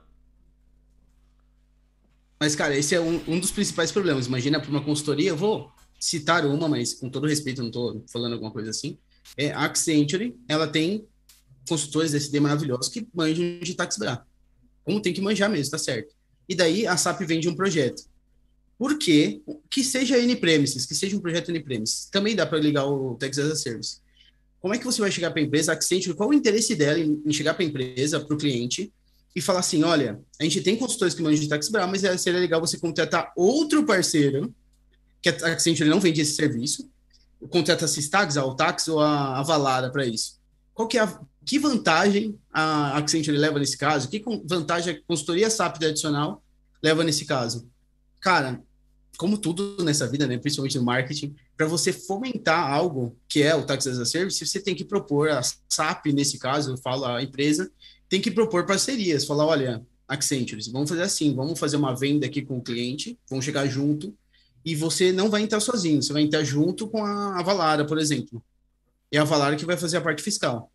Mas, 2.38 2.54
cara, 2.54 2.76
esse 2.76 2.94
é 2.94 3.00
um, 3.00 3.20
um 3.26 3.40
dos 3.40 3.50
principais 3.50 3.90
problemas. 3.90 4.26
Imagina 4.26 4.60
para 4.60 4.68
uma 4.68 4.82
consultoria, 4.82 5.30
eu 5.30 5.36
vou 5.36 5.70
citar 5.98 6.44
uma, 6.46 6.68
mas 6.68 6.94
com 6.94 7.08
todo 7.08 7.26
respeito, 7.26 7.60
não 7.60 7.68
estou 7.68 8.04
falando 8.12 8.34
alguma 8.34 8.50
coisa 8.50 8.70
assim. 8.70 8.98
É, 9.36 9.52
a 9.52 9.64
Accenture, 9.64 10.36
ela 10.48 10.66
tem 10.66 11.06
consultores 11.68 12.14
SD 12.14 12.40
maravilhosos 12.40 12.88
que 12.88 13.06
manjam 13.12 13.58
de 13.60 13.74
TaxBra. 13.74 14.24
Como 14.84 15.00
tem 15.00 15.12
que 15.12 15.20
manjar 15.20 15.50
mesmo, 15.50 15.70
tá 15.70 15.78
certo. 15.78 16.14
E 16.48 16.54
daí 16.54 16.86
a 16.86 16.96
SAP 16.96 17.22
vende 17.22 17.48
um 17.48 17.56
projeto. 17.56 18.04
Por 18.78 18.98
quê? 18.98 19.40
Que 19.70 19.82
seja 19.82 20.18
N-Premises, 20.18 20.86
que 20.86 20.94
seja 20.94 21.16
um 21.16 21.20
projeto 21.20 21.50
N-Premises. 21.50 22.08
Também 22.10 22.36
dá 22.36 22.46
para 22.46 22.58
ligar 22.58 22.86
o 22.86 23.16
Texas 23.16 23.46
as 23.46 23.52
a 23.52 23.56
Service. 23.56 24.00
Como 24.60 24.74
é 24.74 24.78
que 24.78 24.84
você 24.84 25.00
vai 25.00 25.10
chegar 25.10 25.30
para 25.30 25.40
a 25.40 25.44
empresa, 25.44 25.72
Accenture, 25.72 26.14
qual 26.14 26.28
o 26.28 26.34
interesse 26.34 26.74
dela 26.74 26.98
em, 26.98 27.32
chegar 27.32 27.54
para 27.54 27.64
a 27.64 27.66
empresa, 27.66 28.20
para 28.20 28.34
o 28.34 28.38
cliente, 28.38 28.92
e 29.34 29.40
falar 29.40 29.60
assim, 29.60 29.82
olha, 29.82 30.20
a 30.40 30.44
gente 30.44 30.60
tem 30.62 30.76
consultores 30.76 31.14
que 31.14 31.22
manjam 31.22 31.42
de 31.42 31.48
Tax 31.48 31.68
Bra, 31.68 31.86
mas 31.86 32.02
seria 32.20 32.40
legal 32.40 32.60
você 32.60 32.78
contratar 32.78 33.32
outro 33.36 33.84
parceiro, 33.84 34.54
que 35.32 35.44
a 35.44 35.52
Accenture 35.52 35.88
não 35.88 36.00
vende 36.00 36.20
esse 36.20 36.34
serviço, 36.34 36.88
contrata 37.50 37.84
a 37.84 37.88
Sistax, 37.88 38.36
a 38.36 38.42
Altax 38.42 38.88
ou 38.88 39.00
a 39.00 39.38
Avalara 39.38 39.90
para 39.90 40.06
isso. 40.06 40.38
Qual 40.72 40.86
que 40.86 40.98
é 40.98 41.02
a, 41.02 41.20
que 41.44 41.58
vantagem 41.58 42.38
a 42.52 42.96
Accenture 42.98 43.36
leva 43.36 43.58
nesse 43.58 43.76
caso? 43.76 44.08
Que 44.08 44.22
vantagem 44.44 44.94
a 44.94 45.00
consultoria 45.06 45.50
SAP 45.50 45.82
adicional 45.82 46.42
leva 46.82 47.02
nesse 47.02 47.24
caso? 47.24 47.68
Cara, 48.20 48.62
como 49.16 49.38
tudo 49.38 49.82
nessa 49.82 50.06
vida, 50.06 50.26
né, 50.26 50.36
principalmente 50.36 50.78
no 50.78 50.84
marketing, 50.84 51.34
para 51.56 51.66
você 51.66 51.92
fomentar 51.92 52.70
algo 52.70 53.16
que 53.28 53.42
é 53.42 53.54
o 53.54 53.64
Tax 53.64 53.86
as 53.86 53.98
a 53.98 54.04
Service, 54.04 54.44
você 54.44 54.60
tem 54.60 54.74
que 54.74 54.84
propor 54.84 55.30
a 55.30 55.42
SAP, 55.42 56.06
nesse 56.06 56.38
caso, 56.38 56.72
eu 56.72 56.76
falo 56.76 57.04
a 57.04 57.22
empresa, 57.22 57.70
tem 58.08 58.20
que 58.20 58.30
propor 58.30 58.66
parcerias, 58.66 59.24
falar, 59.24 59.46
olha, 59.46 59.82
Accenture, 60.06 60.62
vamos 60.70 60.88
fazer 60.88 61.02
assim, 61.02 61.34
vamos 61.34 61.58
fazer 61.58 61.76
uma 61.76 61.96
venda 61.96 62.26
aqui 62.26 62.42
com 62.42 62.58
o 62.58 62.62
cliente, 62.62 63.18
vamos 63.28 63.44
chegar 63.44 63.66
junto, 63.66 64.14
e 64.66 64.74
você 64.74 65.12
não 65.12 65.30
vai 65.30 65.42
entrar 65.42 65.60
sozinho, 65.60 66.02
você 66.02 66.12
vai 66.12 66.22
entrar 66.22 66.42
junto 66.42 66.88
com 66.88 67.04
a 67.04 67.40
Valara, 67.40 67.84
por 67.86 67.98
exemplo. 67.98 68.42
É 69.12 69.18
a 69.18 69.22
Valara 69.22 69.54
que 69.54 69.64
vai 69.64 69.76
fazer 69.76 69.96
a 69.96 70.00
parte 70.00 70.24
fiscal. 70.24 70.72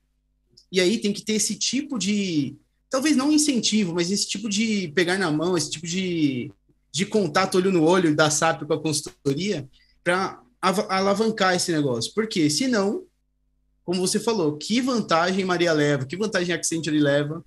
E 0.72 0.80
aí 0.80 0.98
tem 0.98 1.12
que 1.12 1.22
ter 1.22 1.34
esse 1.34 1.56
tipo 1.56 2.00
de, 2.00 2.56
talvez 2.90 3.18
não 3.18 3.34
incentivo, 3.34 3.94
mas 3.94 4.10
esse 4.10 4.26
tipo 4.30 4.48
de 4.48 4.88
pegar 4.96 5.18
na 5.18 5.30
mão, 5.30 5.58
esse 5.58 5.70
tipo 5.70 5.86
de, 5.86 6.50
de 6.90 7.06
contato 7.06 7.56
olho 7.56 7.70
no 7.70 7.84
olho 7.84 8.16
da 8.16 8.30
SAP 8.30 8.64
com 8.64 8.74
a 8.74 8.82
consultoria 8.82 9.68
para 10.02 10.42
alavancar 10.62 11.54
esse 11.54 11.74
negócio. 11.74 12.14
Porque 12.14 12.50
senão, 12.50 13.04
como 13.84 14.00
você 14.00 14.22
falou, 14.22 14.56
que 14.56 14.80
vantagem 14.80 15.44
Maria 15.44 15.74
leva, 15.74 16.06
que 16.06 16.16
vantagem 16.16 16.56
a 16.56 16.58
Accenture 16.58 16.98
leva, 16.98 17.44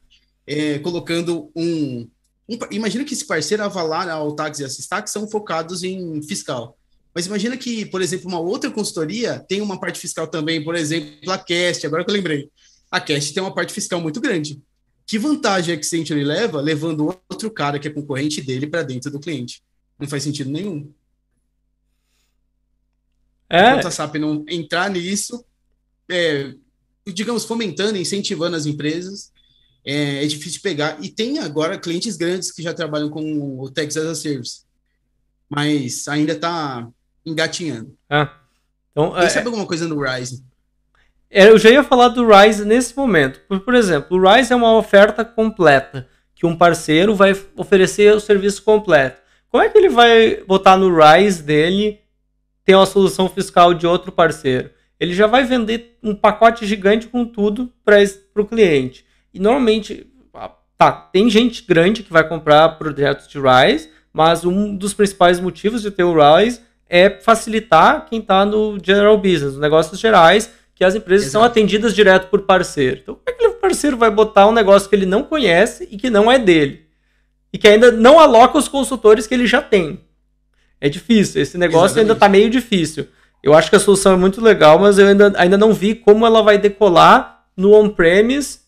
é, 0.46 0.78
colocando 0.80 1.50
um, 1.56 2.06
um, 2.48 2.58
Imagina 2.70 3.04
que 3.04 3.14
esse 3.14 3.26
parceiro, 3.26 3.62
a 3.62 3.68
Valar, 3.68 4.08
a 4.08 4.14
Altax 4.14 4.58
e 4.58 4.64
a 4.64 4.68
Sistax 4.68 5.10
são 5.10 5.28
focados 5.28 5.82
em 5.82 6.22
fiscal. 6.22 6.76
Mas 7.14 7.26
imagina 7.26 7.56
que, 7.56 7.86
por 7.86 8.02
exemplo, 8.02 8.28
uma 8.28 8.40
outra 8.40 8.70
consultoria 8.70 9.38
tem 9.48 9.60
uma 9.60 9.78
parte 9.78 10.00
fiscal 10.00 10.26
também, 10.26 10.62
por 10.64 10.74
exemplo, 10.74 11.30
a 11.30 11.38
Cast, 11.38 11.86
agora 11.86 12.04
que 12.04 12.10
eu 12.10 12.14
lembrei 12.14 12.50
a 12.94 13.00
Cash 13.00 13.32
tem 13.32 13.42
uma 13.42 13.52
parte 13.52 13.72
fiscal 13.72 14.00
muito 14.00 14.20
grande. 14.20 14.62
Que 15.04 15.18
vantagem 15.18 15.74
a 15.74 15.76
Accenture 15.76 16.22
leva 16.22 16.60
levando 16.60 17.06
outro 17.28 17.50
cara 17.50 17.76
que 17.76 17.88
é 17.88 17.90
concorrente 17.90 18.40
dele 18.40 18.68
para 18.68 18.84
dentro 18.84 19.10
do 19.10 19.18
cliente? 19.18 19.64
Não 19.98 20.06
faz 20.06 20.22
sentido 20.22 20.48
nenhum. 20.48 20.88
É. 23.50 23.70
Enquanto 23.70 23.88
a 23.88 23.90
SAP 23.90 24.14
não 24.14 24.44
entrar 24.48 24.88
nisso, 24.90 25.44
é, 26.08 26.54
digamos, 27.04 27.44
fomentando, 27.44 27.98
incentivando 27.98 28.54
as 28.54 28.64
empresas, 28.64 29.32
é, 29.84 30.24
é, 30.24 30.26
difícil 30.26 30.60
pegar. 30.62 30.96
E 31.00 31.08
tem 31.08 31.38
agora 31.38 31.78
clientes 31.78 32.16
grandes 32.16 32.50
que 32.50 32.62
já 32.62 32.72
trabalham 32.72 33.10
com 33.10 33.60
o 33.60 33.70
Texas 33.70 34.04
as 34.04 34.18
a 34.18 34.20
Service, 34.20 34.62
mas 35.48 36.08
ainda 36.08 36.32
está 36.32 36.88
engatinhando. 37.24 37.96
Ah. 38.08 38.32
Então, 38.92 39.12
Quem 39.12 39.24
é... 39.24 39.28
sabe 39.28 39.46
alguma 39.46 39.66
coisa 39.66 39.86
no 39.86 40.00
Rise? 40.00 40.44
É, 41.30 41.48
eu 41.48 41.58
já 41.58 41.68
ia 41.68 41.82
falar 41.82 42.08
do 42.08 42.26
Rise 42.26 42.64
nesse 42.64 42.96
momento. 42.96 43.40
Por, 43.48 43.60
por 43.60 43.74
exemplo, 43.74 44.16
o 44.16 44.22
Rise 44.22 44.52
é 44.52 44.56
uma 44.56 44.76
oferta 44.76 45.24
completa, 45.24 46.06
que 46.34 46.46
um 46.46 46.56
parceiro 46.56 47.14
vai 47.14 47.36
oferecer 47.56 48.14
o 48.14 48.20
serviço 48.20 48.62
completo. 48.62 49.20
Como 49.50 49.62
é 49.62 49.68
que 49.68 49.76
ele 49.76 49.88
vai 49.88 50.42
botar 50.46 50.76
no 50.76 50.96
Rise 50.96 51.42
dele 51.42 52.00
ter 52.64 52.74
uma 52.74 52.86
solução 52.86 53.28
fiscal 53.28 53.74
de 53.74 53.86
outro 53.86 54.12
parceiro? 54.12 54.70
Ele 54.98 55.12
já 55.12 55.26
vai 55.26 55.44
vender 55.44 55.98
um 56.02 56.14
pacote 56.14 56.66
gigante 56.66 57.08
com 57.08 57.24
tudo 57.24 57.72
para 57.84 57.98
o 58.36 58.46
cliente. 58.46 59.04
E 59.34 59.40
normalmente, 59.40 60.06
tá, 60.78 60.92
tem 60.92 61.28
gente 61.28 61.64
grande 61.66 62.04
que 62.04 62.12
vai 62.12 62.26
comprar 62.26 62.68
projetos 62.78 63.26
de 63.26 63.36
Rise, 63.38 63.90
mas 64.12 64.44
um 64.44 64.76
dos 64.76 64.94
principais 64.94 65.40
motivos 65.40 65.82
de 65.82 65.90
ter 65.90 66.04
o 66.04 66.14
Rise 66.14 66.60
é 66.88 67.10
facilitar 67.10 68.06
quem 68.08 68.20
está 68.20 68.46
no 68.46 68.78
general 68.80 69.18
business, 69.18 69.54
nos 69.54 69.58
negócios 69.58 69.98
gerais, 69.98 70.52
que 70.72 70.84
as 70.84 70.94
empresas 70.94 71.26
Exato. 71.26 71.40
são 71.40 71.44
atendidas 71.44 71.94
direto 71.94 72.28
por 72.28 72.42
parceiro. 72.42 73.00
Então, 73.02 73.14
como 73.16 73.24
é 73.26 73.32
que 73.32 73.46
o 73.46 73.54
parceiro 73.54 73.96
vai 73.96 74.10
botar 74.10 74.46
um 74.46 74.52
negócio 74.52 74.88
que 74.88 74.94
ele 74.94 75.06
não 75.06 75.24
conhece 75.24 75.88
e 75.90 75.96
que 75.96 76.08
não 76.08 76.30
é 76.30 76.38
dele? 76.38 76.84
E 77.52 77.58
que 77.58 77.66
ainda 77.66 77.90
não 77.90 78.20
aloca 78.20 78.56
os 78.56 78.68
consultores 78.68 79.26
que 79.26 79.34
ele 79.34 79.46
já 79.46 79.60
tem. 79.60 80.00
É 80.80 80.88
difícil, 80.88 81.42
esse 81.42 81.58
negócio 81.58 81.86
Exatamente. 81.86 82.00
ainda 82.02 82.12
está 82.12 82.28
meio 82.28 82.50
difícil. 82.50 83.08
Eu 83.42 83.54
acho 83.54 83.68
que 83.68 83.76
a 83.76 83.80
solução 83.80 84.12
é 84.12 84.16
muito 84.16 84.40
legal, 84.40 84.78
mas 84.78 84.98
eu 84.98 85.08
ainda, 85.08 85.32
ainda 85.36 85.58
não 85.58 85.72
vi 85.72 85.94
como 85.94 86.24
ela 86.24 86.42
vai 86.42 86.56
decolar 86.56 87.46
no 87.56 87.72
on-premise 87.72 88.63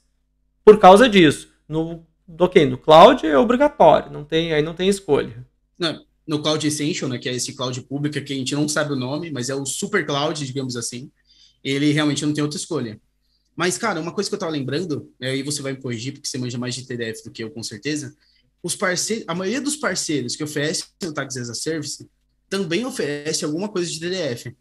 por 0.67 0.81
causa 0.81 1.09
disso. 1.09 1.49
No, 1.69 2.05
ok, 2.41 2.67
no 2.67 2.77
cloud 2.77 3.25
é 3.25 3.39
obrigatório, 3.39 4.11
não 4.11 4.25
tem, 4.25 4.53
aí 4.53 4.63
não 4.63 4.75
tem 4.75 4.89
escolha. 4.89 5.47
Não, 5.79 6.05
no 6.27 6.43
Cloud 6.43 6.67
Essential, 6.67 7.09
né, 7.09 7.19
que 7.19 7.29
é 7.29 7.35
esse 7.35 7.55
cloud 7.55 7.81
público 7.83 8.21
que 8.21 8.33
a 8.33 8.37
gente 8.37 8.55
não 8.55 8.69
sabe 8.69 8.93
o 8.93 8.97
nome, 8.97 9.31
mas 9.31 9.49
é 9.49 9.55
o 9.55 9.65
super 9.65 10.05
cloud, 10.05 10.45
digamos 10.45 10.75
assim, 10.75 11.09
ele 11.63 11.93
realmente 11.93 12.27
não 12.27 12.35
tem 12.35 12.43
outra 12.43 12.59
escolha. 12.59 13.01
Mas, 13.55 13.79
cara, 13.79 14.01
uma 14.01 14.13
coisa 14.13 14.29
que 14.29 14.35
eu 14.35 14.39
tava 14.39 14.51
lembrando, 14.51 15.09
aí 15.23 15.43
você 15.43 15.63
vai 15.63 15.73
me 15.73 15.81
corrigir, 15.81 16.13
porque 16.13 16.27
você 16.27 16.37
manja 16.37 16.59
mais 16.59 16.75
de 16.75 16.85
TDF 16.85 17.23
do 17.23 17.31
que 17.31 17.45
eu, 17.45 17.51
com 17.51 17.63
certeza, 17.63 18.15
os 18.61 18.75
parceiros, 18.75 19.25
a 19.29 19.35
maioria 19.35 19.61
dos 19.61 19.77
parceiros 19.77 20.35
que 20.35 20.43
oferecem 20.43 20.87
o 21.05 21.13
Tags 21.13 21.37
as 21.37 21.49
a 21.49 21.55
Service 21.55 22.07
também 22.51 22.85
oferece 22.85 23.45
alguma 23.45 23.69
coisa 23.69 23.89
de 23.89 24.01
DDF. 24.01 24.55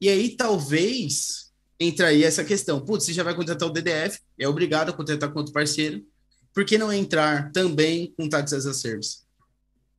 E 0.00 0.08
aí, 0.08 0.36
talvez, 0.36 1.43
entra 1.78 2.08
aí 2.08 2.24
essa 2.24 2.44
questão. 2.44 2.80
Putz, 2.80 3.04
você 3.04 3.12
já 3.12 3.22
vai 3.22 3.34
contratar 3.34 3.68
o 3.68 3.72
DDF, 3.72 4.18
é 4.38 4.48
obrigado 4.48 4.90
a 4.90 4.92
contratar 4.92 5.32
com 5.32 5.38
outro 5.38 5.52
parceiro, 5.52 6.04
por 6.52 6.64
que 6.64 6.78
não 6.78 6.92
entrar 6.92 7.50
também 7.52 8.14
com 8.16 8.28
Tags 8.28 8.52
as 8.52 8.64
a 8.64 8.72
Service? 8.72 9.18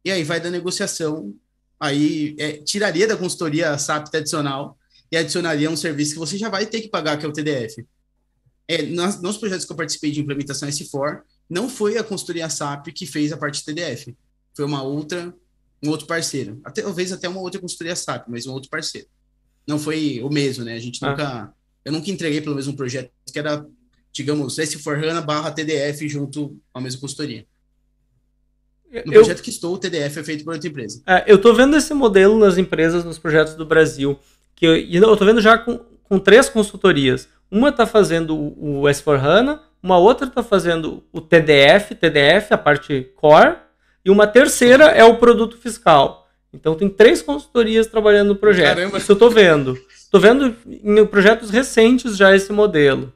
E 0.03 0.11
aí 0.11 0.23
vai 0.23 0.39
da 0.39 0.49
negociação, 0.49 1.35
aí 1.79 2.35
é, 2.39 2.53
tiraria 2.53 3.07
da 3.07 3.17
consultoria 3.17 3.77
SAP 3.77 4.07
tradicional 4.07 4.77
e 5.11 5.17
adicionaria 5.17 5.69
um 5.69 5.75
serviço 5.75 6.13
que 6.13 6.19
você 6.19 6.37
já 6.37 6.49
vai 6.49 6.65
ter 6.65 6.81
que 6.81 6.87
pagar, 6.87 7.17
que 7.17 7.25
é 7.25 7.29
o 7.29 7.33
TDF. 7.33 7.85
É, 8.67 8.81
nos, 8.83 9.21
nos 9.21 9.37
projetos 9.37 9.65
que 9.65 9.71
eu 9.71 9.75
participei 9.75 10.11
de 10.11 10.21
implementação 10.21 10.67
S4, 10.69 11.21
não 11.49 11.69
foi 11.69 11.97
a 11.97 12.03
consultoria 12.03 12.49
SAP 12.49 12.87
que 12.87 13.05
fez 13.05 13.31
a 13.31 13.37
parte 13.37 13.63
TDF, 13.63 14.15
foi 14.55 14.65
uma 14.65 14.81
outra, 14.81 15.35
um 15.83 15.89
outro 15.89 16.07
parceiro. 16.07 16.59
Até, 16.63 16.81
talvez 16.81 17.11
até 17.11 17.27
uma 17.27 17.41
outra 17.41 17.59
consultoria 17.59 17.95
SAP, 17.95 18.27
mas 18.29 18.47
um 18.47 18.53
outro 18.53 18.69
parceiro. 18.69 19.07
Não 19.67 19.77
foi 19.77 20.21
o 20.23 20.29
mesmo, 20.29 20.63
né? 20.63 20.75
A 20.75 20.79
gente 20.79 21.03
ah. 21.03 21.09
nunca. 21.09 21.53
Eu 21.85 21.91
nunca 21.91 22.09
entreguei 22.09 22.41
pelo 22.41 22.55
mesmo 22.55 22.75
projeto 22.75 23.11
que 23.31 23.37
era, 23.37 23.63
digamos, 24.11 24.57
S4 24.57 25.07
HANA 25.07 25.21
barra 25.21 25.51
TDF 25.51 26.09
junto 26.09 26.57
à 26.73 26.81
mesma 26.81 26.99
consultoria. 26.99 27.45
No 28.91 29.13
eu, 29.13 29.21
projeto 29.21 29.41
que 29.41 29.49
estou, 29.49 29.73
o 29.73 29.77
TDF 29.77 30.19
é 30.19 30.23
feito 30.23 30.43
por 30.43 30.53
outra 30.53 30.67
empresa. 30.67 31.01
É, 31.05 31.23
eu 31.27 31.35
estou 31.35 31.53
vendo 31.53 31.75
esse 31.75 31.93
modelo 31.93 32.39
nas 32.39 32.57
empresas, 32.57 33.03
nos 33.03 33.19
projetos 33.19 33.55
do 33.55 33.65
Brasil. 33.65 34.17
Que 34.55 34.65
eu, 34.65 34.75
estou 34.75 35.27
vendo 35.27 35.41
já 35.41 35.57
com, 35.57 35.79
com 36.03 36.17
três 36.17 36.49
consultorias. 36.49 37.27
Uma 37.51 37.69
está 37.69 37.85
fazendo 37.85 38.35
o 38.35 38.83
S4HANA, 38.83 39.59
uma 39.83 39.97
outra 39.97 40.27
está 40.27 40.41
fazendo 40.41 41.03
o 41.11 41.21
TDF, 41.21 41.93
TDF, 41.93 42.53
a 42.53 42.57
parte 42.57 43.11
core, 43.15 43.57
e 44.03 44.09
uma 44.09 44.25
terceira 44.25 44.85
é 44.85 45.03
o 45.03 45.17
produto 45.17 45.57
fiscal. 45.57 46.27
Então 46.53 46.73
tem 46.73 46.89
três 46.89 47.21
consultorias 47.21 47.85
trabalhando 47.87 48.29
no 48.29 48.35
projeto. 48.35 48.75
Caramba. 48.75 48.97
Isso 48.97 49.11
eu 49.11 49.13
estou 49.13 49.29
vendo. 49.29 49.77
Estou 50.15 50.31
vendo 50.31 50.55
em 50.65 51.05
projetos 51.05 51.49
recentes 51.49 52.15
já 52.15 52.33
esse 52.33 52.53
modelo. 52.53 53.11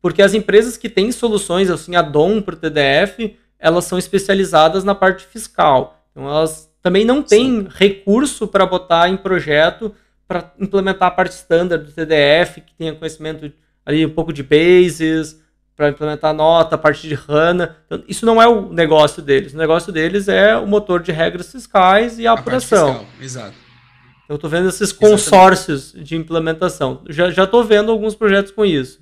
Porque 0.00 0.22
as 0.22 0.32
empresas 0.32 0.74
que 0.78 0.88
têm 0.88 1.12
soluções 1.12 1.68
assim, 1.68 1.94
add-on 1.94 2.40
para 2.40 2.54
o 2.54 2.58
TDF, 2.58 3.36
elas 3.58 3.84
são 3.84 3.98
especializadas 3.98 4.82
na 4.82 4.94
parte 4.94 5.26
fiscal. 5.26 6.02
Então 6.10 6.26
elas 6.26 6.72
também 6.82 7.04
não 7.04 7.22
têm 7.22 7.60
Sim. 7.60 7.68
recurso 7.70 8.48
para 8.48 8.64
botar 8.64 9.10
em 9.10 9.16
projeto 9.18 9.94
para 10.26 10.54
implementar 10.58 11.08
a 11.08 11.10
parte 11.10 11.32
standard 11.32 11.84
do 11.84 11.92
TDF, 11.92 12.62
que 12.62 12.74
tenha 12.74 12.94
conhecimento 12.94 13.52
ali 13.84 14.06
um 14.06 14.10
pouco 14.10 14.32
de 14.32 14.42
bases, 14.42 15.38
para 15.76 15.90
implementar 15.90 16.32
nota, 16.32 16.76
a 16.76 16.78
parte 16.78 17.06
de 17.06 17.14
HANA. 17.14 17.76
Então, 17.84 18.02
isso 18.08 18.24
não 18.24 18.40
é 18.40 18.48
o 18.48 18.72
negócio 18.72 19.22
deles. 19.22 19.52
O 19.52 19.58
negócio 19.58 19.92
deles 19.92 20.28
é 20.28 20.56
o 20.56 20.66
motor 20.66 21.02
de 21.02 21.12
regras 21.12 21.52
fiscais 21.52 22.18
e 22.18 22.26
a, 22.26 22.30
a 22.30 22.34
apuração. 22.34 23.06
Exato. 23.20 23.65
Eu 24.28 24.36
estou 24.36 24.50
vendo 24.50 24.68
esses 24.68 24.92
consórcios 24.92 25.84
Exatamente. 25.84 26.08
de 26.08 26.16
implementação. 26.16 27.04
Já 27.08 27.44
estou 27.44 27.64
vendo 27.64 27.92
alguns 27.92 28.14
projetos 28.14 28.50
com 28.50 28.64
isso. 28.64 29.00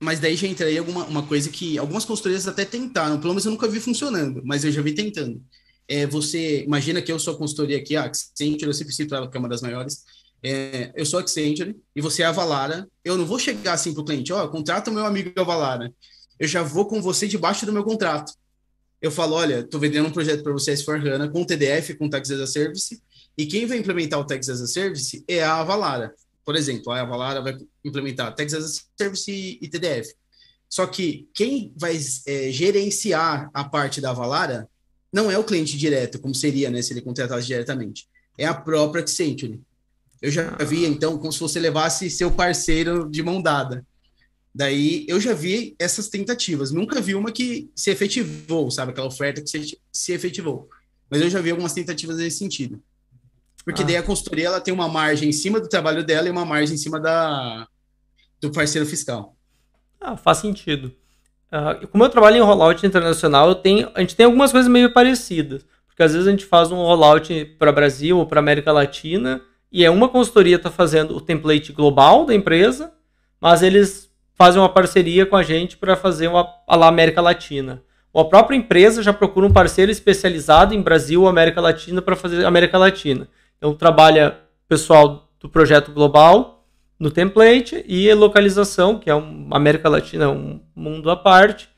Mas 0.00 0.20
daí 0.20 0.36
já 0.36 0.46
entrei 0.46 0.78
alguma 0.78 1.04
uma 1.04 1.22
coisa 1.24 1.50
que 1.50 1.76
algumas 1.76 2.04
consultorias 2.04 2.46
até 2.46 2.64
tentaram, 2.64 3.18
pelo 3.18 3.32
menos 3.32 3.44
eu 3.44 3.50
nunca 3.50 3.68
vi 3.68 3.80
funcionando, 3.80 4.40
mas 4.44 4.64
eu 4.64 4.70
já 4.70 4.80
vi 4.80 4.94
tentando. 4.94 5.42
É, 5.88 6.06
você 6.06 6.62
imagina 6.62 7.02
que 7.02 7.10
eu 7.10 7.18
sou 7.18 7.34
a 7.34 7.36
consultoria 7.36 7.78
aqui, 7.78 7.96
a 7.96 8.04
Accenture, 8.04 8.66
eu 8.66 8.74
sempre 8.74 8.94
cito 8.94 9.14
ela 9.14 9.28
que 9.28 9.36
é 9.36 9.40
uma 9.40 9.48
das 9.48 9.60
maiores. 9.60 10.04
É, 10.40 10.92
eu 10.94 11.04
sou 11.04 11.18
a 11.18 11.22
Accenture 11.22 11.76
e 11.96 12.00
você 12.00 12.22
é 12.22 12.26
a 12.26 12.32
Valara. 12.32 12.88
Eu 13.04 13.16
não 13.16 13.26
vou 13.26 13.38
chegar 13.38 13.72
assim 13.72 13.92
para 13.92 14.02
o 14.02 14.04
cliente, 14.04 14.32
ó, 14.32 14.44
oh, 14.44 14.48
contrata 14.48 14.90
o 14.90 14.94
meu 14.94 15.04
amigo 15.04 15.32
a 15.36 15.42
Valara. 15.42 15.92
Eu 16.38 16.46
já 16.46 16.62
vou 16.62 16.86
com 16.86 17.02
você 17.02 17.26
debaixo 17.26 17.66
do 17.66 17.72
meu 17.72 17.82
contrato. 17.82 18.32
Eu 19.00 19.10
falo, 19.10 19.34
olha, 19.34 19.60
estou 19.60 19.80
vendendo 19.80 20.06
um 20.06 20.12
projeto 20.12 20.42
para 20.42 20.52
você 20.52 20.74
S4 20.74 21.14
HANA 21.14 21.28
com 21.28 21.44
TDF, 21.44 21.94
com 21.94 22.08
Tax 22.08 22.30
as 22.30 22.40
a 22.40 22.46
Service, 22.46 23.00
e 23.38 23.46
quem 23.46 23.64
vai 23.66 23.78
implementar 23.78 24.18
o 24.18 24.24
Tax 24.24 24.48
as 24.48 24.60
a 24.60 24.66
Service 24.66 25.24
é 25.28 25.44
a 25.44 25.62
Valara. 25.62 26.12
Por 26.44 26.56
exemplo, 26.56 26.92
a 26.92 27.00
Avalara 27.02 27.40
vai 27.40 27.56
implementar 27.84 28.34
Tags 28.34 28.52
as 28.52 28.64
a 28.64 28.80
Service 28.98 29.30
e 29.30 29.68
TDF. 29.68 30.12
Só 30.68 30.86
que 30.86 31.28
quem 31.32 31.72
vai 31.76 31.96
é, 32.26 32.50
gerenciar 32.50 33.48
a 33.54 33.64
parte 33.64 34.00
da 34.00 34.10
Avalara 34.10 34.68
não 35.12 35.30
é 35.30 35.38
o 35.38 35.44
cliente 35.44 35.78
direto, 35.78 36.18
como 36.18 36.34
seria 36.34 36.68
né, 36.68 36.82
se 36.82 36.92
ele 36.92 37.00
contratasse 37.00 37.46
diretamente. 37.46 38.08
É 38.36 38.44
a 38.44 38.54
própria 38.54 39.02
Accenture. 39.02 39.60
Eu 40.20 40.30
já 40.30 40.50
vi, 40.64 40.84
então, 40.84 41.16
como 41.16 41.32
se 41.32 41.38
você 41.38 41.60
levasse 41.60 42.10
seu 42.10 42.30
parceiro 42.30 43.08
de 43.08 43.22
mão 43.22 43.40
dada. 43.40 43.86
Daí 44.52 45.06
eu 45.06 45.20
já 45.20 45.32
vi 45.32 45.76
essas 45.78 46.08
tentativas. 46.08 46.72
Nunca 46.72 47.00
vi 47.00 47.14
uma 47.14 47.30
que 47.30 47.70
se 47.76 47.90
efetivou, 47.90 48.70
sabe? 48.70 48.90
Aquela 48.90 49.06
oferta 49.06 49.40
que 49.40 49.78
se 49.92 50.12
efetivou. 50.12 50.68
Mas 51.08 51.20
eu 51.20 51.30
já 51.30 51.40
vi 51.40 51.50
algumas 51.50 51.72
tentativas 51.72 52.16
nesse 52.16 52.38
sentido. 52.38 52.82
Porque 53.64 53.82
ah. 53.82 53.86
daí 53.86 53.96
a 53.96 54.02
consultoria 54.02 54.46
ela 54.46 54.60
tem 54.60 54.72
uma 54.72 54.88
margem 54.88 55.28
em 55.28 55.32
cima 55.32 55.60
do 55.60 55.68
trabalho 55.68 56.04
dela 56.04 56.28
e 56.28 56.30
uma 56.30 56.44
margem 56.44 56.74
em 56.74 56.78
cima 56.78 57.00
da, 57.00 57.66
do 58.40 58.50
parceiro 58.50 58.86
fiscal. 58.86 59.36
Ah, 60.00 60.16
faz 60.16 60.38
sentido. 60.38 60.92
Uh, 61.52 61.86
como 61.88 62.04
eu 62.04 62.08
trabalho 62.08 62.36
em 62.36 62.40
rollout 62.40 62.86
internacional, 62.86 63.48
eu 63.48 63.54
tenho, 63.54 63.90
a 63.94 64.00
gente 64.00 64.14
tem 64.14 64.26
algumas 64.26 64.52
coisas 64.52 64.70
meio 64.70 64.92
parecidas. 64.92 65.64
Porque 65.86 66.02
às 66.02 66.12
vezes 66.12 66.28
a 66.28 66.30
gente 66.30 66.44
faz 66.44 66.70
um 66.70 66.76
rollout 66.76 67.44
para 67.58 67.72
Brasil 67.72 68.18
ou 68.18 68.26
para 68.26 68.38
América 68.38 68.70
Latina 68.70 69.42
e 69.70 69.84
é 69.84 69.90
uma 69.90 70.08
consultoria 70.08 70.56
está 70.56 70.70
fazendo 70.70 71.16
o 71.16 71.20
template 71.20 71.72
global 71.72 72.24
da 72.24 72.34
empresa, 72.34 72.92
mas 73.40 73.62
eles 73.62 74.08
fazem 74.34 74.60
uma 74.60 74.68
parceria 74.68 75.26
com 75.26 75.36
a 75.36 75.42
gente 75.42 75.76
para 75.76 75.96
fazer 75.96 76.28
uma 76.28 76.48
a 76.66 76.76
lá 76.76 76.86
América 76.86 77.20
Latina. 77.20 77.82
Ou 78.12 78.22
a 78.22 78.28
própria 78.28 78.56
empresa 78.56 79.02
já 79.02 79.12
procura 79.12 79.46
um 79.46 79.52
parceiro 79.52 79.90
especializado 79.90 80.72
em 80.72 80.80
Brasil 80.80 81.22
ou 81.22 81.28
América 81.28 81.60
Latina 81.60 82.00
para 82.00 82.16
fazer 82.16 82.44
América 82.44 82.78
Latina. 82.78 83.28
Então 83.58 83.74
trabalha 83.74 84.38
pessoal 84.66 85.28
do 85.38 85.48
projeto 85.48 85.92
global 85.92 86.64
no 86.98 87.10
template 87.10 87.84
e 87.86 88.12
localização, 88.12 88.98
que 88.98 89.08
é 89.10 89.14
uma 89.14 89.56
América 89.56 89.88
Latina, 89.88 90.30
um 90.30 90.60
mundo 90.74 91.10
à 91.10 91.16
parte, 91.16 91.68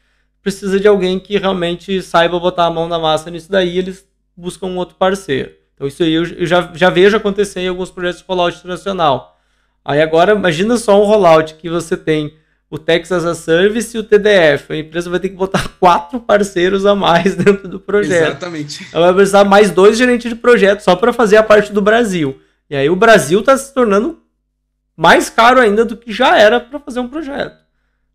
precisa 0.43 0.81
de 0.81 0.89
alguém 0.89 1.18
que 1.18 1.37
realmente 1.37 2.01
saiba 2.01 2.39
botar 2.41 2.66
a 2.66 2.70
mão 2.70 2.89
na 2.89 2.99
massa 2.99 3.31
nisso 3.31 3.51
daí, 3.51 3.76
eles 3.76 4.09
buscam 4.35 4.66
um 4.66 4.76
outro 4.76 4.97
parceiro. 4.97 5.53
Então 5.74 5.87
isso 5.87 6.03
aí 6.03 6.12
eu 6.12 6.47
já, 6.47 6.70
já 6.74 6.89
vejo 6.89 7.16
acontecer 7.16 7.61
em 7.61 7.68
alguns 7.68 7.91
projetos 7.91 8.20
de 8.20 8.26
rollout 8.26 8.59
internacional. 8.59 9.39
Aí 9.85 10.01
agora 10.01 10.33
imagina 10.33 10.76
só 10.76 11.01
um 11.01 11.07
rollout 11.07 11.55
que 11.55 11.68
você 11.68 11.97
tem 11.97 12.35
o 12.70 12.78
Texas 12.78 13.24
as 13.24 13.38
a 13.38 13.42
Service 13.42 13.96
e 13.96 14.00
o 14.00 14.04
TDF. 14.04 14.72
A 14.72 14.76
empresa 14.76 15.10
vai 15.10 15.18
ter 15.18 15.30
que 15.30 15.34
botar 15.34 15.68
quatro 15.80 16.20
parceiros 16.20 16.86
a 16.86 16.94
mais 16.94 17.34
dentro 17.34 17.66
do 17.66 17.80
projeto. 17.80 18.28
Exatamente. 18.28 18.86
Ela 18.92 19.06
vai 19.06 19.14
precisar 19.16 19.44
mais 19.44 19.72
dois 19.72 19.98
gerentes 19.98 20.30
de 20.30 20.36
projeto 20.36 20.80
só 20.80 20.94
para 20.94 21.12
fazer 21.12 21.36
a 21.36 21.42
parte 21.42 21.72
do 21.72 21.82
Brasil. 21.82 22.40
E 22.70 22.76
aí 22.76 22.88
o 22.88 22.94
Brasil 22.94 23.40
está 23.40 23.56
se 23.58 23.74
tornando 23.74 24.20
mais 24.96 25.28
caro 25.28 25.58
ainda 25.58 25.84
do 25.84 25.96
que 25.96 26.12
já 26.12 26.38
era 26.38 26.60
para 26.60 26.78
fazer 26.78 27.00
um 27.00 27.08
projeto. 27.08 27.58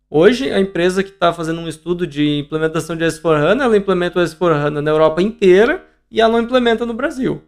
Hoje, 0.08 0.50
a 0.50 0.60
empresa 0.60 1.02
que 1.02 1.10
está 1.10 1.32
fazendo 1.32 1.60
um 1.60 1.68
estudo 1.68 2.06
de 2.06 2.38
implementação 2.38 2.96
de 2.96 3.04
S4HANA, 3.04 3.64
ela 3.64 3.76
implementa 3.76 4.20
o 4.20 4.22
S4HANA 4.22 4.80
na 4.80 4.90
Europa 4.90 5.20
inteira 5.20 5.84
e 6.10 6.20
ela 6.20 6.32
não 6.32 6.40
implementa 6.40 6.86
no 6.86 6.94
Brasil. 6.94 7.42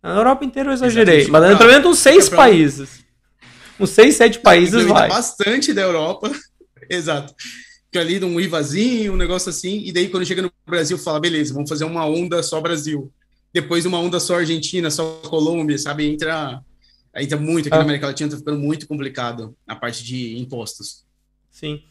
Na 0.00 0.14
Europa 0.14 0.44
inteira 0.44 0.70
eu 0.70 0.72
exagerei, 0.74 1.22
Exatamente. 1.22 1.32
mas 1.32 1.42
ela 1.42 1.52
implementa 1.52 1.88
uns 1.88 1.98
seis 1.98 2.28
países 2.28 3.04
uns 3.78 3.90
seis, 3.90 4.16
sete 4.16 4.38
países 4.38 4.84
vai. 4.84 5.08
bastante 5.08 5.72
da 5.72 5.82
Europa. 5.82 6.30
Exato. 6.88 7.34
Que 7.90 7.98
ali 7.98 8.22
um 8.24 8.40
IVAzinho, 8.40 9.12
um 9.12 9.16
negócio 9.16 9.50
assim, 9.50 9.82
e 9.84 9.92
daí 9.92 10.08
quando 10.08 10.26
chega 10.26 10.42
no 10.42 10.52
Brasil, 10.66 10.98
fala, 10.98 11.20
beleza, 11.20 11.54
vamos 11.54 11.68
fazer 11.68 11.84
uma 11.84 12.06
onda 12.06 12.42
só 12.42 12.60
Brasil. 12.60 13.12
Depois 13.52 13.86
uma 13.86 13.98
onda 13.98 14.20
só 14.20 14.36
Argentina, 14.36 14.90
só 14.90 15.20
Colômbia, 15.24 15.78
sabe? 15.78 16.06
Entra, 16.06 16.60
entra 17.16 17.38
muito, 17.38 17.68
aqui 17.68 17.74
ah. 17.74 17.78
na 17.78 17.84
América 17.84 18.06
Latina 18.06 18.30
tá 18.30 18.36
ficando 18.36 18.58
muito 18.58 18.86
complicado 18.86 19.56
a 19.66 19.74
parte 19.74 20.04
de 20.04 20.36
impostos. 20.38 21.04
Sim. 21.50 21.82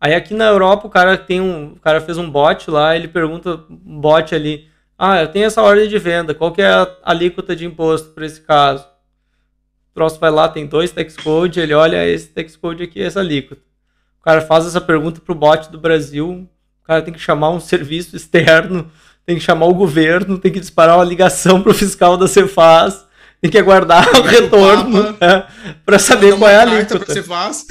Aí 0.00 0.14
aqui 0.14 0.32
na 0.32 0.46
Europa 0.46 0.86
o 0.86 0.90
cara 0.90 1.18
tem 1.18 1.40
um, 1.40 1.72
o 1.72 1.80
cara 1.80 2.00
fez 2.00 2.16
um 2.18 2.30
bot 2.30 2.70
lá, 2.70 2.94
ele 2.94 3.08
pergunta 3.08 3.64
um 3.68 4.00
bot 4.00 4.32
ali, 4.32 4.68
ah, 4.96 5.20
eu 5.20 5.28
tenho 5.28 5.46
essa 5.46 5.62
ordem 5.62 5.88
de 5.88 5.98
venda, 5.98 6.34
qual 6.34 6.52
que 6.52 6.62
é 6.62 6.68
a 6.68 6.96
alíquota 7.02 7.54
de 7.54 7.64
imposto 7.64 8.10
para 8.10 8.26
esse 8.26 8.40
caso? 8.40 8.84
Troço 9.98 10.20
vai 10.20 10.30
lá, 10.30 10.48
tem 10.48 10.64
dois 10.64 10.92
tax 10.92 11.16
code, 11.16 11.58
ele 11.58 11.74
olha 11.74 12.08
esse 12.08 12.28
tax 12.28 12.54
code 12.56 12.84
aqui, 12.84 13.02
essa 13.02 13.18
alíquota. 13.18 13.60
O 14.20 14.22
cara 14.22 14.40
faz 14.40 14.64
essa 14.64 14.80
pergunta 14.80 15.20
pro 15.20 15.34
bot 15.34 15.68
do 15.72 15.80
Brasil, 15.80 16.48
o 16.80 16.86
cara 16.86 17.02
tem 17.02 17.12
que 17.12 17.18
chamar 17.18 17.50
um 17.50 17.58
serviço 17.58 18.14
externo, 18.14 18.88
tem 19.26 19.36
que 19.36 19.42
chamar 19.42 19.66
o 19.66 19.74
governo, 19.74 20.38
tem 20.38 20.52
que 20.52 20.60
disparar 20.60 20.96
uma 20.96 21.04
ligação 21.04 21.60
para 21.60 21.72
o 21.72 21.74
fiscal 21.74 22.16
da 22.16 22.28
Cefaz, 22.28 23.04
tem 23.40 23.50
que 23.50 23.58
aguardar 23.58 24.08
o 24.20 24.22
retorno 24.22 25.16
é, 25.20 25.46
para 25.84 25.98
saber 25.98 26.38
qual 26.38 26.48
é 26.48 26.56
a 26.56 26.62
alíquota. 26.62 27.04
Você 27.04 27.22
faz. 27.22 27.66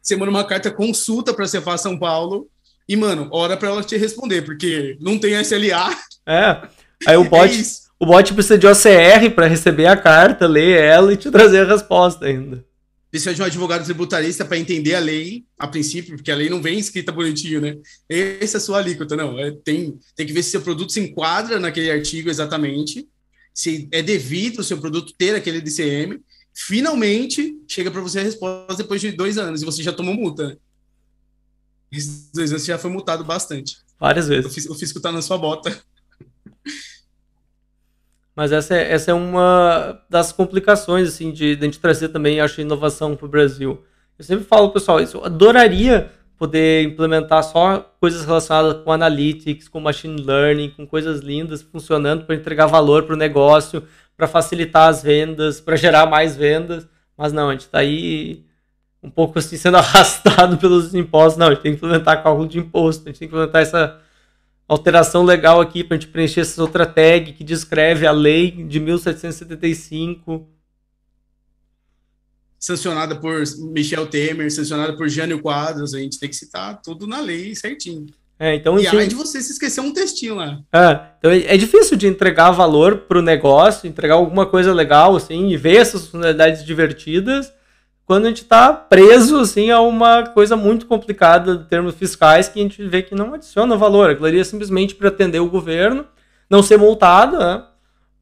Você 0.00 0.14
manda 0.14 0.30
uma 0.30 0.44
carta 0.44 0.70
consulta 0.70 1.34
para 1.34 1.46
a 1.46 1.48
Cefaz 1.48 1.80
São 1.80 1.98
Paulo 1.98 2.48
e, 2.88 2.94
mano, 2.94 3.28
hora 3.32 3.56
para 3.56 3.70
ela 3.70 3.82
te 3.82 3.96
responder, 3.96 4.42
porque 4.42 4.96
não 5.00 5.18
tem 5.18 5.34
SLA. 5.40 5.96
É. 6.28 6.62
Aí 7.08 7.16
o 7.16 7.24
bot, 7.28 7.52
é 7.52 7.64
o 8.00 8.06
bot 8.06 8.34
precisa 8.34 8.58
de 8.58 8.66
OCR 8.66 9.30
para 9.34 9.46
receber 9.46 9.86
a 9.86 9.96
carta, 9.96 10.48
ler 10.48 10.80
ela 10.80 11.12
e 11.12 11.16
te 11.16 11.30
trazer 11.30 11.60
a 11.60 11.72
resposta 11.72 12.26
ainda 12.26 12.64
precisa 13.10 13.34
de 13.34 13.42
um 13.42 13.44
advogado 13.44 13.84
tributarista 13.84 14.44
para 14.44 14.56
entender 14.56 14.94
a 14.94 15.00
lei, 15.00 15.44
a 15.58 15.66
princípio, 15.66 16.16
porque 16.16 16.30
a 16.30 16.36
lei 16.36 16.48
não 16.48 16.62
vem 16.62 16.78
escrita 16.78 17.10
bonitinho, 17.10 17.60
né? 17.60 17.76
Essa 18.08 18.56
é 18.56 18.58
a 18.58 18.60
sua 18.60 18.78
alíquota, 18.78 19.16
não. 19.16 19.38
É, 19.38 19.50
tem, 19.50 19.98
tem 20.14 20.26
que 20.26 20.32
ver 20.32 20.42
se 20.42 20.50
seu 20.50 20.62
produto 20.62 20.92
se 20.92 21.00
enquadra 21.00 21.58
naquele 21.58 21.90
artigo 21.90 22.30
exatamente, 22.30 23.08
se 23.52 23.88
é 23.90 24.00
devido 24.00 24.60
o 24.60 24.64
seu 24.64 24.78
produto 24.78 25.12
ter 25.18 25.34
aquele 25.34 25.60
DCM. 25.60 26.20
Finalmente, 26.54 27.58
chega 27.66 27.90
para 27.90 28.00
você 28.00 28.20
a 28.20 28.22
resposta 28.22 28.76
depois 28.76 29.00
de 29.00 29.10
dois 29.10 29.38
anos, 29.38 29.62
e 29.62 29.64
você 29.64 29.82
já 29.82 29.92
tomou 29.92 30.14
multa, 30.14 30.48
né? 30.48 30.56
Esses 31.90 32.30
dois 32.32 32.50
anos 32.52 32.62
você 32.62 32.68
já 32.68 32.78
foi 32.78 32.90
multado 32.90 33.24
bastante. 33.24 33.78
Várias 33.98 34.28
vezes. 34.28 34.66
O 34.68 34.74
fisco 34.74 34.98
está 34.98 35.10
na 35.10 35.20
sua 35.20 35.36
bota. 35.36 35.76
Mas 38.34 38.52
essa 38.52 38.74
é, 38.74 38.92
essa 38.92 39.10
é 39.10 39.14
uma 39.14 40.00
das 40.08 40.32
complicações, 40.32 41.08
assim, 41.08 41.32
de, 41.32 41.56
de 41.56 41.62
a 41.62 41.64
gente 41.64 41.80
trazer 41.80 42.08
também, 42.08 42.40
acho, 42.40 42.60
inovação 42.60 43.16
para 43.16 43.26
o 43.26 43.28
Brasil. 43.28 43.82
Eu 44.18 44.24
sempre 44.24 44.44
falo, 44.44 44.70
pessoal, 44.70 45.00
isso, 45.00 45.18
eu 45.18 45.24
adoraria 45.24 46.10
poder 46.40 46.84
implementar 46.84 47.42
só 47.42 47.94
coisas 48.00 48.24
relacionadas 48.24 48.82
com 48.82 48.90
analytics, 48.90 49.68
com 49.68 49.78
machine 49.78 50.22
learning, 50.22 50.70
com 50.70 50.86
coisas 50.86 51.20
lindas 51.20 51.60
funcionando 51.60 52.24
para 52.24 52.34
entregar 52.34 52.66
valor 52.66 53.02
para 53.02 53.14
o 53.14 53.18
negócio, 53.18 53.84
para 54.16 54.26
facilitar 54.26 54.88
as 54.88 55.02
vendas, 55.02 55.60
para 55.60 55.76
gerar 55.76 56.06
mais 56.06 56.36
vendas. 56.36 56.88
Mas 57.14 57.30
não, 57.30 57.50
a 57.50 57.52
gente 57.52 57.66
está 57.66 57.80
aí 57.80 58.46
um 59.02 59.10
pouco 59.10 59.38
assim 59.38 59.58
sendo 59.58 59.76
arrastado 59.78 60.56
pelos 60.56 60.94
impostos. 60.94 61.36
Não, 61.36 61.48
a 61.48 61.50
gente 61.50 61.60
tem 61.62 61.72
que 61.72 61.76
implementar 61.76 62.22
cálculo 62.22 62.48
de 62.48 62.58
imposto, 62.58 63.02
a 63.04 63.12
gente 63.12 63.18
tem 63.18 63.28
que 63.28 63.34
implementar 63.34 63.60
essa 63.60 64.00
alteração 64.70 65.24
legal 65.24 65.60
aqui 65.60 65.82
para 65.82 65.96
a 65.96 66.00
gente 66.00 66.12
preencher 66.12 66.42
essa 66.42 66.62
outra 66.62 66.86
tag 66.86 67.32
que 67.32 67.42
descreve 67.42 68.06
a 68.06 68.12
lei 68.12 68.52
de 68.52 68.78
1775. 68.78 70.48
Sancionada 72.56 73.16
por 73.16 73.42
Michel 73.72 74.06
Temer, 74.06 74.50
sancionada 74.52 74.96
por 74.96 75.08
Jânio 75.08 75.40
Quadros, 75.40 75.92
a 75.92 75.98
gente 75.98 76.20
tem 76.20 76.28
que 76.28 76.36
citar 76.36 76.80
tudo 76.80 77.06
na 77.06 77.20
lei 77.20 77.54
certinho. 77.56 78.06
É, 78.38 78.54
então, 78.54 78.78
e 78.78 78.86
aí 78.86 79.08
de 79.08 79.14
você 79.14 79.42
se 79.42 79.52
esquecer 79.52 79.80
um 79.80 79.92
textinho 79.92 80.36
lá. 80.36 80.60
É, 80.72 81.00
então 81.18 81.30
é, 81.30 81.54
é 81.54 81.56
difícil 81.56 81.96
de 81.96 82.06
entregar 82.06 82.52
valor 82.52 82.98
para 82.98 83.18
o 83.18 83.22
negócio, 83.22 83.88
entregar 83.88 84.14
alguma 84.14 84.46
coisa 84.46 84.72
legal, 84.72 85.16
assim, 85.16 85.48
e 85.48 85.56
ver 85.56 85.76
essas 85.78 86.04
funcionalidades 86.04 86.64
divertidas, 86.64 87.52
quando 88.10 88.24
a 88.24 88.28
gente 88.28 88.42
está 88.42 88.72
preso 88.72 89.38
assim, 89.38 89.70
a 89.70 89.80
uma 89.80 90.26
coisa 90.26 90.56
muito 90.56 90.84
complicada 90.86 91.52
em 91.52 91.68
termos 91.68 91.94
fiscais 91.94 92.48
que 92.48 92.58
a 92.58 92.62
gente 92.64 92.84
vê 92.88 93.04
que 93.04 93.14
não 93.14 93.34
adiciona 93.34 93.76
valor. 93.76 94.10
Aquilo 94.10 94.26
ali 94.26 94.40
é 94.40 94.42
simplesmente 94.42 94.96
para 94.96 95.06
atender 95.06 95.38
o 95.38 95.48
governo, 95.48 96.04
não 96.50 96.60
ser 96.60 96.76
multado, 96.76 97.38
né? 97.38 97.62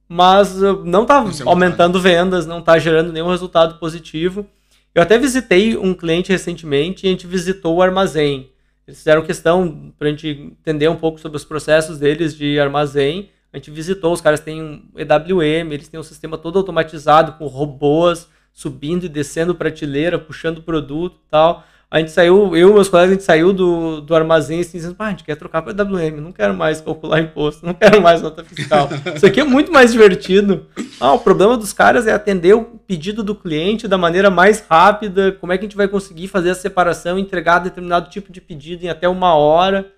mas 0.07 0.62
uh, 0.62 0.84
não 0.84 1.05
está 1.05 1.24
aumentando 1.47 1.99
vendas, 1.99 2.45
não 2.45 2.59
está 2.59 2.78
gerando 2.78 3.14
nenhum 3.14 3.30
resultado 3.30 3.78
positivo. 3.78 4.47
Eu 4.95 5.01
até 5.01 5.16
visitei 5.16 5.74
um 5.74 5.95
cliente 5.95 6.30
recentemente 6.30 7.07
e 7.07 7.09
a 7.09 7.11
gente 7.11 7.26
visitou 7.26 7.76
o 7.76 7.80
armazém. 7.80 8.51
Eles 8.86 8.99
fizeram 8.99 9.22
questão 9.22 9.95
para 9.99 10.09
a 10.09 10.11
gente 10.11 10.55
entender 10.61 10.89
um 10.89 10.97
pouco 10.97 11.18
sobre 11.18 11.39
os 11.39 11.47
processos 11.47 11.99
deles 11.99 12.36
de 12.36 12.61
armazém. 12.61 13.30
A 13.51 13.57
gente 13.57 13.70
visitou, 13.70 14.12
os 14.12 14.20
caras 14.20 14.41
têm 14.41 14.62
um 14.62 14.82
EWM, 14.95 15.72
eles 15.72 15.89
têm 15.89 15.99
um 15.99 16.03
sistema 16.03 16.36
todo 16.36 16.59
automatizado 16.59 17.32
com 17.39 17.47
robôs, 17.47 18.28
subindo 18.53 19.05
e 19.05 19.09
descendo 19.09 19.55
prateleira, 19.55 20.18
puxando 20.18 20.62
produto 20.62 21.16
e 21.26 21.30
tal. 21.30 21.64
A 21.90 22.01
gente 22.01 22.11
saiu, 22.11 22.55
eu 22.55 22.68
e 22.68 22.72
meus 22.74 22.88
colegas, 22.88 23.11
a 23.11 23.14
gente 23.14 23.24
saiu 23.24 23.51
do, 23.51 24.03
do 24.03 24.14
armazém 24.14 24.61
assim, 24.61 24.76
dizendo, 24.76 24.94
ah, 24.99 25.07
a 25.07 25.11
gente 25.11 25.24
quer 25.24 25.36
trocar 25.36 25.62
para 25.62 25.72
WM, 25.72 26.20
não 26.20 26.32
quero 26.32 26.53
mais 26.53 26.82
calcular 26.82 27.18
imposto, 27.18 27.64
não 27.64 27.72
quero 27.72 28.03
mais 28.03 28.20
nota 28.20 28.44
fiscal. 28.44 28.90
Isso 29.16 29.24
aqui 29.24 29.40
é 29.40 29.44
muito 29.44 29.72
mais 29.72 29.90
divertido. 29.90 30.66
Ah, 31.01 31.14
o 31.14 31.18
problema 31.18 31.57
dos 31.57 31.72
caras 31.72 32.07
é 32.07 32.12
atender 32.12 32.55
o 32.55 32.62
pedido 32.62 33.22
do 33.22 33.34
cliente 33.34 33.88
da 33.88 33.96
maneira 33.96 34.28
mais 34.28 34.61
rápida, 34.68 35.32
como 35.32 35.51
é 35.51 35.57
que 35.57 35.64
a 35.64 35.66
gente 35.66 35.78
vai 35.78 35.88
conseguir 35.88 36.28
fazer 36.28 36.51
a 36.51 36.55
separação, 36.55 37.18
entregar 37.18 37.61
determinado 37.61 38.11
tipo 38.11 38.30
de 38.30 38.40
pedido 38.42 38.84
em 38.84 38.90
até 38.90 39.09
uma 39.09 39.34
hora. 39.34 39.90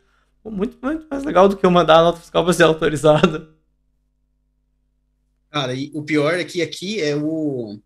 Muito, 0.44 0.78
muito 0.80 1.06
mais 1.10 1.24
legal 1.24 1.48
do 1.48 1.56
que 1.56 1.66
eu 1.66 1.70
mandar 1.72 1.98
a 1.98 2.02
nota 2.02 2.20
fiscal 2.20 2.44
para 2.44 2.52
ser 2.52 2.62
autorizada. 2.62 3.48
Cara, 5.50 5.74
e 5.74 5.90
o 5.92 6.04
pior 6.04 6.34
é 6.34 6.44
que 6.44 6.62
aqui 6.62 7.02
é 7.02 7.16
o 7.16 7.80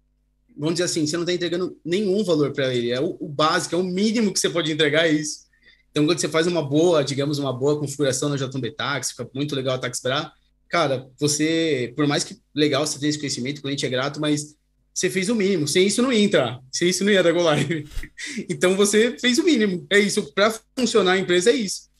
vamos 0.56 0.74
dizer 0.74 0.84
assim, 0.84 1.06
você 1.06 1.16
não 1.16 1.24
está 1.24 1.32
entregando 1.32 1.76
nenhum 1.84 2.22
valor 2.24 2.52
para 2.52 2.72
ele. 2.74 2.90
É 2.90 3.00
o, 3.00 3.16
o, 3.20 3.28
básico, 3.28 3.74
é 3.74 3.78
o 3.78 3.82
mínimo 3.82 4.32
que 4.32 4.38
você 4.38 4.48
pode 4.48 4.72
entregar 4.72 5.06
é 5.06 5.12
isso. 5.12 5.44
Então, 5.90 6.06
quando 6.06 6.18
você 6.18 6.28
faz 6.28 6.46
uma 6.46 6.62
boa, 6.62 7.04
digamos, 7.04 7.38
uma 7.38 7.52
boa 7.52 7.78
configuração 7.78 8.28
no 8.28 8.36
JB 8.36 8.72
Tax, 8.72 9.10
fica 9.10 9.28
muito 9.32 9.54
legal 9.54 9.74
a 9.74 9.78
TaxBra, 9.78 10.32
cara, 10.68 11.08
você, 11.18 11.92
por 11.94 12.06
mais 12.06 12.24
que 12.24 12.40
legal 12.54 12.86
você 12.86 12.98
tenha 12.98 13.10
esse 13.10 13.18
conhecimento, 13.18 13.58
o 13.58 13.62
cliente 13.62 13.86
é 13.86 13.88
grato, 13.88 14.20
mas 14.20 14.56
você 14.92 15.10
fez 15.10 15.28
o 15.28 15.34
mínimo. 15.34 15.66
Sem 15.66 15.86
isso 15.86 16.02
não 16.02 16.12
ia 16.12 16.24
entrar. 16.24 16.60
Sem 16.72 16.88
isso 16.88 17.04
não 17.04 17.12
ia 17.12 17.22
dar 17.22 17.32
Go 17.32 17.42
Live. 17.42 17.88
então, 18.48 18.76
você 18.76 19.18
fez 19.18 19.38
o 19.38 19.44
mínimo. 19.44 19.86
É 19.90 19.98
isso. 19.98 20.32
Para 20.32 20.54
funcionar 20.76 21.12
a 21.12 21.18
empresa, 21.18 21.50
é 21.50 21.54
isso. 21.54 21.90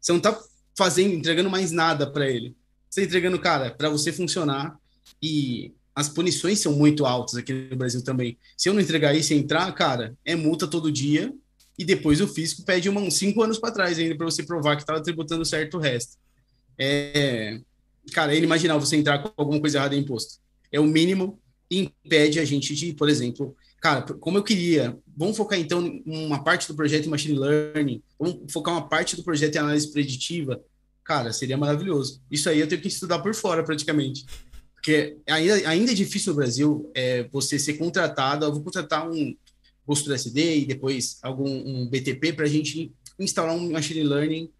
Você 0.00 0.12
não 0.12 0.18
está 0.18 0.40
fazendo, 0.76 1.14
entregando 1.14 1.50
mais 1.50 1.72
nada 1.72 2.10
para 2.10 2.28
ele. 2.28 2.56
Você 2.88 3.00
está 3.00 3.10
entregando, 3.10 3.40
cara, 3.40 3.70
para 3.70 3.88
você 3.88 4.12
funcionar 4.12 4.76
e 5.20 5.72
as 5.94 6.08
punições 6.08 6.58
são 6.58 6.72
muito 6.72 7.06
altas 7.06 7.36
aqui 7.36 7.52
no 7.52 7.76
Brasil 7.76 8.02
também. 8.02 8.36
Se 8.56 8.68
eu 8.68 8.74
não 8.74 8.80
entregar 8.80 9.14
isso 9.14 9.32
e 9.32 9.36
entrar, 9.36 9.70
cara, 9.72 10.16
é 10.24 10.34
multa 10.34 10.66
todo 10.66 10.90
dia 10.90 11.32
e 11.78 11.84
depois 11.84 12.20
o 12.20 12.26
fisco 12.26 12.64
pede 12.64 12.88
uma, 12.88 13.10
cinco 13.10 13.42
anos 13.42 13.58
para 13.58 13.72
trás 13.72 13.98
ainda 13.98 14.16
para 14.16 14.26
você 14.26 14.42
provar 14.42 14.76
que 14.76 14.82
estava 14.82 15.02
tributando 15.02 15.44
certo 15.44 15.76
o 15.76 15.80
resto. 15.80 16.16
É, 16.76 17.60
cara, 18.12 18.34
é 18.34 18.38
inimaginável 18.38 18.84
você 18.84 18.96
entrar 18.96 19.20
com 19.20 19.30
alguma 19.36 19.60
coisa 19.60 19.78
errada 19.78 19.94
em 19.94 20.00
imposto. 20.00 20.40
É 20.72 20.80
o 20.80 20.84
mínimo 20.84 21.38
e 21.70 21.78
impede 21.78 22.40
a 22.40 22.44
gente 22.44 22.74
de, 22.74 22.92
por 22.92 23.08
exemplo, 23.08 23.56
cara, 23.80 24.02
como 24.02 24.38
eu 24.38 24.42
queria, 24.42 24.98
vamos 25.16 25.36
focar 25.36 25.58
então 25.58 26.02
uma 26.04 26.42
parte 26.42 26.66
do 26.66 26.74
projeto 26.74 27.06
em 27.06 27.10
machine 27.10 27.38
learning, 27.38 28.02
vamos 28.18 28.52
focar 28.52 28.74
uma 28.74 28.88
parte 28.88 29.14
do 29.14 29.22
projeto 29.22 29.54
em 29.54 29.58
análise 29.58 29.90
preditiva. 29.92 30.60
Cara, 31.04 31.32
seria 31.32 31.56
maravilhoso. 31.56 32.20
Isso 32.30 32.48
aí 32.48 32.58
eu 32.60 32.66
tenho 32.66 32.80
que 32.80 32.88
estudar 32.88 33.20
por 33.20 33.34
fora 33.34 33.62
praticamente. 33.62 34.24
Porque 34.84 35.16
ainda, 35.26 35.66
ainda 35.66 35.92
é 35.92 35.94
difícil 35.94 36.34
no 36.34 36.36
Brasil 36.36 36.90
é, 36.94 37.22
você 37.32 37.58
ser 37.58 37.78
contratado, 37.78 38.44
eu 38.44 38.52
vou 38.52 38.62
contratar 38.62 39.10
um 39.10 39.34
posto 39.86 40.12
SD 40.12 40.58
e 40.58 40.66
depois 40.66 41.18
algum 41.22 41.48
um 41.48 41.88
BTP 41.88 42.34
para 42.34 42.44
a 42.44 42.48
gente 42.48 42.92
instalar 43.18 43.56
um 43.56 43.72
machine 43.72 44.02
learning 44.02 44.50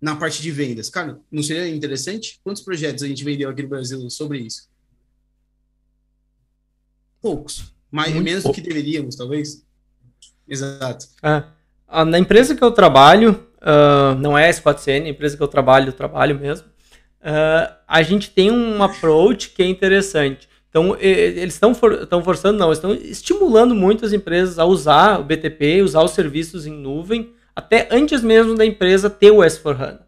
na 0.00 0.14
parte 0.14 0.40
de 0.40 0.52
vendas. 0.52 0.88
Cara, 0.88 1.18
não 1.32 1.42
seria 1.42 1.68
interessante? 1.68 2.38
Quantos 2.44 2.62
projetos 2.62 3.02
a 3.02 3.08
gente 3.08 3.24
vendeu 3.24 3.50
aqui 3.50 3.64
no 3.64 3.68
Brasil 3.68 4.08
sobre 4.08 4.38
isso? 4.38 4.68
Poucos. 7.20 7.74
Mais, 7.90 8.14
menos 8.14 8.44
pouco. 8.44 8.56
do 8.56 8.62
que 8.62 8.68
deveríamos, 8.68 9.16
talvez. 9.16 9.66
Exato. 10.46 11.08
É. 11.24 12.04
Na 12.04 12.20
empresa 12.20 12.54
que 12.54 12.62
eu 12.62 12.70
trabalho, 12.70 13.48
uh, 13.56 14.14
não 14.20 14.38
é 14.38 14.48
a 14.48 14.52
S4CN, 14.52 15.06
a 15.06 15.08
empresa 15.08 15.36
que 15.36 15.42
eu 15.42 15.48
trabalho, 15.48 15.88
eu 15.88 15.92
trabalho 15.92 16.38
mesmo 16.38 16.70
uh, 17.22 17.74
a 17.86 18.02
gente 18.02 18.30
tem 18.30 18.50
um 18.50 18.82
approach 18.82 19.50
que 19.50 19.62
é 19.62 19.66
interessante. 19.66 20.48
Então, 20.68 20.96
eles 20.98 21.52
estão 21.52 21.74
for, 21.74 22.08
forçando, 22.24 22.58
não, 22.58 22.72
estão 22.72 22.94
estimulando 22.94 23.74
muito 23.74 24.06
as 24.06 24.12
empresas 24.14 24.58
a 24.58 24.64
usar 24.64 25.20
o 25.20 25.24
BTP, 25.24 25.82
usar 25.82 26.02
os 26.02 26.12
serviços 26.12 26.66
em 26.66 26.72
nuvem, 26.72 27.30
até 27.54 27.88
antes 27.90 28.22
mesmo 28.22 28.54
da 28.54 28.64
empresa 28.64 29.10
ter 29.10 29.30
o 29.30 29.38
S4HANA. 29.38 30.00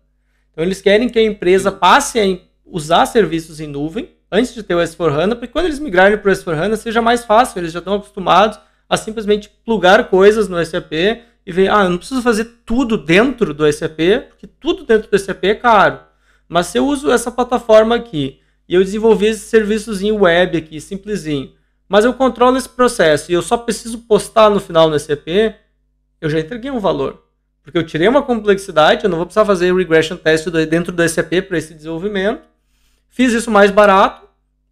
Então, 0.51 0.65
eles 0.65 0.81
querem 0.81 1.09
que 1.09 1.19
a 1.19 1.23
empresa 1.23 1.71
passe 1.71 2.19
a 2.19 2.39
usar 2.65 3.05
serviços 3.05 3.61
em 3.61 3.67
nuvem 3.67 4.09
antes 4.33 4.55
de 4.55 4.63
ter 4.63 4.75
o 4.75 4.79
S4HANA, 4.79 5.35
porque 5.35 5.49
quando 5.49 5.67
eles 5.67 5.79
migrarem 5.79 6.17
para 6.17 6.31
o 6.31 6.35
S4HANA 6.35 6.77
seja 6.77 7.03
mais 7.03 7.25
fácil, 7.27 7.59
eles 7.61 7.71
já 7.73 7.81
estão 7.81 7.95
acostumados 7.95 8.59
a 8.89 8.97
simplesmente 8.97 9.51
plugar 9.65 10.09
coisas 10.09 10.49
no 10.49 10.65
SAP 10.65 10.93
e 11.47 11.53
ver, 11.53 11.71
ah, 11.71 11.85
eu 11.85 11.91
não 11.91 11.99
preciso 11.99 12.23
fazer 12.23 12.45
tudo 12.65 12.97
dentro 12.97 13.53
do 13.53 13.71
SAP, 13.71 13.99
porque 14.29 14.47
tudo 14.47 14.85
dentro 14.85 15.11
do 15.11 15.19
SAP 15.19 15.45
é 15.45 15.55
caro. 15.55 16.01
Mas 16.49 16.67
se 16.69 16.79
eu 16.79 16.87
uso 16.87 17.11
essa 17.11 17.31
plataforma 17.31 17.95
aqui 17.95 18.41
e 18.69 18.75
eu 18.75 18.83
desenvolvi 18.83 19.27
esse 19.27 19.47
serviços 19.47 20.03
em 20.03 20.13
web 20.13 20.57
aqui, 20.57 20.81
simplesinho, 20.81 21.53
mas 21.89 22.05
eu 22.05 22.15
controlo 22.15 22.57
esse 22.57 22.69
processo 22.69 23.31
e 23.31 23.35
eu 23.35 23.43
só 23.43 23.57
preciso 23.57 23.99
postar 23.99 24.51
no 24.51 24.61
final 24.61 24.89
no 24.89 24.99
SCP, 24.99 25.55
eu 26.21 26.31
já 26.31 26.41
entreguei 26.41 26.71
um 26.71 26.81
valor. 26.81 27.23
Porque 27.63 27.79
eu 27.79 27.87
tirei 27.87 28.09
uma 28.09 28.23
complexidade, 28.23 29.05
eu 29.05 29.11
não 29.11 29.17
vou 29.17 29.27
precisar 29.27 29.45
fazer 29.45 29.75
regression 29.75 30.17
test 30.17 30.49
dentro 30.69 30.93
do 30.93 31.09
SAP 31.09 31.43
para 31.49 31.57
esse 31.57 31.73
desenvolvimento. 31.73 32.43
Fiz 33.09 33.33
isso 33.33 33.51
mais 33.51 33.71
barato 33.71 34.29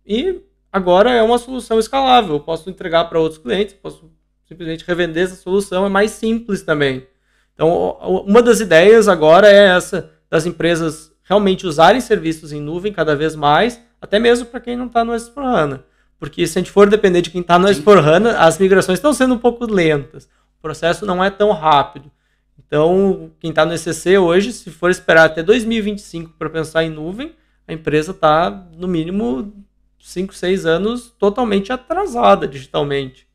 e 0.07 0.41
agora 0.71 1.11
é 1.11 1.23
uma 1.23 1.39
solução 1.39 1.79
escalável. 1.79 2.35
Eu 2.35 2.41
posso 2.41 2.69
entregar 2.69 3.05
para 3.05 3.21
outros 3.21 3.41
clientes, 3.41 3.75
posso 3.75 4.11
simplesmente 4.47 4.85
revender 4.87 5.25
essa 5.25 5.37
solução, 5.37 5.87
é 5.87 5.89
mais 5.89 6.11
simples 6.11 6.63
também. 6.63 7.07
Então, 7.55 7.97
uma 8.27 8.43
das 8.43 8.61
ideias 8.61 9.09
agora 9.09 9.49
é 9.49 9.77
essa 9.77 10.11
das 10.29 10.45
empresas 10.45 11.12
realmente 11.33 11.67
usarem 11.67 12.01
serviços 12.01 12.53
em 12.53 12.61
nuvem 12.61 12.93
cada 12.93 13.17
vez 13.17 13.35
mais, 13.35 13.81
até 14.01 14.19
mesmo 14.19 14.47
para 14.47 14.61
quem 14.61 14.77
não 14.77 14.87
está 14.87 15.03
no 15.03 15.13
S4HANA. 15.13 15.83
Porque 16.19 16.47
se 16.47 16.59
a 16.59 16.61
gente 16.61 16.71
for 16.71 16.89
depender 16.89 17.23
de 17.23 17.31
quem 17.31 17.41
está 17.41 17.59
no 17.59 17.69
S4HANA, 17.69 18.35
as 18.37 18.59
migrações 18.59 18.99
estão 18.99 19.15
sendo 19.15 19.35
um 19.35 19.39
pouco 19.39 19.65
lentas. 19.65 20.29
O 20.59 20.63
processo 20.63 21.07
não 21.07 21.25
é 21.25 21.31
tão 21.31 21.51
rápido. 21.51 22.11
Então, 22.59 23.31
quem 23.41 23.51
está 23.51 23.65
no 23.65 23.75
ECC 23.75 24.19
hoje, 24.19 24.53
se 24.53 24.71
for 24.71 24.91
esperar 24.91 25.25
até 25.25 25.43
2025 25.43 26.35
para 26.39 26.51
pensar 26.51 26.85
em 26.85 26.91
nuvem, 26.91 27.35
a 27.67 27.73
empresa 27.73 28.13
está, 28.13 28.51
no 28.77 28.87
mínimo, 28.87 29.53
5, 29.99 30.35
6 30.35 30.67
anos 30.67 31.15
totalmente 31.19 31.73
atrasada 31.73 32.47
digitalmente. 32.47 33.27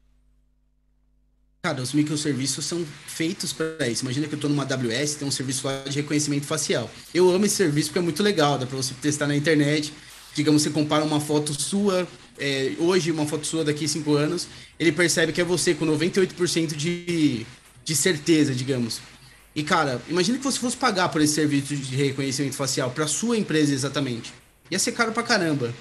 Cara, 1.68 1.82
os 1.82 1.92
microserviços 1.92 2.64
são 2.64 2.86
feitos 3.08 3.52
para 3.52 3.90
isso. 3.90 4.04
Imagina 4.04 4.26
que 4.26 4.34
eu 4.34 4.38
estou 4.38 4.50
numa 4.50 4.64
AWS, 4.64 5.16
tem 5.16 5.28
um 5.28 5.32
serviço 5.32 5.68
lá 5.68 5.84
de 5.84 5.98
reconhecimento 6.00 6.46
facial. 6.46 6.90
Eu 7.14 7.30
amo 7.30 7.46
esse 7.46 7.56
serviço 7.56 7.90
porque 7.90 8.00
é 8.00 8.02
muito 8.02 8.24
legal, 8.24 8.58
dá 8.58 8.66
para 8.66 8.78
você 8.78 8.94
testar 8.94 9.28
na 9.28 9.36
internet. 9.36 9.94
Digamos, 10.34 10.62
você 10.62 10.70
compara 10.70 11.04
uma 11.04 11.20
foto 11.20 11.54
sua 11.54 12.08
é, 12.40 12.72
hoje, 12.80 13.12
uma 13.12 13.26
foto 13.26 13.46
sua 13.46 13.66
daqui 13.66 13.84
a 13.84 13.88
5 13.90 14.16
anos, 14.16 14.48
ele 14.80 14.94
percebe 14.94 15.34
que 15.34 15.42
é 15.42 15.44
você 15.44 15.74
com 15.74 15.86
98% 15.86 16.74
de, 16.74 17.46
de 17.84 17.96
certeza, 17.98 18.56
digamos. 18.56 19.02
E, 19.54 19.62
cara, 19.62 20.02
imagina 20.08 20.38
que 20.38 20.46
você 20.46 20.60
fosse 20.60 20.78
pagar 20.78 21.10
por 21.10 21.22
esse 21.22 21.34
serviço 21.34 21.76
de 21.76 21.98
reconhecimento 21.98 22.56
facial 22.56 22.92
para 22.92 23.08
sua 23.08 23.38
empresa 23.38 23.74
exatamente. 23.74 24.34
Ia 24.72 24.80
ser 24.80 24.94
caro 24.94 25.12
pra 25.12 25.22
caramba. 25.22 25.74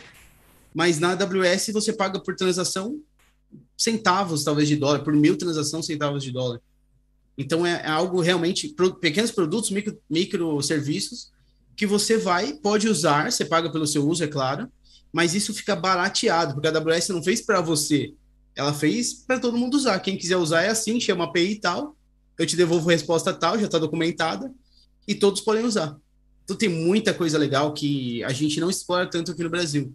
Mas 0.74 0.98
na 0.98 1.12
AWS 1.12 1.70
você 1.72 1.92
paga 1.92 2.18
por 2.18 2.34
transação 2.34 3.00
centavos, 3.76 4.44
talvez, 4.44 4.68
de 4.68 4.76
dólar, 4.76 5.00
por 5.00 5.12
mil 5.14 5.36
transações, 5.36 5.86
centavos 5.86 6.22
de 6.22 6.32
dólar. 6.32 6.60
Então 7.36 7.66
é, 7.66 7.82
é 7.82 7.88
algo 7.88 8.20
realmente, 8.20 8.68
pro, 8.68 8.94
pequenos 8.94 9.30
produtos, 9.30 9.70
micro, 9.70 9.98
micro 10.08 10.62
serviços, 10.62 11.30
que 11.76 11.86
você 11.86 12.16
vai, 12.16 12.54
pode 12.54 12.88
usar, 12.88 13.30
você 13.30 13.44
paga 13.44 13.70
pelo 13.70 13.86
seu 13.86 14.08
uso, 14.08 14.24
é 14.24 14.26
claro, 14.26 14.68
mas 15.12 15.34
isso 15.34 15.52
fica 15.52 15.76
barateado, 15.76 16.54
porque 16.54 16.68
a 16.68 16.70
AWS 16.70 17.08
não 17.08 17.22
fez 17.22 17.42
para 17.42 17.60
você, 17.60 18.14
ela 18.54 18.72
fez 18.72 19.12
para 19.12 19.38
todo 19.38 19.58
mundo 19.58 19.74
usar. 19.74 20.00
Quem 20.00 20.16
quiser 20.16 20.36
usar 20.36 20.62
é 20.62 20.70
assim, 20.70 20.98
chama 20.98 21.24
API 21.24 21.52
e 21.52 21.60
tal, 21.60 21.94
eu 22.38 22.46
te 22.46 22.56
devolvo 22.56 22.88
resposta 22.88 23.32
tal, 23.32 23.58
já 23.58 23.66
está 23.66 23.78
documentada, 23.78 24.50
e 25.06 25.14
todos 25.14 25.42
podem 25.42 25.64
usar. 25.64 25.96
Então 26.44 26.56
tem 26.56 26.68
muita 26.68 27.12
coisa 27.12 27.36
legal 27.36 27.72
que 27.74 28.24
a 28.24 28.32
gente 28.32 28.58
não 28.60 28.70
explora 28.70 29.08
tanto 29.08 29.32
aqui 29.32 29.42
no 29.42 29.50
Brasil. 29.50 29.94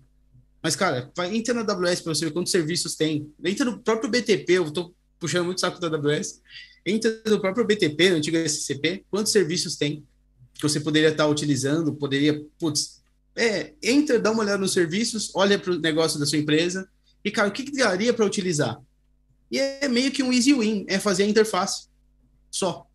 Mas, 0.61 0.75
cara, 0.75 1.11
vai, 1.15 1.35
entra 1.35 1.53
na 1.53 1.61
AWS 1.61 2.01
para 2.01 2.13
você 2.13 2.25
ver 2.25 2.31
quantos 2.31 2.51
serviços 2.51 2.95
tem. 2.95 3.31
Entra 3.43 3.65
no 3.65 3.79
próprio 3.79 4.09
BTP, 4.09 4.53
eu 4.53 4.67
estou 4.67 4.93
puxando 5.19 5.45
muito 5.45 5.61
saco 5.61 5.79
da 5.79 5.87
AWS. 5.87 6.41
Entra 6.85 7.21
no 7.27 7.39
próprio 7.39 7.65
BTP, 7.65 8.09
no 8.09 8.15
antigo 8.17 8.37
SCP, 8.37 9.05
quantos 9.09 9.31
serviços 9.31 9.75
tem 9.75 10.03
que 10.53 10.61
você 10.61 10.79
poderia 10.79 11.09
estar 11.09 11.27
utilizando, 11.27 11.93
poderia, 11.93 12.45
putz, 12.59 13.01
é, 13.35 13.73
entra, 13.81 14.19
dá 14.19 14.29
uma 14.31 14.43
olhada 14.43 14.59
nos 14.59 14.73
serviços, 14.73 15.31
olha 15.33 15.57
para 15.57 15.71
o 15.71 15.79
negócio 15.79 16.19
da 16.19 16.25
sua 16.25 16.37
empresa 16.37 16.87
e, 17.23 17.31
cara, 17.31 17.47
o 17.47 17.51
que, 17.51 17.63
que 17.63 17.71
daria 17.71 18.13
para 18.13 18.25
utilizar? 18.25 18.79
E 19.49 19.57
é 19.57 19.87
meio 19.87 20.11
que 20.11 20.21
um 20.21 20.31
easy 20.31 20.53
win, 20.53 20.85
é 20.87 20.99
fazer 20.99 21.23
a 21.23 21.27
interface 21.27 21.87
só. 22.49 22.85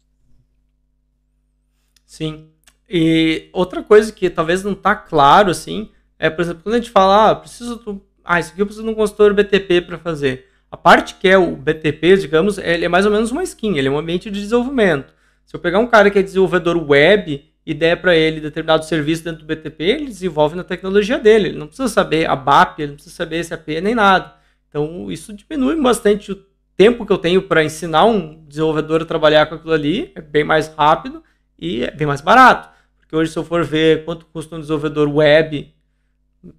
Sim. 2.07 2.49
E 2.89 3.51
outra 3.53 3.83
coisa 3.83 4.13
que 4.13 4.31
talvez 4.31 4.63
não 4.63 4.73
está 4.73 4.95
claro, 4.95 5.51
assim, 5.51 5.91
é, 6.19 6.31
por 6.31 6.43
exemplo, 6.43 6.63
quando 6.63 6.75
a 6.75 6.79
gente 6.79 6.91
fala, 6.91 7.31
ah, 7.31 7.35
preciso. 7.35 8.03
Ah, 8.25 8.41
isso 8.41 8.53
aqui 8.53 8.61
eu 8.61 8.67
preciso 8.67 8.85
de 8.87 8.91
um 8.91 8.95
consultor 8.95 9.33
BTP 9.35 9.83
para 9.83 9.99
fazer. 9.99 10.47
A 10.71 10.77
parte 10.77 11.15
que 11.15 11.29
é 11.29 11.39
o 11.39 11.55
BTP, 11.55 12.17
digamos, 12.17 12.59
ele 12.59 12.85
é 12.85 12.89
mais 12.89 13.07
ou 13.07 13.13
menos 13.13 13.31
uma 13.31 13.43
skin, 13.43 13.77
ele 13.77 13.89
é 13.89 13.91
um 13.91 13.99
ambiente 13.99 14.31
de 14.31 14.41
desenvolvimento. 14.41 15.15
Se 15.45 15.55
eu 15.55 15.61
pegar 15.61 15.79
um 15.79 15.87
cara 15.87 16.11
que 16.11 16.19
é 16.19 16.23
desenvolvedor 16.23 16.77
web 16.91 17.45
e 17.65 17.75
der 17.75 18.01
para 18.01 18.17
ele 18.17 18.41
determinado 18.41 18.85
serviço 18.85 19.23
dentro 19.23 19.43
do 19.43 19.47
BTP, 19.47 19.85
ele 19.85 20.07
desenvolve 20.07 20.57
na 20.57 20.65
tecnologia 20.65 21.19
dele. 21.19 21.49
Ele 21.49 21.59
não 21.59 21.69
precisa 21.69 21.89
saber 21.89 22.29
a 22.29 22.35
BAP, 22.35 22.81
ele 22.81 22.89
não 22.89 22.95
precisa 22.95 23.15
saber 23.15 23.45
SAP 23.45 23.69
nem 23.83 23.95
nada. 23.95 24.35
Então, 24.69 25.11
isso 25.11 25.33
diminui 25.33 25.81
bastante 25.81 26.33
o 26.33 26.45
tempo 26.77 27.07
que 27.07 27.13
eu 27.13 27.19
tenho 27.19 27.43
para 27.43 27.65
ensinar 27.65 28.05
um 28.05 28.45
desenvolvedor 28.47 29.03
a 29.03 29.07
trabalhar 29.07 29.47
com 29.47 29.55
aquilo 29.55 29.73
ali. 29.73 30.13
É 30.15 30.21
bem 30.21 30.43
mais 30.43 30.69
rápido 30.69 31.23
e 31.59 31.85
é 31.85 31.91
bem 31.91 32.07
mais 32.07 32.21
barato. 32.21 32.69
Porque 32.99 33.15
hoje, 33.15 33.31
se 33.31 33.39
eu 33.39 33.45
for 33.45 33.65
ver 33.65 34.05
quanto 34.05 34.27
custa 34.27 34.57
um 34.57 34.61
desenvolvedor 34.61 35.09
web 35.09 35.73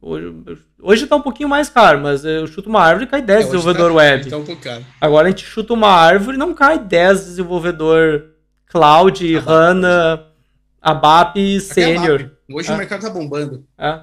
Hoje, 0.02 1.04
está 1.04 1.16
um 1.16 1.22
pouquinho 1.22 1.50
mais 1.50 1.70
caro, 1.70 2.00
mas 2.02 2.24
eu 2.26 2.48
chuto 2.48 2.70
uma 2.70 2.82
árvore 2.82 3.06
e 3.06 3.08
cai 3.08 3.22
10 3.22 3.40
é, 3.40 3.44
desenvolvedor 3.44 3.90
tá, 3.90 3.96
web. 3.96 4.30
Tá 4.30 4.38
um 4.38 4.46
Agora 5.00 5.28
a 5.28 5.30
gente 5.30 5.46
chuta 5.46 5.74
uma 5.74 5.90
árvore 5.90 6.36
e 6.36 6.40
não 6.40 6.54
cai 6.54 6.80
10 6.80 7.26
desenvolvedor 7.26 8.32
cloud, 8.68 9.38
ABAP. 9.38 9.50
HANA, 9.50 10.28
ABAP 10.82 11.60
sênior. 11.62 12.32
Hoje 12.52 12.70
o 12.70 12.74
ah. 12.74 12.78
mercado 12.78 13.02
tá 13.02 13.10
bombando. 13.10 13.66
É. 13.78 14.02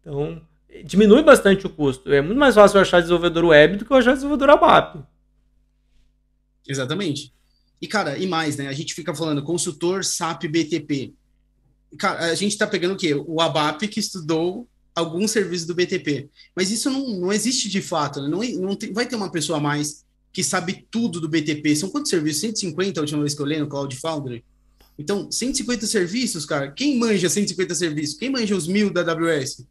Então, 0.00 0.40
diminui 0.84 1.22
bastante 1.22 1.66
o 1.66 1.70
custo. 1.70 2.12
É 2.12 2.20
muito 2.20 2.38
mais 2.38 2.54
fácil 2.54 2.80
achar 2.80 3.00
desenvolvedor 3.00 3.44
web 3.46 3.76
do 3.76 3.84
que 3.84 3.94
achar 3.94 4.14
desenvolvedor 4.14 4.50
ABAP. 4.50 5.02
Exatamente. 6.66 7.32
E, 7.80 7.86
cara, 7.86 8.18
e 8.18 8.26
mais, 8.26 8.56
né? 8.56 8.68
A 8.68 8.72
gente 8.72 8.94
fica 8.94 9.14
falando 9.14 9.42
consultor 9.42 10.04
SAP 10.04 10.44
BTP. 10.44 11.14
Cara, 11.96 12.26
a 12.26 12.34
gente 12.34 12.58
tá 12.58 12.66
pegando 12.66 12.94
o 12.94 12.96
quê? 12.96 13.14
O 13.14 13.40
ABAP 13.40 13.88
que 13.88 14.00
estudou 14.00 14.68
algum 14.98 15.26
serviço 15.28 15.66
do 15.66 15.74
BTP. 15.74 16.28
Mas 16.54 16.70
isso 16.70 16.90
não, 16.90 17.08
não 17.18 17.32
existe 17.32 17.68
de 17.68 17.80
fato, 17.80 18.20
né? 18.20 18.28
não, 18.28 18.40
não 18.60 18.76
tem, 18.76 18.92
vai 18.92 19.06
ter 19.06 19.16
uma 19.16 19.30
pessoa 19.30 19.58
a 19.58 19.60
mais 19.60 20.04
que 20.32 20.42
sabe 20.42 20.86
tudo 20.90 21.20
do 21.20 21.28
BTP. 21.28 21.74
São 21.74 21.88
quantos 21.88 22.10
serviços? 22.10 22.40
150 22.42 23.00
a 23.00 23.02
última 23.02 23.20
vez 23.20 23.34
que 23.34 23.40
eu 23.40 23.46
li 23.46 23.58
no 23.58 23.68
Cloud 23.68 23.96
Foundry. 23.96 24.44
Então, 24.98 25.30
150 25.30 25.86
serviços, 25.86 26.44
cara. 26.44 26.70
Quem 26.70 26.98
manja 26.98 27.28
150 27.28 27.74
serviços? 27.74 28.16
Quem 28.16 28.30
manja 28.30 28.54
os 28.54 28.66
mil 28.66 28.90
da 28.90 29.00
AWS? 29.00 29.64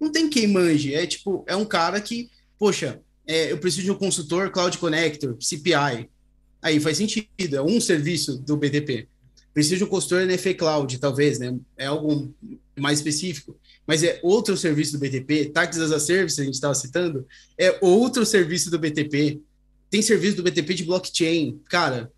Não 0.00 0.10
tem 0.10 0.28
quem 0.28 0.46
manje. 0.48 0.94
É 0.94 1.06
tipo, 1.06 1.44
é 1.46 1.54
um 1.54 1.64
cara 1.64 2.00
que, 2.00 2.28
poxa, 2.58 3.00
é, 3.26 3.52
eu 3.52 3.58
preciso 3.58 3.84
de 3.84 3.90
um 3.92 3.94
consultor 3.94 4.50
Cloud 4.50 4.76
Connector, 4.78 5.36
CPI. 5.40 6.08
Aí 6.60 6.80
faz 6.80 6.96
sentido, 6.96 7.56
é 7.56 7.62
um 7.62 7.80
serviço 7.80 8.38
do 8.38 8.56
BTP. 8.56 9.08
Preciso 9.54 9.78
de 9.78 9.84
um 9.84 9.88
consultor 9.88 10.22
NF 10.22 10.54
Cloud, 10.54 10.98
talvez, 10.98 11.38
né? 11.38 11.56
É 11.76 11.86
algo 11.86 12.34
mais 12.76 12.98
específico 12.98 13.56
mas 13.86 14.02
é 14.02 14.20
outro 14.22 14.56
serviço 14.56 14.92
do 14.92 14.98
BTP, 14.98 15.46
Taxas 15.46 15.82
as 15.82 15.92
a 15.92 16.00
Service, 16.00 16.40
a 16.40 16.44
gente 16.44 16.54
estava 16.54 16.74
citando, 16.74 17.26
é 17.58 17.78
outro 17.80 18.24
serviço 18.24 18.70
do 18.70 18.78
BTP. 18.78 19.40
Tem 19.90 20.00
serviço 20.00 20.36
do 20.36 20.42
BTP 20.42 20.74
de 20.74 20.84
blockchain. 20.84 21.60
Cara, 21.68 22.10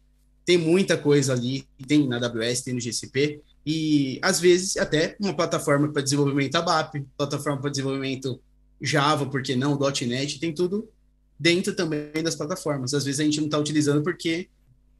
tem 0.44 0.58
muita 0.58 0.96
coisa 0.96 1.32
ali, 1.32 1.66
tem 1.86 2.06
na 2.06 2.16
AWS, 2.16 2.62
tem 2.62 2.74
no 2.74 2.80
GCP, 2.80 3.40
e 3.66 4.18
às 4.20 4.38
vezes 4.38 4.76
até 4.76 5.16
uma 5.18 5.34
plataforma 5.34 5.90
para 5.90 6.02
desenvolvimento 6.02 6.54
ABAP, 6.56 7.04
plataforma 7.16 7.60
para 7.60 7.70
desenvolvimento 7.70 8.38
Java, 8.80 9.26
porque 9.26 9.56
não, 9.56 9.78
.NET, 9.78 10.38
tem 10.38 10.52
tudo 10.52 10.88
dentro 11.38 11.74
também 11.74 12.22
das 12.22 12.34
plataformas. 12.34 12.92
Às 12.92 13.04
vezes 13.04 13.20
a 13.20 13.24
gente 13.24 13.38
não 13.38 13.46
está 13.46 13.58
utilizando 13.58 14.02
porque 14.02 14.48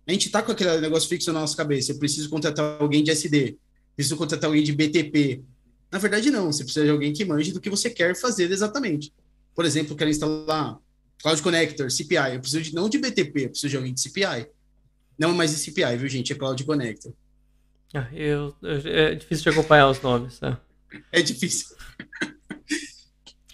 a 0.07 0.13
gente 0.13 0.27
está 0.27 0.43
com 0.43 0.53
aquele 0.53 0.81
negócio 0.81 1.09
fixo 1.09 1.33
na 1.33 1.41
nossa 1.41 1.57
cabeça. 1.57 1.93
Eu 1.93 1.99
preciso 1.99 2.29
contratar 2.29 2.81
alguém 2.81 3.05
de 3.05 3.11
SD, 3.11 3.57
preciso 3.95 4.17
contratar 4.17 4.49
alguém 4.49 4.63
de 4.63 4.73
BTP, 4.73 5.43
na 5.95 6.01
verdade, 6.01 6.29
não. 6.29 6.51
Você 6.51 6.65
precisa 6.65 6.85
de 6.85 6.91
alguém 6.91 7.13
que 7.13 7.25
manje 7.25 7.53
do 7.53 7.61
que 7.61 7.71
você 7.71 7.89
quer 7.89 8.17
fazer 8.17 8.51
exatamente. 8.51 9.13
Por 9.55 9.65
exemplo, 9.65 9.93
eu 9.93 9.97
quero 9.97 10.11
instalar 10.11 10.77
Cloud 11.23 11.41
Connector, 11.41 11.89
CPI. 11.89 12.35
Eu 12.35 12.41
preciso 12.41 12.63
de, 12.63 12.75
não 12.75 12.89
de 12.89 12.99
BTP, 12.99 13.45
eu 13.45 13.51
preciso 13.51 13.71
de 13.71 13.77
alguém 13.77 13.95
de 13.95 14.01
CPI. 14.01 14.49
Não 15.17 15.31
é 15.31 15.35
mais 15.35 15.53
de 15.53 15.59
CPI, 15.59 15.97
viu, 15.97 16.09
gente? 16.09 16.33
É 16.33 16.35
Cloud 16.35 16.65
Connector. 16.65 17.13
Ah, 17.95 18.09
eu, 18.13 18.53
eu, 18.61 18.81
é 18.85 19.15
difícil 19.15 19.45
de 19.45 19.57
acompanhar 19.57 19.89
os 19.89 20.03
nomes, 20.03 20.41
tá? 20.41 20.61
É 21.13 21.23
difícil. 21.23 21.77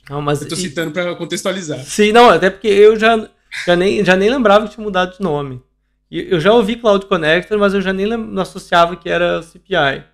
Não, 0.08 0.22
mas, 0.22 0.40
eu 0.40 0.48
tô 0.48 0.56
citando 0.56 0.92
para 0.92 1.14
contextualizar. 1.16 1.84
Sim, 1.84 2.10
não, 2.10 2.30
até 2.30 2.48
porque 2.48 2.68
eu 2.68 2.98
já, 2.98 3.28
já, 3.66 3.76
nem, 3.76 4.02
já 4.02 4.16
nem 4.16 4.30
lembrava 4.30 4.66
que 4.66 4.74
tinha 4.74 4.82
mudado 4.82 5.14
de 5.14 5.22
nome. 5.22 5.62
Eu 6.10 6.40
já 6.40 6.54
ouvi 6.54 6.76
Cloud 6.76 7.04
Connector, 7.04 7.58
mas 7.58 7.74
eu 7.74 7.82
já 7.82 7.92
nem 7.92 8.08
associava 8.40 8.96
que 8.96 9.10
era 9.10 9.42
CPI. 9.42 10.04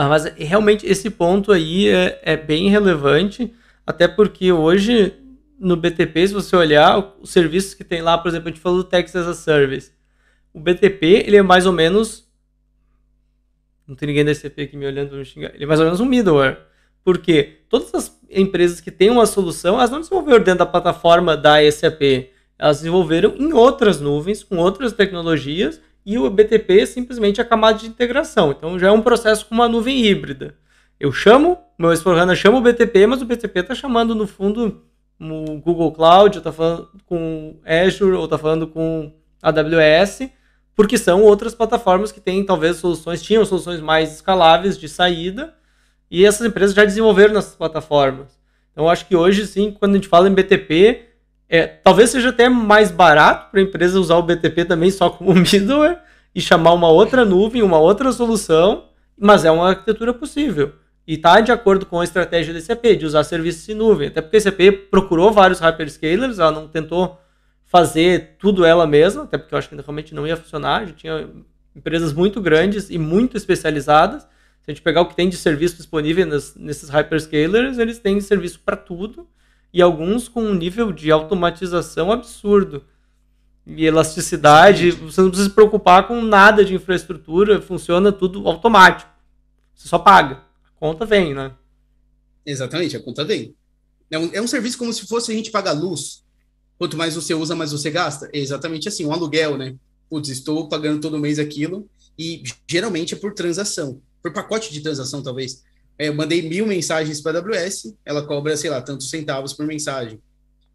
Ah, 0.00 0.08
mas 0.08 0.26
realmente 0.36 0.86
esse 0.86 1.10
ponto 1.10 1.50
aí 1.50 1.88
é, 1.88 2.20
é, 2.22 2.36
bem 2.36 2.70
relevante, 2.70 3.52
até 3.84 4.06
porque 4.06 4.52
hoje 4.52 5.12
no 5.58 5.76
BTP, 5.76 6.28
se 6.28 6.32
você 6.32 6.54
olhar 6.54 7.16
os 7.20 7.30
serviços 7.30 7.74
que 7.74 7.82
tem 7.82 8.00
lá, 8.00 8.16
por 8.16 8.28
exemplo, 8.28 8.46
a 8.46 8.52
gente 8.52 8.60
falou 8.60 8.78
do 8.78 8.84
Texas 8.84 9.26
as 9.26 9.36
a 9.36 9.42
Service. 9.42 9.90
O 10.54 10.60
BTP, 10.60 11.24
ele 11.26 11.36
é 11.36 11.42
mais 11.42 11.66
ou 11.66 11.72
menos. 11.72 12.30
Não 13.88 13.96
tem 13.96 14.06
ninguém 14.06 14.24
da 14.24 14.32
SCP 14.32 14.62
aqui 14.62 14.76
me 14.76 14.86
olhando 14.86 15.08
para 15.08 15.18
me 15.18 15.24
xingar. 15.24 15.52
Ele 15.52 15.64
é 15.64 15.66
mais 15.66 15.80
ou 15.80 15.86
menos 15.86 15.98
um 15.98 16.04
middleware. 16.06 16.58
Porque 17.02 17.62
todas 17.68 17.92
as 17.92 18.20
empresas 18.30 18.80
que 18.80 18.92
têm 18.92 19.10
uma 19.10 19.26
solução, 19.26 19.78
elas 19.78 19.90
não 19.90 19.98
desenvolveram 19.98 20.44
dentro 20.44 20.60
da 20.60 20.66
plataforma 20.66 21.36
da 21.36 21.56
SAP. 21.72 22.30
Elas 22.56 22.76
desenvolveram 22.76 23.34
em 23.36 23.52
outras 23.52 24.00
nuvens, 24.00 24.44
com 24.44 24.58
outras 24.58 24.92
tecnologias, 24.92 25.80
e 26.04 26.18
o 26.18 26.28
BTP 26.30 26.80
é 26.80 26.86
simplesmente 26.86 27.40
a 27.40 27.44
camada 27.44 27.78
de 27.78 27.86
integração. 27.86 28.50
Então 28.50 28.78
já 28.78 28.88
é 28.88 28.90
um 28.90 29.02
processo 29.02 29.46
com 29.46 29.54
uma 29.54 29.68
nuvem 29.68 30.04
híbrida. 30.04 30.54
Eu 30.98 31.12
chamo, 31.12 31.58
meu 31.78 31.92
s 31.92 32.02
chama 32.36 32.58
o 32.58 32.60
BTP, 32.60 33.06
mas 33.06 33.22
o 33.22 33.24
BTP 33.24 33.60
está 33.60 33.74
chamando 33.74 34.14
no 34.14 34.26
fundo 34.26 34.82
o 35.20 35.58
Google 35.58 35.92
Cloud, 35.92 36.36
ou 36.36 36.38
está 36.38 36.52
falando 36.52 36.88
com 37.06 37.56
Azure, 37.64 38.16
ou 38.16 38.24
está 38.24 38.38
falando 38.38 38.66
com 38.66 39.12
AWS, 39.42 40.30
porque 40.74 40.96
são 40.96 41.22
outras 41.22 41.54
plataformas 41.54 42.12
que 42.12 42.20
têm 42.20 42.44
talvez 42.44 42.76
soluções, 42.76 43.22
tinham 43.22 43.44
soluções 43.44 43.80
mais 43.80 44.14
escaláveis 44.14 44.78
de 44.78 44.88
saída, 44.88 45.54
e 46.10 46.24
essas 46.24 46.46
empresas 46.46 46.74
já 46.74 46.84
desenvolveram 46.84 47.34
nessas 47.34 47.54
plataformas. 47.54 48.38
Então, 48.72 48.88
acho 48.88 49.06
que 49.06 49.16
hoje, 49.16 49.46
sim, 49.46 49.72
quando 49.72 49.92
a 49.92 49.94
gente 49.96 50.08
fala 50.08 50.28
em 50.28 50.34
BTP, 50.34 51.07
é, 51.48 51.66
talvez 51.66 52.10
seja 52.10 52.28
até 52.28 52.48
mais 52.48 52.90
barato 52.90 53.50
para 53.50 53.60
a 53.60 53.62
empresa 53.62 53.98
usar 53.98 54.16
o 54.16 54.22
BTP 54.22 54.66
também 54.66 54.90
só 54.90 55.08
como 55.08 55.32
middleware 55.34 55.98
e 56.34 56.40
chamar 56.40 56.74
uma 56.74 56.88
outra 56.88 57.24
nuvem, 57.24 57.62
uma 57.62 57.78
outra 57.78 58.12
solução, 58.12 58.84
mas 59.18 59.44
é 59.44 59.50
uma 59.50 59.70
arquitetura 59.70 60.12
possível. 60.12 60.74
E 61.06 61.14
está 61.14 61.40
de 61.40 61.50
acordo 61.50 61.86
com 61.86 62.00
a 62.00 62.04
estratégia 62.04 62.52
da 62.52 62.60
SAP, 62.60 62.84
de 62.98 63.06
usar 63.06 63.24
serviços 63.24 63.66
em 63.66 63.74
nuvem. 63.74 64.08
Até 64.08 64.20
porque 64.20 64.36
a 64.36 64.40
SAP 64.42 64.60
procurou 64.90 65.32
vários 65.32 65.58
hyperscalers, 65.58 66.38
ela 66.38 66.52
não 66.52 66.68
tentou 66.68 67.18
fazer 67.64 68.36
tudo 68.38 68.62
ela 68.62 68.86
mesma, 68.86 69.22
até 69.22 69.38
porque 69.38 69.54
eu 69.54 69.58
acho 69.58 69.70
que 69.70 69.74
realmente 69.74 70.14
não 70.14 70.26
ia 70.26 70.36
funcionar. 70.36 70.86
Já 70.86 70.92
tinha 70.92 71.30
empresas 71.74 72.12
muito 72.12 72.42
grandes 72.42 72.90
e 72.90 72.98
muito 72.98 73.38
especializadas. 73.38 74.22
Se 74.60 74.70
a 74.70 74.70
gente 74.70 74.82
pegar 74.82 75.00
o 75.00 75.06
que 75.06 75.16
tem 75.16 75.30
de 75.30 75.36
serviço 75.36 75.76
disponível 75.76 76.26
nesses 76.26 76.90
hyperscalers, 76.90 77.78
eles 77.78 77.98
têm 77.98 78.20
serviço 78.20 78.60
para 78.60 78.76
tudo 78.76 79.26
e 79.72 79.82
alguns 79.82 80.28
com 80.28 80.42
um 80.42 80.54
nível 80.54 80.92
de 80.92 81.10
automatização 81.10 82.10
absurdo. 82.10 82.84
E 83.66 83.84
elasticidade, 83.84 84.92
você 84.92 85.20
não 85.20 85.28
precisa 85.28 85.50
se 85.50 85.54
preocupar 85.54 86.08
com 86.08 86.22
nada 86.22 86.64
de 86.64 86.74
infraestrutura, 86.74 87.60
funciona 87.60 88.10
tudo 88.10 88.48
automático. 88.48 89.10
Você 89.74 89.88
só 89.88 89.98
paga 89.98 90.48
conta 90.78 91.04
vem, 91.04 91.34
né? 91.34 91.52
Exatamente, 92.46 92.96
a 92.96 93.02
conta 93.02 93.24
vem. 93.24 93.54
É 94.10 94.18
um, 94.18 94.30
é 94.32 94.40
um 94.40 94.46
serviço 94.46 94.78
como 94.78 94.92
se 94.92 95.06
fosse 95.06 95.30
a 95.30 95.34
gente 95.34 95.50
pagar 95.50 95.72
luz. 95.72 96.24
Quanto 96.78 96.96
mais 96.96 97.14
você 97.14 97.34
usa, 97.34 97.54
mais 97.54 97.72
você 97.72 97.90
gasta. 97.90 98.30
É 98.32 98.38
exatamente 98.38 98.88
assim, 98.88 99.04
um 99.04 99.12
aluguel, 99.12 99.58
né? 99.58 99.74
Putz, 100.08 100.28
estou 100.28 100.68
pagando 100.68 101.00
todo 101.00 101.18
mês 101.18 101.38
aquilo 101.38 101.88
e 102.18 102.42
geralmente 102.66 103.14
é 103.14 103.16
por 103.16 103.34
transação, 103.34 104.00
por 104.22 104.32
pacote 104.32 104.72
de 104.72 104.80
transação, 104.80 105.22
talvez. 105.22 105.64
É, 105.98 106.08
eu 106.08 106.14
mandei 106.14 106.42
mil 106.42 106.66
mensagens 106.66 107.20
para 107.20 107.38
a 107.38 107.42
AWS, 107.42 107.96
ela 108.04 108.24
cobra, 108.24 108.56
sei 108.56 108.70
lá, 108.70 108.80
tantos 108.80 109.10
centavos 109.10 109.52
por 109.52 109.66
mensagem. 109.66 110.20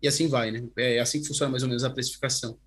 E 0.02 0.08
assim 0.08 0.28
vai, 0.28 0.52
né? 0.52 0.64
É 0.78 1.00
assim 1.00 1.22
que 1.22 1.28
funciona 1.28 1.50
mais 1.50 1.64
ou 1.64 1.70
menos 1.70 1.84
a 1.84 1.90
precificação. 1.90 2.58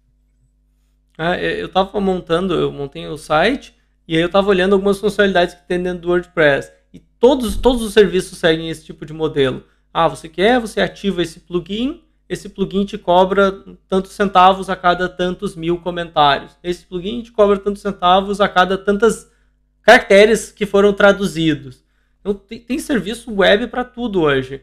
Ah, 1.19 1.39
eu 1.39 1.67
estava 1.67 2.01
montando, 2.01 2.55
eu 2.55 2.73
montei 2.73 3.07
o 3.07 3.19
site 3.19 3.75
e 4.09 4.17
aí 4.17 4.23
eu 4.23 4.27
estava 4.27 4.49
olhando 4.49 4.75
algumas 4.75 4.99
funcionalidades 4.99 5.55
que 5.55 5.67
tem 5.67 5.83
dentro 5.83 6.03
do 6.03 6.09
WordPress. 6.09 6.73
E 6.93 6.99
todos, 6.99 7.57
todos 7.57 7.83
os 7.83 7.93
serviços 7.93 8.39
seguem 8.39 8.71
esse 8.71 8.85
tipo 8.85 9.05
de 9.05 9.13
modelo. 9.13 9.65
Ah, 9.93 10.09
você 10.09 10.29
quer, 10.29 10.61
você 10.61 10.81
ativa 10.81 11.23
esse 11.23 11.41
plugin, 11.41 12.03
esse 12.29 12.49
plugin 12.49 12.85
te 12.85 12.99
cobra 12.99 13.53
tantos 13.89 14.13
centavos 14.13 14.69
a 14.69 14.77
cada 14.77 15.09
tantos 15.09 15.55
mil 15.55 15.79
comentários. 15.79 16.57
Esse 16.63 16.85
plugin 16.85 17.23
te 17.23 17.33
cobra 17.33 17.59
tantos 17.59 17.83
centavos 17.83 18.41
a 18.41 18.49
cada 18.49 18.77
tantas 18.77 19.31
caracteres 19.83 20.51
que 20.51 20.67
foram 20.67 20.93
traduzidos. 20.93 21.86
Então, 22.27 22.35
tem, 22.35 22.59
tem 22.59 22.79
serviço 22.81 23.33
web 23.33 23.69
para 23.69 23.85
tudo 23.85 24.23
hoje. 24.23 24.63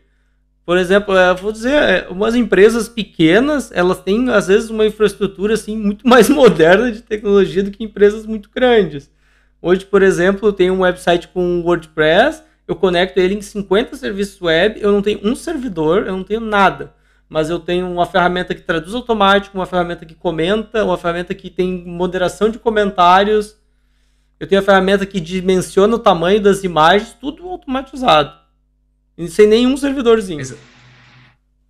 Por 0.66 0.78
exemplo, 0.78 1.16
eu 1.16 1.36
vou 1.38 1.51
dizer, 1.51 1.72
é, 1.72 2.07
umas 2.09 2.36
empresas 2.36 2.89
pequenas, 2.89 3.72
elas 3.72 4.01
têm 4.01 4.30
às 4.30 4.47
vezes 4.47 4.70
uma 4.70 4.86
infraestrutura 4.86 5.53
assim 5.53 5.78
muito 5.78 6.05
mais 6.07 6.28
moderna 6.28 6.91
de 6.91 7.01
tecnologia 7.01 7.64
do 7.64 7.72
que 7.72 7.84
empresas 7.84 8.26
muito 8.26 8.49
grandes. 8.53 9.09
Hoje, 9.61 9.86
por 9.86 10.03
exemplo, 10.03 10.49
eu 10.49 10.51
tenho 10.51 10.74
um 10.74 10.82
website 10.82 11.30
com 11.30 11.61
WordPress, 11.61 12.43
eu 12.68 12.76
conecto 12.76 13.18
ele 13.18 13.36
em 13.36 13.41
50 13.41 13.95
serviços 13.95 14.41
web, 14.41 14.78
eu 14.82 14.91
não 14.91 15.01
tenho 15.01 15.22
um 15.24 15.34
servidor, 15.34 16.05
eu 16.05 16.18
não 16.18 16.24
tenho 16.24 16.41
nada. 16.41 16.93
Mas 17.30 17.49
eu 17.49 17.59
tenho 17.59 17.89
uma 17.89 18.05
ferramenta 18.05 18.53
que 18.53 18.61
traduz 18.61 18.93
automático, 18.93 19.57
uma 19.57 19.66
ferramenta 19.66 20.05
que 20.05 20.16
comenta, 20.16 20.84
uma 20.84 20.97
ferramenta 20.97 21.34
que 21.34 21.49
tem 21.49 21.86
moderação 21.86 22.49
de 22.49 22.59
comentários. 22.59 23.57
Eu 24.43 24.47
tenho 24.47 24.59
a 24.59 24.65
ferramenta 24.65 25.05
que 25.05 25.21
dimensiona 25.21 25.95
o 25.95 25.99
tamanho 25.99 26.41
das 26.41 26.65
imagens, 26.65 27.15
tudo 27.17 27.47
automatizado. 27.47 28.37
Sem 29.29 29.47
nenhum 29.47 29.77
servidorzinho. 29.77 30.41
Exato. 30.41 30.59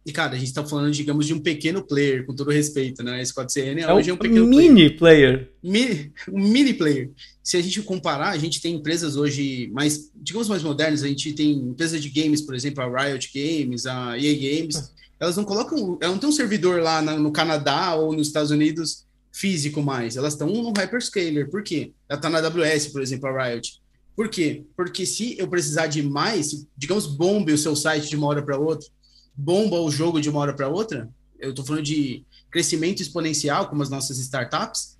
E, 0.03 0.11
cara, 0.11 0.33
a 0.33 0.35
gente 0.35 0.47
está 0.47 0.65
falando, 0.65 0.91
digamos, 0.91 1.27
de 1.27 1.35
um 1.35 1.39
pequeno 1.39 1.83
player, 1.83 2.25
com 2.25 2.33
todo 2.33 2.49
respeito, 2.49 3.03
né? 3.03 3.21
Esse 3.21 3.31
4CN 3.31 3.77
é 3.77 3.93
hoje 3.93 4.09
é 4.09 4.13
um 4.15 4.17
pequeno 4.17 4.47
mini 4.47 4.89
player. 4.89 5.51
Mini, 5.61 6.11
um 6.27 6.47
mini 6.47 6.73
player. 6.73 7.11
Se 7.43 7.57
a 7.57 7.61
gente 7.61 7.79
comparar, 7.83 8.29
a 8.29 8.37
gente 8.39 8.59
tem 8.59 8.73
empresas 8.73 9.15
hoje 9.17 9.69
mais, 9.71 10.09
digamos, 10.15 10.49
mais 10.49 10.63
modernas. 10.63 11.03
A 11.03 11.07
gente 11.07 11.31
tem 11.33 11.51
empresas 11.51 12.01
de 12.01 12.09
games, 12.09 12.41
por 12.41 12.55
exemplo, 12.55 12.83
a 12.83 13.05
Riot 13.05 13.29
Games, 13.35 13.85
a 13.85 14.17
EA 14.17 14.33
Games. 14.33 14.91
Elas 15.19 15.37
não 15.37 15.43
colocam, 15.43 15.99
elas 16.01 16.15
não 16.15 16.19
tem 16.19 16.29
um 16.29 16.33
servidor 16.33 16.81
lá 16.81 17.03
no 17.03 17.31
Canadá 17.31 17.93
ou 17.93 18.13
nos 18.13 18.25
Estados 18.25 18.49
Unidos 18.49 19.05
físico 19.33 19.81
mais. 19.81 20.15
Elas 20.15 20.33
estão 20.33 20.47
no 20.47 20.71
hyperscaler. 20.71 21.49
Por 21.49 21.63
quê? 21.63 21.91
Ela 22.07 22.19
está 22.19 22.29
na 22.29 22.37
AWS, 22.37 22.87
por 22.87 23.01
exemplo, 23.01 23.27
a 23.27 23.45
Riot. 23.45 23.81
Por 24.15 24.29
quê? 24.29 24.63
Porque 24.77 25.05
se 25.05 25.35
eu 25.39 25.47
precisar 25.47 25.87
de 25.87 26.03
mais, 26.03 26.67
digamos, 26.77 27.07
bombe 27.07 27.51
o 27.51 27.57
seu 27.57 27.75
site 27.75 28.09
de 28.09 28.15
uma 28.15 28.27
hora 28.27 28.43
para 28.43 28.57
outra, 28.57 28.87
bomba 29.35 29.79
o 29.79 29.89
jogo 29.89 30.21
de 30.21 30.29
uma 30.29 30.39
hora 30.39 30.53
para 30.53 30.69
outra, 30.69 31.09
eu 31.39 31.49
estou 31.49 31.65
falando 31.65 31.83
de 31.83 32.23
crescimento 32.51 33.01
exponencial, 33.01 33.67
como 33.67 33.81
as 33.81 33.89
nossas 33.89 34.19
startups, 34.19 34.97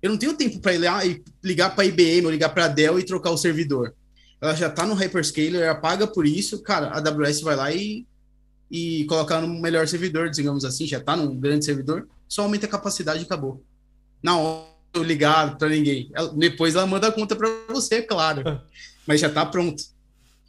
eu 0.00 0.10
não 0.10 0.16
tenho 0.16 0.34
tempo 0.34 0.58
para 0.58 0.74
ir 0.74 0.78
lá 0.78 1.04
e 1.04 1.22
ligar 1.42 1.74
para 1.74 1.84
a 1.84 1.86
IBM 1.86 2.24
ou 2.24 2.30
ligar 2.30 2.48
para 2.48 2.64
a 2.64 2.68
Dell 2.68 2.98
e 2.98 3.04
trocar 3.04 3.30
o 3.30 3.38
servidor. 3.38 3.94
Ela 4.40 4.54
já 4.54 4.68
está 4.68 4.86
no 4.86 4.94
hyperscaler, 4.94 5.62
ela 5.62 5.74
paga 5.74 6.06
por 6.06 6.26
isso, 6.26 6.62
cara, 6.62 6.88
a 6.88 6.98
AWS 6.98 7.42
vai 7.42 7.56
lá 7.56 7.72
e, 7.72 8.06
e 8.70 9.04
colocar 9.04 9.40
no 9.40 9.48
melhor 9.48 9.86
servidor, 9.86 10.30
digamos 10.30 10.64
assim, 10.64 10.86
já 10.86 10.98
está 10.98 11.14
num 11.14 11.38
grande 11.38 11.64
servidor, 11.64 12.08
só 12.26 12.42
aumenta 12.42 12.66
a 12.66 12.68
capacidade 12.68 13.20
e 13.20 13.24
acabou. 13.24 13.62
Na 14.24 14.38
hora 14.38 14.64
ligar 14.96 15.58
para 15.58 15.68
ninguém. 15.68 16.10
Depois 16.34 16.74
ela 16.74 16.86
manda 16.86 17.08
a 17.08 17.12
conta 17.12 17.36
para 17.36 17.46
você, 17.68 18.00
claro. 18.00 18.48
É. 18.48 18.58
Mas 19.06 19.20
já 19.20 19.26
está 19.26 19.44
pronto. 19.44 19.82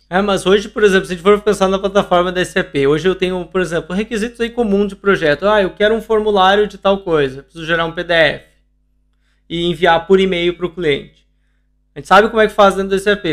É, 0.09 0.21
mas 0.21 0.45
hoje, 0.45 0.69
por 0.69 0.81
exemplo, 0.81 1.05
se 1.05 1.11
a 1.11 1.15
gente 1.15 1.23
for 1.23 1.41
pensar 1.41 1.67
na 1.67 1.77
plataforma 1.77 2.31
da 2.31 2.45
SAP, 2.45 2.75
hoje 2.87 3.05
eu 3.05 3.15
tenho, 3.15 3.43
por 3.45 3.59
exemplo, 3.59 3.93
requisitos 3.93 4.39
aí 4.39 4.49
comuns 4.49 4.87
de 4.87 4.95
projeto. 4.95 5.45
Ah, 5.45 5.61
eu 5.61 5.71
quero 5.71 5.93
um 5.93 6.01
formulário 6.01 6.67
de 6.67 6.77
tal 6.77 6.99
coisa, 6.99 7.43
preciso 7.43 7.65
gerar 7.65 7.85
um 7.85 7.91
PDF 7.91 8.45
e 9.49 9.65
enviar 9.65 10.07
por 10.07 10.21
e-mail 10.21 10.55
para 10.55 10.67
o 10.67 10.73
cliente. 10.73 11.27
A 11.93 11.99
gente 11.99 12.07
sabe 12.07 12.29
como 12.29 12.41
é 12.41 12.47
que 12.47 12.53
faz 12.53 12.75
dentro 12.75 12.91
da 12.91 12.99
SAP, 12.99 13.25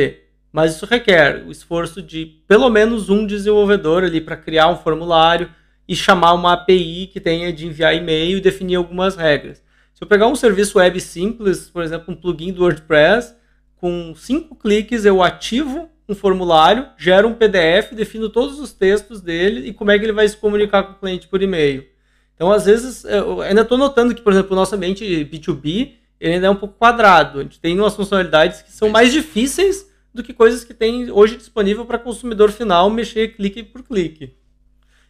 mas 0.50 0.74
isso 0.74 0.86
requer 0.86 1.44
o 1.46 1.52
esforço 1.52 2.02
de 2.02 2.26
pelo 2.48 2.68
menos 2.68 3.08
um 3.10 3.24
desenvolvedor 3.26 4.02
ali 4.02 4.20
para 4.20 4.36
criar 4.36 4.68
um 4.68 4.76
formulário 4.76 5.50
e 5.86 5.94
chamar 5.94 6.32
uma 6.32 6.54
API 6.54 7.06
que 7.12 7.20
tenha 7.20 7.52
de 7.52 7.66
enviar 7.66 7.94
e-mail 7.94 8.38
e 8.38 8.40
definir 8.40 8.76
algumas 8.76 9.14
regras. 9.14 9.62
Se 10.02 10.04
eu 10.04 10.08
pegar 10.08 10.26
um 10.26 10.34
serviço 10.34 10.78
web 10.78 11.00
simples, 11.00 11.70
por 11.70 11.80
exemplo, 11.80 12.12
um 12.12 12.16
plugin 12.16 12.52
do 12.52 12.62
WordPress, 12.62 13.36
com 13.76 14.12
cinco 14.16 14.56
cliques 14.56 15.04
eu 15.04 15.22
ativo 15.22 15.88
um 16.08 16.14
formulário, 16.16 16.88
gero 16.98 17.28
um 17.28 17.34
PDF, 17.34 17.92
defino 17.92 18.28
todos 18.28 18.58
os 18.58 18.72
textos 18.72 19.20
dele 19.20 19.68
e 19.68 19.72
como 19.72 19.92
é 19.92 19.98
que 20.00 20.04
ele 20.04 20.12
vai 20.12 20.26
se 20.26 20.36
comunicar 20.36 20.82
com 20.82 20.92
o 20.94 20.96
cliente 20.96 21.28
por 21.28 21.40
e-mail. 21.40 21.86
Então, 22.34 22.50
às 22.50 22.64
vezes, 22.64 23.04
eu 23.04 23.42
ainda 23.42 23.60
estou 23.60 23.78
notando 23.78 24.12
que, 24.12 24.20
por 24.20 24.32
exemplo, 24.32 24.54
o 24.54 24.56
nosso 24.56 24.74
ambiente 24.74 25.04
B2B 25.04 25.92
ele 26.18 26.34
ainda 26.34 26.48
é 26.48 26.50
um 26.50 26.56
pouco 26.56 26.74
quadrado. 26.76 27.38
A 27.38 27.42
gente 27.44 27.60
tem 27.60 27.78
umas 27.78 27.94
funcionalidades 27.94 28.60
que 28.60 28.72
são 28.72 28.88
mais 28.88 29.12
difíceis 29.12 29.88
do 30.12 30.20
que 30.20 30.32
coisas 30.32 30.64
que 30.64 30.74
tem 30.74 31.12
hoje 31.12 31.36
disponível 31.36 31.86
para 31.86 31.96
consumidor 31.96 32.50
final 32.50 32.90
mexer 32.90 33.36
clique 33.36 33.62
por 33.62 33.84
clique. 33.84 34.34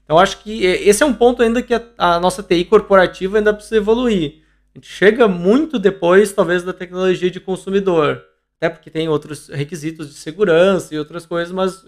Então, 0.05 0.18
acho 0.18 0.43
que 0.43 0.62
esse 0.66 1.03
é 1.03 1.07
um 1.07 1.14
ponto 1.14 1.43
ainda 1.43 1.62
que 1.62 1.72
a, 1.72 1.82
a 1.97 2.20
nossa 2.20 2.43
TI 2.43 2.66
corporativa 2.66 3.38
ainda 3.38 3.55
precisa 3.55 3.76
evoluir. 3.76 4.43
A 4.74 4.78
gente 4.78 4.88
chega 4.88 5.28
muito 5.28 5.78
depois, 5.78 6.32
talvez, 6.32 6.62
da 6.62 6.72
tecnologia 6.72 7.30
de 7.30 7.40
consumidor 7.40 8.24
até 8.62 8.68
porque 8.68 8.90
tem 8.90 9.08
outros 9.08 9.48
requisitos 9.48 10.08
de 10.08 10.14
segurança 10.14 10.94
e 10.94 10.98
outras 10.98 11.26
coisas, 11.26 11.52
mas 11.52 11.84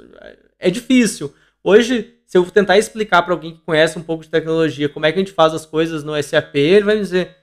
é 0.58 0.68
difícil. 0.68 1.32
Hoje, 1.62 2.18
se 2.26 2.36
eu 2.36 2.44
tentar 2.50 2.76
explicar 2.76 3.22
para 3.22 3.32
alguém 3.32 3.54
que 3.54 3.60
conhece 3.60 3.96
um 3.96 4.02
pouco 4.02 4.24
de 4.24 4.28
tecnologia 4.28 4.88
como 4.88 5.06
é 5.06 5.12
que 5.12 5.18
a 5.20 5.22
gente 5.22 5.32
faz 5.32 5.54
as 5.54 5.64
coisas 5.64 6.02
no 6.02 6.20
SAP, 6.20 6.56
ele 6.56 6.84
vai 6.84 6.96
me 6.96 7.02
dizer: 7.02 7.36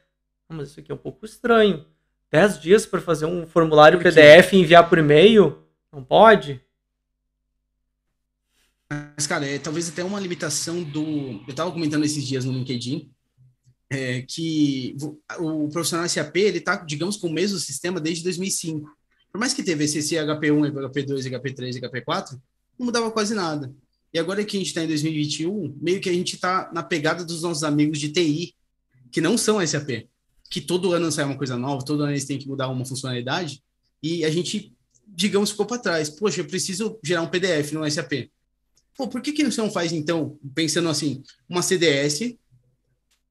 ah, 0.49 0.53
mas 0.53 0.71
isso 0.71 0.81
aqui 0.81 0.91
é 0.91 0.95
um 0.95 0.97
pouco 0.97 1.25
estranho. 1.25 1.85
10 2.29 2.59
dias 2.59 2.85
para 2.85 2.99
fazer 2.99 3.25
um 3.25 3.47
formulário 3.47 3.99
PDF 3.99 4.51
e 4.51 4.57
enviar 4.57 4.89
por 4.89 4.97
e-mail? 4.97 5.63
Não 5.93 6.03
pode? 6.03 6.61
Mas, 8.89 9.25
cara, 9.27 9.45
é, 9.45 9.57
talvez 9.57 9.87
até 9.87 10.03
uma 10.03 10.19
limitação 10.19 10.83
do. 10.83 11.41
Eu 11.47 11.51
estava 11.51 11.71
comentando 11.71 12.03
esses 12.03 12.27
dias 12.27 12.43
no 12.43 12.51
LinkedIn 12.51 13.09
é, 13.91 14.21
que 14.21 14.95
o 15.37 15.67
profissional 15.67 16.07
SAP 16.07 16.37
ele 16.37 16.59
está, 16.59 16.77
digamos, 16.77 17.17
com 17.17 17.27
o 17.27 17.33
mesmo 17.33 17.59
sistema 17.59 17.99
desde 17.99 18.23
2005. 18.23 18.89
Por 19.29 19.37
mais 19.37 19.53
que 19.53 19.61
teve 19.61 19.83
esse 19.83 19.99
HP1, 19.99 20.71
HP2, 20.71 21.29
HP3 21.29 21.75
e 21.75 21.81
HP4, 21.81 22.39
não 22.79 22.85
mudava 22.85 23.11
quase 23.11 23.35
nada. 23.35 23.69
E 24.13 24.17
agora 24.17 24.45
que 24.45 24.55
a 24.55 24.59
gente 24.59 24.69
está 24.69 24.81
em 24.81 24.87
2021, 24.87 25.77
meio 25.81 25.99
que 25.99 26.09
a 26.09 26.13
gente 26.13 26.35
está 26.35 26.71
na 26.73 26.81
pegada 26.81 27.25
dos 27.25 27.41
nossos 27.41 27.65
amigos 27.65 27.99
de 27.99 28.09
TI, 28.09 28.55
que 29.11 29.19
não 29.19 29.37
são 29.37 29.65
SAP, 29.65 30.07
que 30.49 30.61
todo 30.61 30.93
ano 30.93 31.11
sai 31.11 31.25
uma 31.25 31.37
coisa 31.37 31.57
nova, 31.57 31.83
todo 31.83 32.03
ano 32.03 32.13
eles 32.13 32.25
têm 32.25 32.39
que 32.39 32.47
mudar 32.47 32.69
uma 32.69 32.85
funcionalidade, 32.85 33.61
e 34.01 34.23
a 34.23 34.29
gente, 34.29 34.73
digamos, 35.05 35.51
ficou 35.51 35.65
para 35.65 35.81
trás. 35.81 36.09
Poxa, 36.09 36.39
eu 36.39 36.45
preciso 36.45 36.97
gerar 37.03 37.23
um 37.23 37.27
PDF 37.27 37.73
no 37.73 37.89
SAP. 37.89 38.29
pô, 38.95 39.07
por 39.09 39.21
que, 39.21 39.33
que 39.33 39.43
você 39.43 39.61
não 39.61 39.69
faz, 39.69 39.91
então, 39.91 40.39
pensando 40.55 40.87
assim, 40.87 41.21
uma 41.49 41.61
CDS, 41.61 42.37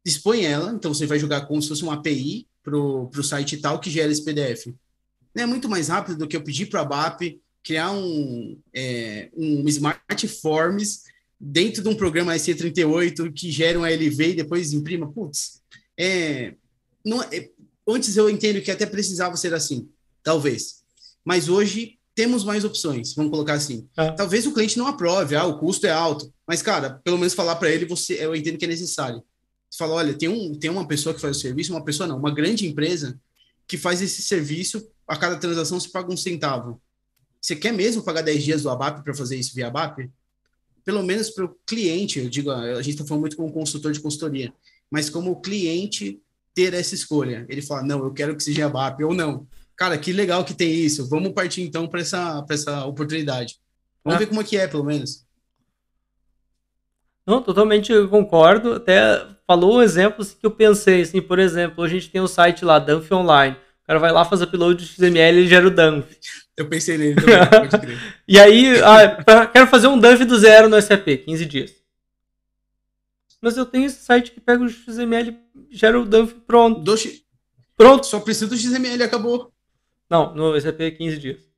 dispõe 0.04 0.44
ela, 0.44 0.72
então 0.72 0.92
você 0.92 1.06
vai 1.06 1.18
jogar 1.18 1.42
como 1.42 1.60
se 1.60 1.68
fosse 1.68 1.82
uma 1.82 1.94
API 1.94 2.46
para 2.62 2.76
o 2.76 3.22
site 3.22 3.58
tal 3.58 3.80
que 3.80 3.90
gera 3.90 4.10
esse 4.10 4.24
PDF. 4.24 4.74
É 5.34 5.46
muito 5.46 5.68
mais 5.68 5.88
rápido 5.88 6.18
do 6.18 6.28
que 6.28 6.36
eu 6.36 6.42
pedir 6.42 6.66
para 6.66 6.80
a 6.80 6.84
BAP 6.84 7.40
criar 7.62 7.92
um, 7.92 8.58
é, 8.74 9.30
um 9.36 9.68
Smart 9.68 10.28
Forms 10.28 11.02
dentro 11.38 11.82
de 11.82 11.88
um 11.88 11.94
programa 11.94 12.34
SC38 12.34 13.32
que 13.32 13.50
gera 13.50 13.78
um 13.78 13.84
ALV 13.84 14.20
e 14.20 14.34
depois 14.34 14.72
imprima. 14.72 15.10
Putz, 15.10 15.62
é, 15.96 16.54
não, 17.04 17.22
é, 17.22 17.50
antes 17.86 18.16
eu 18.16 18.28
entendo 18.28 18.60
que 18.60 18.70
até 18.70 18.86
precisava 18.86 19.36
ser 19.36 19.54
assim, 19.54 19.88
talvez. 20.22 20.80
Mas 21.24 21.48
hoje 21.48 21.98
temos 22.14 22.44
mais 22.44 22.64
opções, 22.64 23.14
vamos 23.14 23.30
colocar 23.30 23.54
assim. 23.54 23.88
É. 23.96 24.10
Talvez 24.12 24.46
o 24.46 24.52
cliente 24.52 24.78
não 24.78 24.86
aprove, 24.86 25.36
ah, 25.36 25.46
o 25.46 25.58
custo 25.58 25.86
é 25.86 25.90
alto, 25.90 26.32
mas 26.46 26.60
cara, 26.60 27.00
pelo 27.04 27.18
menos 27.18 27.34
falar 27.34 27.56
para 27.56 27.70
ele, 27.70 27.86
você, 27.86 28.14
eu 28.14 28.34
entendo 28.34 28.58
que 28.58 28.64
é 28.64 28.68
necessário. 28.68 29.22
Você 29.70 29.78
fala, 29.78 29.94
olha, 29.94 30.14
tem, 30.14 30.28
um, 30.28 30.54
tem 30.54 30.68
uma 30.68 30.86
pessoa 30.86 31.14
que 31.14 31.20
faz 31.20 31.36
o 31.36 31.40
serviço, 31.40 31.72
uma 31.72 31.84
pessoa 31.84 32.06
não, 32.06 32.18
uma 32.18 32.34
grande 32.34 32.66
empresa 32.66 33.18
que 33.68 33.78
faz 33.78 34.02
esse 34.02 34.20
serviço, 34.22 34.84
a 35.06 35.16
cada 35.16 35.36
transação 35.36 35.78
se 35.78 35.90
paga 35.90 36.12
um 36.12 36.16
centavo. 36.16 36.82
Você 37.40 37.54
quer 37.54 37.72
mesmo 37.72 38.02
pagar 38.02 38.22
10 38.22 38.42
dias 38.42 38.62
do 38.62 38.70
ABAP 38.70 39.04
para 39.04 39.14
fazer 39.14 39.36
isso 39.36 39.54
via 39.54 39.68
ABAP? 39.68 40.10
Pelo 40.84 41.02
menos 41.04 41.30
para 41.30 41.44
o 41.44 41.56
cliente, 41.64 42.18
eu 42.18 42.28
digo, 42.28 42.50
a 42.50 42.82
gente 42.82 42.94
está 42.94 43.06
falando 43.06 43.20
muito 43.20 43.36
como 43.36 43.52
consultor 43.52 43.92
de 43.92 44.00
consultoria, 44.00 44.52
mas 44.90 45.08
como 45.08 45.30
o 45.30 45.40
cliente 45.40 46.20
ter 46.52 46.74
essa 46.74 46.94
escolha. 46.94 47.46
Ele 47.48 47.62
fala, 47.62 47.82
não, 47.82 48.04
eu 48.04 48.12
quero 48.12 48.34
que 48.36 48.42
seja 48.42 48.66
ABAP 48.66 49.04
ou 49.04 49.14
não. 49.14 49.46
Cara, 49.76 49.96
que 49.96 50.12
legal 50.12 50.44
que 50.44 50.52
tem 50.52 50.74
isso. 50.74 51.08
Vamos 51.08 51.32
partir 51.32 51.62
então 51.62 51.86
para 51.86 52.00
essa, 52.00 52.44
essa 52.50 52.84
oportunidade. 52.84 53.58
Vamos 54.04 54.16
ah. 54.16 54.18
ver 54.18 54.26
como 54.26 54.40
é 54.40 54.44
que 54.44 54.56
é, 54.56 54.66
pelo 54.66 54.84
menos. 54.84 55.24
Não, 57.26 57.42
totalmente 57.42 57.92
concordo. 58.08 58.74
Até 58.74 59.24
falou 59.46 59.82
exemplos 59.82 60.32
que 60.32 60.46
eu 60.46 60.50
pensei, 60.50 61.02
assim, 61.02 61.20
por 61.20 61.38
exemplo, 61.38 61.84
a 61.84 61.88
gente 61.88 62.08
tem 62.08 62.20
o 62.20 62.24
um 62.24 62.28
site 62.28 62.64
lá, 62.64 62.78
Dump 62.78 63.10
Online. 63.12 63.56
O 63.82 63.86
cara 63.86 63.98
vai 63.98 64.12
lá, 64.12 64.24
faz 64.24 64.42
upload 64.42 64.84
de 64.84 64.92
XML 64.92 65.40
e 65.40 65.48
gera 65.48 65.66
o 65.66 65.70
dump. 65.70 66.06
Eu 66.56 66.68
pensei 66.68 66.96
nele 66.96 67.16
também, 67.16 67.36
pode 67.48 67.78
crer. 67.80 67.98
e 68.28 68.38
aí, 68.38 68.80
ah, 68.82 69.46
quero 69.46 69.66
fazer 69.66 69.88
um 69.88 69.98
dump 69.98 70.24
do 70.24 70.38
zero 70.38 70.68
no 70.68 70.80
SAP, 70.80 71.24
15 71.24 71.46
dias. 71.46 71.74
Mas 73.40 73.56
eu 73.56 73.64
tenho 73.64 73.86
esse 73.86 74.02
site 74.02 74.32
que 74.32 74.40
pega 74.40 74.62
o 74.62 74.68
XML 74.68 75.36
e 75.70 75.76
gera 75.76 75.98
o 75.98 76.04
dump 76.04 76.32
pronto. 76.46 76.80
Do. 76.80 76.94
Pronto. 77.76 78.06
Só 78.06 78.20
precisa 78.20 78.46
do 78.46 78.56
XML, 78.56 79.02
acabou. 79.02 79.52
Não, 80.08 80.34
no 80.34 80.60
SAP 80.60 80.78
15 80.96 81.18
dias. 81.18 81.49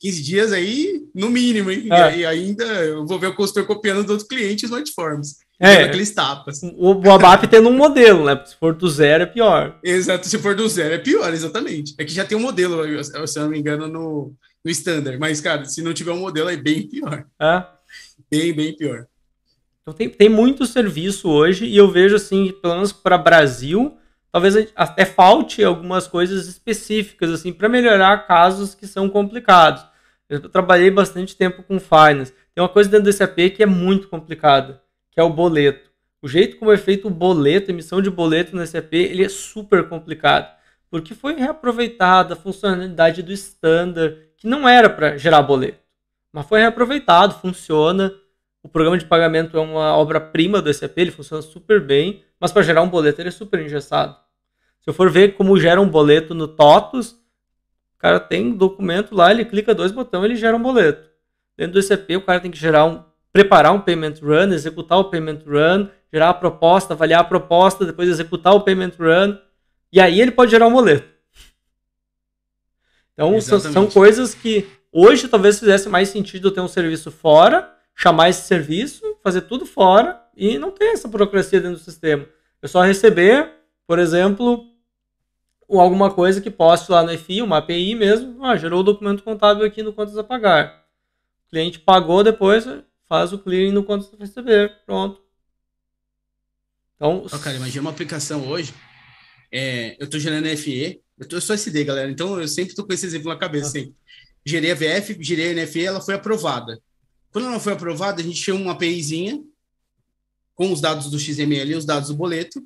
15 0.00 0.22
dias 0.22 0.52
aí, 0.52 1.06
no 1.14 1.30
mínimo, 1.30 1.70
hein? 1.70 1.88
É. 1.90 2.18
E 2.18 2.26
ainda 2.26 2.64
eu 2.64 3.06
vou 3.06 3.18
ver 3.18 3.28
o 3.28 3.34
consultor 3.34 3.66
copiando 3.66 4.04
do 4.04 4.12
outro 4.12 4.28
cliente 4.28 4.64
os 4.64 4.70
Notforms. 4.70 5.36
É. 5.58 5.84
Aqueles 5.84 6.12
tapas. 6.12 6.62
O, 6.62 6.94
o 6.94 7.10
ABAP 7.10 7.46
tendo 7.48 7.68
um 7.68 7.76
modelo, 7.76 8.24
né? 8.24 8.42
Se 8.44 8.56
for 8.56 8.74
do 8.74 8.88
zero 8.88 9.22
é 9.22 9.26
pior. 9.26 9.78
Exato, 9.82 10.26
se 10.26 10.38
for 10.38 10.54
do 10.54 10.68
zero 10.68 10.94
é 10.94 10.98
pior, 10.98 11.32
exatamente. 11.32 11.94
É 11.98 12.04
que 12.04 12.12
já 12.12 12.24
tem 12.24 12.36
um 12.36 12.42
modelo, 12.42 12.82
se 13.02 13.38
eu 13.38 13.44
não 13.44 13.50
me 13.50 13.58
engano, 13.58 13.88
no, 13.88 14.34
no 14.64 14.70
standard. 14.70 15.18
Mas, 15.18 15.40
cara, 15.40 15.64
se 15.64 15.82
não 15.82 15.94
tiver 15.94 16.12
um 16.12 16.20
modelo, 16.20 16.50
é 16.50 16.56
bem 16.56 16.86
pior. 16.86 17.24
É. 17.40 17.64
Bem, 18.30 18.52
bem 18.52 18.76
pior. 18.76 19.06
Então 19.82 19.94
tem, 19.94 20.10
tem 20.10 20.28
muito 20.28 20.66
serviço 20.66 21.28
hoje 21.28 21.64
e 21.64 21.76
eu 21.76 21.90
vejo 21.90 22.16
assim, 22.16 22.52
pelo 22.60 22.74
menos 22.74 22.92
para 22.92 23.16
Brasil, 23.16 23.96
talvez 24.36 24.70
até 24.76 25.06
falte 25.06 25.64
algumas 25.64 26.06
coisas 26.06 26.46
específicas 26.46 27.30
assim 27.30 27.54
para 27.54 27.70
melhorar 27.70 28.26
casos 28.26 28.74
que 28.74 28.86
são 28.86 29.08
complicados. 29.08 29.82
Eu 30.28 30.50
trabalhei 30.50 30.90
bastante 30.90 31.34
tempo 31.34 31.62
com 31.62 31.80
finance. 31.80 32.34
Tem 32.54 32.62
uma 32.62 32.68
coisa 32.68 32.90
dentro 32.90 33.06
do 33.06 33.12
SAP 33.14 33.38
que 33.56 33.62
é 33.62 33.66
muito 33.66 34.08
complicada, 34.08 34.82
que 35.10 35.18
é 35.18 35.22
o 35.22 35.30
boleto. 35.30 35.90
O 36.20 36.28
jeito 36.28 36.58
como 36.58 36.70
é 36.70 36.76
feito 36.76 37.08
o 37.08 37.10
boleto, 37.10 37.70
emissão 37.70 38.02
de 38.02 38.10
boleto 38.10 38.54
no 38.54 38.66
SAP, 38.66 38.92
ele 38.92 39.24
é 39.24 39.28
super 39.30 39.88
complicado, 39.88 40.54
porque 40.90 41.14
foi 41.14 41.32
reaproveitada 41.32 42.34
a 42.34 42.36
funcionalidade 42.36 43.22
do 43.22 43.32
standard, 43.32 44.18
que 44.36 44.46
não 44.46 44.68
era 44.68 44.90
para 44.90 45.16
gerar 45.16 45.40
boleto, 45.40 45.80
mas 46.30 46.46
foi 46.46 46.60
reaproveitado, 46.60 47.36
funciona. 47.36 48.12
O 48.62 48.68
programa 48.68 48.98
de 48.98 49.06
pagamento 49.06 49.56
é 49.56 49.60
uma 49.62 49.96
obra-prima 49.96 50.60
do 50.60 50.74
SAP, 50.74 50.98
ele 50.98 51.10
funciona 51.10 51.40
super 51.40 51.80
bem, 51.80 52.22
mas 52.38 52.52
para 52.52 52.60
gerar 52.60 52.82
um 52.82 52.90
boleto 52.90 53.22
ele 53.22 53.30
é 53.30 53.32
super 53.32 53.60
engessado. 53.60 54.25
Se 54.86 54.90
eu 54.90 54.94
for 54.94 55.10
ver 55.10 55.34
como 55.34 55.58
gera 55.58 55.80
um 55.80 55.88
boleto 55.88 56.32
no 56.32 56.46
TOTUS, 56.46 57.10
o 57.10 57.98
cara 57.98 58.20
tem 58.20 58.52
documento 58.52 59.16
lá, 59.16 59.32
ele 59.32 59.44
clica 59.44 59.74
dois 59.74 59.90
botões, 59.90 60.26
ele 60.26 60.36
gera 60.36 60.56
um 60.56 60.62
boleto. 60.62 61.10
Dentro 61.56 61.72
do 61.72 61.82
SAP, 61.82 62.10
o 62.10 62.20
cara 62.20 62.38
tem 62.38 62.52
que 62.52 62.56
gerar 62.56 62.84
um, 62.84 63.02
preparar 63.32 63.72
um 63.72 63.80
payment 63.80 64.14
run, 64.22 64.52
executar 64.52 64.96
o 64.98 65.10
payment 65.10 65.40
run, 65.44 65.88
gerar 66.12 66.28
a 66.28 66.34
proposta, 66.34 66.94
avaliar 66.94 67.22
a 67.22 67.24
proposta, 67.24 67.84
depois 67.84 68.08
executar 68.08 68.54
o 68.54 68.60
payment 68.60 68.92
run, 68.96 69.36
e 69.92 70.00
aí 70.00 70.20
ele 70.20 70.30
pode 70.30 70.52
gerar 70.52 70.68
um 70.68 70.72
boleto. 70.72 71.08
Então, 73.12 73.40
são, 73.40 73.58
são, 73.58 73.86
coisas 73.88 74.34
que 74.34 74.68
hoje 74.92 75.26
talvez 75.26 75.58
fizesse 75.58 75.88
mais 75.88 76.10
sentido 76.10 76.52
ter 76.52 76.60
um 76.60 76.68
serviço 76.68 77.10
fora, 77.10 77.74
chamar 77.92 78.28
esse 78.28 78.42
serviço, 78.42 79.02
fazer 79.20 79.40
tudo 79.40 79.66
fora 79.66 80.22
e 80.36 80.58
não 80.58 80.70
ter 80.70 80.92
essa 80.92 81.08
burocracia 81.08 81.60
dentro 81.60 81.78
do 81.78 81.82
sistema. 81.82 82.24
É 82.62 82.68
só 82.68 82.82
receber, 82.82 83.50
por 83.84 83.98
exemplo, 83.98 84.75
alguma 85.68 86.12
coisa 86.12 86.40
que 86.40 86.50
poste 86.50 86.90
lá 86.90 87.02
no 87.02 87.16
FI, 87.16 87.42
uma 87.42 87.58
API 87.58 87.94
mesmo, 87.94 88.44
ah, 88.44 88.56
gerou 88.56 88.80
o 88.80 88.84
documento 88.84 89.22
contábil 89.22 89.64
aqui 89.64 89.82
no 89.82 89.92
contas 89.92 90.16
a 90.16 90.24
pagar. 90.24 90.84
O 91.46 91.50
cliente 91.50 91.78
pagou 91.78 92.22
depois, 92.22 92.64
faz 93.08 93.32
o 93.32 93.38
clearing 93.38 93.72
no 93.72 93.84
contas 93.84 94.12
a 94.12 94.16
receber, 94.16 94.72
pronto. 94.84 95.20
Então, 96.94 97.24
oh, 97.24 97.38
cara, 97.38 97.56
imagina 97.56 97.82
uma 97.82 97.90
aplicação 97.90 98.48
hoje, 98.48 98.72
é, 99.52 99.96
eu 100.00 100.04
estou 100.04 100.18
gerando 100.18 100.48
FE, 100.56 101.02
eu, 101.18 101.28
tô, 101.28 101.36
eu 101.36 101.40
sou 101.40 101.54
SD, 101.54 101.84
galera, 101.84 102.10
então 102.10 102.40
eu 102.40 102.48
sempre 102.48 102.70
estou 102.70 102.86
com 102.86 102.92
esse 102.92 103.06
exemplo 103.06 103.28
na 103.28 103.38
cabeça, 103.38 103.68
assim. 103.68 103.94
Gerei 104.44 104.70
a 104.70 104.74
VF, 104.74 105.16
gerei 105.20 105.50
a 105.50 105.64
NFE, 105.64 105.84
ela 105.84 106.00
foi 106.00 106.14
aprovada. 106.14 106.80
Quando 107.32 107.48
ela 107.48 107.60
foi 107.60 107.72
aprovada, 107.72 108.20
a 108.20 108.24
gente 108.24 108.40
tinha 108.40 108.54
uma 108.54 108.72
APIzinha 108.72 109.42
com 110.54 110.72
os 110.72 110.80
dados 110.80 111.10
do 111.10 111.18
XML 111.18 111.72
e 111.72 111.74
os 111.74 111.84
dados 111.84 112.08
do 112.08 112.14
boleto, 112.14 112.62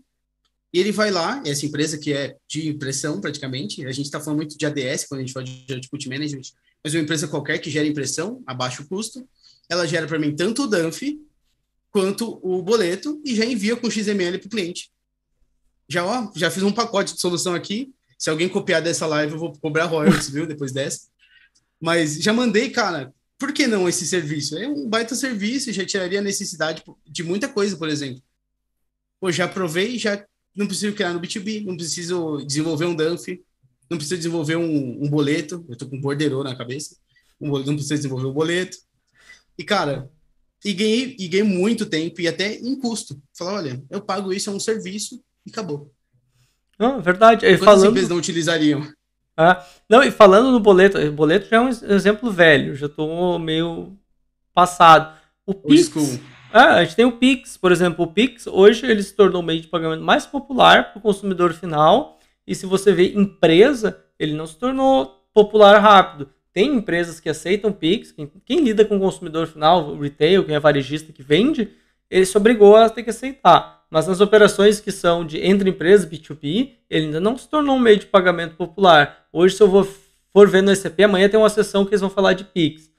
e 0.73 0.79
ele 0.79 0.93
vai 0.93 1.11
lá, 1.11 1.43
essa 1.45 1.66
empresa 1.66 1.99
que 1.99 2.12
é 2.12 2.37
de 2.47 2.68
impressão 2.68 3.21
praticamente, 3.21 3.85
a 3.85 3.93
gente 3.93 4.07
está 4.07 4.21
falando 4.21 4.39
muito 4.39 4.57
de 4.57 4.66
ADS 4.66 5.05
quando 5.05 5.21
a 5.21 5.23
gente 5.25 5.33
fala 5.33 5.45
de 5.45 5.66
Output 5.73 6.09
Management, 6.09 6.53
mas 6.83 6.95
uma 6.95 7.03
empresa 7.03 7.27
qualquer 7.27 7.59
que 7.59 7.71
gera 7.71 7.87
impressão 7.87 8.43
a 8.47 8.55
baixo 8.55 8.87
custo, 8.87 9.29
ela 9.68 9.87
gera 9.87 10.07
para 10.07 10.18
mim 10.18 10.35
tanto 10.35 10.64
o 10.64 10.66
DANF 10.66 11.18
quanto 11.91 12.39
o 12.43 12.62
boleto 12.62 13.21
e 13.25 13.35
já 13.35 13.45
envia 13.45 13.77
com 13.77 13.91
XML 13.91 14.39
para 14.39 14.47
o 14.47 14.51
cliente. 14.51 14.91
Já, 15.89 16.05
ó, 16.05 16.31
já 16.37 16.51
fiz 16.51 16.62
um 16.62 16.73
pacote 16.73 17.14
de 17.14 17.21
solução 17.21 17.53
aqui. 17.53 17.93
Se 18.16 18.31
alguém 18.31 18.49
copiar 18.49 18.81
dessa 18.81 19.07
live, 19.07 19.33
eu 19.33 19.39
vou 19.39 19.53
cobrar 19.59 19.87
royalties, 19.87 20.31
viu? 20.31 20.47
Depois 20.47 20.71
dessa. 20.73 21.09
Mas 21.81 22.16
já 22.16 22.33
mandei, 22.33 22.71
cara. 22.71 23.12
Por 23.37 23.53
que 23.53 23.66
não 23.66 23.89
esse 23.89 24.07
serviço? 24.07 24.57
É 24.57 24.68
um 24.68 24.89
baita 24.89 25.14
serviço, 25.14 25.73
já 25.73 25.85
tiraria 25.85 26.21
a 26.21 26.23
necessidade 26.23 26.85
de 27.07 27.23
muita 27.25 27.49
coisa, 27.49 27.77
por 27.77 27.89
exemplo. 27.89 28.23
Pô, 29.18 29.33
já 29.33 29.49
provei, 29.49 29.99
já 29.99 30.25
não 30.55 30.66
preciso 30.66 30.94
criar 30.94 31.12
no 31.12 31.20
B2B, 31.20 31.64
não 31.64 31.76
preciso 31.76 32.44
desenvolver 32.46 32.86
um 32.86 32.94
DANF, 32.94 33.40
não 33.88 33.96
preciso 33.96 34.18
desenvolver 34.18 34.57
um, 34.57 35.05
um 35.05 35.09
boleto, 35.09 35.64
eu 35.68 35.76
tô 35.76 35.88
com 35.88 35.96
um 35.96 36.01
borderô 36.01 36.44
na 36.44 36.55
cabeça, 36.55 36.96
um 37.40 37.51
boleto, 37.51 37.70
não 37.70 37.76
preciso 37.76 37.96
desenvolver 37.96 38.26
um 38.26 38.32
boleto. 38.32 38.76
E, 39.59 39.64
cara, 39.64 40.11
e 40.64 40.72
ganhei, 40.72 41.16
e 41.18 41.28
ganhei 41.28 41.46
muito 41.46 41.86
tempo 41.86 42.20
e 42.20 42.28
até 42.28 42.55
em 42.55 42.78
custo. 42.78 43.20
Falar, 43.36 43.55
olha, 43.55 43.82
eu 43.90 44.01
pago 44.01 44.32
isso, 44.32 44.51
é 44.51 44.53
um 44.53 44.61
serviço 44.61 45.22
e 45.46 45.51
acabou. 45.51 45.92
Não, 46.78 47.01
verdade. 47.01 47.46
E 47.46 47.59
falando... 47.59 47.90
empresas 47.90 48.11
não 48.11 48.16
utilizariam? 48.16 48.86
Ah, 49.36 49.66
não, 49.88 50.03
e 50.03 50.11
falando 50.11 50.51
no 50.53 50.61
boleto, 50.61 50.98
o 50.98 51.12
boleto 51.12 51.48
já 51.48 51.57
é 51.57 51.61
um 51.61 51.68
exemplo 51.68 52.30
velho, 52.30 52.74
já 52.74 52.86
estou 52.86 53.38
meio 53.38 53.96
passado. 54.53 55.18
O 55.46 55.55
Pix, 55.55 56.20
ah, 56.53 56.76
a 56.76 56.84
gente 56.84 56.96
tem 56.96 57.05
o 57.05 57.12
Pix, 57.12 57.57
por 57.57 57.70
exemplo. 57.70 58.05
O 58.05 58.12
Pix, 58.12 58.46
hoje, 58.46 58.84
ele 58.86 59.03
se 59.03 59.14
tornou 59.14 59.40
o 59.40 59.44
meio 59.44 59.61
de 59.61 59.68
pagamento 59.68 60.03
mais 60.03 60.26
popular 60.26 60.92
para 60.92 60.98
o 60.98 61.03
consumidor 61.03 61.53
final. 61.53 62.18
E 62.46 62.55
se 62.55 62.66
você 62.66 62.92
vê 62.92 63.12
empresa, 63.14 64.03
ele 64.18 64.34
não 64.34 64.46
se 64.46 64.57
tornou 64.57 65.07
popular 65.32 65.78
rápido. 65.78 66.28
Tem 66.53 66.74
empresas 66.74 67.20
que 67.20 67.28
aceitam 67.28 67.72
Pix. 67.72 68.11
Quem, 68.11 68.30
quem 68.44 68.61
lida 68.64 68.84
com 68.84 68.96
o 68.96 69.01
consumidor 69.01 69.46
final, 69.46 69.90
o 69.90 70.01
retail, 70.01 70.44
quem 70.44 70.57
é 70.57 70.61
varejista 70.61 71.12
que 71.12 71.22
vende, 71.22 71.68
ele 72.11 72.26
se 72.26 72.36
obrigou 72.36 72.76
a 72.76 72.90
ter 72.90 73.05
que 73.05 73.11
aceitar. 73.11 73.84
Mas 73.88 74.09
nas 74.09 74.20
operações 74.20 74.80
que 74.80 74.90
são 74.90 75.24
de 75.24 75.38
entre 75.38 75.70
empresas, 75.70 76.09
B2B, 76.09 76.72
ele 76.88 77.07
ainda 77.07 77.20
não 77.20 77.36
se 77.36 77.48
tornou 77.48 77.76
um 77.76 77.80
meio 77.80 77.98
de 77.98 78.07
pagamento 78.07 78.57
popular. 78.57 79.26
Hoje, 79.32 79.57
se 79.57 79.62
eu 79.62 79.68
vou, 79.68 79.86
for 80.32 80.48
ver 80.48 80.62
no 80.62 80.74
SAP, 80.74 81.01
amanhã 81.01 81.28
tem 81.28 81.38
uma 81.38 81.48
sessão 81.48 81.84
que 81.84 81.90
eles 81.90 82.01
vão 82.01 82.11
falar 82.11 82.32
de 82.32 82.44
Pix 82.44 82.90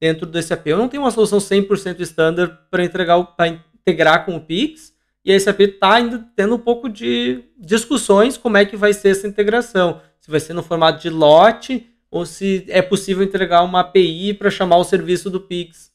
dentro 0.00 0.26
do 0.26 0.42
SAP. 0.42 0.66
Eu 0.66 0.78
não 0.78 0.88
tenho 0.88 1.02
uma 1.02 1.10
solução 1.10 1.38
100% 1.38 2.00
standard 2.00 2.56
para 2.70 2.84
entregar 2.84 3.22
para 3.36 3.58
integrar 3.88 4.24
com 4.24 4.36
o 4.36 4.40
Pix, 4.40 4.92
e 5.24 5.32
a 5.32 5.38
SAP 5.38 5.60
está 5.60 5.94
ainda 5.94 6.26
tendo 6.36 6.54
um 6.54 6.58
pouco 6.58 6.88
de 6.88 7.44
discussões 7.58 8.36
como 8.36 8.56
é 8.56 8.64
que 8.64 8.76
vai 8.76 8.92
ser 8.92 9.10
essa 9.10 9.26
integração. 9.26 10.00
Se 10.20 10.30
vai 10.30 10.40
ser 10.40 10.52
no 10.52 10.62
formato 10.62 11.02
de 11.02 11.10
lote 11.10 11.86
ou 12.10 12.24
se 12.24 12.64
é 12.68 12.80
possível 12.80 13.22
entregar 13.22 13.62
uma 13.62 13.80
API 13.80 14.34
para 14.34 14.50
chamar 14.50 14.76
o 14.76 14.84
serviço 14.84 15.28
do 15.28 15.40
Pix. 15.40 15.92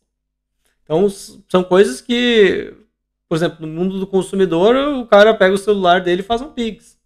Então, 0.83 1.07
são 1.09 1.63
coisas 1.63 2.01
que, 2.01 2.73
por 3.27 3.35
exemplo, 3.35 3.65
no 3.65 3.73
mundo 3.73 3.99
do 3.99 4.05
consumidor, 4.05 4.75
o 4.75 5.05
cara 5.05 5.33
pega 5.33 5.55
o 5.55 5.57
celular 5.57 6.01
dele 6.01 6.21
e 6.21 6.25
faz 6.25 6.41
um 6.41 6.49
Pix. 6.49 6.97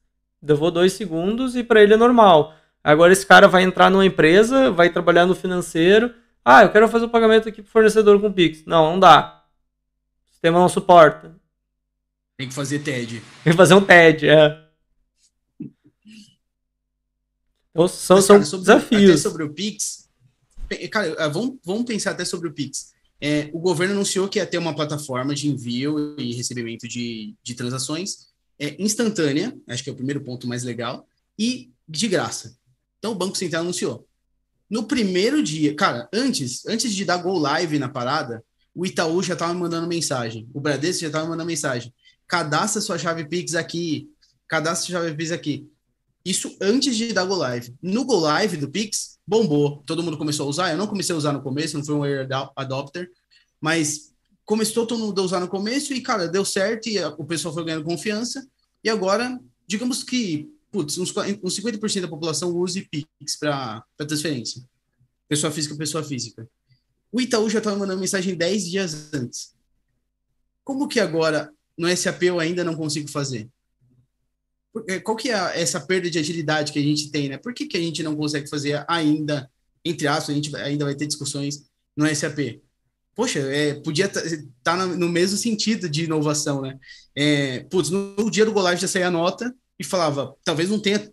Levou 0.41 0.71
dois 0.71 0.93
segundos 0.93 1.55
e 1.55 1.63
para 1.63 1.81
ele 1.81 1.93
é 1.93 1.97
normal. 1.97 2.53
Agora 2.83 3.13
esse 3.13 3.25
cara 3.25 3.47
vai 3.47 3.63
entrar 3.63 3.89
numa 3.89 4.05
empresa, 4.05 4.71
vai 4.71 4.89
trabalhar 4.89 5.25
no 5.25 5.35
financeiro. 5.35 6.13
Ah, 6.49 6.63
eu 6.63 6.71
quero 6.71 6.87
fazer 6.87 7.03
o 7.03 7.09
pagamento 7.09 7.49
aqui 7.49 7.61
pro 7.61 7.69
fornecedor 7.69 8.21
com 8.21 8.31
Pix. 8.31 8.63
Não, 8.65 8.91
não 8.91 8.99
dá. 9.01 9.43
O 10.29 10.31
sistema 10.31 10.57
não 10.57 10.69
suporta. 10.69 11.35
Tem 12.37 12.47
que 12.47 12.53
fazer 12.53 12.79
TED. 12.79 13.21
Tem 13.43 13.51
que 13.51 13.57
fazer 13.57 13.73
um 13.73 13.83
TED, 13.83 14.29
é. 14.29 14.65
Então, 17.69 17.85
são, 17.89 18.15
Mas, 18.15 18.27
cara, 18.27 18.39
são 18.45 18.45
sobre, 18.45 18.65
desafios. 18.65 19.09
Até 19.09 19.17
sobre 19.17 19.43
o 19.43 19.53
Pix, 19.53 20.09
cara, 20.89 21.15
ah, 21.19 21.27
vamos, 21.27 21.57
vamos 21.65 21.83
pensar 21.83 22.11
até 22.11 22.23
sobre 22.23 22.47
o 22.47 22.53
Pix. 22.53 22.93
É, 23.19 23.49
o 23.51 23.59
governo 23.59 23.95
anunciou 23.95 24.29
que 24.29 24.39
ia 24.39 24.45
ter 24.45 24.57
uma 24.57 24.73
plataforma 24.73 25.35
de 25.35 25.49
envio 25.49 26.15
e 26.17 26.33
recebimento 26.33 26.87
de, 26.87 27.35
de 27.43 27.55
transações 27.55 28.29
é, 28.57 28.81
instantânea, 28.81 29.53
acho 29.67 29.83
que 29.83 29.89
é 29.89 29.93
o 29.93 29.97
primeiro 29.97 30.21
ponto 30.21 30.47
mais 30.47 30.63
legal, 30.63 31.05
e 31.37 31.73
de 31.85 32.07
graça. 32.07 32.57
Então 32.99 33.11
o 33.11 33.15
Banco 33.15 33.37
Central 33.37 33.63
anunciou. 33.63 34.06
No 34.69 34.83
primeiro 34.83 35.41
dia, 35.41 35.75
cara, 35.75 36.09
antes, 36.13 36.65
antes 36.65 36.93
de 36.93 37.05
dar 37.05 37.17
go 37.17 37.37
live 37.37 37.79
na 37.79 37.87
parada, 37.87 38.43
o 38.75 38.85
Itaú 38.85 39.23
já 39.23 39.33
estava 39.33 39.53
mandando 39.53 39.87
mensagem, 39.87 40.47
o 40.53 40.59
Bradesco 40.59 41.01
já 41.01 41.07
estava 41.07 41.27
mandando 41.27 41.47
mensagem. 41.47 41.93
Cadastra 42.27 42.81
sua 42.81 42.97
chave 42.97 43.25
Pix 43.27 43.55
aqui, 43.55 44.09
cadastra 44.47 44.85
sua 44.85 45.01
chave 45.01 45.15
Pix 45.15 45.31
aqui. 45.31 45.67
Isso 46.23 46.55
antes 46.61 46.95
de 46.97 47.13
dar 47.13 47.23
go 47.23 47.35
live. 47.35 47.73
No 47.81 48.03
go 48.03 48.19
live 48.19 48.57
do 48.57 48.69
Pix, 48.69 49.17
bombou. 49.25 49.81
Todo 49.85 50.03
mundo 50.03 50.17
começou 50.17 50.45
a 50.45 50.49
usar. 50.49 50.71
Eu 50.71 50.77
não 50.77 50.85
comecei 50.85 51.15
a 51.15 51.17
usar 51.17 51.31
no 51.31 51.41
começo, 51.41 51.77
não 51.77 51.85
fui 51.85 51.95
um 51.95 52.05
early 52.05 52.33
adopter, 52.55 53.09
mas 53.61 54.11
começou 54.45 54.85
todo 54.85 54.99
mundo 54.99 55.21
a 55.21 55.23
usar 55.23 55.39
no 55.39 55.47
começo 55.47 55.93
e, 55.93 56.01
cara, 56.01 56.27
deu 56.27 56.43
certo 56.43 56.87
e 56.87 57.03
o 57.17 57.25
pessoal 57.25 57.53
foi 57.53 57.63
ganhando 57.63 57.85
confiança. 57.85 58.45
E 58.83 58.89
agora, 58.89 59.39
digamos 59.65 60.03
que, 60.03 60.49
putz, 60.71 60.97
uns, 60.97 61.13
uns 61.43 61.59
50% 61.59 62.01
da 62.01 62.07
população 62.07 62.55
use 62.55 62.87
Pix 62.89 63.35
para 63.35 63.83
transferência. 63.97 64.61
Pessoa 65.27 65.51
física, 65.51 65.75
pessoa 65.75 66.03
física. 66.03 66.47
O 67.11 67.21
Itaú 67.21 67.49
já 67.49 67.59
estava 67.59 67.77
mandando 67.77 67.99
mensagem 67.99 68.35
10 68.35 68.69
dias 68.69 69.13
antes. 69.13 69.55
Como 70.63 70.87
que 70.87 70.99
agora 70.99 71.51
no 71.77 71.95
SAP 71.95 72.23
eu 72.23 72.39
ainda 72.39 72.63
não 72.63 72.75
consigo 72.75 73.09
fazer? 73.09 73.49
qual 75.03 75.17
que 75.17 75.31
é 75.31 75.61
essa 75.61 75.79
perda 75.79 76.09
de 76.09 76.19
agilidade 76.19 76.71
que 76.71 76.79
a 76.79 76.83
gente 76.83 77.09
tem, 77.09 77.29
né? 77.29 77.37
Por 77.37 77.53
que, 77.53 77.65
que 77.65 77.77
a 77.77 77.79
gente 77.79 78.03
não 78.03 78.15
consegue 78.15 78.47
fazer 78.47 78.85
ainda, 78.87 79.49
entre 79.83 80.07
aspas, 80.07 80.29
a 80.29 80.33
gente 80.33 80.55
ainda 80.55 80.85
vai 80.85 80.93
ter 80.95 81.07
discussões 81.07 81.65
no 81.95 82.07
SAP? 82.15 82.61
Poxa, 83.15 83.39
é, 83.39 83.73
podia 83.73 84.05
estar 84.05 84.21
tá 84.61 84.85
no 84.85 85.09
mesmo 85.09 85.37
sentido 85.37 85.89
de 85.89 86.03
inovação, 86.03 86.61
né? 86.61 86.77
É, 87.15 87.61
putz, 87.61 87.89
no 87.89 88.29
dia 88.29 88.45
do 88.45 88.51
Go 88.51 88.61
já 88.75 88.87
saía 88.87 89.07
a 89.07 89.11
nota 89.11 89.51
e 89.79 89.83
falava, 89.83 90.35
talvez 90.43 90.69
não 90.69 90.79
tenha, 90.79 91.11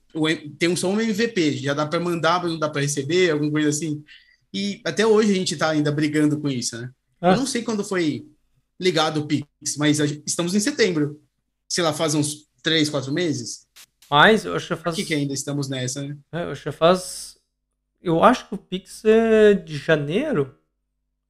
tem 0.58 0.74
só 0.74 0.88
um 0.88 1.00
MVP, 1.00 1.58
já 1.58 1.74
dá 1.74 1.86
para 1.86 2.00
mandar, 2.00 2.42
mas 2.42 2.50
não 2.50 2.58
dá 2.58 2.68
para 2.68 2.80
receber, 2.80 3.30
alguma 3.30 3.50
coisa 3.50 3.68
assim. 3.68 4.02
E 4.52 4.80
até 4.84 5.06
hoje 5.06 5.32
a 5.32 5.34
gente 5.34 5.54
está 5.54 5.70
ainda 5.70 5.92
brigando 5.92 6.40
com 6.40 6.48
isso, 6.48 6.80
né? 6.80 6.90
Ah. 7.20 7.32
Eu 7.32 7.36
não 7.36 7.46
sei 7.46 7.62
quando 7.62 7.84
foi 7.84 8.26
ligado 8.80 9.20
o 9.20 9.26
Pix, 9.26 9.48
mas 9.76 9.98
estamos 10.26 10.54
em 10.54 10.60
setembro. 10.60 11.20
Sei 11.68 11.82
lá, 11.82 11.92
faz 11.92 12.14
uns 12.14 12.48
três, 12.62 12.88
quatro 12.88 13.12
meses? 13.12 13.66
Mais, 14.10 14.44
eu 14.44 14.54
acho 14.54 14.68
que 14.68 14.82
faz. 14.82 14.96
Por 14.96 15.02
que, 15.02 15.08
que 15.08 15.14
ainda 15.14 15.34
estamos 15.34 15.68
nessa, 15.68 16.02
né? 16.02 16.16
É, 16.32 16.44
eu 16.44 16.50
acho 16.50 16.62
que 16.62 16.72
faz. 16.72 17.36
Eu 18.00 18.22
acho 18.22 18.48
que 18.48 18.54
o 18.54 18.58
Pix 18.58 19.04
é 19.04 19.54
de 19.54 19.76
janeiro. 19.76 20.54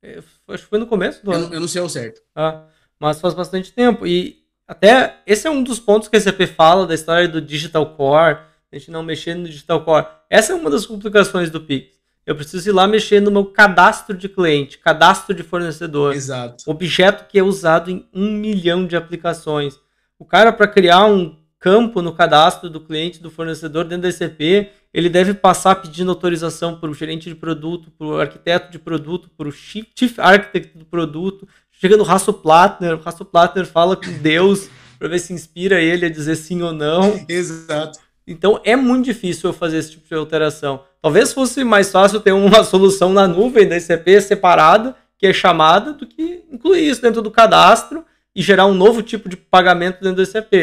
É, 0.02 0.22
acho 0.48 0.64
que 0.64 0.68
foi 0.68 0.78
no 0.78 0.86
começo 0.86 1.24
do 1.24 1.32
eu 1.32 1.36
ano. 1.36 1.46
Não, 1.46 1.54
eu 1.54 1.60
não 1.60 1.68
sei 1.68 1.80
ao 1.80 1.88
certo. 1.88 2.20
Ah, 2.34 2.66
mas 2.98 3.20
faz 3.20 3.32
bastante 3.32 3.72
tempo. 3.72 4.06
E 4.06 4.43
até 4.66 5.20
esse 5.26 5.46
é 5.46 5.50
um 5.50 5.62
dos 5.62 5.78
pontos 5.78 6.08
que 6.08 6.16
a 6.16 6.20
SAP 6.20 6.42
fala 6.56 6.86
da 6.86 6.94
história 6.94 7.28
do 7.28 7.40
Digital 7.40 7.94
Core, 7.94 8.38
a 8.72 8.78
gente 8.78 8.90
não 8.90 9.02
mexer 9.02 9.34
no 9.34 9.44
Digital 9.44 9.84
Core. 9.84 10.06
Essa 10.28 10.52
é 10.52 10.56
uma 10.56 10.70
das 10.70 10.86
complicações 10.86 11.50
do 11.50 11.60
Pix. 11.60 11.94
Eu 12.26 12.34
preciso 12.34 12.70
ir 12.70 12.72
lá 12.72 12.86
mexer 12.86 13.20
no 13.20 13.30
meu 13.30 13.44
cadastro 13.44 14.16
de 14.16 14.28
cliente, 14.28 14.78
cadastro 14.78 15.34
de 15.34 15.42
fornecedor. 15.42 16.14
Exato. 16.14 16.64
Objeto 16.66 17.26
que 17.28 17.38
é 17.38 17.42
usado 17.42 17.90
em 17.90 18.08
um 18.14 18.30
milhão 18.30 18.86
de 18.86 18.96
aplicações. 18.96 19.78
O 20.18 20.24
cara, 20.24 20.50
para 20.50 20.66
criar 20.66 21.04
um 21.04 21.36
campo 21.58 22.00
no 22.00 22.14
cadastro 22.14 22.70
do 22.70 22.80
cliente, 22.80 23.22
do 23.22 23.30
fornecedor 23.30 23.84
dentro 23.84 24.02
da 24.02 24.08
SCP, 24.08 24.70
ele 24.92 25.08
deve 25.08 25.34
passar 25.34 25.74
pedindo 25.76 26.10
autorização 26.10 26.78
para 26.78 26.88
o 26.88 26.94
gerente 26.94 27.28
de 27.28 27.34
produto, 27.34 27.90
para 27.90 28.06
o 28.06 28.20
arquiteto 28.20 28.70
de 28.70 28.78
produto, 28.78 29.28
para 29.36 29.48
o 29.48 29.52
chief 29.52 30.18
architect 30.18 30.78
do 30.78 30.84
produto. 30.84 31.48
Chega 31.84 31.98
no 31.98 32.02
Rasso 32.02 32.32
Plattner, 32.32 32.94
o 32.94 32.98
Rasso 32.98 33.26
Plattner 33.26 33.66
fala 33.66 33.94
com 33.94 34.10
Deus 34.10 34.70
para 34.98 35.06
ver 35.06 35.18
se 35.18 35.34
inspira 35.34 35.82
ele 35.82 36.06
a 36.06 36.08
dizer 36.08 36.34
sim 36.34 36.62
ou 36.62 36.72
não. 36.72 37.22
Exato. 37.28 37.98
Então 38.26 38.58
é 38.64 38.74
muito 38.74 39.04
difícil 39.04 39.50
eu 39.50 39.52
fazer 39.52 39.76
esse 39.76 39.90
tipo 39.90 40.08
de 40.08 40.14
alteração. 40.14 40.82
Talvez 41.02 41.34
fosse 41.34 41.62
mais 41.62 41.92
fácil 41.92 42.20
ter 42.20 42.32
uma 42.32 42.64
solução 42.64 43.12
na 43.12 43.28
nuvem 43.28 43.68
da 43.68 43.78
SCP 43.78 44.18
separada, 44.22 44.96
que 45.18 45.26
é 45.26 45.32
chamada, 45.34 45.92
do 45.92 46.06
que 46.06 46.42
incluir 46.50 46.88
isso 46.88 47.02
dentro 47.02 47.20
do 47.20 47.30
cadastro 47.30 48.02
e 48.34 48.40
gerar 48.40 48.64
um 48.64 48.72
novo 48.72 49.02
tipo 49.02 49.28
de 49.28 49.36
pagamento 49.36 50.00
dentro 50.00 50.16
do 50.16 50.26
SAP. 50.26 50.54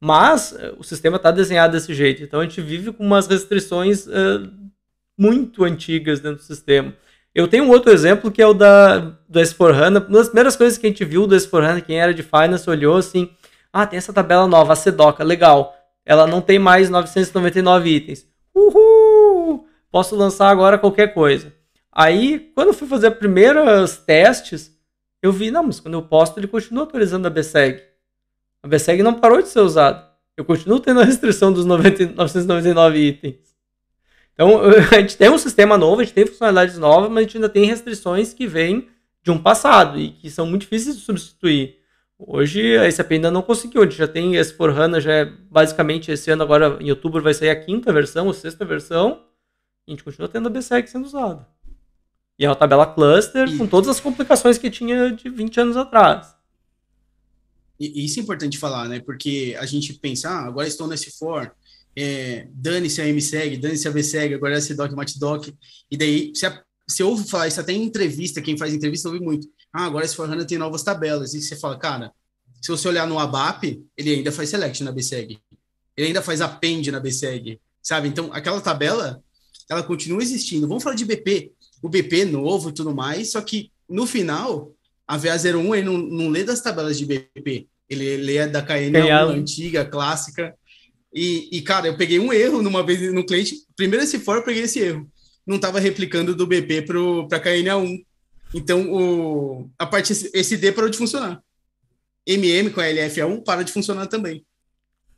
Mas 0.00 0.56
eh, 0.58 0.72
o 0.78 0.82
sistema 0.82 1.18
está 1.18 1.30
desenhado 1.30 1.74
desse 1.74 1.92
jeito, 1.92 2.22
então 2.22 2.40
a 2.40 2.44
gente 2.44 2.62
vive 2.62 2.94
com 2.94 3.04
umas 3.04 3.26
restrições 3.26 4.06
uh, 4.06 4.50
muito 5.18 5.64
antigas 5.64 6.18
dentro 6.18 6.38
do 6.38 6.44
sistema. 6.44 6.94
Eu 7.36 7.46
tenho 7.46 7.64
um 7.64 7.68
outro 7.68 7.92
exemplo 7.92 8.30
que 8.30 8.40
é 8.40 8.46
o 8.46 8.54
da, 8.54 8.96
do 9.28 9.38
S4HANA. 9.38 10.08
Uma 10.08 10.18
das 10.18 10.28
primeiras 10.28 10.56
coisas 10.56 10.78
que 10.78 10.86
a 10.86 10.88
gente 10.88 11.04
viu 11.04 11.26
do 11.26 11.36
S4HANA, 11.36 11.82
quem 11.82 12.00
era 12.00 12.14
de 12.14 12.22
Finance 12.22 12.68
olhou 12.70 12.96
assim, 12.96 13.28
ah, 13.70 13.86
tem 13.86 13.98
essa 13.98 14.10
tabela 14.10 14.46
nova, 14.46 14.72
a 14.72 14.76
Sedoca, 14.76 15.22
legal. 15.22 15.76
Ela 16.06 16.26
não 16.26 16.40
tem 16.40 16.58
mais 16.58 16.88
999 16.88 17.90
itens. 17.90 18.26
Uhul! 18.54 19.66
Posso 19.92 20.16
lançar 20.16 20.48
agora 20.48 20.78
qualquer 20.78 21.12
coisa. 21.12 21.52
Aí, 21.92 22.50
quando 22.54 22.68
eu 22.68 22.74
fui 22.74 22.88
fazer 22.88 23.12
os 23.12 23.18
primeiros 23.18 23.98
testes, 23.98 24.74
eu 25.20 25.30
vi, 25.30 25.50
não, 25.50 25.64
mas 25.64 25.78
quando 25.78 25.92
eu 25.92 26.02
posto, 26.02 26.40
ele 26.40 26.46
continua 26.46 26.84
atualizando 26.84 27.28
a 27.28 27.30
BSEG. 27.30 27.82
A 28.62 28.66
BSEG 28.66 29.02
não 29.02 29.12
parou 29.12 29.42
de 29.42 29.48
ser 29.48 29.60
usada. 29.60 30.08
Eu 30.38 30.44
continuo 30.46 30.80
tendo 30.80 31.00
a 31.00 31.04
restrição 31.04 31.52
dos 31.52 31.66
90, 31.66 32.14
999 32.14 32.98
itens. 32.98 33.45
Então, 34.36 34.60
a 34.92 35.00
gente 35.00 35.16
tem 35.16 35.30
um 35.30 35.38
sistema 35.38 35.76
novo, 35.76 36.02
a 36.02 36.04
gente 36.04 36.14
tem 36.14 36.26
funcionalidades 36.26 36.78
novas, 36.78 37.08
mas 37.08 37.18
a 37.18 37.22
gente 37.22 37.36
ainda 37.38 37.48
tem 37.48 37.64
restrições 37.64 38.34
que 38.34 38.46
vêm 38.46 38.88
de 39.24 39.30
um 39.30 39.42
passado 39.42 39.98
e 39.98 40.12
que 40.12 40.30
são 40.30 40.46
muito 40.46 40.62
difíceis 40.62 40.96
de 40.96 41.02
substituir. 41.02 41.78
Hoje 42.18 42.76
a 42.76 42.90
SAP 42.90 43.12
ainda 43.12 43.30
não 43.30 43.42
conseguiu, 43.42 43.82
a 43.82 43.84
gente 43.84 43.96
já 43.96 44.06
tem 44.06 44.32
S4HANA, 44.32 45.00
já 45.00 45.12
é 45.12 45.24
basicamente 45.24 46.10
esse 46.10 46.30
ano 46.30 46.42
agora 46.42 46.78
em 46.80 46.90
outubro 46.90 47.22
vai 47.22 47.34
sair 47.34 47.50
a 47.50 47.56
quinta 47.56 47.92
versão, 47.92 48.26
ou 48.26 48.32
sexta 48.32 48.64
versão, 48.64 49.22
a 49.86 49.90
gente 49.90 50.04
continua 50.04 50.28
tendo 50.28 50.46
a 50.46 50.50
BSEG 50.50 50.88
sendo 50.88 51.06
usada. 51.06 51.46
E 52.38 52.44
é 52.44 52.48
uma 52.48 52.56
tabela 52.56 52.86
cluster 52.86 53.48
e... 53.48 53.58
com 53.58 53.66
todas 53.66 53.88
as 53.88 54.00
complicações 54.00 54.58
que 54.58 54.70
tinha 54.70 55.10
de 55.10 55.28
20 55.28 55.60
anos 55.60 55.76
atrás. 55.76 56.34
E 57.78 58.04
isso 58.04 58.18
é 58.18 58.22
importante 58.22 58.58
falar, 58.58 58.88
né? 58.88 59.00
Porque 59.00 59.56
a 59.58 59.66
gente 59.66 59.92
pensa, 59.94 60.30
ah, 60.30 60.46
agora 60.46 60.66
estou 60.66 60.86
nesse 60.86 61.10
for, 61.18 61.54
é, 61.96 62.46
dane-se 62.52 63.00
a 63.00 63.08
MSEG, 63.08 63.56
dane-se 63.56 63.88
a 63.88 63.90
VSEG, 63.90 64.34
agora 64.34 64.58
é 64.58 64.60
CDOC, 64.60 64.94
MATDOC, 64.94 65.54
e 65.90 65.96
daí 65.96 66.32
você, 66.34 66.60
você 66.86 67.02
ouve 67.02 67.28
falar 67.28 67.48
isso 67.48 67.60
até 67.60 67.72
em 67.72 67.82
entrevista, 67.82 68.42
quem 68.42 68.56
faz 68.58 68.74
entrevista 68.74 69.08
ouve 69.08 69.20
muito, 69.20 69.48
ah, 69.72 69.86
agora 69.86 70.04
esse 70.04 70.14
for 70.14 70.44
tem 70.44 70.58
novas 70.58 70.82
tabelas, 70.82 71.32
e 71.34 71.40
você 71.40 71.56
fala, 71.56 71.78
cara, 71.78 72.12
se 72.60 72.70
você 72.70 72.88
olhar 72.88 73.06
no 73.06 73.18
ABAP, 73.18 73.82
ele 73.96 74.14
ainda 74.14 74.30
faz 74.30 74.50
select 74.50 74.82
na 74.84 74.92
BSEG, 74.92 75.38
ele 75.96 76.08
ainda 76.08 76.20
faz 76.20 76.40
append 76.40 76.90
na 76.90 77.00
BSEG, 77.00 77.58
sabe? 77.82 78.08
Então, 78.08 78.30
aquela 78.32 78.60
tabela, 78.60 79.22
ela 79.68 79.82
continua 79.82 80.22
existindo. 80.22 80.68
Vamos 80.68 80.82
falar 80.82 80.96
de 80.96 81.04
BP, 81.04 81.52
o 81.82 81.88
BP 81.88 82.26
novo 82.26 82.68
e 82.68 82.72
tudo 82.72 82.94
mais, 82.94 83.32
só 83.32 83.40
que 83.40 83.70
no 83.88 84.06
final, 84.06 84.72
a 85.06 85.18
VA01 85.18 85.76
ele 85.76 85.86
não, 85.86 85.96
não 85.96 86.28
lê 86.28 86.44
das 86.44 86.60
tabelas 86.60 86.98
de 86.98 87.06
BP, 87.06 87.68
ele 87.88 88.16
lê 88.16 88.46
da 88.46 88.64
KN1 88.64 89.30
antiga, 89.30 89.84
clássica. 89.84 90.54
E, 91.12 91.48
e, 91.50 91.62
cara, 91.62 91.86
eu 91.86 91.96
peguei 91.96 92.18
um 92.18 92.32
erro 92.32 92.62
numa 92.62 92.82
vez 92.82 93.12
no 93.12 93.24
cliente. 93.24 93.56
Primeiro, 93.74 94.06
se 94.06 94.18
for, 94.18 94.36
eu 94.36 94.44
peguei 94.44 94.64
esse 94.64 94.80
erro. 94.80 95.10
Não 95.46 95.56
estava 95.56 95.78
replicando 95.78 96.34
do 96.34 96.46
BP 96.46 96.82
para 96.82 97.40
KNA1. 97.40 98.04
Então, 98.54 98.92
o, 98.92 99.70
a 99.78 99.86
parte 99.86 100.12
SD 100.12 100.72
parou 100.72 100.90
de 100.90 100.98
funcionar. 100.98 101.42
MM 102.26 102.70
com 102.70 102.80
a 102.80 102.84
LFA1 102.84 103.44
para 103.44 103.62
de 103.62 103.72
funcionar 103.72 104.06
também. 104.08 104.44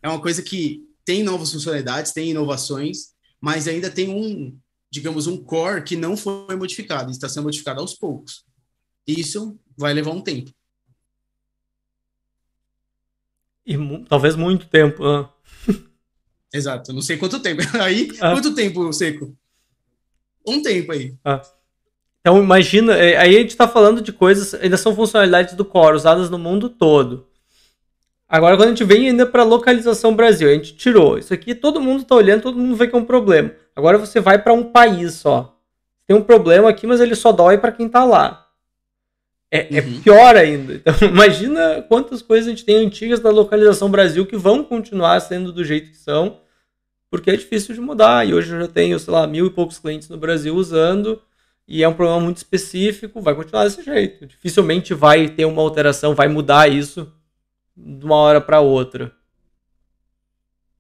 É 0.03 0.09
uma 0.09 0.21
coisa 0.21 0.43
que 0.43 0.85
tem 1.05 1.23
novas 1.23 1.53
funcionalidades, 1.53 2.13
tem 2.13 2.31
inovações, 2.31 3.15
mas 3.41 3.67
ainda 3.67 3.91
tem 3.91 4.11
um, 4.11 4.57
digamos, 4.91 5.27
um 5.27 5.43
core 5.43 5.83
que 5.83 5.97
não 5.97 6.17
foi 6.17 6.55
modificado, 6.55 7.11
está 7.11 7.29
sendo 7.29 7.45
modificado 7.45 7.81
aos 7.81 7.95
poucos. 7.95 8.45
Isso 9.07 9.59
vai 9.77 9.95
levar 9.95 10.11
um 10.11 10.21
tempo. 10.21 10.53
E 13.65 13.77
talvez 14.07 14.35
muito 14.37 14.67
tempo. 14.69 15.03
Exato, 16.53 16.93
não 16.93 17.03
sei 17.03 17.17
quanto 17.17 17.41
tempo. 17.41 17.63
Aí, 17.81 18.09
ah. 18.21 18.33
quanto 18.33 18.55
tempo, 18.55 18.93
Seco? 18.93 19.37
um 20.51 20.63
tempo 20.63 20.93
aí. 20.93 21.15
Ah. 21.25 21.43
Então 22.21 22.43
imagina, 22.43 22.95
é, 22.95 23.17
aí 23.17 23.37
a 23.37 23.41
gente 23.41 23.51
está 23.51 23.69
falando 23.69 24.03
de 24.03 24.13
coisas, 24.13 24.55
ainda 24.55 24.77
são 24.77 24.95
funcionalidades 24.95 25.55
do 25.55 25.65
Core 25.65 25.97
usadas 25.97 26.29
no 26.29 26.39
mundo 26.39 26.69
todo. 26.69 27.27
Agora 28.29 28.57
quando 28.57 28.69
a 28.69 28.71
gente 28.71 28.85
vem 28.85 29.09
ainda 29.09 29.25
para 29.25 29.43
localização 29.43 30.15
Brasil, 30.15 30.49
a 30.49 30.53
gente 30.53 30.75
tirou. 30.75 31.19
Isso 31.19 31.33
aqui 31.33 31.55
todo 31.55 31.81
mundo 31.81 32.03
está 32.03 32.15
olhando, 32.15 32.43
todo 32.43 32.59
mundo 32.59 32.77
vê 32.77 32.87
que 32.87 32.95
é 32.95 32.99
um 32.99 33.05
problema. 33.05 33.53
Agora 33.75 33.97
você 33.97 34.21
vai 34.21 34.39
para 34.43 34.53
um 34.53 34.65
país 34.65 35.15
só. 35.15 35.57
Tem 36.07 36.17
um 36.17 36.23
problema 36.23 36.69
aqui, 36.69 36.87
mas 36.87 37.01
ele 37.01 37.15
só 37.15 37.33
dói 37.33 37.59
para 37.59 37.73
quem 37.73 37.87
está 37.87 38.05
lá. 38.05 38.47
É, 39.51 39.77
é 39.77 39.81
Uhum. 39.81 39.99
é, 39.99 40.01
pior 40.03 40.37
ainda. 40.37 40.75
Então, 40.75 40.95
imagina 41.09 41.83
quantas 41.89 42.21
coisas 42.23 42.47
a 42.47 42.51
gente 42.51 42.65
tem 42.65 42.77
antigas 42.77 43.21
da 43.21 43.31
localização 43.31 43.91
Brasil 43.91 44.27
que 44.27 44.37
vão 44.37 44.63
continuar 44.65 45.21
sendo 45.21 45.53
do 45.53 45.65
jeito 45.65 45.91
que 45.91 45.97
são, 45.97 46.41
porque 47.11 47.31
é 47.31 47.37
difícil 47.37 47.75
de 47.75 47.81
mudar. 47.81 48.27
E 48.27 48.35
hoje 48.35 48.53
eu 48.55 48.61
já 48.61 48.69
tenho, 48.69 48.99
sei 48.99 49.13
lá, 49.13 49.27
mil 49.27 49.47
e 49.47 49.51
poucos 49.51 49.79
clientes 49.79 50.09
no 50.09 50.19
Brasil 50.19 50.55
usando, 50.55 51.23
e 51.67 51.83
é 51.83 51.89
um 51.89 51.95
problema 51.95 52.21
muito 52.21 52.39
específico, 52.39 53.21
vai 53.21 53.35
continuar 53.35 53.65
desse 53.65 53.83
jeito. 53.83 54.27
Dificilmente 54.27 54.93
vai 54.95 55.29
ter 55.29 55.45
uma 55.45 55.63
alteração, 55.63 56.15
vai 56.15 56.29
mudar 56.29 56.71
isso 56.71 57.11
de 57.77 58.05
uma 58.05 58.17
hora 58.17 58.41
para 58.41 58.61
outra. 58.61 59.13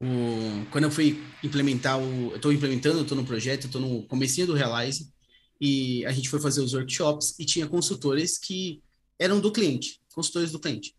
O, 0.00 0.64
quando 0.70 0.84
eu 0.84 0.90
fui 0.90 1.20
implementar 1.42 1.98
o. 1.98 2.30
Eu 2.30 2.36
estou 2.36 2.52
implementando, 2.52 3.00
estou 3.00 3.16
no 3.16 3.24
projeto, 3.24 3.66
estou 3.66 3.80
no 3.80 4.02
comecinho 4.04 4.46
do 4.46 4.54
Realize, 4.54 5.12
e 5.61 6.04
a 6.06 6.12
gente 6.12 6.28
foi 6.28 6.40
fazer 6.40 6.61
os 6.61 6.74
workshops 6.74 7.34
e 7.38 7.44
tinha 7.44 7.66
consultores 7.66 8.38
que 8.38 8.82
eram 9.18 9.40
do 9.40 9.50
cliente, 9.50 10.00
consultores 10.14 10.52
do 10.52 10.61
cliente. 10.61 10.94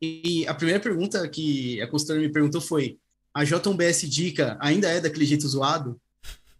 E 0.00 0.46
a 0.46 0.54
primeira 0.54 0.80
pergunta 0.80 1.26
que 1.28 1.80
a 1.80 1.86
consultora 1.86 2.20
me 2.20 2.28
perguntou 2.28 2.60
foi: 2.60 2.98
a 3.32 3.44
JBS 3.44 4.08
Dica 4.10 4.58
ainda 4.60 4.88
é 4.88 5.00
daquele 5.00 5.24
jeito 5.24 5.48
zoado? 5.48 6.00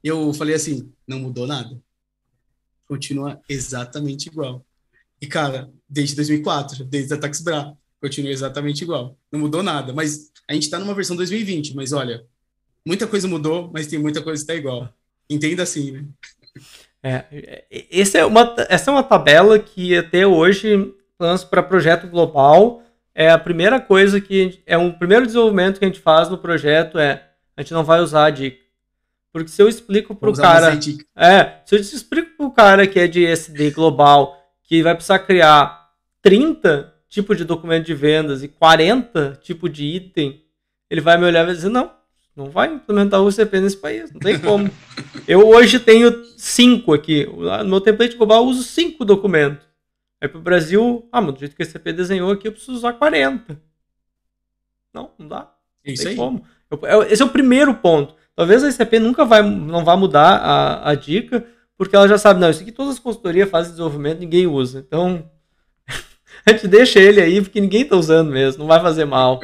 Eu 0.02 0.32
falei 0.32 0.54
assim: 0.54 0.90
não 1.06 1.18
mudou 1.18 1.46
nada. 1.46 1.80
Continua 2.86 3.40
exatamente 3.48 4.28
igual. 4.28 4.64
E, 5.20 5.26
cara, 5.26 5.70
desde 5.88 6.16
2004, 6.16 6.84
desde 6.84 7.14
a 7.14 7.18
TaxBra, 7.18 7.76
continua 8.00 8.32
exatamente 8.32 8.82
igual. 8.82 9.16
Não 9.30 9.40
mudou 9.40 9.62
nada. 9.62 9.92
Mas 9.92 10.32
a 10.48 10.54
gente 10.54 10.64
está 10.64 10.78
numa 10.78 10.94
versão 10.94 11.14
2020, 11.16 11.74
mas 11.74 11.92
olha, 11.92 12.26
muita 12.84 13.06
coisa 13.06 13.28
mudou, 13.28 13.70
mas 13.72 13.86
tem 13.86 13.98
muita 13.98 14.22
coisa 14.22 14.44
que 14.44 14.50
está 14.50 14.54
igual. 14.54 14.92
Entenda 15.30 15.62
assim, 15.62 15.92
né? 15.92 16.04
É, 17.02 17.64
esse 17.90 18.16
é 18.16 18.24
uma, 18.24 18.54
essa 18.68 18.90
é 18.90 18.92
uma 18.92 19.02
tabela 19.02 19.58
que 19.58 19.96
até 19.96 20.26
hoje, 20.26 20.94
para 21.50 21.62
projeto 21.62 22.06
global, 22.06 22.82
é 23.14 23.30
a 23.30 23.38
primeira 23.38 23.80
coisa 23.80 24.20
que 24.20 24.62
é 24.66 24.78
um 24.78 24.92
primeiro 24.92 25.26
desenvolvimento 25.26 25.78
que 25.78 25.84
a 25.84 25.88
gente 25.88 26.00
faz 26.00 26.28
no 26.28 26.38
projeto 26.38 26.98
é 26.98 27.28
a 27.56 27.62
gente 27.62 27.74
não 27.74 27.84
vai 27.84 28.00
usar 28.00 28.26
a 28.26 28.30
dica. 28.30 28.62
Porque 29.32 29.48
se 29.48 29.60
eu 29.60 29.68
explico 29.68 30.14
para 30.14 30.30
o 30.30 30.34
cara, 30.34 30.78
é, 31.16 31.60
se 31.64 31.74
eu 31.74 31.80
explico 31.80 32.36
para 32.36 32.46
o 32.46 32.50
cara 32.50 32.86
que 32.86 33.00
é 33.00 33.06
de 33.06 33.26
SD 33.26 33.70
global 33.70 34.38
que 34.62 34.82
vai 34.82 34.94
precisar 34.94 35.18
criar 35.20 35.90
30 36.22 36.92
tipos 37.08 37.36
de 37.36 37.44
documento 37.44 37.86
de 37.86 37.94
vendas 37.94 38.42
e 38.42 38.48
40 38.48 39.38
tipos 39.42 39.70
de 39.70 39.84
item, 39.84 40.42
ele 40.88 41.00
vai 41.00 41.18
me 41.18 41.24
olhar 41.24 41.42
e 41.42 41.46
vai 41.46 41.54
dizer 41.54 41.68
não, 41.68 41.90
não 42.34 42.50
vai 42.50 42.72
implementar 42.72 43.20
o 43.20 43.26
UCP 43.26 43.60
nesse 43.60 43.76
país, 43.76 44.10
não 44.10 44.20
tem 44.20 44.38
como. 44.38 44.70
eu 45.28 45.46
hoje 45.48 45.78
tenho 45.78 46.24
cinco 46.36 46.92
aqui. 46.94 47.26
No 47.26 47.64
meu 47.64 47.80
template 47.80 48.16
global 48.16 48.42
eu 48.42 48.50
uso 48.50 48.62
cinco 48.62 49.04
documentos. 49.04 49.64
Aí 50.20 50.28
pro 50.28 50.40
Brasil, 50.40 51.08
ah, 51.10 51.20
mas 51.20 51.34
do 51.34 51.40
jeito 51.40 51.56
que 51.56 51.62
o 51.62 51.66
SCP 51.66 51.92
desenhou 51.92 52.30
aqui, 52.30 52.48
eu 52.48 52.52
preciso 52.52 52.72
usar 52.72 52.92
40. 52.92 53.60
Não, 54.94 55.10
não 55.18 55.26
dá. 55.26 55.52
É 55.84 55.92
isso 55.92 56.04
tem 56.04 56.12
aí. 56.12 56.16
como. 56.16 56.44
Eu, 56.70 57.02
esse 57.02 57.20
é 57.20 57.24
o 57.24 57.30
primeiro 57.30 57.74
ponto. 57.74 58.14
Talvez 58.34 58.64
a 58.64 58.68
SCP 58.68 58.98
nunca 58.98 59.24
vai, 59.24 59.42
não 59.42 59.84
vá 59.84 59.96
mudar 59.96 60.36
a, 60.36 60.90
a 60.90 60.94
dica, 60.94 61.44
porque 61.76 61.94
ela 61.94 62.08
já 62.08 62.16
sabe, 62.16 62.40
não, 62.40 62.48
isso 62.48 62.62
aqui 62.62 62.72
todas 62.72 62.94
as 62.94 62.98
consultorias 62.98 63.50
fazem 63.50 63.72
desenvolvimento, 63.72 64.20
ninguém 64.20 64.46
usa. 64.46 64.78
Então, 64.86 65.28
a 66.46 66.52
gente 66.52 66.68
deixa 66.68 66.98
ele 66.98 67.20
aí, 67.20 67.42
porque 67.42 67.60
ninguém 67.60 67.84
tá 67.84 67.96
usando 67.96 68.30
mesmo, 68.30 68.60
não 68.60 68.68
vai 68.68 68.80
fazer 68.80 69.04
mal. 69.04 69.40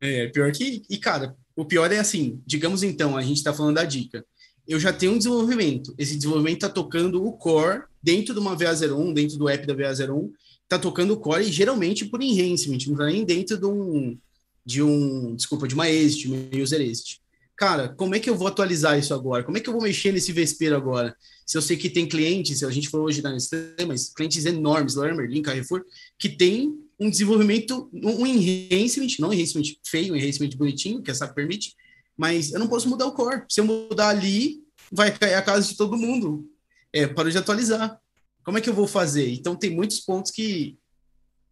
É, 0.00 0.28
pior 0.28 0.50
que. 0.52 0.82
E, 0.88 0.96
cara, 0.96 1.36
o 1.54 1.64
pior 1.64 1.92
é 1.92 1.98
assim: 1.98 2.40
digamos 2.46 2.82
então, 2.82 3.16
a 3.16 3.22
gente 3.22 3.36
está 3.36 3.52
falando 3.52 3.76
da 3.76 3.84
dica. 3.84 4.24
Eu 4.66 4.78
já 4.78 4.92
tenho 4.92 5.12
um 5.12 5.18
desenvolvimento. 5.18 5.94
Esse 5.98 6.16
desenvolvimento 6.16 6.56
está 6.56 6.68
tocando 6.68 7.24
o 7.24 7.32
core 7.32 7.82
dentro 8.02 8.32
de 8.32 8.40
uma 8.40 8.56
VA01, 8.56 9.12
dentro 9.12 9.36
do 9.36 9.48
app 9.48 9.66
da 9.66 9.74
VA01, 9.74 10.30
está 10.62 10.78
tocando 10.78 11.12
o 11.12 11.16
core 11.16 11.48
e 11.48 11.52
geralmente 11.52 12.04
por 12.04 12.22
enhancement, 12.22 12.78
não 12.86 12.92
está 12.92 13.06
nem 13.06 13.24
dentro 13.24 13.58
de 13.58 13.66
um, 13.66 14.16
de 14.64 14.82
um, 14.82 15.34
desculpa, 15.34 15.66
de 15.66 15.74
uma 15.74 15.90
exit, 15.90 16.28
uma 16.28 16.62
user 16.62 16.80
exit. 16.80 17.20
Cara, 17.56 17.88
como 17.90 18.14
é 18.14 18.20
que 18.20 18.30
eu 18.30 18.36
vou 18.36 18.46
atualizar 18.46 18.98
isso 18.98 19.12
agora? 19.12 19.42
Como 19.42 19.58
é 19.58 19.60
que 19.60 19.68
eu 19.68 19.72
vou 19.72 19.82
mexer 19.82 20.12
nesse 20.12 20.32
vespeiro 20.32 20.76
agora? 20.76 21.14
Se 21.44 21.58
eu 21.58 21.62
sei 21.62 21.76
que 21.76 21.90
tem 21.90 22.08
clientes, 22.08 22.60
se 22.60 22.64
a 22.64 22.70
gente 22.70 22.88
for 22.88 23.00
hoje 23.00 23.20
dar 23.20 23.32
Nestlé, 23.32 23.84
mas 23.86 24.08
clientes 24.08 24.46
enormes, 24.46 24.94
Leroy 24.94 25.16
Merlin, 25.16 25.42
Carrefour, 25.42 25.84
que 26.16 26.28
tem 26.28 26.78
um 27.00 27.08
desenvolvimento, 27.08 27.88
um 27.94 28.26
enhancement, 28.26 29.08
não 29.18 29.32
enhancement 29.32 29.64
feio, 29.82 30.12
um 30.12 30.16
enhancement 30.16 30.50
bonitinho, 30.50 31.02
que 31.02 31.10
a 31.10 31.14
SAP 31.14 31.34
permite, 31.34 31.74
mas 32.14 32.52
eu 32.52 32.60
não 32.60 32.68
posso 32.68 32.86
mudar 32.88 33.06
o 33.06 33.12
core. 33.12 33.42
Se 33.48 33.60
eu 33.60 33.64
mudar 33.64 34.08
ali, 34.08 34.62
vai 34.92 35.10
cair 35.10 35.34
a 35.34 35.42
casa 35.42 35.66
de 35.66 35.76
todo 35.76 35.96
mundo. 35.96 36.46
É, 36.92 37.06
parou 37.06 37.30
de 37.30 37.38
atualizar. 37.38 37.98
Como 38.44 38.58
é 38.58 38.60
que 38.60 38.68
eu 38.68 38.74
vou 38.74 38.86
fazer? 38.86 39.32
Então, 39.32 39.56
tem 39.56 39.70
muitos 39.70 40.00
pontos 40.00 40.30
que 40.30 40.76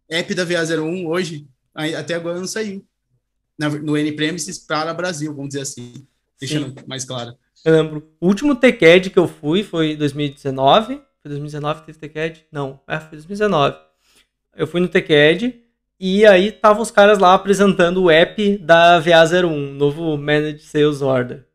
app 0.07 0.33
da 0.35 0.45
VA01 0.45 1.07
hoje, 1.07 1.47
até 1.73 2.13
agora 2.13 2.39
não 2.39 2.47
saiu. 2.47 2.85
No 3.57 3.97
N-Premises 3.97 4.59
para 4.59 4.93
Brasil, 4.93 5.33
vamos 5.33 5.49
dizer 5.49 5.61
assim. 5.61 6.07
Deixando 6.39 6.79
Sim. 6.79 6.85
mais 6.87 7.03
claro. 7.03 7.35
Eu 7.65 7.73
lembro. 7.73 8.09
O 8.21 8.27
último 8.27 8.55
TCAD 8.55 9.09
que 9.09 9.19
eu 9.19 9.27
fui 9.27 9.63
foi 9.63 9.93
em 9.93 9.97
2019. 9.97 11.01
Foi 11.21 11.29
2019 11.29 11.81
que 11.81 11.85
teve 11.87 11.99
TCAD? 11.99 12.45
Não, 12.51 12.79
é, 12.87 12.99
foi 12.99 13.11
2019. 13.11 13.88
Eu 14.59 14.67
fui 14.67 14.81
no 14.81 14.89
TCAD 14.89 15.55
e 15.97 16.25
aí 16.25 16.49
estavam 16.49 16.81
os 16.81 16.91
caras 16.91 17.17
lá 17.17 17.33
apresentando 17.33 18.03
o 18.03 18.11
app 18.11 18.57
da 18.57 19.01
VA01, 19.01 19.71
novo 19.71 20.17
Managed 20.17 20.61
Sales 20.63 21.01
Order. 21.01 21.45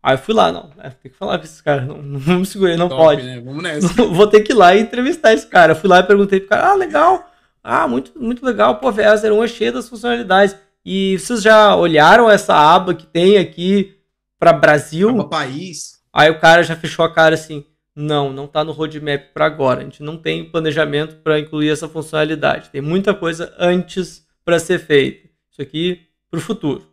Aí 0.00 0.14
eu 0.14 0.18
fui 0.18 0.32
lá, 0.32 0.52
não, 0.52 0.70
é, 0.78 0.88
tem 0.90 1.10
que 1.10 1.18
falar 1.18 1.36
com 1.38 1.44
esses 1.44 1.60
caras, 1.60 1.88
não, 1.88 1.98
não 2.00 2.38
me 2.38 2.46
segurei, 2.46 2.76
não 2.76 2.88
Top, 2.88 3.02
pode. 3.02 3.24
Né? 3.24 3.40
Vamos 3.44 3.60
nessa. 3.60 3.88
Vou 4.06 4.28
ter 4.28 4.42
que 4.42 4.52
ir 4.52 4.54
lá 4.54 4.72
e 4.72 4.80
entrevistar 4.80 5.32
esse 5.32 5.48
cara. 5.48 5.72
Eu 5.72 5.76
fui 5.76 5.90
lá 5.90 5.98
e 5.98 6.04
perguntei 6.04 6.38
pro 6.38 6.50
cara, 6.50 6.70
ah, 6.70 6.74
legal, 6.74 7.28
ah, 7.62 7.88
muito, 7.88 8.12
muito 8.16 8.46
legal, 8.46 8.76
pô, 8.76 8.86
a 8.86 8.92
VA01 8.92 9.44
é 9.44 9.48
cheia 9.48 9.72
das 9.72 9.88
funcionalidades. 9.88 10.56
E 10.84 11.18
vocês 11.18 11.42
já 11.42 11.74
olharam 11.74 12.30
essa 12.30 12.54
aba 12.54 12.94
que 12.94 13.04
tem 13.04 13.36
aqui 13.36 13.96
para 14.38 14.52
Brasil? 14.52 15.08
Aba 15.10 15.28
país. 15.28 15.98
Aí 16.12 16.30
o 16.30 16.38
cara 16.38 16.62
já 16.62 16.76
fechou 16.76 17.04
a 17.04 17.12
cara 17.12 17.34
assim, 17.34 17.64
não, 17.98 18.32
não 18.32 18.44
está 18.44 18.62
no 18.62 18.70
roadmap 18.70 19.32
para 19.34 19.46
agora. 19.46 19.80
A 19.80 19.84
gente 19.84 20.04
não 20.04 20.16
tem 20.16 20.48
planejamento 20.48 21.16
para 21.16 21.40
incluir 21.40 21.70
essa 21.70 21.88
funcionalidade. 21.88 22.70
Tem 22.70 22.80
muita 22.80 23.12
coisa 23.12 23.52
antes 23.58 24.24
para 24.44 24.60
ser 24.60 24.78
feita. 24.78 25.28
Isso 25.50 25.60
aqui 25.60 26.02
para 26.30 26.38
o 26.38 26.40
futuro. 26.40 26.86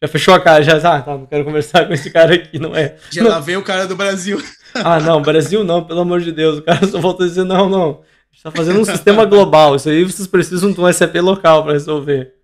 Já 0.00 0.06
fechou 0.06 0.32
a 0.32 0.40
cara, 0.40 0.62
já, 0.62 0.76
ah, 0.76 1.02
tá, 1.02 1.18
não 1.18 1.26
quero 1.26 1.44
conversar 1.44 1.86
com 1.86 1.92
esse 1.92 2.10
cara 2.10 2.34
aqui, 2.34 2.58
não 2.58 2.76
é. 2.76 2.96
Já 3.10 3.22
não. 3.22 3.30
lá 3.30 3.40
veio 3.40 3.58
o 3.58 3.64
cara 3.64 3.86
do 3.86 3.96
Brasil. 3.96 4.40
Ah, 4.76 4.98
não, 4.98 5.22
Brasil 5.22 5.62
não, 5.62 5.84
pelo 5.84 6.00
amor 6.00 6.20
de 6.20 6.32
Deus. 6.32 6.58
O 6.58 6.62
cara 6.62 6.84
só 6.84 7.00
voltou 7.00 7.24
a 7.24 7.28
dizer, 7.28 7.44
não, 7.44 7.68
não. 7.68 7.90
A 7.90 8.26
gente 8.32 8.38
está 8.38 8.50
fazendo 8.50 8.80
um 8.80 8.84
sistema 8.84 9.24
global. 9.24 9.76
Isso 9.76 9.88
aí 9.88 10.02
vocês 10.02 10.26
precisam 10.26 10.72
de 10.72 10.80
um 10.80 10.92
SAP 10.92 11.14
local 11.22 11.62
para 11.62 11.74
resolver. 11.74 12.34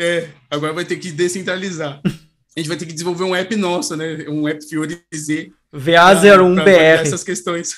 É, 0.00 0.28
agora 0.50 0.72
vai 0.72 0.86
ter 0.86 0.96
que 0.96 1.12
descentralizar. 1.12 2.00
A 2.56 2.60
gente 2.60 2.68
vai 2.68 2.76
ter 2.76 2.86
que 2.86 2.92
desenvolver 2.92 3.24
um 3.24 3.34
app 3.34 3.54
nosso, 3.56 3.96
né? 3.96 4.28
Um 4.28 4.46
app 4.46 4.64
Fiori 4.66 5.02
Z. 5.14 5.52
VA01BR. 5.74 7.00
Essas 7.00 7.24
questões. 7.24 7.74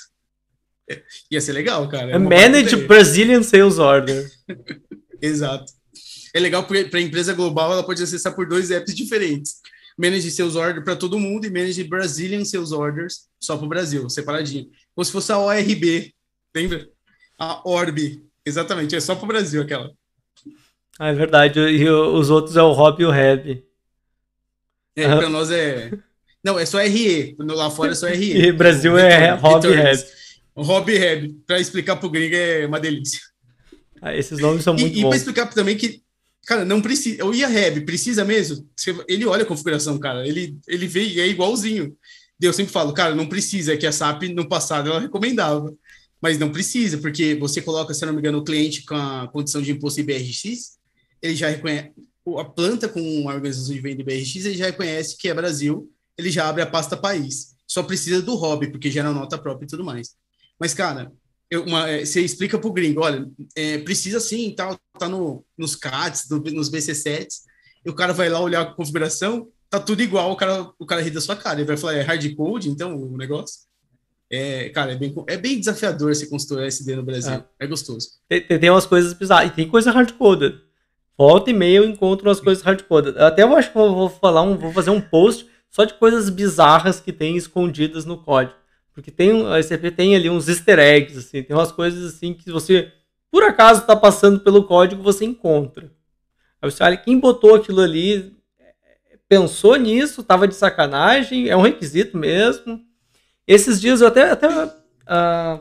É, 0.90 1.02
ia 1.30 1.40
ser 1.40 1.52
legal, 1.52 1.88
cara. 1.88 2.12
É 2.12 2.18
Manage 2.18 2.76
Brazilian 2.76 3.42
Sales 3.42 3.78
Order. 3.78 4.30
Exato. 5.22 5.72
É 6.34 6.40
legal 6.40 6.64
para 6.64 6.98
a 6.98 7.00
empresa 7.00 7.32
global, 7.32 7.72
ela 7.72 7.84
pode 7.84 8.02
acessar 8.02 8.34
por 8.34 8.46
dois 8.46 8.70
apps 8.70 8.94
diferentes. 8.94 9.60
Manage 9.96 10.30
Sales 10.32 10.56
Order 10.56 10.82
para 10.82 10.96
todo 10.96 11.18
mundo 11.18 11.46
e 11.46 11.50
Manage 11.50 11.84
Brazilian 11.84 12.44
Sales 12.44 12.72
Orders 12.72 13.28
só 13.40 13.56
para 13.56 13.66
o 13.66 13.68
Brasil, 13.68 14.10
separadinho. 14.10 14.66
Como 14.94 15.04
se 15.04 15.12
fosse 15.12 15.30
a 15.30 15.38
ORB, 15.38 16.12
lembra? 16.54 16.88
A 17.38 17.66
ORB. 17.66 18.24
Exatamente, 18.44 18.96
é 18.96 19.00
só 19.00 19.14
para 19.14 19.24
o 19.24 19.28
Brasil 19.28 19.62
aquela. 19.62 19.90
Ah, 20.98 21.08
é 21.08 21.14
verdade. 21.14 21.60
E 21.60 21.88
os 21.88 22.30
outros 22.30 22.56
é 22.56 22.62
o 22.62 22.72
Rob 22.72 23.02
e 23.02 23.06
o 23.06 23.10
Reb. 23.10 23.64
É, 24.96 25.08
uhum. 25.08 25.18
para 25.18 25.28
nós 25.28 25.50
é. 25.50 25.90
Não, 26.42 26.58
é 26.58 26.66
só 26.66 26.78
RE. 26.78 27.36
Lá 27.38 27.70
fora 27.70 27.92
é 27.92 27.94
só 27.94 28.06
RE. 28.06 28.36
E 28.36 28.52
Brasil 28.52 28.96
é 28.98 29.30
Rob 29.32 29.66
e 29.66 29.74
Reb. 29.74 30.04
Rob 30.56 30.92
e 30.92 30.98
Reb. 30.98 31.34
Para 31.46 31.58
explicar 31.58 31.96
para 31.96 32.06
o 32.06 32.10
gringo 32.10 32.36
é 32.36 32.66
uma 32.66 32.78
delícia. 32.78 33.20
Ah, 34.00 34.14
esses 34.14 34.38
nomes 34.38 34.62
são 34.62 34.74
muito 34.74 34.96
e, 34.96 35.00
bons. 35.02 35.06
E 35.06 35.08
para 35.08 35.16
explicar 35.16 35.46
também 35.46 35.76
que, 35.76 36.02
cara, 36.46 36.64
não 36.64 36.82
precisa. 36.82 37.20
Eu 37.20 37.34
ia 37.34 37.48
Reb, 37.48 37.84
precisa 37.86 38.24
mesmo? 38.24 38.68
Ele 39.08 39.24
olha 39.24 39.42
a 39.42 39.46
configuração, 39.46 39.98
cara. 39.98 40.26
Ele, 40.26 40.58
ele 40.68 40.86
vê 40.86 41.04
e 41.04 41.20
é 41.20 41.26
igualzinho. 41.26 41.96
Eu 42.40 42.52
sempre 42.52 42.72
falo, 42.72 42.92
cara, 42.92 43.14
não 43.14 43.26
precisa. 43.26 43.72
É 43.72 43.76
que 43.76 43.86
a 43.86 43.92
SAP 43.92 44.24
no 44.24 44.46
passado 44.46 44.90
ela 44.90 45.00
recomendava. 45.00 45.72
Mas 46.20 46.38
não 46.38 46.50
precisa, 46.50 46.98
porque 46.98 47.34
você 47.34 47.60
coloca, 47.60 47.92
se 47.92 48.04
não 48.04 48.12
me 48.12 48.18
engano, 48.18 48.38
o 48.38 48.44
cliente 48.44 48.84
com 48.84 48.94
a 48.94 49.28
condição 49.28 49.60
de 49.60 49.72
imposto 49.72 50.00
IBRX, 50.00 50.78
ele 51.20 51.36
já 51.36 51.48
reconhece 51.48 51.90
a 52.38 52.44
planta 52.44 52.88
com 52.88 53.28
a 53.28 53.34
organização 53.34 53.74
de 53.74 53.80
venda 53.80 54.02
BRX, 54.02 54.36
ele 54.36 54.56
já 54.56 54.66
reconhece 54.66 55.16
que 55.16 55.28
é 55.28 55.34
Brasil 55.34 55.90
ele 56.16 56.30
já 56.30 56.48
abre 56.48 56.62
a 56.62 56.66
pasta 56.66 56.96
país. 56.96 57.54
Só 57.66 57.82
precisa 57.82 58.22
do 58.22 58.34
hobby, 58.34 58.70
porque 58.70 58.90
gera 58.90 59.12
nota 59.12 59.38
própria 59.38 59.66
e 59.66 59.68
tudo 59.68 59.84
mais. 59.84 60.14
Mas, 60.58 60.74
cara, 60.74 61.12
eu, 61.50 61.64
uma, 61.64 61.88
é, 61.88 62.04
você 62.04 62.20
explica 62.20 62.58
pro 62.58 62.72
gringo, 62.72 63.00
olha, 63.00 63.28
é, 63.56 63.78
precisa 63.78 64.20
sim, 64.20 64.54
tal, 64.56 64.78
tá 64.98 65.08
no, 65.08 65.44
nos 65.56 65.74
CATs, 65.74 66.28
no, 66.28 66.38
nos 66.38 66.70
BC7s, 66.70 67.42
e 67.84 67.90
o 67.90 67.94
cara 67.94 68.12
vai 68.12 68.28
lá 68.28 68.40
olhar 68.40 68.62
a 68.62 68.74
configuração, 68.74 69.48
tá 69.68 69.80
tudo 69.80 70.02
igual, 70.02 70.30
o 70.30 70.36
cara, 70.36 70.70
o 70.78 70.86
cara 70.86 71.02
ri 71.02 71.10
da 71.10 71.20
sua 71.20 71.36
cara, 71.36 71.60
ele 71.60 71.66
vai 71.66 71.76
falar, 71.76 71.94
é 71.94 72.02
hardcode, 72.02 72.70
então, 72.70 72.96
o 72.96 73.16
negócio? 73.16 73.62
É, 74.30 74.68
cara, 74.70 74.92
é 74.92 74.96
bem, 74.96 75.14
é 75.28 75.36
bem 75.36 75.58
desafiador 75.58 76.14
se 76.14 76.28
construir 76.28 76.66
SD 76.66 76.96
no 76.96 77.02
Brasil, 77.02 77.32
é, 77.32 77.44
é 77.60 77.66
gostoso. 77.66 78.08
Tem, 78.28 78.46
tem, 78.46 78.70
umas 78.70 78.86
coisas 78.86 79.12
bizarras, 79.12 79.50
e 79.50 79.54
tem 79.54 79.68
coisa 79.68 79.90
hardcoded. 79.90 80.60
Volta 81.16 81.50
e 81.50 81.52
meia 81.52 81.78
eu 81.78 81.84
encontro 81.84 82.28
umas 82.28 82.40
coisas 82.40 82.62
hardcoded. 82.62 83.18
Até 83.18 83.42
eu 83.42 83.56
acho 83.56 83.68
que 83.68 83.74
vou, 83.74 83.94
vou 83.94 84.08
falar 84.08 84.42
um, 84.42 84.56
vou 84.56 84.72
fazer 84.72 84.90
um 84.90 85.00
post 85.00 85.46
só 85.70 85.84
de 85.84 85.94
coisas 85.94 86.28
bizarras 86.30 87.00
que 87.00 87.12
tem 87.12 87.36
escondidas 87.36 88.04
no 88.04 88.18
código. 88.18 88.56
Porque 88.92 89.10
tem, 89.10 89.46
a 89.46 89.60
SCP 89.60 89.90
tem 89.90 90.14
ali 90.14 90.30
uns 90.30 90.48
easter 90.48 90.78
eggs, 90.78 91.18
assim, 91.18 91.42
tem 91.42 91.56
umas 91.56 91.72
coisas 91.72 92.14
assim 92.14 92.32
que 92.32 92.50
você, 92.50 92.92
por 93.30 93.42
acaso, 93.42 93.80
está 93.80 93.96
passando 93.96 94.40
pelo 94.40 94.64
código, 94.64 95.02
você 95.02 95.24
encontra. 95.24 95.90
Aí 96.62 96.70
você 96.70 96.82
olha, 96.82 96.96
quem 96.96 97.18
botou 97.18 97.56
aquilo 97.56 97.80
ali 97.80 98.34
pensou 99.28 99.74
nisso, 99.76 100.22
tava 100.22 100.46
de 100.46 100.54
sacanagem, 100.54 101.48
é 101.48 101.56
um 101.56 101.62
requisito 101.62 102.16
mesmo. 102.16 102.80
Esses 103.46 103.80
dias 103.80 104.00
eu 104.00 104.06
até, 104.06 104.30
até 104.30 104.48
uh, 104.48 105.60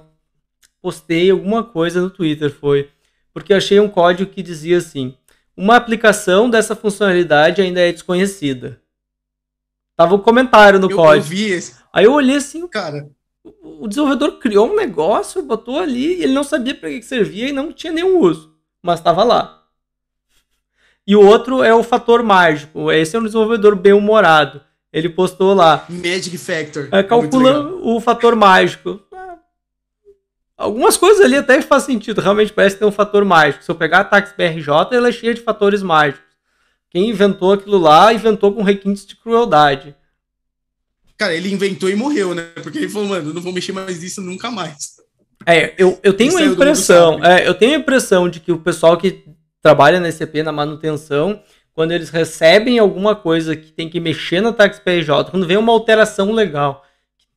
postei 0.81 1.31
alguma 1.31 1.63
coisa 1.63 2.01
no 2.01 2.09
Twitter, 2.11 2.51
foi, 2.51 2.89
porque 3.33 3.53
achei 3.53 3.79
um 3.79 3.89
código 3.89 4.31
que 4.31 4.43
dizia 4.43 4.77
assim, 4.77 5.17
uma 5.55 5.75
aplicação 5.75 6.49
dessa 6.49 6.75
funcionalidade 6.75 7.61
ainda 7.61 7.81
é 7.81 7.91
desconhecida. 7.91 8.81
Tava 9.95 10.15
um 10.15 10.19
comentário 10.19 10.79
no 10.79 10.89
eu, 10.89 10.95
código. 10.95 11.25
Eu 11.25 11.29
vi 11.29 11.51
esse. 11.51 11.75
Aí 11.91 12.05
eu 12.05 12.13
olhei 12.13 12.37
assim, 12.37 12.67
cara, 12.67 13.09
o 13.61 13.87
desenvolvedor 13.87 14.39
criou 14.39 14.71
um 14.71 14.75
negócio, 14.75 15.43
botou 15.43 15.79
ali, 15.79 16.15
e 16.15 16.23
ele 16.23 16.33
não 16.33 16.43
sabia 16.43 16.73
para 16.73 16.89
que 16.89 17.03
servia 17.03 17.49
e 17.49 17.53
não 17.53 17.71
tinha 17.71 17.93
nenhum 17.93 18.19
uso, 18.19 18.55
mas 18.81 18.99
estava 18.99 19.23
lá. 19.23 19.63
E 21.05 21.15
o 21.15 21.21
outro 21.21 21.61
é 21.61 21.73
o 21.73 21.83
fator 21.83 22.23
mágico. 22.23 22.91
Esse 22.91 23.15
é 23.15 23.19
um 23.19 23.23
desenvolvedor 23.23 23.75
bem-humorado. 23.75 24.61
Ele 24.91 25.09
postou 25.09 25.53
lá. 25.53 25.85
Magic 25.89 26.37
Factor. 26.37 26.87
É, 26.91 27.03
calcula 27.03 27.67
o 27.81 27.99
fator 27.99 28.35
mágico. 28.35 29.01
Algumas 30.57 30.97
coisas 30.97 31.25
ali 31.25 31.35
até 31.35 31.61
faz 31.61 31.83
sentido. 31.83 32.21
Realmente 32.21 32.53
parece 32.53 32.77
ter 32.77 32.85
um 32.85 32.91
fator 32.91 33.25
mágico. 33.25 33.63
Se 33.63 33.71
eu 33.71 33.75
pegar 33.75 33.99
a 33.99 34.03
Tax 34.03 34.33
BRJ, 34.37 34.95
ela 34.95 35.09
é 35.09 35.11
cheia 35.11 35.33
de 35.33 35.41
fatores 35.41 35.81
mágicos. 35.81 36.23
Quem 36.89 37.09
inventou 37.09 37.53
aquilo 37.53 37.79
lá, 37.79 38.13
inventou 38.13 38.53
com 38.53 38.61
requintes 38.61 39.05
de 39.05 39.15
crueldade. 39.15 39.95
Cara, 41.17 41.33
ele 41.33 41.51
inventou 41.51 41.89
e 41.89 41.95
morreu, 41.95 42.35
né? 42.35 42.43
Porque 42.61 42.77
ele 42.77 42.89
falou, 42.89 43.07
mano, 43.07 43.33
não 43.33 43.41
vou 43.41 43.51
mexer 43.51 43.71
mais 43.71 44.01
nisso 44.01 44.21
nunca 44.21 44.51
mais. 44.51 44.93
É, 45.45 45.73
eu, 45.77 45.99
eu 46.03 46.13
tenho 46.13 46.37
a 46.37 46.41
impressão, 46.41 47.23
é, 47.23 47.47
eu 47.47 47.53
tenho 47.53 47.73
a 47.73 47.79
impressão 47.79 48.29
de 48.29 48.39
que 48.39 48.51
o 48.51 48.59
pessoal 48.59 48.95
que 48.97 49.23
trabalha 49.61 49.99
na 49.99 50.09
SCP, 50.09 50.43
na 50.43 50.51
manutenção, 50.51 51.41
quando 51.73 51.91
eles 51.91 52.09
recebem 52.09 52.79
alguma 52.79 53.15
coisa 53.15 53.55
que 53.55 53.71
tem 53.71 53.89
que 53.89 53.99
mexer 53.99 54.41
na 54.41 54.53
tax 54.53 54.79
PJ, 54.79 55.31
quando 55.31 55.47
vem 55.47 55.57
uma 55.57 55.73
alteração 55.73 56.31
legal, 56.31 56.85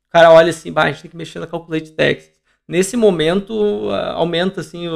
o 0.08 0.10
cara 0.10 0.30
olha 0.30 0.50
assim, 0.50 0.70
bah, 0.70 0.84
a 0.84 0.92
gente 0.92 1.02
tem 1.02 1.10
que 1.10 1.16
mexer 1.16 1.38
na 1.38 1.46
calculate 1.46 1.92
tax. 1.92 2.30
Nesse 2.68 2.96
momento, 2.96 3.90
aumenta 4.14 4.60
assim 4.60 4.86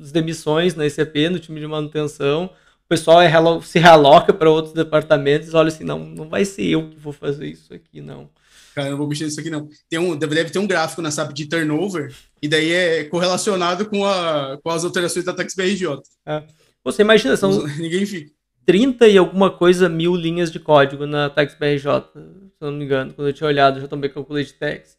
as 0.00 0.12
demissões 0.12 0.74
na 0.74 0.84
SCP, 0.86 1.30
no 1.30 1.38
time 1.38 1.58
de 1.58 1.66
manutenção, 1.66 2.50
o 2.84 2.88
pessoal 2.88 3.22
é 3.22 3.30
se 3.62 3.78
realoca 3.78 4.32
para 4.32 4.50
outros 4.50 4.74
departamentos, 4.74 5.54
olha 5.54 5.68
assim, 5.68 5.84
não, 5.84 6.00
não 6.00 6.28
vai 6.28 6.44
ser 6.44 6.66
eu 6.66 6.90
que 6.90 6.98
vou 6.98 7.14
fazer 7.14 7.46
isso 7.46 7.72
aqui, 7.72 8.02
não. 8.02 8.28
Cara, 8.74 8.90
não 8.90 8.98
vou 8.98 9.08
mexer 9.08 9.24
nisso 9.24 9.40
aqui, 9.40 9.48
não. 9.48 9.68
Tem 9.88 9.98
um, 9.98 10.16
deve 10.16 10.44
ter 10.50 10.58
um 10.58 10.66
gráfico 10.66 11.00
na 11.00 11.10
SAP 11.10 11.32
de 11.32 11.46
turnover, 11.46 12.14
e 12.42 12.48
daí 12.48 12.72
é 12.72 13.04
correlacionado 13.04 13.86
com, 13.86 14.04
a, 14.04 14.58
com 14.62 14.68
as 14.68 14.84
alterações 14.84 15.24
da 15.24 15.32
Tax 15.32 15.54
BRJ. 15.54 16.00
É. 16.26 16.42
Você 16.84 17.00
imagina, 17.00 17.36
são 17.36 17.64
Ninguém 17.78 18.04
fica. 18.04 18.30
30 18.66 19.08
e 19.08 19.16
alguma 19.16 19.50
coisa 19.50 19.88
mil 19.88 20.14
linhas 20.14 20.50
de 20.50 20.58
código 20.58 21.06
na 21.06 21.30
Tax 21.30 21.54
BRJ, 21.54 21.82
se 22.12 22.60
não 22.60 22.72
me 22.72 22.84
engano, 22.84 23.12
quando 23.14 23.28
eu 23.28 23.32
tinha 23.32 23.46
olhado, 23.46 23.80
já 23.80 23.88
também 23.88 24.10
calculei 24.10 24.44
de 24.44 24.54
text. 24.54 24.96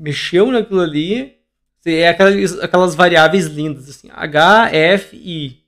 Mexeu 0.00 0.50
naquilo 0.50 0.80
ali, 0.80 1.36
é 1.84 2.08
aquelas, 2.08 2.58
aquelas 2.60 2.94
variáveis 2.94 3.46
lindas, 3.46 3.88
assim, 3.88 4.08
H, 4.10 4.70
F, 4.72 5.16
I 5.16 5.66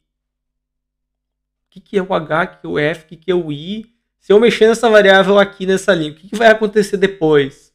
que, 1.81 1.91
que 1.91 1.99
é 1.99 2.03
o 2.03 2.13
H, 2.13 2.43
o 2.43 2.61
que 2.61 2.67
é 2.67 2.69
o 2.69 2.79
F, 2.79 3.05
o 3.05 3.09
que, 3.09 3.17
que 3.17 3.31
é 3.31 3.35
o 3.35 3.53
I. 3.53 3.87
Se 4.21 4.33
eu 4.33 4.41
mexer 4.41 4.69
nessa 4.69 4.91
variável 4.91 5.39
aqui 5.39 5.65
nessa 5.65 5.95
linha, 5.95 6.13
o 6.13 6.15
que, 6.15 6.29
que 6.29 6.37
vai 6.37 6.49
acontecer 6.49 6.97
depois? 6.97 7.73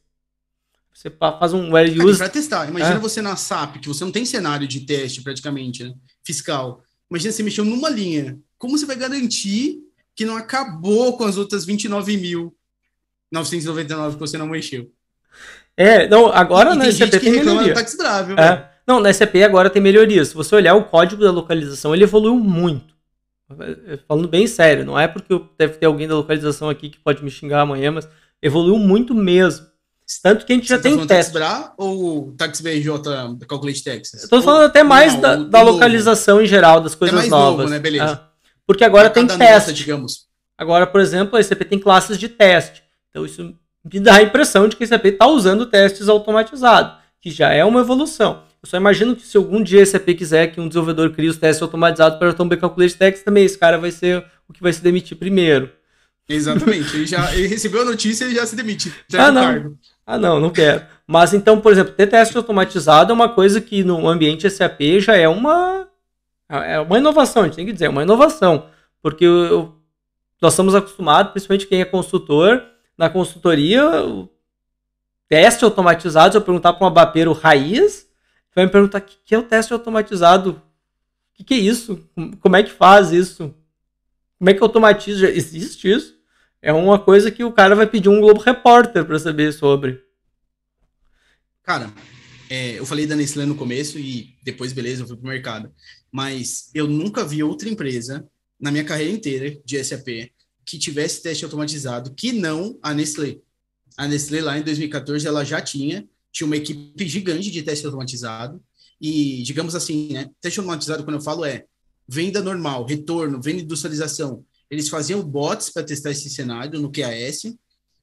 Você 0.92 1.10
faz 1.10 1.52
um 1.52 1.72
where 1.72 2.00
use. 2.00 2.18
Para 2.18 2.28
testar, 2.28 2.68
imagina 2.68 2.94
é. 2.94 2.98
você 2.98 3.20
na 3.20 3.36
SAP, 3.36 3.80
que 3.80 3.88
você 3.88 4.04
não 4.04 4.12
tem 4.12 4.24
cenário 4.24 4.68
de 4.68 4.80
teste 4.80 5.22
praticamente, 5.22 5.84
né? 5.84 5.92
fiscal. 6.22 6.82
Imagina 7.10 7.32
você 7.32 7.42
mexeu 7.42 7.64
numa 7.64 7.90
linha. 7.90 8.38
Como 8.56 8.78
você 8.78 8.86
vai 8.86 8.96
garantir 8.96 9.80
que 10.14 10.24
não 10.24 10.36
acabou 10.36 11.16
com 11.16 11.24
as 11.24 11.36
outras 11.36 11.66
29.999 11.66 14.12
que 14.12 14.20
você 14.20 14.38
não 14.38 14.46
mexeu? 14.46 14.88
É, 15.76 16.08
não, 16.08 16.26
agora 16.28 16.74
e 16.74 16.78
na 16.78 16.86
SCP 16.88 17.18
tem 17.18 17.32
melhoria. 17.32 17.74
é. 18.38 18.74
Não, 18.86 19.00
na 19.00 19.10
SCP 19.10 19.42
agora 19.42 19.70
tem 19.70 19.82
melhoria. 19.82 20.24
Se 20.24 20.34
você 20.34 20.54
olhar 20.54 20.74
o 20.74 20.84
código 20.84 21.22
da 21.22 21.30
localização, 21.30 21.94
ele 21.94 22.04
evoluiu 22.04 22.36
muito. 22.36 22.94
Falando 24.06 24.28
bem 24.28 24.46
sério, 24.46 24.84
não 24.84 24.98
é 24.98 25.06
porque 25.06 25.40
deve 25.58 25.74
ter 25.74 25.86
alguém 25.86 26.08
da 26.08 26.14
localização 26.14 26.68
aqui 26.68 26.90
que 26.90 26.98
pode 26.98 27.22
me 27.22 27.30
xingar 27.30 27.60
amanhã, 27.60 27.90
mas 27.90 28.08
evoluiu 28.42 28.78
muito 28.78 29.14
mesmo. 29.14 29.66
Tanto 30.22 30.44
que 30.44 30.52
a 30.52 30.56
gente 30.56 30.66
Você 30.66 30.74
já 30.74 30.76
tá 30.76 30.82
tem 30.82 31.06
teste. 31.06 31.32
Tax 31.32 31.72
ou 31.78 32.32
Tax 32.32 32.60
BRJ 32.60 32.88
Calculate 33.48 33.82
Texas? 33.82 34.24
Estou 34.24 34.42
falando 34.42 34.66
até 34.66 34.82
mais 34.82 35.14
não, 35.14 35.20
da, 35.20 35.36
da 35.36 35.62
localização 35.62 36.42
em 36.42 36.46
geral, 36.46 36.80
das 36.80 36.94
coisas 36.94 37.14
é 37.14 37.18
mais 37.20 37.30
novas. 37.30 37.64
Novo, 37.64 37.70
né? 37.70 37.78
Beleza. 37.78 38.12
É. 38.12 38.34
Porque 38.66 38.84
agora 38.84 39.08
tem 39.08 39.26
teste. 39.26 39.42
Nota, 39.42 39.72
digamos. 39.72 40.26
Agora, 40.58 40.86
por 40.86 41.00
exemplo, 41.00 41.36
a 41.36 41.40
SCP 41.40 41.64
tem 41.64 41.78
classes 41.78 42.18
de 42.18 42.28
teste. 42.28 42.82
Então 43.08 43.24
isso 43.24 43.54
me 43.84 44.00
dá 44.00 44.16
a 44.16 44.22
impressão 44.22 44.66
de 44.66 44.76
que 44.76 44.84
a 44.84 44.86
SCP 44.86 45.08
está 45.08 45.26
usando 45.26 45.66
testes 45.66 46.08
automatizados, 46.08 46.96
que 47.20 47.30
já 47.30 47.52
é 47.52 47.64
uma 47.64 47.80
evolução. 47.80 48.42
Eu 48.62 48.68
só 48.68 48.76
imagino 48.78 49.14
que 49.14 49.26
se 49.26 49.36
algum 49.36 49.62
dia 49.62 49.82
a 49.82 49.86
SAP 49.86 50.08
quiser 50.16 50.46
que 50.46 50.58
um 50.58 50.66
desenvolvedor 50.66 51.10
crie 51.10 51.28
os 51.28 51.36
testes 51.36 51.60
automatizados 51.62 52.18
para 52.18 52.30
o 52.30 52.34
Tomb 52.34 52.56
Calculate 52.56 52.96
Text, 52.96 53.22
também 53.22 53.44
esse 53.44 53.58
cara 53.58 53.76
vai 53.76 53.90
ser 53.90 54.24
o 54.48 54.54
que 54.54 54.62
vai 54.62 54.72
se 54.72 54.82
demitir 54.82 55.18
primeiro. 55.18 55.70
Exatamente. 56.26 56.96
Ele 56.96 57.06
já 57.06 57.34
ele 57.34 57.46
recebeu 57.46 57.82
a 57.82 57.84
notícia 57.84 58.24
e 58.24 58.34
já 58.34 58.46
se 58.46 58.56
demite. 58.56 58.90
Já 59.06 59.26
ah, 59.26 59.32
não. 59.32 59.42
Cargo. 59.42 59.78
Ah, 60.06 60.18
não, 60.18 60.40
não 60.40 60.48
quero. 60.48 60.82
Mas 61.06 61.34
então, 61.34 61.60
por 61.60 61.72
exemplo, 61.72 61.92
ter 61.92 62.06
teste 62.06 62.36
automatizado 62.38 63.12
é 63.12 63.14
uma 63.14 63.28
coisa 63.28 63.60
que 63.60 63.84
no 63.84 64.08
ambiente 64.08 64.48
SAP 64.48 64.80
já 64.98 65.14
é 65.14 65.28
uma 65.28 65.86
é 66.48 66.80
uma 66.80 66.98
inovação, 66.98 67.42
a 67.42 67.44
gente 67.46 67.56
tem 67.56 67.66
que 67.66 67.72
dizer, 67.72 67.86
é 67.86 67.88
uma 67.88 68.02
inovação. 68.02 68.66
Porque 69.02 69.24
eu, 69.24 69.74
nós 70.40 70.52
estamos 70.54 70.74
acostumados, 70.74 71.32
principalmente 71.32 71.66
quem 71.66 71.80
é 71.80 71.84
consultor, 71.84 72.62
na 72.96 73.10
consultoria, 73.10 73.82
teste 75.28 75.64
automatizado, 75.64 76.32
se 76.32 76.38
eu 76.38 76.42
perguntar 76.42 76.72
para 76.74 76.84
um 76.84 76.88
abapeiro 76.88 77.32
raiz, 77.32 78.06
vai 78.54 78.66
me 78.66 78.70
perguntar 78.70 78.98
o 78.98 79.02
que, 79.02 79.16
que 79.24 79.34
é 79.34 79.38
o 79.38 79.42
teste 79.42 79.72
automatizado. 79.72 80.50
O 81.32 81.36
que, 81.36 81.44
que 81.44 81.54
é 81.54 81.58
isso? 81.58 82.08
Como 82.40 82.56
é 82.56 82.62
que 82.62 82.70
faz 82.70 83.10
isso? 83.10 83.54
Como 84.38 84.50
é 84.50 84.54
que 84.54 84.62
automatiza? 84.62 85.28
Existe 85.28 85.90
isso? 85.90 86.14
É 86.62 86.72
uma 86.72 86.98
coisa 86.98 87.30
que 87.30 87.44
o 87.44 87.52
cara 87.52 87.74
vai 87.74 87.86
pedir 87.86 88.08
um 88.08 88.20
Globo 88.20 88.40
Repórter 88.40 89.04
para 89.04 89.18
saber 89.18 89.52
sobre. 89.52 90.00
Cara, 91.62 91.92
é, 92.48 92.78
eu 92.78 92.86
falei 92.86 93.06
da 93.06 93.16
Nestlé 93.16 93.44
no 93.44 93.54
começo 93.54 93.98
e 93.98 94.36
depois, 94.42 94.72
beleza, 94.72 95.02
eu 95.02 95.06
fui 95.06 95.16
pro 95.16 95.26
mercado. 95.26 95.72
Mas 96.12 96.70
eu 96.74 96.86
nunca 96.86 97.24
vi 97.24 97.42
outra 97.42 97.68
empresa 97.68 98.28
na 98.60 98.70
minha 98.70 98.84
carreira 98.84 99.12
inteira 99.12 99.60
de 99.64 99.82
SAP 99.82 100.30
que 100.64 100.78
tivesse 100.78 101.22
teste 101.22 101.44
automatizado 101.44 102.14
que 102.14 102.32
não 102.32 102.78
a 102.82 102.94
Nestlé. 102.94 103.38
A 103.96 104.08
Nestlé 104.08 104.40
lá 104.40 104.58
em 104.58 104.62
2014 104.62 105.26
ela 105.26 105.44
já 105.44 105.60
tinha 105.60 106.08
tinha 106.34 106.46
uma 106.48 106.56
equipe 106.56 107.08
gigante 107.08 107.48
de 107.48 107.62
teste 107.62 107.86
automatizado. 107.86 108.60
E, 109.00 109.42
digamos 109.44 109.74
assim, 109.76 110.12
né, 110.12 110.28
teste 110.40 110.58
automatizado, 110.58 111.04
quando 111.04 111.16
eu 111.16 111.22
falo, 111.22 111.44
é 111.44 111.64
venda 112.08 112.42
normal, 112.42 112.84
retorno, 112.84 113.40
venda 113.40 113.62
industrialização. 113.62 114.44
Eles 114.68 114.88
faziam 114.88 115.22
bots 115.22 115.70
para 115.70 115.84
testar 115.84 116.10
esse 116.10 116.28
cenário 116.28 116.80
no 116.80 116.90
QAS. 116.90 117.54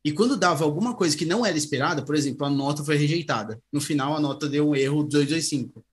E 0.04 0.12
quando 0.14 0.38
dava 0.38 0.64
alguma 0.64 0.96
coisa 0.96 1.16
que 1.16 1.26
não 1.26 1.46
era 1.46 1.58
esperada, 1.58 2.04
por 2.04 2.16
exemplo, 2.16 2.46
a 2.46 2.50
nota 2.50 2.84
foi 2.84 2.96
rejeitada. 2.96 3.62
No 3.72 3.82
final, 3.82 4.16
a 4.16 4.20
nota 4.20 4.48
deu 4.48 4.70
um 4.70 4.76
erro 4.76 5.04
225. 5.04 5.84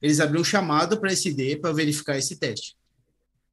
Eles 0.00 0.20
abriam 0.20 0.44
chamada 0.44 0.96
para 0.96 1.12
SD 1.12 1.56
para 1.56 1.72
verificar 1.72 2.16
esse 2.16 2.36
teste. 2.36 2.76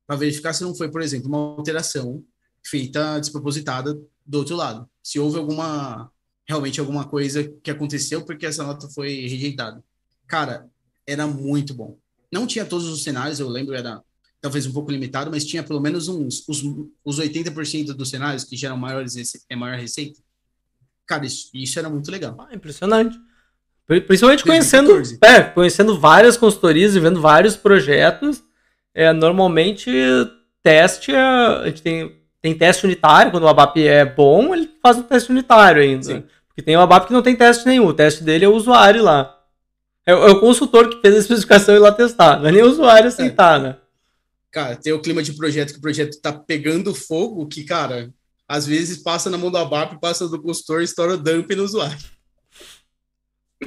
Para 0.05 0.17
verificar 0.17 0.53
se 0.53 0.63
não 0.63 0.75
foi, 0.75 0.91
por 0.91 1.01
exemplo, 1.01 1.27
uma 1.27 1.39
alteração 1.39 2.23
feita 2.65 3.19
despropositada 3.19 3.97
do 4.25 4.37
outro 4.39 4.55
lado. 4.55 4.89
Se 5.03 5.19
houve 5.19 5.37
alguma 5.37 6.11
realmente 6.47 6.79
alguma 6.79 7.05
coisa 7.05 7.43
que 7.63 7.71
aconteceu 7.71 8.23
porque 8.23 8.45
essa 8.45 8.63
nota 8.63 8.87
foi 8.89 9.27
rejeitada. 9.27 9.83
Cara, 10.27 10.67
era 11.05 11.25
muito 11.25 11.73
bom. 11.73 11.97
Não 12.31 12.45
tinha 12.45 12.65
todos 12.65 12.87
os 12.87 13.03
cenários, 13.03 13.39
eu 13.39 13.49
lembro, 13.49 13.75
era 13.75 14.01
talvez 14.41 14.65
um 14.65 14.73
pouco 14.73 14.91
limitado, 14.91 15.31
mas 15.31 15.45
tinha 15.45 15.63
pelo 15.63 15.79
menos 15.79 16.07
uns 16.07 16.47
os, 16.47 16.63
os 17.03 17.19
80% 17.19 17.93
dos 17.93 18.09
cenários 18.09 18.43
que 18.43 18.55
geram 18.55 18.77
maiores 18.77 19.15
é 19.49 19.55
maior 19.55 19.79
receita. 19.79 20.19
Cara, 21.05 21.25
isso, 21.25 21.49
isso 21.53 21.77
era 21.79 21.89
muito 21.89 22.11
legal. 22.11 22.35
Ah, 22.39 22.53
impressionante. 22.53 23.17
Principalmente 23.87 24.43
conhecendo, 24.43 24.91
é, 25.21 25.43
conhecendo 25.43 25.99
várias 25.99 26.35
consultorias 26.35 26.95
e 26.95 26.99
vendo 26.99 27.21
vários 27.21 27.55
projetos. 27.55 28.43
É, 28.93 29.13
normalmente, 29.13 29.91
teste, 30.63 31.11
a 31.11 31.65
gente 31.67 31.81
tem, 31.83 32.24
tem 32.45 32.55
teste 32.55 32.85
unitário, 32.85 33.31
quando 33.31 33.45
o 33.45 33.47
ABAP 33.47 33.77
é 33.77 34.05
bom, 34.05 34.53
ele 34.53 34.69
faz 34.79 34.99
o 34.99 35.03
teste 35.03 35.31
unitário 35.31 35.81
ainda. 35.81 36.03
Sim. 36.03 36.23
Porque 36.47 36.61
tem 36.61 36.77
o 36.77 36.79
ABAP 36.79 37.07
que 37.07 37.13
não 37.13 37.23
tem 37.23 37.35
teste 37.35 37.65
nenhum, 37.65 37.87
o 37.87 37.93
teste 37.93 38.23
dele 38.23 38.45
é 38.45 38.47
o 38.47 38.53
usuário 38.53 39.03
lá. 39.03 39.35
É, 40.05 40.11
é 40.11 40.15
o 40.15 40.39
consultor 40.39 40.87
que 40.87 41.01
fez 41.01 41.15
a 41.15 41.17
especificação 41.17 41.75
e 41.75 41.79
lá 41.79 41.91
testar, 41.91 42.37
não 42.39 42.47
é 42.47 42.51
nem 42.51 42.61
o 42.61 42.69
usuário 42.69 43.07
aceitar, 43.07 43.59
é. 43.59 43.63
né? 43.63 43.77
Cara, 44.51 44.75
tem 44.75 44.93
o 44.93 45.01
clima 45.01 45.23
de 45.23 45.33
projeto 45.33 45.71
que 45.71 45.79
o 45.79 45.81
projeto 45.81 46.21
tá 46.21 46.31
pegando 46.31 46.93
fogo, 46.93 47.47
que, 47.47 47.63
cara, 47.63 48.13
às 48.47 48.67
vezes 48.67 48.99
passa 48.99 49.27
na 49.27 49.39
mão 49.39 49.49
do 49.49 49.57
ABAP, 49.57 49.99
passa 49.99 50.29
do 50.29 50.39
consultor 50.39 50.81
e 50.81 50.85
estoura 50.85 51.15
o 51.15 51.17
dump 51.17 51.49
no 51.55 51.63
usuário. 51.63 51.97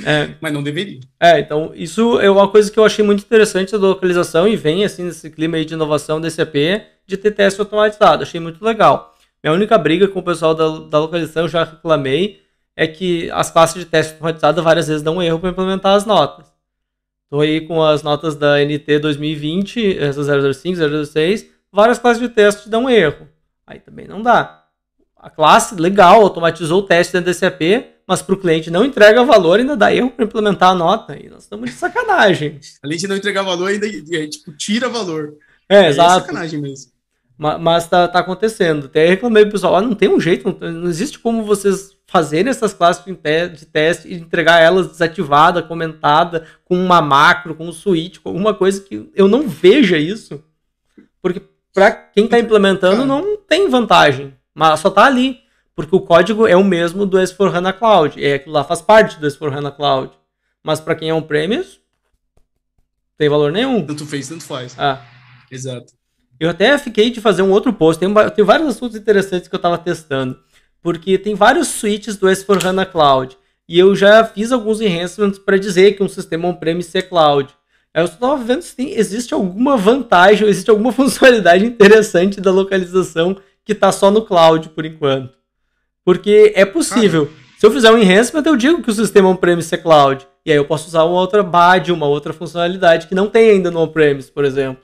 É. 0.05 0.37
Mas 0.41 0.53
não 0.53 0.63
deveria. 0.63 1.01
É, 1.19 1.41
então 1.41 1.73
isso 1.75 2.21
é 2.21 2.31
uma 2.31 2.49
coisa 2.49 2.71
que 2.71 2.79
eu 2.79 2.85
achei 2.85 3.05
muito 3.05 3.25
interessante 3.25 3.73
da 3.73 3.79
localização 3.79 4.47
e 4.47 4.55
vem 4.55 4.85
assim 4.85 5.03
nesse 5.03 5.29
clima 5.31 5.57
aí 5.57 5.65
de 5.65 5.75
inovação 5.75 6.21
desse 6.21 6.41
AP 6.41 6.55
de 7.09 7.16
ter 7.16 7.32
teste 7.32 7.60
automatizado. 7.60 8.22
Achei 8.22 8.39
muito 8.39 8.64
legal. 8.64 9.14
Minha 9.43 9.55
única 9.55 9.78
briga 9.78 10.06
com 10.06 10.20
o 10.20 10.22
pessoal 10.22 10.55
da, 10.55 10.68
da 10.80 10.98
localização, 10.98 11.44
eu 11.44 11.48
já 11.48 11.64
reclamei, 11.64 12.43
é 12.76 12.86
que 12.86 13.30
as 13.30 13.51
classes 13.51 13.76
de 13.82 13.86
teste 13.86 14.12
automatizado 14.12 14.62
várias 14.62 14.86
vezes 14.86 15.02
dão 15.02 15.16
um 15.16 15.22
erro 15.22 15.39
para 15.39 15.51
implementar 15.51 15.94
as 15.94 16.05
notas. 16.05 16.47
Estou 17.24 17.40
aí 17.40 17.60
com 17.60 17.82
as 17.82 18.02
notas 18.02 18.35
da 18.36 18.59
NT 18.59 19.01
2020, 19.01 19.98
essa 19.98 20.52
005, 20.52 21.05
006, 21.06 21.47
várias 21.72 21.98
classes 21.98 22.20
de 22.22 22.28
teste 22.28 22.68
dão 22.68 22.85
um 22.85 22.90
erro. 22.90 23.28
Aí 23.66 23.80
também 23.80 24.06
não 24.06 24.22
dá. 24.22 24.64
A 25.16 25.28
classe, 25.28 25.74
legal, 25.74 26.22
automatizou 26.22 26.80
o 26.80 26.82
teste 26.82 27.12
dentro 27.12 27.26
desse 27.26 27.44
AP, 27.44 27.60
mas 28.06 28.22
para 28.22 28.35
o 28.35 28.39
cliente 28.39 28.70
não 28.70 28.85
entrega 28.85 29.24
valor, 29.24 29.59
ainda 29.59 29.76
dá 29.76 29.93
erro 29.93 30.10
para 30.10 30.24
implementar 30.24 30.70
a 30.70 30.74
nota. 30.74 31.18
E 31.18 31.28
nós 31.28 31.43
estamos 31.43 31.68
de 31.68 31.76
sacanagem. 31.76 32.59
Além 32.82 32.97
de 32.97 33.06
não 33.06 33.16
entregar 33.16 33.43
valor, 33.43 33.68
ainda 33.68 33.86
tipo, 34.28 34.52
tira 34.52 34.89
valor. 34.89 35.35
É, 35.68 35.85
é 35.85 35.89
exato. 35.89 36.24
É 36.24 36.26
sacanagem 36.26 36.60
mesmo. 36.60 36.98
Mas, 37.39 37.86
tá, 37.86 38.09
tá 38.09 38.19
acontecendo. 38.19 38.86
Até 38.86 39.06
reclamei 39.06 39.44
pro 39.44 39.52
pessoal, 39.52 39.77
ah, 39.77 39.81
não 39.81 39.94
tem 39.94 40.09
um 40.09 40.19
jeito, 40.19 40.59
não, 40.60 40.73
não 40.73 40.89
existe 40.89 41.20
como 41.20 41.44
vocês 41.44 41.97
fazerem 42.05 42.51
essas 42.51 42.74
classes 42.74 43.05
de, 43.05 43.66
teste 43.66 44.09
e 44.09 44.15
entregar 44.15 44.60
elas 44.60 44.89
desativada, 44.89 45.62
comentada, 45.62 46.47
com 46.65 46.74
uma 46.74 47.01
macro, 47.01 47.55
com 47.55 47.69
um 47.69 47.73
switch, 47.73 48.19
com 48.19 48.31
alguma 48.31 48.52
coisa 48.52 48.81
que 48.81 49.09
eu 49.15 49.28
não 49.28 49.48
veja 49.48 49.97
isso. 49.97 50.43
Porque 51.23 51.40
para 51.73 51.93
quem 51.93 52.24
está 52.24 52.40
implementando 52.40 53.06
não 53.06 53.36
tem 53.36 53.69
vantagem, 53.69 54.35
mas 54.52 54.81
só 54.81 54.89
está 54.89 55.05
ali 55.05 55.39
porque 55.78 55.94
o 55.94 56.01
código 56.01 56.44
é 56.44 56.56
o 56.56 56.65
mesmo 56.65 57.06
do 57.06 57.19
S4HANA 57.19 57.73
Cloud, 57.73 58.19
e 58.19 58.32
aquilo 58.32 58.52
lá 58.52 58.65
faz 58.65 58.82
parte 58.82 59.20
do 59.20 59.28
S4HANA 59.28 59.70
Cloud. 59.77 60.12
Mas 60.60 60.81
para 60.81 60.97
quem 60.97 61.09
é 61.09 61.15
um 61.15 61.23
premise, 61.23 61.78
tem 63.16 63.28
valor 63.28 63.52
nenhum. 63.52 63.86
Tanto 63.86 64.05
fez, 64.05 64.28
tanto 64.28 64.43
faz. 64.43 64.74
Ah. 64.77 65.01
Exato. 65.48 65.98
Eu 66.40 66.51
até 66.51 66.77
fiquei 66.78 67.10
de 67.10 67.20
fazer 67.20 67.43
um 67.43 67.51
outro 67.51 67.73
post, 67.73 67.98
tem, 67.98 68.12
tem 68.35 68.44
vários 68.44 68.69
assuntos 68.69 68.97
interessantes 68.97 69.48
que 69.48 69.55
eu 69.55 69.59
estava 69.59 69.77
testando, 69.77 70.39
porque 70.81 71.19
tem 71.19 71.35
vários 71.35 71.69
switches 71.69 72.16
do 72.16 72.27
S4HANA 72.27 72.86
Cloud, 72.86 73.36
e 73.69 73.78
eu 73.78 73.94
já 73.94 74.24
fiz 74.24 74.52
alguns 74.52 74.81
enhancements 74.81 75.39
para 75.39 75.59
dizer 75.59 75.93
que 75.97 76.02
um 76.02 76.09
sistema 76.09 76.48
on-premise 76.48 76.97
é 76.97 77.02
cloud. 77.02 77.52
Eu 77.93 78.05
estava 78.05 78.36
vendo 78.36 78.62
se 78.62 78.74
tem, 78.74 78.94
existe 78.94 79.35
alguma 79.35 79.77
vantagem, 79.77 80.44
ou 80.44 80.48
existe 80.48 80.70
alguma 80.70 80.90
funcionalidade 80.93 81.66
interessante 81.66 82.40
da 82.40 82.51
localização 82.51 83.36
que 83.65 83.73
está 83.73 83.93
só 83.93 84.10
no 84.10 84.23
cloud 84.23 84.70
por 84.70 84.86
enquanto. 84.86 85.36
Porque 86.05 86.52
é 86.55 86.65
possível. 86.65 87.27
Cara. 87.27 87.39
Se 87.59 87.66
eu 87.66 87.70
fizer 87.70 87.90
um 87.90 87.98
enhancement, 87.98 88.44
eu 88.47 88.56
digo 88.56 88.82
que 88.82 88.90
o 88.90 88.94
sistema 88.94 89.28
on-premise 89.28 89.74
é 89.74 89.77
cloud. 89.77 90.27
E 90.47 90.51
aí 90.51 90.56
eu 90.56 90.65
posso 90.65 90.89
usar 90.89 91.05
uma 91.05 91.20
outra 91.20 91.43
BAD, 91.43 91.93
uma 91.93 92.06
outra 92.06 92.32
funcionalidade 92.32 93.09
que 93.09 93.15
não 93.15 93.27
tem 93.28 93.51
ainda 93.51 93.70
no 93.70 93.81
on-premise, 93.81 94.31
por 94.31 94.44
exemplo. 94.44 94.82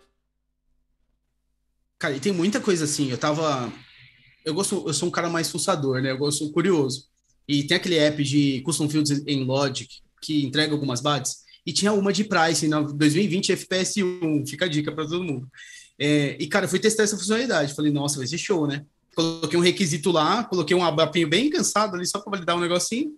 Cara, 1.99 2.17
e 2.17 2.21
tem 2.21 2.33
muita 2.33 2.61
coisa 2.61 2.85
assim. 2.85 3.11
Eu 3.11 3.19
tava. 3.19 3.73
Eu 4.45 4.55
gosto, 4.55 4.85
eu 4.87 4.93
sou 4.93 5.09
um 5.09 5.13
cara 5.13 5.29
mais 5.29 5.51
fuçador, 5.51 6.03
né? 6.03 6.11
Eu 6.11 6.19
gosto 6.19 6.51
curioso. 6.53 7.07
E 7.49 7.65
tem 7.65 7.77
aquele 7.77 7.97
app 7.97 8.23
de 8.23 8.61
Custom 8.63 8.89
Fields 8.89 9.23
em 9.27 9.45
Logic 9.45 9.89
que 10.21 10.45
entrega 10.45 10.73
algumas 10.73 11.01
BADs. 11.01 11.45
E 11.67 11.73
tinha 11.73 11.93
uma 11.93 12.13
de 12.13 12.25
pricing 12.25 12.69
na 12.69 12.81
2020 12.81 13.53
FPS 13.53 14.03
1. 14.03 14.47
Fica 14.47 14.67
a 14.67 14.69
dica 14.69 14.93
para 14.93 15.07
todo 15.07 15.25
mundo. 15.25 15.49
É, 15.99 16.37
e, 16.39 16.47
cara, 16.47 16.67
eu 16.67 16.69
fui 16.69 16.79
testar 16.79 17.05
essa 17.05 17.17
funcionalidade. 17.17 17.75
Falei, 17.75 17.93
nossa, 17.93 18.19
vai 18.19 18.27
ser 18.27 18.39
show, 18.39 18.67
né? 18.67 18.85
coloquei 19.15 19.59
um 19.59 19.63
requisito 19.63 20.11
lá, 20.11 20.45
coloquei 20.45 20.77
um 20.77 20.85
abapinho 20.85 21.29
bem 21.29 21.49
cansado 21.49 21.97
ali 21.97 22.07
só 22.07 22.19
para 22.19 22.33
validar 22.33 22.57
um 22.57 22.61
negocinho 22.61 23.13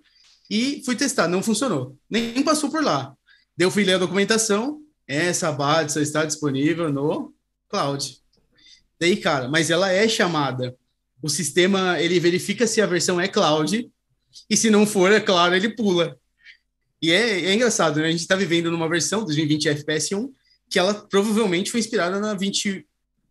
e 0.50 0.82
fui 0.84 0.94
testar, 0.94 1.26
não 1.26 1.42
funcionou. 1.42 1.96
Nem 2.08 2.42
passou 2.42 2.70
por 2.70 2.84
lá. 2.84 3.14
Daí 3.56 3.66
eu 3.66 3.70
fui 3.70 3.84
ler 3.84 3.94
a 3.94 3.98
documentação, 3.98 4.80
essa 5.06 5.50
BAD 5.50 5.92
só 5.92 6.00
está 6.00 6.24
disponível 6.24 6.92
no 6.92 7.32
cloud. 7.68 8.18
Daí, 9.00 9.16
cara, 9.16 9.48
mas 9.48 9.70
ela 9.70 9.90
é 9.90 10.08
chamada. 10.08 10.76
O 11.22 11.28
sistema, 11.28 12.00
ele 12.00 12.20
verifica 12.20 12.66
se 12.66 12.80
a 12.80 12.86
versão 12.86 13.20
é 13.20 13.28
cloud 13.28 13.90
e 14.48 14.56
se 14.56 14.70
não 14.70 14.86
for, 14.86 15.12
é 15.12 15.20
claro, 15.20 15.54
ele 15.54 15.70
pula. 15.70 16.18
E 17.00 17.10
é, 17.10 17.46
é 17.46 17.54
engraçado, 17.54 18.00
né? 18.00 18.08
A 18.08 18.10
gente 18.10 18.20
está 18.20 18.36
vivendo 18.36 18.70
numa 18.70 18.88
versão 18.88 19.24
2020 19.24 19.68
FPS 19.68 20.14
1 20.14 20.32
que 20.68 20.78
ela 20.78 20.94
provavelmente 20.94 21.70
foi 21.70 21.80
inspirada 21.80 22.18
na 22.18 22.34
20, 22.34 22.86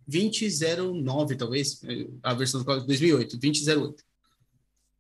2009, 0.08 1.36
talvez, 1.36 1.82
a 2.24 2.34
versão 2.34 2.60
do 2.60 2.66
código 2.66 2.88
2008, 2.88 3.38
2008. 3.38 4.04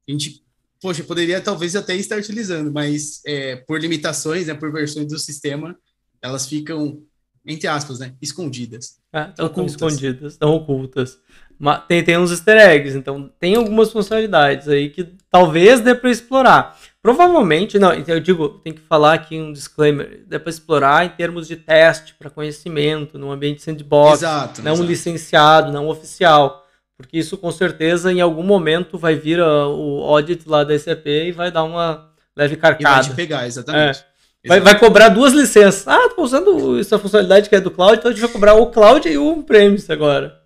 A 0.08 0.12
gente, 0.12 0.44
poxa, 0.82 1.04
poderia 1.04 1.40
talvez 1.40 1.76
até 1.76 1.96
estar 1.96 2.18
utilizando, 2.18 2.72
mas 2.72 3.22
é, 3.26 3.56
por 3.56 3.80
limitações, 3.80 4.48
né, 4.48 4.54
por 4.54 4.72
versões 4.72 5.08
do 5.08 5.20
sistema, 5.20 5.78
elas 6.22 6.48
ficam, 6.48 7.02
entre 7.46 7.68
aspas, 7.68 8.00
né, 8.00 8.14
escondidas. 8.22 8.98
Ah, 9.14 9.30
estão 9.30 9.66
escondidas, 9.66 10.34
estão 10.34 10.54
ocultas. 10.54 11.20
Mas 11.58 11.86
tem, 11.88 12.04
tem 12.04 12.18
uns 12.18 12.32
easter 12.32 12.58
eggs, 12.58 12.98
então 12.98 13.32
tem 13.40 13.56
algumas 13.56 13.92
funcionalidades 13.92 14.68
aí 14.68 14.90
que 14.90 15.08
talvez 15.32 15.80
dê 15.80 15.96
para 15.96 16.12
explorar. 16.12 16.78
Provavelmente, 17.02 17.80
não, 17.80 17.94
então 17.94 18.16
eu 18.16 18.20
digo, 18.20 18.50
tem 18.50 18.74
que 18.74 18.82
falar 18.82 19.14
aqui 19.14 19.40
um 19.40 19.54
disclaimer, 19.54 20.24
dá 20.28 20.40
para 20.40 20.50
explorar 20.50 21.06
em 21.06 21.10
termos 21.10 21.48
de 21.48 21.56
teste 21.56 22.16
para 22.16 22.30
conhecimento, 22.30 23.18
num 23.18 23.32
ambiente 23.32 23.62
sandbox, 23.62 24.20
exato, 24.20 24.62
não 24.62 24.74
exato. 24.74 24.88
licenciado, 24.88 25.72
não 25.72 25.88
oficial, 25.88 26.66
porque 26.98 27.18
isso 27.18 27.38
com 27.38 27.52
certeza 27.52 28.12
em 28.12 28.22
algum 28.22 28.44
momento 28.44 28.98
vai 28.98 29.16
vir 29.16 29.40
a, 29.40 29.68
o 29.68 30.02
audit 30.04 30.50
lá 30.50 30.64
da 30.64 30.78
SAP 30.78 31.06
e 31.06 31.32
vai 31.32 31.52
dar 31.52 31.64
uma 31.64 32.10
leve 32.36 32.58
carcada. 32.58 33.02
E 33.02 33.04
vai 33.04 33.10
te 33.10 33.16
pegar, 33.16 33.48
exatamente. 33.48 34.00
É. 34.00 34.15
Vai, 34.46 34.60
vai, 34.60 34.80
cobrar 34.80 35.10
duas 35.10 35.34
licenças. 35.34 35.88
Ah, 35.88 36.10
tô 36.10 36.24
usando 36.24 36.80
essa 36.80 37.00
funcionalidade 37.00 37.50
que 37.50 37.56
é 37.56 37.60
do 37.60 37.72
cloud, 37.72 37.98
então 37.98 38.12
a 38.12 38.14
gente 38.14 38.22
vai 38.22 38.32
cobrar 38.32 38.54
o 38.54 38.68
cloud 38.68 39.08
e 39.08 39.18
o 39.18 39.26
on-premise 39.26 39.92
agora. 39.92 40.40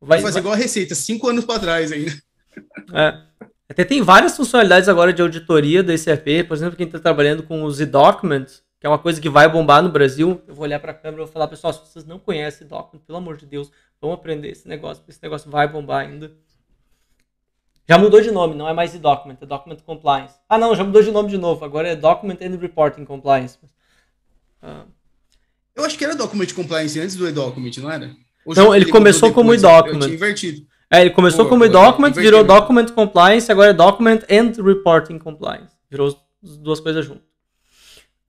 Vai, 0.00 0.18
vai 0.18 0.22
fazer 0.22 0.40
igual 0.40 0.54
a 0.54 0.56
Receita, 0.56 0.94
cinco 0.94 1.28
anos 1.28 1.44
para 1.44 1.60
trás 1.60 1.92
ainda. 1.92 2.12
É. 2.92 3.32
Até 3.68 3.84
tem 3.84 4.02
várias 4.02 4.36
funcionalidades 4.36 4.88
agora 4.88 5.12
de 5.12 5.22
auditoria 5.22 5.82
do 5.82 5.96
SAP, 5.96 6.46
por 6.46 6.54
exemplo, 6.54 6.76
quem 6.76 6.86
está 6.86 6.98
trabalhando 6.98 7.42
com 7.42 7.62
os 7.64 7.80
e-documents, 7.80 8.62
que 8.78 8.86
é 8.86 8.88
uma 8.90 8.98
coisa 8.98 9.20
que 9.20 9.30
vai 9.30 9.48
bombar 9.48 9.82
no 9.82 9.88
Brasil. 9.88 10.42
Eu 10.46 10.54
vou 10.54 10.64
olhar 10.64 10.78
para 10.78 10.90
a 10.90 10.94
câmera 10.94 11.22
e 11.22 11.24
vou 11.24 11.32
falar, 11.32 11.48
pessoal, 11.48 11.72
se 11.72 11.80
vocês 11.80 12.04
não 12.04 12.18
conhecem 12.18 12.66
e-document, 12.66 13.00
pelo 13.06 13.18
amor 13.18 13.36
de 13.36 13.46
Deus, 13.46 13.70
vão 14.00 14.12
aprender 14.12 14.48
esse 14.48 14.68
negócio, 14.68 14.98
porque 14.98 15.12
esse 15.12 15.22
negócio 15.22 15.50
vai 15.50 15.66
bombar 15.68 16.00
ainda. 16.06 16.32
Já 17.88 17.98
mudou 17.98 18.20
de 18.20 18.30
nome, 18.30 18.54
não 18.54 18.68
é 18.68 18.72
mais 18.72 18.94
e-document, 18.94 19.36
é 19.40 19.46
Document 19.46 19.78
Compliance. 19.84 20.34
Ah, 20.48 20.56
não, 20.56 20.74
já 20.74 20.84
mudou 20.84 21.02
de 21.02 21.10
nome 21.10 21.28
de 21.28 21.38
novo, 21.38 21.64
agora 21.64 21.88
é 21.88 21.96
Document 21.96 22.38
and 22.40 22.56
Reporting 22.60 23.04
Compliance. 23.04 23.58
Ah. 24.62 24.84
Eu 25.74 25.84
acho 25.84 25.98
que 25.98 26.04
era 26.04 26.14
Document 26.14 26.52
Compliance 26.54 26.98
antes 27.00 27.16
do 27.16 27.28
e-document, 27.28 27.72
não 27.78 27.90
era? 27.90 28.14
não, 28.46 28.74
ele, 28.74 28.86
começou 28.86 29.32
como 29.32 29.54
e-document. 29.54 30.08
Invertido. 30.08 30.66
É, 30.92 31.00
ele 31.00 31.10
começou 31.10 31.48
como 31.48 31.66
document, 31.66 32.12
virou 32.12 32.44
document 32.44 32.90
compliance, 32.90 33.50
agora 33.50 33.70
é 33.70 33.72
document 33.72 34.20
and 34.30 34.62
reporting 34.62 35.18
compliance. 35.18 35.74
Virou 35.90 36.08
as 36.08 36.58
duas 36.58 36.80
coisas 36.80 37.06
juntas. 37.06 37.31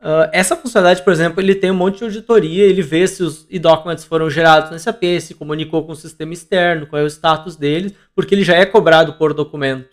Uh, 0.04 0.28
essa 0.34 0.58
funcionalidade, 0.58 1.02
por 1.02 1.14
exemplo, 1.14 1.40
ele 1.40 1.56
tem 1.56 1.72
um 1.72 1.76
monte 1.76 2.00
de 2.00 2.04
auditoria, 2.04 2.66
ele 2.66 2.82
vê 2.82 3.08
se 3.08 3.24
os 3.24 3.48
e-documents 3.50 4.04
foram 4.04 4.30
gerados 4.30 4.70
no 4.70 4.78
SAP, 4.78 5.02
se 5.22 5.34
comunicou 5.34 5.86
com 5.86 5.94
o 5.94 5.96
sistema 5.96 6.34
externo, 6.34 6.86
qual 6.86 7.02
é 7.02 7.06
o 7.06 7.08
status 7.08 7.56
deles, 7.56 7.94
porque 8.14 8.36
ele 8.36 8.44
já 8.44 8.54
é 8.54 8.66
cobrado 8.66 9.14
por 9.14 9.34
documento. 9.34 9.88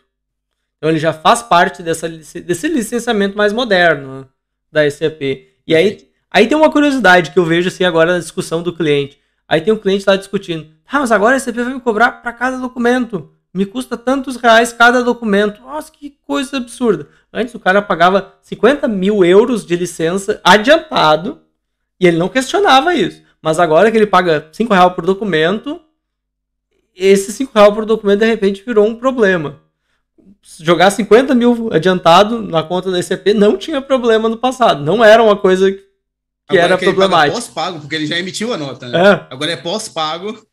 Então 0.76 0.90
ele 0.90 0.98
já 0.98 1.12
faz 1.12 1.44
parte 1.44 1.80
dessa, 1.80 2.08
desse 2.08 2.66
licenciamento 2.66 3.38
mais 3.38 3.52
moderno 3.52 4.22
né, 4.22 4.26
da 4.72 4.90
SAP. 4.90 5.46
E 5.64 5.76
aí, 5.76 6.08
aí 6.28 6.48
tem 6.48 6.58
uma 6.58 6.72
curiosidade 6.72 7.30
que 7.30 7.38
eu 7.38 7.44
vejo 7.44 7.68
assim 7.68 7.84
agora 7.84 8.14
na 8.14 8.18
discussão 8.18 8.64
do 8.64 8.74
cliente. 8.74 9.16
Aí 9.46 9.60
tem 9.60 9.72
um 9.72 9.78
cliente 9.78 10.04
lá 10.08 10.16
discutindo. 10.16 10.66
Ah, 10.90 10.98
mas 10.98 11.12
agora 11.12 11.36
a 11.36 11.38
SAP 11.38 11.54
vai 11.54 11.74
me 11.74 11.80
cobrar 11.80 12.10
para 12.22 12.32
cada 12.32 12.56
documento. 12.56 13.30
Me 13.52 13.66
custa 13.66 13.96
tantos 13.96 14.36
reais 14.36 14.72
cada 14.72 15.02
documento. 15.02 15.60
Nossa, 15.60 15.90
que 15.90 16.16
coisa 16.26 16.58
absurda. 16.58 17.08
Antes 17.32 17.54
o 17.54 17.60
cara 17.60 17.82
pagava 17.82 18.34
50 18.42 18.86
mil 18.86 19.24
euros 19.24 19.66
de 19.66 19.76
licença 19.76 20.40
adiantado 20.44 21.40
e 21.98 22.06
ele 22.06 22.16
não 22.16 22.28
questionava 22.28 22.94
isso. 22.94 23.22
Mas 23.42 23.58
agora 23.58 23.90
que 23.90 23.96
ele 23.96 24.06
paga 24.06 24.48
5 24.52 24.72
reais 24.72 24.92
por 24.92 25.04
documento, 25.04 25.80
esse 26.94 27.32
5 27.32 27.52
reais 27.54 27.74
por 27.74 27.84
documento 27.84 28.20
de 28.20 28.26
repente 28.26 28.62
virou 28.64 28.86
um 28.86 28.94
problema. 28.94 29.60
Jogar 30.60 30.90
50 30.90 31.34
mil 31.34 31.68
adiantado 31.72 32.40
na 32.40 32.62
conta 32.62 32.90
da 32.90 32.98
ECP 32.98 33.34
não 33.34 33.56
tinha 33.56 33.80
problema 33.80 34.28
no 34.28 34.36
passado. 34.36 34.82
Não 34.82 35.04
era 35.04 35.22
uma 35.22 35.36
coisa 35.36 35.70
que 35.70 35.84
agora 36.48 36.64
era 36.64 36.78
que 36.78 36.84
problemática. 36.84 37.34
pós-pago, 37.34 37.80
porque 37.80 37.94
ele 37.94 38.06
já 38.06 38.18
emitiu 38.18 38.52
a 38.52 38.56
nota, 38.56 38.88
né? 38.88 38.98
É. 38.98 39.26
Agora 39.30 39.52
é 39.52 39.56
pós-pago 39.56 40.46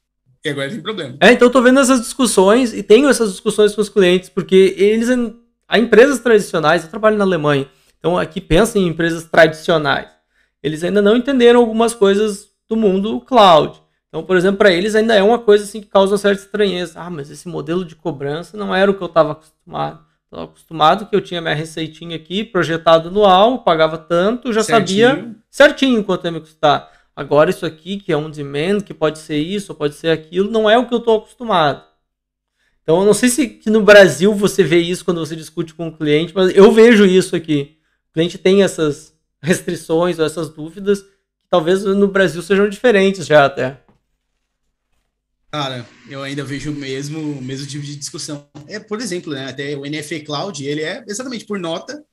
agora 0.50 0.70
tem 0.70 0.82
problema. 0.82 1.16
É, 1.20 1.32
então 1.32 1.48
eu 1.48 1.52
tô 1.52 1.62
vendo 1.62 1.80
essas 1.80 2.02
discussões 2.02 2.74
e 2.74 2.84
tenho 2.84 3.10
essas 3.10 3.32
discussões 3.32 3.74
com 3.76 3.82
os 3.82 3.90
clientes, 3.90 4.30
porque 4.30 4.76
eles. 4.78 5.10
Há 5.70 5.78
empresas 5.78 6.20
tradicionais, 6.20 6.84
eu 6.84 6.90
trabalho 6.90 7.18
na 7.18 7.26
Alemanha, 7.26 7.68
então 8.00 8.18
aqui 8.18 8.40
pensa 8.40 8.80
em 8.80 8.88
empresas 8.88 9.26
tradicionais. 9.26 10.08
Eles 10.64 10.84
ainda 10.84 11.02
não 11.02 11.16
entenderam 11.16 11.60
algumas 11.60 11.94
coisas 11.94 12.48
do 12.70 12.76
mundo 12.76 13.20
cloud. 13.22 13.82
Então, 14.08 14.24
por 14.24 14.38
exemplo, 14.38 14.58
para 14.58 14.72
eles 14.72 14.96
ainda 14.96 15.14
é 15.14 15.22
uma 15.22 15.40
coisa 15.40 15.66
assim 15.66 15.82
que 15.82 15.88
causa 15.88 16.14
uma 16.14 16.18
certa 16.18 16.42
estranheza. 16.42 17.00
Ah, 17.00 17.10
mas 17.10 17.30
esse 17.30 17.48
modelo 17.48 17.84
de 17.84 17.96
cobrança 17.96 18.58
não 18.58 18.74
era 18.74 18.90
o 18.90 18.94
que 18.94 19.04
eu 19.04 19.08
estava 19.08 19.34
acostumado. 19.34 20.00
Estava 20.26 20.44
acostumado 20.44 21.06
que 21.06 21.16
eu 21.16 21.22
tinha 21.22 21.42
minha 21.42 21.54
receitinha 21.54 22.16
aqui, 22.16 22.44
projetado 22.44 23.10
anual, 23.10 23.60
pagava 23.60 23.98
tanto, 23.98 24.52
já 24.52 24.64
certinho. 24.64 25.08
sabia 25.08 25.36
certinho 25.50 26.04
quanto 26.04 26.26
ia 26.26 26.32
me 26.32 26.40
custar. 26.40 26.92
Agora, 27.18 27.50
isso 27.50 27.66
aqui, 27.66 27.98
que 27.98 28.12
é 28.12 28.16
um 28.16 28.30
demand, 28.30 28.82
que 28.82 28.94
pode 28.94 29.18
ser 29.18 29.40
isso, 29.40 29.74
pode 29.74 29.96
ser 29.96 30.10
aquilo, 30.10 30.52
não 30.52 30.70
é 30.70 30.78
o 30.78 30.88
que 30.88 30.94
eu 30.94 31.00
estou 31.00 31.18
acostumado. 31.18 31.84
Então, 32.84 33.00
eu 33.00 33.06
não 33.08 33.14
sei 33.16 33.28
se 33.28 33.60
no 33.66 33.82
Brasil 33.82 34.36
você 34.36 34.64
vê 34.64 34.78
isso 34.78 35.04
quando 35.04 35.26
você 35.26 35.36
discute 35.36 35.74
com 35.74 35.88
o 35.88 35.98
cliente, 35.98 36.32
mas 36.36 36.56
eu 36.56 36.72
vejo 36.72 37.08
isso 37.08 37.36
aqui. 37.36 37.80
O 38.12 38.14
cliente 38.14 38.38
tem 38.38 38.62
essas 38.62 39.16
restrições 39.42 40.20
ou 40.20 40.26
essas 40.26 40.50
dúvidas 40.50 41.02
que 41.02 41.50
talvez 41.50 41.84
no 41.84 42.08
Brasil 42.08 42.40
sejam 42.44 42.70
diferentes 42.70 43.26
já 43.26 43.46
até. 43.46 43.82
Cara, 45.52 45.90
eu 46.08 46.22
ainda 46.22 46.44
vejo 46.44 46.70
o 46.70 46.76
mesmo, 46.76 47.42
mesmo 47.42 47.66
tipo 47.66 47.84
de 47.84 47.96
discussão. 47.96 48.48
É, 48.68 48.80
por 48.80 49.02
exemplo, 49.02 49.34
né, 49.34 49.50
até 49.50 49.76
o 49.76 49.90
NFA 49.90 50.20
Cloud, 50.20 50.64
ele 50.64 50.84
é 50.84 51.04
exatamente 51.08 51.48
por 51.48 51.58
nota 51.58 52.06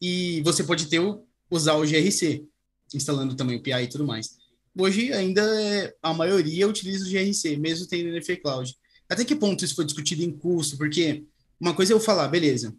e 0.00 0.40
você 0.42 0.62
pode 0.62 0.86
ter 0.86 1.00
o, 1.00 1.26
usar 1.50 1.74
o 1.74 1.84
GRC, 1.84 2.46
instalando 2.94 3.34
também 3.34 3.56
o 3.56 3.60
PI 3.60 3.82
e 3.82 3.88
tudo 3.88 4.06
mais. 4.06 4.43
Hoje 4.76 5.12
ainda 5.12 5.42
é, 5.60 5.94
a 6.02 6.12
maioria 6.12 6.66
utiliza 6.66 7.04
o 7.04 7.10
GRC, 7.10 7.56
mesmo 7.56 7.86
tendo 7.86 8.16
NFA 8.16 8.36
Cloud. 8.36 8.76
Até 9.08 9.24
que 9.24 9.36
ponto 9.36 9.64
isso 9.64 9.74
foi 9.74 9.84
discutido 9.84 10.22
em 10.22 10.32
custo? 10.32 10.76
Porque 10.76 11.24
uma 11.60 11.74
coisa 11.74 11.92
é 11.92 11.94
eu 11.94 12.00
falar, 12.00 12.26
beleza, 12.28 12.74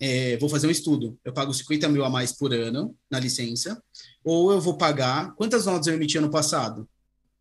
é, 0.00 0.36
vou 0.38 0.48
fazer 0.48 0.66
um 0.66 0.70
estudo, 0.70 1.18
eu 1.24 1.32
pago 1.32 1.52
50 1.52 1.88
mil 1.88 2.04
a 2.04 2.10
mais 2.10 2.32
por 2.32 2.52
ano 2.52 2.94
na 3.10 3.18
licença, 3.18 3.82
ou 4.24 4.52
eu 4.52 4.60
vou 4.60 4.76
pagar, 4.76 5.34
quantas 5.34 5.66
notas 5.66 5.86
eu 5.86 5.94
emiti 5.94 6.18
ano 6.18 6.30
passado? 6.30 6.88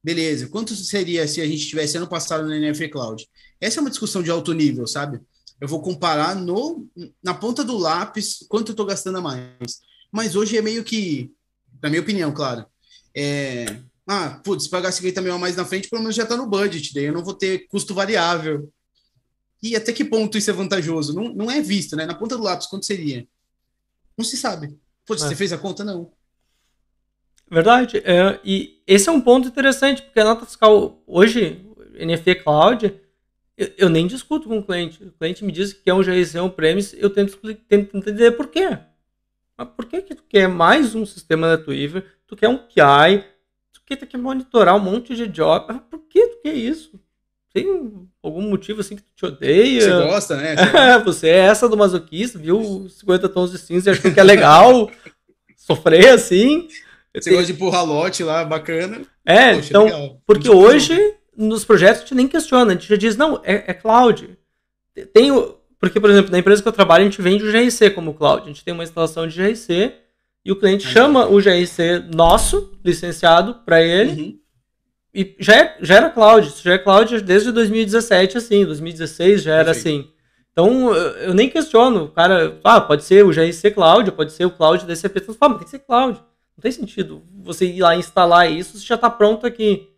Beleza, 0.04 0.48
quanto 0.48 0.76
seria 0.76 1.28
se 1.28 1.42
a 1.42 1.46
gente 1.46 1.68
tivesse 1.68 1.98
ano 1.98 2.08
passado 2.08 2.48
no 2.48 2.54
NF 2.54 2.88
Cloud? 2.90 3.28
Essa 3.60 3.80
é 3.80 3.82
uma 3.82 3.90
discussão 3.90 4.22
de 4.22 4.30
alto 4.30 4.54
nível, 4.54 4.88
sabe? 4.88 5.20
Eu 5.60 5.68
vou 5.68 5.82
comparar 5.82 6.36
no, 6.36 6.88
na 7.22 7.34
ponta 7.34 7.64
do 7.64 7.78
lápis 7.78 8.46
quanto 8.48 8.70
eu 8.70 8.74
estou 8.74 8.86
gastando 8.86 9.18
a 9.18 9.22
mais. 9.22 9.82
Mas 10.12 10.36
hoje 10.36 10.56
é 10.56 10.62
meio 10.62 10.84
que, 10.84 11.32
na 11.82 11.90
minha 11.90 12.02
opinião, 12.02 12.32
claro, 12.32 12.66
é, 13.20 13.66
ah, 14.06 14.40
putz, 14.44 14.68
pagar 14.68 14.92
50 14.92 15.22
mil 15.22 15.34
a 15.34 15.40
mais 15.40 15.56
na 15.56 15.66
frente, 15.66 15.90
pelo 15.90 16.04
menos 16.04 16.16
já 16.16 16.22
está 16.22 16.38
no 16.38 16.46
budget, 16.46 16.94
daí 16.94 17.06
eu 17.06 17.14
não 17.14 17.24
vou 17.24 17.34
ter 17.34 17.68
custo 17.68 17.96
variável. 17.96 18.72
E 19.62 19.76
até 19.76 19.92
que 19.92 20.06
ponto 20.06 20.38
isso 20.38 20.52
é 20.52 20.54
vantajoso? 20.54 21.16
Não, 21.16 21.34
não 21.34 21.50
é 21.50 21.60
visto, 21.60 21.96
né? 21.96 22.06
Na 22.06 22.14
ponta 22.14 22.38
do 22.38 22.44
lápis, 22.44 22.68
quanto 22.68 22.86
seria? 22.86 23.28
Não 24.16 24.24
se 24.24 24.38
sabe. 24.38 24.78
Putz, 25.04 25.24
é. 25.24 25.28
você 25.28 25.36
fez 25.36 25.52
a 25.52 25.58
conta? 25.58 25.84
Não. 25.84 26.12
Verdade. 27.50 27.98
É, 28.06 28.40
e 28.46 28.84
esse 28.86 29.10
é 29.10 29.12
um 29.12 29.20
ponto 29.20 29.48
interessante, 29.48 30.04
porque 30.04 30.20
a 30.20 30.26
nota 30.26 30.46
fiscal 30.46 31.02
hoje, 31.08 31.66
NFT 32.00 32.36
Cloud, 32.44 32.94
eu, 33.58 33.72
eu, 33.78 33.90
nem 33.90 34.06
discuto 34.06 34.48
com 34.48 34.60
o 34.60 34.64
cliente. 34.64 35.04
O 35.04 35.12
cliente 35.12 35.44
me 35.44 35.52
diz 35.52 35.74
que 35.74 35.82
quer 35.82 35.96
um 35.96 36.04
GRC, 36.04 36.40
um 36.40 36.50
premise, 36.52 36.96
eu 37.00 37.10
tento, 37.10 37.36
tento 37.68 37.98
entender 37.98 38.32
por 38.34 38.48
quê. 38.48 38.78
Mas 39.58 39.70
por 39.70 39.88
que, 39.88 40.04
que 40.04 40.14
tu 40.14 40.24
quer 40.30 40.48
mais 40.48 40.94
um 40.94 41.04
sistema 41.04 41.48
da 41.48 41.58
Twitter? 41.58 42.17
Tu 42.28 42.36
quer 42.36 42.50
um 42.50 42.58
PI? 42.58 43.24
Tu 43.74 43.82
quer, 43.86 43.96
tu 43.96 44.06
quer 44.06 44.18
monitorar 44.18 44.76
um 44.76 44.80
monte 44.80 45.16
de 45.16 45.28
job? 45.28 45.66
Mas 45.68 45.82
por 45.90 46.00
que 46.00 46.28
tu 46.28 46.42
quer 46.44 46.54
isso? 46.54 47.00
Tem 47.54 47.66
algum 48.22 48.42
motivo 48.42 48.82
assim 48.82 48.98
que 48.98 49.02
tu 49.02 49.10
te 49.16 49.26
odeia? 49.26 49.82
Você 49.82 50.08
gosta, 50.08 50.36
né? 50.36 50.56
Você, 50.56 51.00
você 51.06 51.30
é 51.30 51.38
essa 51.38 51.70
do 51.70 51.78
masoquista, 51.78 52.38
viu 52.38 52.88
50 52.90 53.30
tons 53.30 53.52
de 53.52 53.58
cinza 53.58 53.90
e 53.90 53.94
achou 53.94 54.12
que 54.12 54.20
é 54.20 54.24
legal 54.24 54.92
sofrer 55.56 56.10
assim. 56.10 56.68
Você 57.16 57.32
gosta 57.32 57.46
de 57.46 57.54
empurrar 57.54 57.86
lote 57.86 58.24
lá, 58.24 58.44
bacana. 58.44 59.02
É, 59.26 59.56
Poxa, 59.56 59.70
então, 59.70 59.86
legal. 59.86 60.22
porque 60.28 60.50
hoje, 60.50 61.16
nos 61.36 61.66
projetos, 61.66 62.02
a 62.02 62.04
gente 62.04 62.16
nem 62.16 62.28
questiona, 62.28 62.72
a 62.72 62.76
gente 62.76 62.88
já 62.88 62.96
diz, 62.96 63.18
não, 63.18 63.42
é, 63.44 63.64
é 63.68 63.74
cloud. 63.74 64.38
Tem 65.14 65.32
porque, 65.80 66.00
por 66.00 66.10
exemplo, 66.10 66.32
na 66.32 66.40
empresa 66.40 66.62
que 66.62 66.68
eu 66.68 66.74
trabalho, 66.74 67.04
a 67.04 67.06
gente 67.06 67.22
vende 67.22 67.44
o 67.44 67.52
GRC 67.52 67.92
como 67.92 68.14
cloud. 68.14 68.44
A 68.44 68.48
gente 68.48 68.64
tem 68.64 68.74
uma 68.74 68.84
instalação 68.84 69.28
de 69.28 69.36
GRC 69.36 69.94
e 70.48 70.52
o 70.54 70.56
cliente 70.56 70.88
chama 70.88 71.28
o 71.28 71.42
GRC 71.42 72.06
nosso, 72.16 72.72
licenciado, 72.82 73.56
para 73.66 73.82
ele. 73.82 74.22
Uhum. 74.22 74.40
E 75.14 75.36
já, 75.38 75.56
é, 75.58 75.78
já 75.82 75.96
era 75.96 76.10
cloud. 76.10 76.48
Isso 76.48 76.64
já 76.64 76.72
é 76.72 76.78
cloud 76.78 77.20
desde 77.20 77.52
2017, 77.52 78.38
assim. 78.38 78.66
2016 78.66 79.44
já 79.44 79.56
era 79.56 79.74
Perfeito. 79.74 80.00
assim. 80.00 80.12
Então, 80.54 80.96
eu 80.96 81.34
nem 81.34 81.50
questiono. 81.50 82.06
O 82.06 82.08
cara, 82.08 82.58
ah, 82.64 82.80
pode 82.80 83.04
ser 83.04 83.26
o 83.26 83.30
GRC 83.30 83.72
Cloud, 83.72 84.10
pode 84.14 84.32
ser 84.32 84.46
o 84.46 84.50
Cloud 84.50 84.86
da 84.86 84.96
SAP 84.96 85.16
Transform, 85.20 85.56
tem 85.56 85.66
que 85.66 85.70
ser 85.70 85.80
Cloud. 85.80 86.18
Não 86.56 86.62
tem 86.62 86.72
sentido 86.72 87.24
você 87.44 87.66
ir 87.66 87.82
lá 87.82 87.98
instalar 87.98 88.50
isso, 88.50 88.80
já 88.80 88.96
está 88.96 89.10
pronto 89.10 89.46
aqui. 89.46 89.90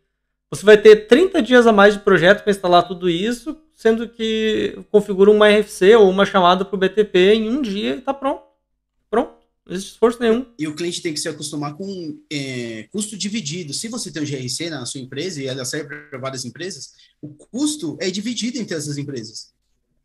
Você 0.49 0.65
vai 0.65 0.79
ter 0.79 1.05
30 1.05 1.43
dias 1.43 1.67
a 1.67 1.71
mais 1.71 1.93
de 1.93 1.99
projeto 1.99 2.41
para 2.41 2.49
instalar 2.49 2.87
tudo 2.87 3.07
isso, 3.07 3.55
sendo 3.75 4.09
que 4.09 4.79
configura 4.89 5.29
uma 5.29 5.47
RFC 5.47 5.95
ou 5.95 6.09
uma 6.09 6.25
chamada 6.25 6.65
para 6.65 6.75
o 6.75 6.79
BTP 6.79 7.35
em 7.35 7.49
um 7.49 7.61
dia 7.61 7.93
e 7.93 7.99
está 7.99 8.15
pronto. 8.15 8.48
Não 9.69 9.75
existe 9.75 9.93
esforço 9.93 10.19
nenhum. 10.19 10.51
E 10.57 10.67
o 10.67 10.75
cliente 10.75 10.99
tem 10.99 11.13
que 11.13 11.19
se 11.19 11.29
acostumar 11.29 11.75
com 11.75 12.19
é, 12.31 12.87
custo 12.91 13.15
dividido. 13.15 13.71
Se 13.71 13.87
você 13.87 14.11
tem 14.11 14.23
um 14.23 14.25
GRC 14.25 14.67
na 14.67 14.83
sua 14.83 14.99
empresa 14.99 15.39
e 15.39 15.45
ela 15.45 15.63
serve 15.63 15.95
para 15.95 16.17
várias 16.17 16.43
empresas, 16.43 16.93
o 17.21 17.29
custo 17.29 17.95
é 18.01 18.09
dividido 18.09 18.57
entre 18.57 18.75
essas 18.75 18.97
empresas. 18.97 19.53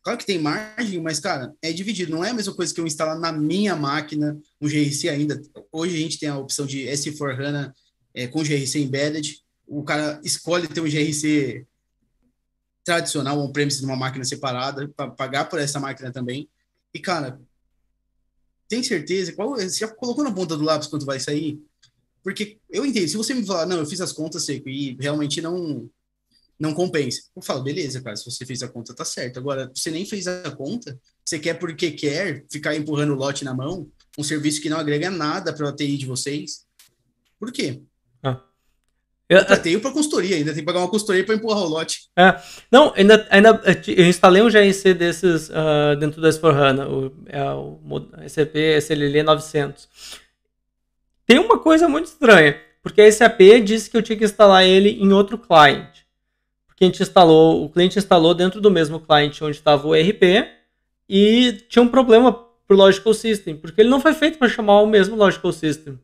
Claro 0.02 0.18
que 0.18 0.26
tem 0.26 0.38
margem, 0.38 1.00
mas, 1.00 1.18
cara, 1.18 1.54
é 1.62 1.72
dividido. 1.72 2.12
Não 2.12 2.22
é 2.22 2.28
a 2.28 2.34
mesma 2.34 2.52
coisa 2.52 2.74
que 2.74 2.78
eu 2.78 2.86
instalar 2.86 3.18
na 3.18 3.32
minha 3.32 3.74
máquina 3.74 4.38
um 4.60 4.68
GRC 4.68 5.08
ainda. 5.08 5.40
Hoje 5.72 5.96
a 5.96 5.98
gente 5.98 6.18
tem 6.18 6.28
a 6.28 6.36
opção 6.36 6.66
de 6.66 6.80
S4 6.80 7.40
HANA 7.40 7.74
é, 8.12 8.26
com 8.26 8.42
GRC 8.42 8.80
embedded. 8.80 9.40
O 9.66 9.82
cara 9.82 10.20
escolhe 10.22 10.68
ter 10.68 10.82
um 10.82 10.90
GRC 10.90 11.66
tradicional, 12.84 13.40
on-premise 13.40 13.80
numa 13.80 13.96
máquina 13.96 14.26
separada, 14.26 14.86
para 14.94 15.10
pagar 15.10 15.46
por 15.46 15.58
essa 15.58 15.80
máquina 15.80 16.12
também. 16.12 16.50
E, 16.92 16.98
cara, 16.98 17.40
tem 18.74 18.82
certeza? 18.82 19.32
Qual, 19.32 19.50
você 19.50 19.78
já 19.78 19.88
colocou 19.88 20.24
na 20.24 20.34
ponta 20.34 20.56
do 20.56 20.64
lápis 20.64 20.88
quanto 20.88 21.06
vai 21.06 21.20
sair? 21.20 21.60
Porque 22.24 22.58
eu 22.68 22.84
entendo, 22.84 23.06
se 23.06 23.16
você 23.16 23.32
me 23.32 23.46
falar, 23.46 23.66
não, 23.66 23.78
eu 23.78 23.86
fiz 23.86 24.00
as 24.00 24.12
contas 24.12 24.44
seco 24.44 24.68
e 24.68 24.96
realmente 25.00 25.40
não 25.40 25.88
não 26.58 26.72
compensa. 26.72 27.20
Eu 27.34 27.42
falo, 27.42 27.64
beleza, 27.64 28.00
cara, 28.00 28.16
se 28.16 28.24
você 28.24 28.46
fez 28.46 28.62
a 28.62 28.68
conta, 28.68 28.94
tá 28.94 29.04
certo. 29.04 29.38
Agora, 29.38 29.70
você 29.74 29.90
nem 29.90 30.06
fez 30.06 30.28
a 30.28 30.52
conta, 30.52 30.98
você 31.24 31.36
quer 31.36 31.54
porque 31.54 31.90
quer 31.90 32.44
ficar 32.48 32.76
empurrando 32.76 33.12
o 33.12 33.16
lote 33.16 33.44
na 33.44 33.52
mão, 33.52 33.90
um 34.16 34.22
serviço 34.22 34.60
que 34.60 34.70
não 34.70 34.78
agrega 34.78 35.10
nada 35.10 35.52
para 35.52 35.68
a 35.68 35.74
TI 35.74 35.98
de 35.98 36.06
vocês. 36.06 36.64
Por 37.40 37.50
quê? 37.50 37.82
Eu, 39.28 39.38
eu 39.38 39.62
tenho 39.62 39.80
para 39.80 39.90
consultoria, 39.90 40.36
ainda 40.36 40.52
tem 40.52 40.60
que 40.60 40.66
pagar 40.66 40.80
uma 40.80 40.88
consultoria 40.88 41.24
para 41.24 41.34
empurrar 41.34 41.62
o 41.62 41.68
lote. 41.68 42.08
É. 42.16 42.36
Não, 42.70 42.92
ainda, 42.94 43.26
ainda 43.30 43.60
eu 43.86 44.06
instalei 44.06 44.42
um 44.42 44.50
GRC 44.50 44.92
desses 44.94 45.48
uh, 45.48 45.96
dentro 45.98 46.20
do 46.20 46.28
S4HANA, 46.28 46.86
o, 46.86 47.12
é 47.26 47.42
o 47.52 47.80
SAP 48.28 48.56
SLL 48.56 49.22
900. 49.24 49.88
Tem 51.26 51.38
uma 51.38 51.58
coisa 51.58 51.88
muito 51.88 52.06
estranha, 52.06 52.60
porque 52.82 53.00
a 53.00 53.10
SAP 53.10 53.40
disse 53.64 53.88
que 53.88 53.96
eu 53.96 54.02
tinha 54.02 54.18
que 54.18 54.24
instalar 54.24 54.62
ele 54.62 54.90
em 54.90 55.12
outro 55.12 55.38
client 55.38 56.04
porque 56.74 56.84
a 56.84 56.86
gente 56.88 57.02
instalou, 57.02 57.64
o 57.64 57.68
cliente 57.68 57.98
instalou 57.98 58.34
dentro 58.34 58.60
do 58.60 58.70
mesmo 58.70 58.98
cliente 58.98 59.44
onde 59.44 59.56
estava 59.56 59.86
o 59.86 59.94
ERP 59.94 60.48
e 61.08 61.52
tinha 61.68 61.82
um 61.82 61.88
problema 61.88 62.32
pro 62.66 62.76
Logical 62.76 63.14
System, 63.14 63.56
porque 63.56 63.80
ele 63.80 63.88
não 63.88 64.00
foi 64.00 64.12
feito 64.12 64.38
para 64.38 64.48
chamar 64.48 64.80
o 64.80 64.86
mesmo 64.86 65.14
Logical 65.14 65.52
System. 65.52 65.98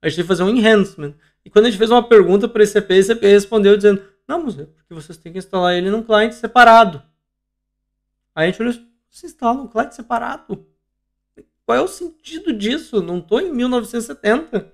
A 0.00 0.08
gente 0.08 0.16
teve 0.16 0.26
que 0.26 0.28
fazer 0.28 0.42
um 0.42 0.48
enhancement. 0.48 1.14
E 1.46 1.50
quando 1.50 1.66
a 1.66 1.70
gente 1.70 1.78
fez 1.78 1.92
uma 1.92 2.02
pergunta 2.02 2.48
para 2.48 2.60
esse 2.64 2.76
ECP, 2.76 2.94
esse 2.94 3.12
ECP 3.12 3.28
respondeu 3.28 3.76
dizendo: 3.76 4.02
Não, 4.26 4.42
mas 4.42 4.58
é 4.58 4.64
porque 4.64 4.92
vocês 4.92 5.16
têm 5.16 5.30
que 5.30 5.38
instalar 5.38 5.76
ele 5.76 5.92
num 5.92 6.02
cliente 6.02 6.34
separado. 6.34 7.00
Aí 8.34 8.48
a 8.48 8.50
gente 8.50 8.60
olhou: 8.60 8.74
Você 9.08 9.28
instala 9.28 9.62
um 9.62 9.68
cliente 9.68 9.94
separado? 9.94 10.66
Qual 11.64 11.78
é 11.78 11.80
o 11.80 11.86
sentido 11.86 12.52
disso? 12.52 13.00
Não 13.00 13.18
estou 13.18 13.40
em 13.40 13.52
1970. 13.52 14.72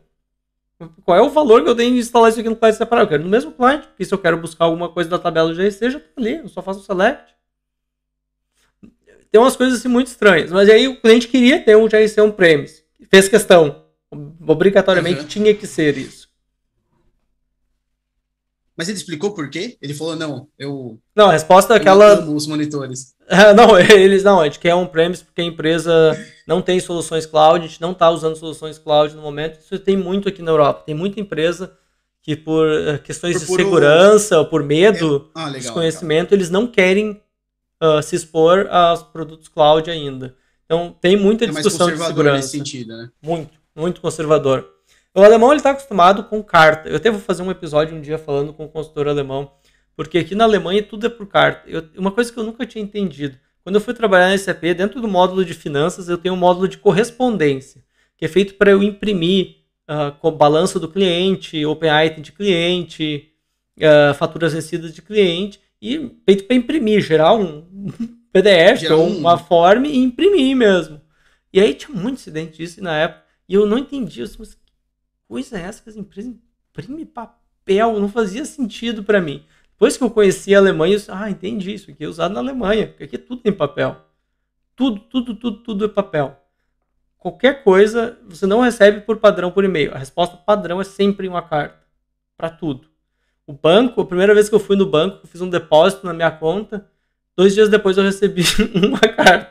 Qual 1.05 1.19
é 1.19 1.21
o 1.21 1.29
valor 1.29 1.63
que 1.63 1.69
eu 1.69 1.77
tenho 1.77 1.93
de 1.93 1.99
instalar 1.99 2.31
isso 2.31 2.41
aqui 2.41 2.49
no 2.49 2.57
cliente 2.57 2.79
separado? 2.79 3.05
Eu 3.05 3.11
quero 3.11 3.23
no 3.23 3.29
mesmo 3.29 3.53
cliente, 3.53 3.89
porque 3.89 4.07
se 4.07 4.15
eu 4.15 4.19
quero 4.19 4.39
buscar 4.39 4.65
alguma 4.65 4.89
coisa 4.89 5.11
da 5.11 5.19
tabela 5.19 5.53
do 5.53 5.55
GRC, 5.55 5.91
já 5.91 6.01
tá 6.01 6.07
ali, 6.17 6.39
eu 6.39 6.49
só 6.49 6.63
faço 6.63 6.81
o 6.81 6.85
select. 6.85 7.35
Tem 9.31 9.39
umas 9.39 9.57
coisas 9.57 9.79
assim 9.79 9.89
muito 9.89 10.07
estranhas, 10.07 10.51
mas 10.51 10.71
aí 10.71 10.89
o 10.89 10.99
cliente 11.03 11.29
queria 11.29 11.63
ter 11.63 11.77
um 11.77 11.87
GRC 11.87 12.19
on-premise, 12.23 12.83
fez 13.11 13.29
questão, 13.29 13.85
obrigatoriamente 14.47 15.21
uhum. 15.21 15.27
tinha 15.27 15.55
que 15.55 15.67
ser 15.67 15.99
isso. 15.99 16.22
Mas 18.77 18.89
ele 18.89 18.97
explicou 18.97 19.35
por 19.35 19.51
quê? 19.51 19.77
Ele 19.83 19.93
falou, 19.93 20.17
não, 20.17 20.49
eu. 20.59 20.99
Não, 21.15 21.27
a 21.29 21.33
resposta 21.33 21.75
é 21.75 21.77
aquela. 21.77 22.25
os 22.29 22.47
monitores. 22.47 23.15
não, 23.57 23.79
eles 23.79 24.23
não, 24.25 24.41
a 24.41 24.45
gente 24.45 24.59
quer 24.59 24.75
on-premise 24.75 25.25
porque 25.25 25.43
a 25.43 25.45
empresa 25.45 26.17
não 26.47 26.63
tem 26.63 26.81
soluções 26.81 27.27
cloud, 27.27 27.65
a 27.65 27.69
gente 27.69 27.81
não 27.81 27.93
está 27.93 28.11
usando 28.11 28.37
soluções 28.37 28.79
cloud 28.79 29.15
no 29.15 29.23
momento. 29.23 29.59
Isso 29.61 29.79
tem 29.79 29.97
muito 29.97 30.29
aqui 30.29 30.43
na 30.43 30.51
Europa. 30.51 30.85
Tem 30.87 30.95
muita 30.95 31.21
empresa 31.21 31.77
que, 32.23 32.37
por 32.37 32.67
eh, 32.69 32.99
questões 32.99 33.35
por, 33.35 33.41
de 33.41 33.47
por 33.47 33.57
segurança, 33.57 34.39
ou 34.39 34.47
por 34.47 34.63
medo, 34.63 35.31
é... 35.37 35.41
ah, 35.41 35.45
legal, 35.47 35.61
desconhecimento, 35.61 36.31
legal. 36.31 36.39
eles 36.39 36.51
não 36.51 36.67
querem 36.67 37.21
uh, 37.83 38.03
se 38.03 38.17
expor 38.17 38.69
aos 38.71 39.03
produtos 39.03 39.49
cloud 39.49 39.91
ainda. 39.91 40.35
Então, 40.65 40.97
tem 41.01 41.17
muita 41.17 41.47
discussão 41.47 41.89
é 41.89 41.91
mais 41.91 42.01
de 42.01 42.07
segurança. 42.07 42.37
Nesse 42.37 42.51
sentido, 42.51 42.97
né? 42.97 43.11
Muito, 43.21 43.51
muito 43.75 44.01
conservador. 44.01 44.67
O 45.15 45.23
alemão 45.23 45.51
ele 45.51 45.59
está 45.59 45.71
acostumado 45.71 46.25
com 46.25 46.43
carta. 46.43 46.89
Eu 46.89 46.97
até 46.97 47.11
vou 47.11 47.21
fazer 47.21 47.43
um 47.43 47.51
episódio 47.51 47.95
um 47.95 48.01
dia 48.01 48.17
falando 48.17 48.53
com 48.55 48.65
o 48.65 48.69
consultor 48.69 49.09
alemão, 49.09 49.53
porque 49.95 50.19
aqui 50.19 50.35
na 50.35 50.45
Alemanha 50.45 50.83
tudo 50.83 51.07
é 51.07 51.11
por 51.11 51.27
carta. 51.27 51.69
Eu, 51.69 51.87
uma 51.99 52.11
coisa 52.11 52.33
que 52.33 52.39
eu 52.39 52.45
nunca 52.45 52.65
tinha 52.65 52.83
entendido. 52.83 53.37
Quando 53.63 53.77
eu 53.77 53.81
fui 53.81 53.93
trabalhar 53.93 54.31
na 54.31 54.39
SAP, 54.39 54.63
dentro 54.75 55.01
do 55.01 55.07
módulo 55.07 55.45
de 55.45 55.53
finanças, 55.53 56.09
eu 56.09 56.17
tenho 56.17 56.35
um 56.35 56.39
módulo 56.39 56.67
de 56.67 56.79
correspondência, 56.79 57.85
que 58.17 58.25
é 58.25 58.29
feito 58.29 58.55
para 58.55 58.71
eu 58.71 58.83
imprimir 58.83 59.57
uh, 59.89 60.13
com 60.19 60.33
balanço 60.33 60.81
do 60.81 60.89
cliente, 60.89 61.65
open 61.65 61.91
item 62.07 62.23
de 62.23 62.33
cliente, 62.33 63.31
uh, 63.79 64.15
faturas 64.15 64.55
vencidas 64.55 64.95
de 64.95 65.03
cliente, 65.03 65.61
e 65.81 66.11
feito 66.25 66.45
para 66.45 66.57
imprimir, 66.57 67.03
gerar 67.03 67.35
um 67.35 67.67
PDF 68.33 68.81
gerar 68.81 68.97
ou 68.97 69.07
uma 69.07 69.37
form 69.37 69.85
e 69.85 69.99
imprimir 69.99 70.57
mesmo. 70.57 71.01
E 71.53 71.61
aí 71.61 71.75
tinha 71.75 71.95
muito 71.95 72.19
incidente 72.19 72.57
disso 72.57 72.83
na 72.83 72.97
época, 72.97 73.23
e 73.49 73.55
eu 73.55 73.67
não 73.67 73.79
entendi, 73.79 74.23
assim, 74.23 74.37
mas 74.39 74.57
coisa 75.33 75.59
é 75.59 75.63
essa 75.63 75.83
que 75.83 75.89
as 75.89 75.97
empresas 75.97 76.31
imprimem 76.71 77.07
papel? 77.07 77.99
Não 77.99 78.09
fazia 78.09 78.45
sentido 78.45 79.03
para 79.03 79.19
mim. 79.19 79.43
Depois 79.71 79.97
que 79.97 80.05
eu 80.05 80.11
conheci 80.11 80.55
a 80.55 80.59
Alemanha, 80.59 80.93
eu 80.93 80.99
disse, 80.99 81.11
ah, 81.11 81.31
entendi 81.31 81.73
isso 81.73 81.91
aqui 81.91 82.05
é 82.05 82.07
usado 82.07 82.35
na 82.35 82.41
Alemanha, 82.41 82.89
porque 82.89 83.05
aqui 83.05 83.17
tudo 83.17 83.41
tem 83.41 83.51
papel. 83.51 83.97
Tudo, 84.77 85.01
tudo, 85.01 85.35
tudo, 85.35 85.57
tudo 85.63 85.85
é 85.87 85.89
papel. 85.89 86.39
Qualquer 87.17 87.65
coisa 87.65 88.19
você 88.29 88.47
não 88.47 88.61
recebe 88.61 89.01
por 89.01 89.17
padrão 89.17 89.51
por 89.51 89.65
e-mail. 89.65 89.95
A 89.95 89.99
resposta 89.99 90.37
padrão 90.37 90.83
é 90.83 90.85
sempre 90.85 91.27
uma 91.27 91.41
carta. 91.41 91.81
Para 92.37 92.51
tudo. 92.51 92.89
O 93.47 93.55
banco, 93.55 94.03
a 94.03 94.07
primeira 94.07 94.35
vez 94.35 94.51
que 94.51 94.55
eu 94.55 94.61
fui 94.61 94.77
no 94.77 94.85
banco, 94.85 95.21
eu 95.23 95.29
fiz 95.29 95.41
um 95.41 95.49
depósito 95.49 96.05
na 96.05 96.13
minha 96.13 96.31
conta. 96.31 96.87
Dois 97.35 97.55
dias 97.55 97.71
depois 97.71 97.97
eu 97.97 98.05
recebi 98.05 98.43
uma 98.77 99.01
carta. 99.01 99.51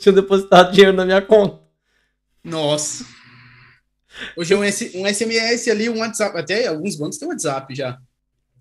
Tinha 0.00 0.12
depositado 0.12 0.72
dinheiro 0.72 0.96
na 0.96 1.04
minha 1.04 1.22
conta. 1.22 1.60
Nossa. 2.42 3.19
Hoje 4.36 4.54
é 4.54 4.56
um, 4.56 4.60
um 4.60 5.06
SMS 5.06 5.68
ali, 5.68 5.88
um 5.88 5.98
WhatsApp. 5.98 6.38
Até 6.38 6.66
alguns 6.66 6.96
bancos 6.96 7.18
têm 7.18 7.28
WhatsApp 7.28 7.74
já. 7.74 7.98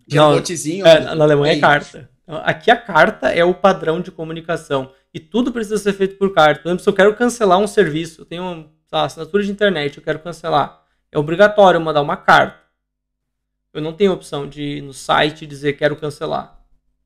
Já 0.07 0.21
Não, 0.21 0.35
botezinho. 0.35 0.85
É, 0.85 0.99
na 1.15 1.23
Alemanha 1.23 1.53
é 1.53 1.59
carta. 1.59 2.09
Aqui 2.27 2.69
a 2.69 2.77
carta 2.77 3.30
é 3.30 3.43
o 3.43 3.53
padrão 3.53 4.01
de 4.01 4.11
comunicação. 4.11 4.93
E 5.13 5.19
tudo 5.19 5.51
precisa 5.51 5.77
ser 5.77 5.93
feito 5.93 6.17
por 6.17 6.34
carta. 6.34 6.61
Por 6.61 6.69
exemplo, 6.69 6.84
se 6.84 6.89
eu 6.89 6.93
quero 6.93 7.15
cancelar 7.15 7.57
um 7.59 7.67
serviço, 7.67 8.21
eu 8.21 8.26
tenho 8.26 8.43
uma 8.43 9.05
assinatura 9.05 9.43
de 9.43 9.51
internet, 9.51 9.97
eu 9.97 10.03
quero 10.03 10.19
cancelar. 10.19 10.84
É 11.11 11.17
obrigatório 11.17 11.81
mandar 11.81 12.01
uma 12.01 12.17
carta. 12.17 12.59
Eu 13.73 13.81
não 13.81 13.93
tenho 13.93 14.13
opção 14.13 14.47
de 14.47 14.61
ir 14.61 14.81
no 14.81 14.93
site 14.93 15.43
e 15.43 15.47
dizer 15.47 15.73
quero 15.73 15.95
cancelar. 15.95 16.59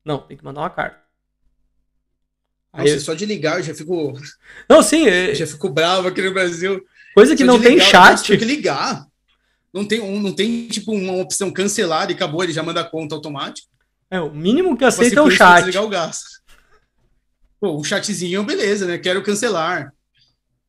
Não, 0.04 0.18
tem 0.18 0.36
que 0.36 0.44
mandar 0.44 0.60
uma 0.60 0.70
carta. 0.70 0.98
Nossa, 2.72 2.88
eu... 2.88 3.00
só 3.00 3.14
de 3.14 3.24
ligar 3.24 3.58
eu 3.58 3.62
já 3.62 3.74
fico. 3.74 4.12
Não, 4.68 4.82
sim. 4.82 5.06
É... 5.08 5.30
Eu 5.30 5.34
já 5.34 5.46
fico 5.46 5.68
bravo 5.70 6.08
aqui 6.08 6.20
no 6.20 6.32
Brasil. 6.32 6.84
Coisa 7.14 7.36
que 7.36 7.44
não 7.44 7.60
tem 7.60 7.74
ligar, 7.74 7.90
chat. 7.90 8.26
Tem 8.26 8.38
que 8.38 8.44
ligar. 8.44 9.06
Não 9.72 9.84
tem, 9.84 10.00
um, 10.00 10.20
não 10.20 10.32
tem 10.32 10.68
tipo 10.68 10.92
uma 10.92 11.14
opção 11.14 11.50
cancelar 11.50 12.10
e 12.10 12.14
acabou, 12.14 12.42
ele 12.42 12.52
já 12.52 12.62
manda 12.62 12.80
a 12.80 12.84
conta 12.84 13.14
automático. 13.14 13.68
É, 14.10 14.20
o 14.20 14.32
mínimo 14.32 14.76
que 14.76 14.84
aceita 14.84 15.20
é 15.20 15.22
o 15.22 15.30
chat. 15.30 15.58
Desligar 15.58 15.84
o 15.84 15.88
gás. 15.88 16.20
Pô, 17.60 17.76
o 17.76 17.84
chatzinho, 17.84 18.44
beleza, 18.44 18.86
né? 18.86 18.98
Quero 18.98 19.22
cancelar. 19.22 19.92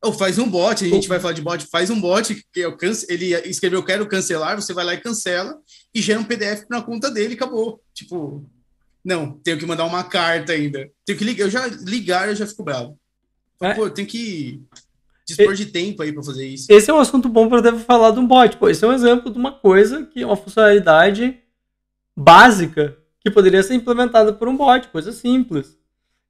Ou 0.02 0.12
faz 0.12 0.38
um 0.38 0.48
bot, 0.48 0.84
a 0.84 0.88
gente 0.88 1.08
vai 1.08 1.18
falar 1.18 1.34
de 1.34 1.42
bot, 1.42 1.66
faz 1.66 1.90
um 1.90 2.00
bot 2.00 2.34
que 2.52 2.60
eu 2.60 2.76
cance... 2.76 3.06
ele 3.08 3.34
escreveu 3.48 3.82
quero 3.82 4.06
cancelar, 4.06 4.54
você 4.56 4.72
vai 4.72 4.84
lá 4.84 4.94
e 4.94 5.00
cancela 5.00 5.56
e 5.94 6.00
gera 6.00 6.20
um 6.20 6.24
PDF 6.24 6.64
na 6.70 6.82
conta 6.82 7.10
dele 7.10 7.34
acabou. 7.34 7.80
Tipo, 7.94 8.44
não, 9.04 9.32
tenho 9.38 9.58
que 9.58 9.66
mandar 9.66 9.84
uma 9.84 10.04
carta 10.04 10.52
ainda. 10.52 10.90
Tenho 11.04 11.18
que 11.18 11.24
ligar, 11.24 11.44
eu 11.44 11.50
já 11.50 11.66
ligar, 11.66 12.28
eu 12.28 12.36
já 12.36 12.46
fico 12.46 12.64
bravo. 12.64 12.98
É. 13.60 13.74
Pô, 13.74 13.88
tem 13.88 14.04
que 14.04 14.60
dispor 15.26 15.54
de 15.54 15.66
tempo 15.66 16.02
aí 16.02 16.12
para 16.12 16.22
fazer 16.22 16.46
isso. 16.46 16.66
Esse 16.70 16.90
é 16.90 16.94
um 16.94 16.98
assunto 16.98 17.28
bom 17.28 17.48
para 17.48 17.60
deve 17.60 17.78
falar 17.80 18.12
de 18.12 18.20
um 18.20 18.26
bot. 18.26 18.56
Pô, 18.56 18.68
esse 18.68 18.84
é 18.84 18.88
um 18.88 18.92
exemplo 18.92 19.30
de 19.30 19.38
uma 19.38 19.52
coisa 19.52 20.06
que 20.06 20.22
é 20.22 20.26
uma 20.26 20.36
funcionalidade 20.36 21.36
básica 22.16 22.96
que 23.20 23.30
poderia 23.30 23.62
ser 23.62 23.74
implementada 23.74 24.32
por 24.32 24.48
um 24.48 24.56
bot, 24.56 24.86
coisa 24.88 25.12
simples. 25.12 25.76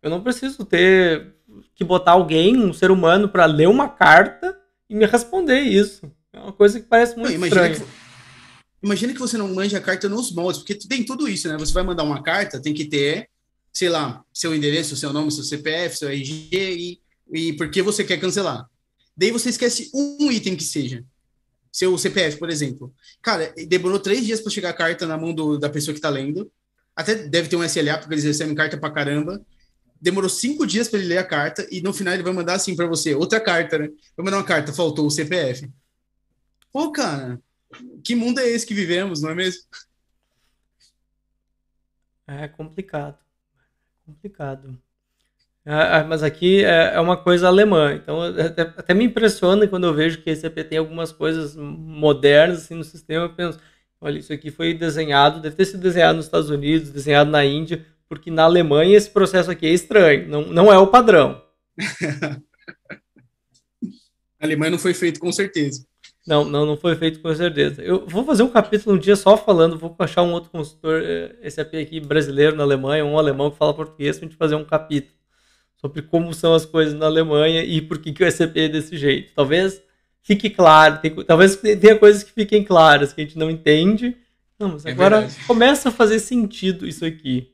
Eu 0.03 0.09
não 0.09 0.23
preciso 0.23 0.65
ter 0.65 1.35
que 1.75 1.85
botar 1.85 2.13
alguém, 2.13 2.57
um 2.57 2.73
ser 2.73 2.91
humano, 2.91 3.29
para 3.29 3.45
ler 3.45 3.69
uma 3.69 3.89
carta 3.89 4.59
e 4.89 4.95
me 4.95 5.05
responder 5.05 5.61
isso. 5.61 6.11
É 6.33 6.39
uma 6.39 6.53
coisa 6.53 6.81
que 6.81 6.87
parece 6.87 7.17
muito 7.17 7.29
não, 7.29 7.35
imagina 7.35 7.69
estranha. 7.69 7.87
Que, 7.87 8.87
imagina 8.87 9.13
que 9.13 9.19
você 9.19 9.37
não 9.37 9.55
manja 9.55 9.77
a 9.77 9.81
carta 9.81 10.09
nos 10.09 10.33
moldes, 10.33 10.59
porque 10.59 10.75
tem 10.75 11.05
tudo 11.05 11.29
isso, 11.29 11.49
né? 11.49 11.57
Você 11.59 11.73
vai 11.73 11.83
mandar 11.83 12.03
uma 12.03 12.23
carta, 12.23 12.61
tem 12.61 12.73
que 12.73 12.87
ter, 12.87 13.29
sei 13.73 13.91
lá, 13.91 14.25
seu 14.33 14.55
endereço, 14.55 14.97
seu 14.97 15.13
nome, 15.13 15.31
seu 15.31 15.45
CPF, 15.45 15.99
seu 15.99 16.09
RG 16.09 16.49
e, 16.53 17.01
e 17.31 17.53
por 17.55 17.71
que 17.71 17.83
você 17.83 18.03
quer 18.05 18.19
cancelar. 18.19 18.67
Daí 19.17 19.31
você 19.31 19.49
esquece 19.49 19.91
um 19.95 20.31
item 20.31 20.57
que 20.57 20.65
seja. 20.65 21.05
Seu 21.73 21.97
CPF, 21.97 22.39
por 22.39 22.51
exemplo. 22.51 22.95
Cara, 23.23 23.53
demorou 23.69 23.99
três 23.99 24.25
dias 24.25 24.41
para 24.41 24.51
chegar 24.51 24.71
a 24.71 24.75
carta 24.75 25.07
na 25.07 25.17
mão 25.17 25.35
do, 25.35 25.59
da 25.59 25.69
pessoa 25.69 25.93
que 25.93 25.99
está 25.99 26.09
lendo. 26.09 26.51
Até 26.95 27.15
deve 27.15 27.49
ter 27.49 27.57
um 27.57 27.65
SLA, 27.65 27.99
porque 27.99 28.15
eles 28.15 28.25
recebem 28.25 28.55
carta 28.55 28.79
pra 28.79 28.91
caramba. 28.91 29.45
Demorou 30.01 30.29
cinco 30.29 30.67
dias 30.67 30.89
para 30.89 30.99
ele 30.99 31.09
ler 31.09 31.19
a 31.19 31.25
carta 31.25 31.67
e 31.71 31.81
no 31.81 31.93
final 31.93 32.15
ele 32.15 32.23
vai 32.23 32.33
mandar 32.33 32.55
assim 32.55 32.77
para 32.77 32.87
você, 32.87 33.15
outra 33.15 33.41
carta, 33.41 33.79
né? 33.79 33.89
Vai 34.17 34.25
mandar 34.25 34.39
uma 34.39 34.45
carta, 34.45 34.73
faltou 34.73 35.07
o 35.07 35.11
CPF. 35.11 35.71
Pô, 36.73 36.93
cara, 36.93 37.41
que 38.05 38.15
mundo 38.15 38.39
é 38.41 38.49
esse 38.49 38.67
que 38.67 38.75
vivemos, 38.75 39.23
não 39.23 39.31
é 39.31 39.35
mesmo? 39.35 39.63
É 42.27 42.49
complicado. 42.49 43.19
Complicado. 44.05 44.81
Ah, 45.69 45.99
ah, 45.99 46.05
mas 46.05 46.23
aqui 46.23 46.65
é, 46.65 46.95
é, 46.95 47.01
uma 47.01 47.17
coisa 47.17 47.49
alemã, 47.49 47.93
então 47.93 48.23
até, 48.23 48.63
até, 48.63 48.95
me 48.95 49.05
impressiona 49.05 49.67
quando 49.67 49.85
eu 49.85 49.93
vejo 49.93 50.23
que 50.23 50.31
esse 50.31 50.47
EP 50.47 50.59
tem 50.65 50.79
algumas 50.79 51.11
coisas 51.11 51.57
modernas 51.57 52.59
assim, 52.59 52.77
no 52.77 52.85
sistema. 52.85 53.25
Eu 53.25 53.35
penso, 53.35 53.59
olha, 54.01 54.17
isso 54.17 54.33
aqui 54.33 54.53
foi 54.53 54.73
desenhado, 54.73 55.41
deve 55.41 55.57
ter 55.57 55.65
sido 55.65 55.81
desenhado 55.81 56.19
nos 56.19 56.27
Estados 56.27 56.51
Unidos, 56.51 56.91
desenhado 56.91 57.33
na 57.33 57.45
Índia, 57.45 57.85
porque 58.09 58.31
na 58.31 58.45
Alemanha 58.45 58.97
esse 58.97 59.11
processo 59.11 59.51
aqui 59.51 59.67
é 59.67 59.73
estranho, 59.73 60.29
não, 60.29 60.43
não 60.43 60.73
é 60.73 60.79
o 60.79 60.87
padrão. 60.87 61.43
a 64.39 64.45
Alemanha 64.45 64.71
não 64.71 64.79
foi 64.79 64.95
feito 64.95 65.19
com 65.19 65.33
certeza. 65.33 65.85
Não, 66.25 66.45
não, 66.45 66.65
não 66.65 66.77
foi 66.77 66.95
feito 66.95 67.21
com 67.21 67.35
certeza. 67.35 67.83
Eu 67.83 68.07
vou 68.07 68.25
fazer 68.25 68.45
um 68.45 68.49
capítulo 68.49 68.95
um 68.95 68.99
dia 68.99 69.17
só 69.17 69.37
falando, 69.37 69.77
vou 69.77 69.97
achar 69.99 70.23
um 70.23 70.33
outro 70.33 70.51
consultor, 70.51 71.03
SAP 71.51 71.75
aqui 71.75 71.99
brasileiro 71.99 72.55
na 72.55 72.63
Alemanha, 72.63 73.05
um 73.05 73.19
alemão 73.19 73.51
que 73.51 73.59
fala 73.59 73.75
português, 73.75 74.17
pra 74.17 74.29
gente 74.29 74.37
fazer 74.37 74.55
um 74.55 74.65
capítulo 74.65 75.16
sobre 75.77 76.03
como 76.03 76.33
são 76.33 76.55
as 76.55 76.65
coisas 76.65 76.95
na 76.95 77.07
Alemanha 77.07 77.63
e 77.63 77.81
por 77.81 77.99
que, 77.99 78.13
que 78.13 78.25
o 78.25 78.31
SCP 78.31 78.61
é 78.61 78.69
desse 78.69 78.97
jeito. 78.97 79.33
Talvez 79.35 79.83
fique 80.23 80.51
claro, 80.51 80.99
tem, 80.99 81.15
talvez 81.25 81.57
tenha 81.57 81.99
coisas 81.99 82.25
que 82.25 82.33
fiquem 82.33 82.65
claras 82.65 83.13
que 83.13 83.21
a 83.21 83.25
gente 83.25 83.39
não 83.39 83.51
entende. 83.51 84.17
Não, 84.59 84.71
mas 84.71 84.87
é 84.87 84.91
agora 84.91 85.21
verdade. 85.21 85.45
começa 85.47 85.89
a 85.89 85.93
fazer 85.93 86.19
sentido 86.19 86.87
isso 86.87 87.05
aqui. 87.05 87.53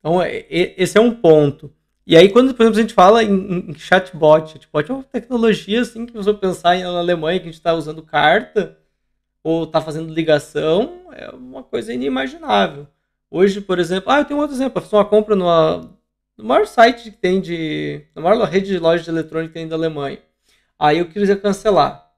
Então, 0.00 0.20
é, 0.22 0.38
é, 0.50 0.74
esse 0.76 0.98
é 0.98 1.00
um 1.00 1.14
ponto. 1.14 1.72
E 2.06 2.16
aí, 2.16 2.28
quando, 2.30 2.54
por 2.54 2.62
exemplo, 2.62 2.78
a 2.78 2.82
gente 2.82 2.94
fala 2.94 3.22
em, 3.22 3.70
em 3.70 3.74
chatbot, 3.74 4.52
chatbot 4.52 4.90
é 4.90 4.94
uma 4.94 5.02
tecnologia 5.02 5.82
assim 5.82 6.06
que 6.06 6.12
você 6.12 6.32
pensar 6.32 6.76
em, 6.76 6.82
na 6.82 6.98
Alemanha 6.98 7.38
que 7.38 7.44
a 7.44 7.50
gente 7.50 7.54
está 7.54 7.74
usando 7.74 8.02
carta 8.02 8.78
ou 9.42 9.64
está 9.64 9.80
fazendo 9.80 10.12
ligação, 10.12 11.06
é 11.12 11.30
uma 11.30 11.62
coisa 11.62 11.92
inimaginável. 11.92 12.86
Hoje, 13.30 13.60
por 13.60 13.78
exemplo, 13.78 14.10
ah, 14.10 14.20
eu 14.20 14.24
tenho 14.24 14.38
um 14.38 14.42
outro 14.42 14.56
exemplo, 14.56 14.78
eu 14.78 14.82
fiz 14.82 14.92
uma 14.92 15.04
compra 15.04 15.36
numa, 15.36 15.97
no 16.38 16.44
maior 16.44 16.66
site 16.66 17.10
que 17.10 17.10
tem 17.10 17.40
de. 17.40 18.06
Na 18.14 18.22
maior 18.22 18.48
rede 18.48 18.68
de 18.68 18.78
lojas 18.78 19.04
de 19.04 19.10
eletrônica 19.10 19.52
que 19.52 19.58
tem 19.58 19.66
da 19.66 19.74
Alemanha. 19.74 20.22
Aí 20.78 20.98
eu 20.98 21.08
queria 21.08 21.36
cancelar. 21.36 22.08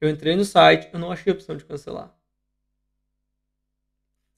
Eu 0.00 0.08
entrei 0.08 0.34
no 0.34 0.44
site, 0.44 0.88
eu 0.92 0.98
não 0.98 1.12
achei 1.12 1.30
a 1.30 1.34
opção 1.36 1.56
de 1.56 1.64
cancelar. 1.64 2.10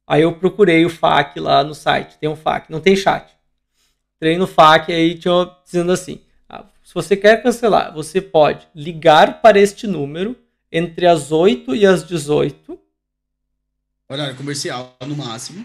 Aí 0.06 0.22
eu 0.22 0.34
procurei 0.34 0.84
o 0.84 0.90
FAQ 0.90 1.38
lá 1.38 1.62
no 1.62 1.74
site. 1.74 2.18
Tem 2.18 2.28
um 2.28 2.34
FAQ, 2.34 2.72
não 2.72 2.80
tem 2.80 2.96
chat. 2.96 3.32
Entrei 4.16 4.36
no 4.36 4.48
FAQ 4.48 4.92
aí 4.92 5.16
tinha 5.16 5.48
dizendo 5.64 5.92
assim: 5.92 6.20
ah, 6.48 6.64
se 6.82 6.92
você 6.92 7.16
quer 7.16 7.40
cancelar, 7.40 7.94
você 7.94 8.20
pode 8.20 8.66
ligar 8.74 9.40
para 9.40 9.60
este 9.60 9.86
número 9.86 10.36
entre 10.72 11.06
as 11.06 11.30
8 11.30 11.76
e 11.76 11.86
as 11.86 12.04
18. 12.04 12.76
Horário 14.08 14.36
comercial 14.36 14.96
no 15.06 15.14
máximo. 15.14 15.64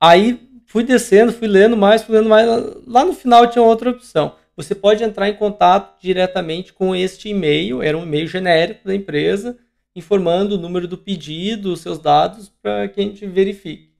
Aí 0.00 0.51
Fui 0.72 0.82
descendo, 0.82 1.34
fui 1.34 1.46
lendo 1.46 1.76
mais, 1.76 2.02
fui 2.02 2.16
lendo 2.16 2.30
mais. 2.30 2.48
Lá 2.86 3.04
no 3.04 3.12
final 3.12 3.46
tinha 3.46 3.62
outra 3.62 3.90
opção. 3.90 4.36
Você 4.56 4.74
pode 4.74 5.04
entrar 5.04 5.28
em 5.28 5.34
contato 5.34 6.00
diretamente 6.00 6.72
com 6.72 6.96
este 6.96 7.28
e-mail, 7.28 7.82
era 7.82 7.98
um 7.98 8.04
e-mail 8.04 8.26
genérico 8.26 8.86
da 8.86 8.94
empresa, 8.94 9.58
informando 9.94 10.54
o 10.54 10.58
número 10.58 10.88
do 10.88 10.96
pedido, 10.96 11.74
os 11.74 11.80
seus 11.80 11.98
dados, 11.98 12.50
para 12.62 12.88
que 12.88 12.98
a 12.98 13.04
gente 13.04 13.26
verifique. 13.26 13.92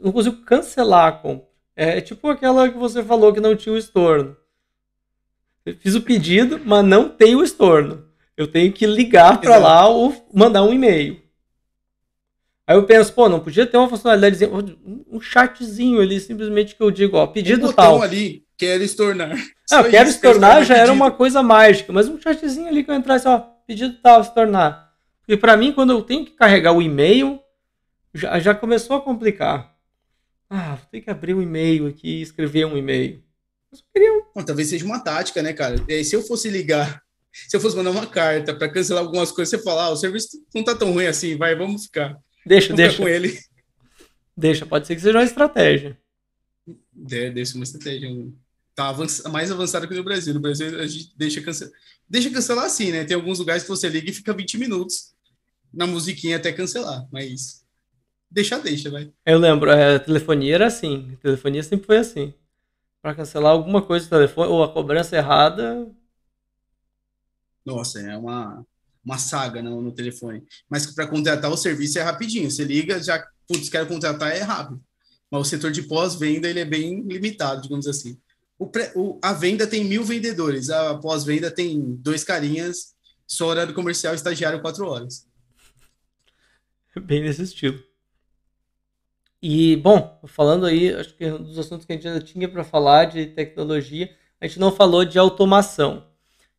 Não 0.00 0.12
consigo 0.12 0.36
cancelar 0.44 1.08
a 1.08 1.12
compra. 1.12 1.48
É 1.74 2.00
tipo 2.00 2.28
aquela 2.28 2.68
que 2.68 2.78
você 2.78 3.02
falou 3.02 3.32
que 3.32 3.40
não 3.40 3.56
tinha 3.56 3.74
o 3.74 3.78
estorno. 3.78 4.36
Eu 5.66 5.74
fiz 5.78 5.96
o 5.96 6.02
pedido, 6.02 6.60
mas 6.64 6.84
não 6.84 7.08
tem 7.08 7.34
o 7.34 7.42
estorno. 7.42 8.04
Eu 8.36 8.46
tenho 8.46 8.72
que 8.72 8.86
ligar 8.86 9.40
para 9.40 9.58
lá 9.58 9.88
ou 9.88 10.14
mandar 10.32 10.62
um 10.62 10.72
e-mail. 10.72 11.20
Aí 12.68 12.76
eu 12.76 12.84
penso, 12.84 13.14
pô, 13.14 13.30
não 13.30 13.40
podia 13.40 13.66
ter 13.66 13.78
uma 13.78 13.88
funcionalidade, 13.88 14.44
um 15.10 15.18
chatzinho 15.18 16.02
ali, 16.02 16.20
simplesmente 16.20 16.76
que 16.76 16.82
eu 16.82 16.90
digo, 16.90 17.16
ó, 17.16 17.26
pedido 17.26 17.70
um 17.70 17.72
tal. 17.72 18.02
ali, 18.02 18.44
quero 18.58 18.82
estornar. 18.82 19.34
Ah, 19.72 19.80
eu 19.80 19.90
quero 19.90 20.10
estornar 20.10 20.62
já 20.66 20.76
era 20.76 20.92
uma 20.92 21.10
coisa 21.10 21.42
mágica, 21.42 21.94
mas 21.94 22.08
um 22.08 22.20
chatzinho 22.20 22.68
ali 22.68 22.84
que 22.84 22.90
eu 22.90 22.94
entrasse, 22.94 23.26
ó, 23.26 23.38
pedido 23.66 23.96
tal, 24.02 24.20
estornar. 24.20 24.92
E 25.26 25.34
para 25.34 25.56
mim, 25.56 25.72
quando 25.72 25.94
eu 25.94 26.02
tenho 26.02 26.26
que 26.26 26.32
carregar 26.32 26.72
o 26.72 26.82
e-mail, 26.82 27.40
já, 28.12 28.38
já 28.38 28.54
começou 28.54 28.96
a 28.96 29.00
complicar. 29.00 29.74
Ah, 30.50 30.74
vou 30.74 30.86
ter 30.90 31.00
que 31.00 31.08
abrir 31.08 31.32
um 31.32 31.40
e-mail 31.40 31.86
aqui 31.86 32.18
e 32.18 32.22
escrever 32.22 32.66
um 32.66 32.76
e-mail. 32.76 33.24
Queria... 33.94 34.12
Bom, 34.34 34.42
talvez 34.42 34.68
seja 34.68 34.84
uma 34.84 35.00
tática, 35.00 35.40
né, 35.40 35.54
cara? 35.54 35.76
Se 36.04 36.14
eu 36.14 36.20
fosse 36.20 36.50
ligar, 36.50 37.02
se 37.32 37.56
eu 37.56 37.60
fosse 37.62 37.74
mandar 37.74 37.92
uma 37.92 38.06
carta 38.06 38.54
para 38.54 38.68
cancelar 38.68 39.02
algumas 39.02 39.32
coisas, 39.32 39.58
você 39.58 39.64
falar, 39.64 39.84
ah, 39.84 39.90
o 39.90 39.96
serviço 39.96 40.36
não 40.54 40.62
tá 40.62 40.74
tão 40.74 40.92
ruim 40.92 41.06
assim, 41.06 41.34
vai, 41.34 41.56
vamos 41.56 41.86
ficar. 41.86 42.14
Deixa, 42.48 42.72
deixa. 42.74 42.96
com 42.96 43.06
ele. 43.06 43.38
Deixa, 44.36 44.64
pode 44.64 44.86
ser 44.86 44.94
que 44.94 45.02
seja 45.02 45.18
uma 45.18 45.24
estratégia. 45.24 45.98
Deixa 46.92 47.54
uma 47.54 47.64
estratégia. 47.64 48.08
Tá 48.74 48.94
mais 49.30 49.50
avançado 49.50 49.86
que 49.86 49.94
no 49.94 50.04
Brasil. 50.04 50.32
No 50.32 50.40
Brasil 50.40 50.80
a 50.80 50.86
gente 50.86 51.12
deixa 51.16 51.42
cancelar. 51.42 51.72
Deixa 52.08 52.30
cancelar 52.30 52.64
assim, 52.64 52.90
né? 52.90 53.04
Tem 53.04 53.14
alguns 53.14 53.38
lugares 53.38 53.64
que 53.64 53.68
você 53.68 53.88
liga 53.88 54.08
e 54.08 54.14
fica 54.14 54.32
20 54.32 54.56
minutos 54.56 55.12
na 55.72 55.86
musiquinha 55.86 56.36
até 56.36 56.50
cancelar, 56.50 57.06
mas 57.12 57.62
deixa, 58.30 58.58
deixa, 58.58 58.90
vai. 58.90 59.12
Eu 59.26 59.38
lembro, 59.38 59.70
é, 59.70 59.96
a 59.96 60.00
telefonia 60.00 60.54
era 60.54 60.66
assim. 60.68 61.12
A 61.12 61.16
telefonia 61.16 61.62
sempre 61.62 61.86
foi 61.86 61.98
assim. 61.98 62.32
Para 63.02 63.14
cancelar 63.14 63.52
alguma 63.52 63.82
coisa 63.82 64.06
do 64.06 64.10
telefone, 64.10 64.50
ou 64.50 64.62
a 64.62 64.72
cobrança 64.72 65.16
errada. 65.16 65.86
Nossa, 67.66 68.00
é 68.00 68.16
uma 68.16 68.64
uma 69.08 69.16
saga 69.16 69.62
no, 69.62 69.80
no 69.80 69.90
telefone. 69.90 70.44
Mas 70.68 70.86
para 70.86 71.06
contratar 71.06 71.50
o 71.50 71.56
serviço 71.56 71.98
é 71.98 72.02
rapidinho. 72.02 72.50
Você 72.50 72.62
liga, 72.62 73.02
já, 73.02 73.26
putz, 73.46 73.70
quero 73.70 73.86
contratar, 73.86 74.36
é 74.36 74.42
rápido. 74.42 74.82
Mas 75.30 75.40
o 75.40 75.44
setor 75.44 75.70
de 75.70 75.82
pós-venda 75.82 76.46
ele 76.46 76.60
é 76.60 76.64
bem 76.64 77.00
limitado, 77.00 77.62
digamos 77.62 77.86
assim. 77.86 78.18
O 78.58 78.66
pré, 78.66 78.92
o, 78.94 79.18
a 79.22 79.32
venda 79.32 79.66
tem 79.66 79.84
mil 79.84 80.04
vendedores, 80.04 80.68
a 80.68 80.96
pós-venda 80.98 81.50
tem 81.50 81.80
dois 81.96 82.22
carinhas, 82.22 82.94
só 83.26 83.46
horário 83.46 83.72
comercial, 83.72 84.14
estagiário 84.14 84.60
quatro 84.60 84.86
horas. 84.86 85.26
Bem 87.00 87.22
nesse 87.22 87.42
estilo. 87.42 87.82
E, 89.40 89.76
bom, 89.76 90.20
falando 90.26 90.66
aí, 90.66 90.92
acho 90.92 91.14
que 91.14 91.24
um 91.30 91.42
dos 91.42 91.58
assuntos 91.58 91.86
que 91.86 91.92
a 91.92 91.96
gente 91.96 92.08
ainda 92.08 92.20
tinha 92.20 92.48
para 92.48 92.64
falar 92.64 93.04
de 93.04 93.26
tecnologia, 93.26 94.10
a 94.40 94.46
gente 94.46 94.58
não 94.58 94.72
falou 94.72 95.04
de 95.04 95.18
automação. 95.18 96.08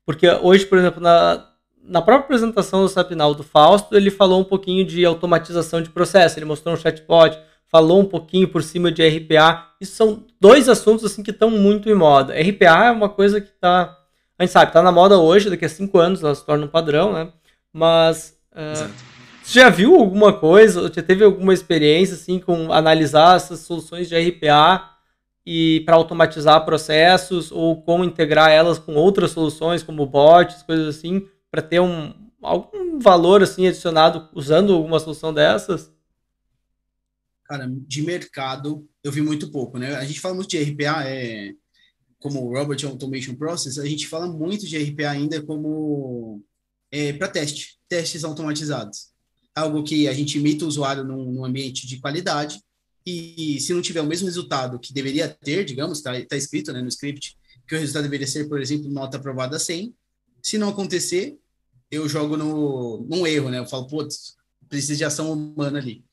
Porque 0.05 0.27
hoje, 0.29 0.65
por 0.65 0.77
exemplo, 0.77 1.01
na, 1.01 1.48
na 1.83 2.01
própria 2.01 2.25
apresentação 2.25 2.81
do 2.83 2.89
Sapinal 2.89 3.33
do 3.33 3.43
Fausto, 3.43 3.95
ele 3.95 4.11
falou 4.11 4.41
um 4.41 4.43
pouquinho 4.43 4.85
de 4.85 5.03
automatização 5.05 5.81
de 5.81 5.89
processo, 5.89 6.37
ele 6.37 6.45
mostrou 6.45 6.73
um 6.73 6.77
chatbot, 6.77 7.37
falou 7.67 7.99
um 8.01 8.05
pouquinho 8.05 8.47
por 8.47 8.63
cima 8.63 8.91
de 8.91 9.07
RPA. 9.07 9.67
Isso 9.79 9.95
são 9.95 10.23
dois 10.39 10.67
assuntos 10.67 11.05
assim 11.05 11.23
que 11.23 11.31
estão 11.31 11.49
muito 11.49 11.89
em 11.89 11.95
moda. 11.95 12.33
RPA 12.33 12.85
é 12.87 12.91
uma 12.91 13.09
coisa 13.09 13.39
que 13.39 13.49
está, 13.49 13.97
a 14.37 14.43
gente 14.43 14.51
sabe, 14.51 14.69
está 14.69 14.81
na 14.81 14.91
moda 14.91 15.17
hoje, 15.17 15.49
daqui 15.49 15.65
a 15.65 15.69
cinco 15.69 15.97
anos 15.97 16.23
ela 16.23 16.35
se 16.35 16.45
torna 16.45 16.65
um 16.65 16.69
padrão, 16.69 17.13
né? 17.13 17.31
Mas 17.71 18.37
uh, 18.51 18.89
você 19.41 19.59
já 19.59 19.69
viu 19.69 19.95
alguma 19.95 20.33
coisa, 20.33 20.81
ou 20.81 20.93
já 20.93 21.01
teve 21.01 21.23
alguma 21.23 21.53
experiência 21.53 22.15
assim 22.15 22.39
com 22.39 22.71
analisar 22.71 23.35
essas 23.35 23.59
soluções 23.61 24.09
de 24.09 24.15
RPA 24.15 24.89
e 25.45 25.81
para 25.85 25.95
automatizar 25.95 26.65
processos 26.65 27.51
ou 27.51 27.81
como 27.81 28.03
integrar 28.03 28.51
elas 28.51 28.77
com 28.77 28.93
outras 28.93 29.31
soluções 29.31 29.81
como 29.81 30.05
bots, 30.05 30.61
coisas 30.63 30.95
assim? 30.95 31.27
Para 31.51 31.61
ter 31.61 31.79
um, 31.79 32.13
algum 32.41 32.99
valor 32.99 33.43
assim 33.43 33.67
adicionado 33.67 34.29
usando 34.33 34.73
alguma 34.73 34.99
solução 34.99 35.33
dessas? 35.33 35.91
Cara, 37.45 37.67
de 37.67 38.01
mercado 38.03 38.87
eu 39.03 39.11
vi 39.11 39.21
muito 39.21 39.51
pouco, 39.51 39.77
né? 39.77 39.95
A 39.95 40.05
gente 40.05 40.19
fala 40.19 40.35
muito 40.35 40.49
de 40.49 40.61
RPA, 40.61 41.03
é, 41.07 41.53
como 42.19 42.53
Robot 42.53 42.85
Automation 42.85 43.35
Process, 43.35 43.79
a 43.79 43.85
gente 43.85 44.07
fala 44.07 44.27
muito 44.27 44.67
de 44.67 44.77
RPA 44.77 45.09
ainda 45.09 45.41
como 45.41 46.43
é, 46.91 47.13
para 47.13 47.27
teste, 47.27 47.79
testes 47.87 48.23
automatizados. 48.23 49.09
Algo 49.55 49.83
que 49.83 50.07
a 50.07 50.13
gente 50.13 50.37
imita 50.37 50.65
o 50.65 50.67
usuário 50.67 51.03
num, 51.03 51.31
num 51.31 51.45
ambiente 51.45 51.87
de 51.87 51.99
qualidade 51.99 52.61
e, 53.05 53.55
e, 53.55 53.59
se 53.59 53.73
não 53.73 53.81
tiver 53.81 54.01
o 54.01 54.05
mesmo 54.05 54.27
resultado 54.27 54.79
que 54.79 54.93
deveria 54.93 55.27
ter, 55.27 55.65
digamos, 55.65 55.97
está 55.97 56.11
tá 56.25 56.37
escrito 56.37 56.71
né, 56.71 56.81
no 56.81 56.89
script, 56.89 57.35
que 57.67 57.75
o 57.75 57.79
resultado 57.79 58.03
deveria 58.03 58.27
ser, 58.27 58.47
por 58.47 58.61
exemplo, 58.61 58.91
nota 58.91 59.17
aprovada 59.17 59.57
100, 59.57 59.93
se 60.43 60.57
não 60.57 60.69
acontecer, 60.69 61.38
eu 61.91 62.07
jogo 62.07 62.37
no, 62.37 63.05
num 63.09 63.25
erro, 63.25 63.49
né? 63.49 63.59
Eu 63.59 63.65
falo, 63.65 63.87
putz, 63.87 64.35
precisa 64.67 64.95
de 64.95 65.03
ação 65.03 65.31
humana 65.31 65.79
ali. 65.79 66.03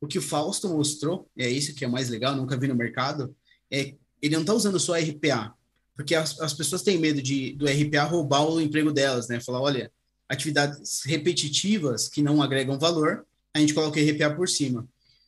O 0.00 0.06
que 0.06 0.18
o 0.18 0.22
Fausto 0.22 0.68
mostrou, 0.68 1.28
e 1.36 1.42
é 1.42 1.50
isso 1.50 1.74
que 1.74 1.84
é 1.84 1.88
mais 1.88 2.08
legal, 2.08 2.34
nunca 2.34 2.56
vi 2.56 2.66
no 2.66 2.74
mercado, 2.74 3.34
é 3.70 3.94
ele 4.22 4.34
não 4.34 4.42
está 4.42 4.52
usando 4.52 4.78
só 4.78 4.94
RPA, 4.94 5.54
porque 5.94 6.14
as, 6.14 6.38
as 6.40 6.52
pessoas 6.52 6.82
têm 6.82 6.98
medo 6.98 7.22
de 7.22 7.52
do 7.54 7.66
RPA 7.66 8.04
roubar 8.04 8.46
o 8.46 8.60
emprego 8.60 8.92
delas, 8.92 9.28
né? 9.28 9.40
Falar, 9.40 9.60
olha, 9.60 9.90
atividades 10.28 11.02
repetitivas 11.04 12.08
que 12.08 12.22
não 12.22 12.42
agregam 12.42 12.78
valor, 12.78 13.26
a 13.54 13.58
gente 13.58 13.74
coloca 13.74 13.98
o 13.98 14.02
RPA 14.02 14.30
por 14.34 14.48
cima. 14.48 14.86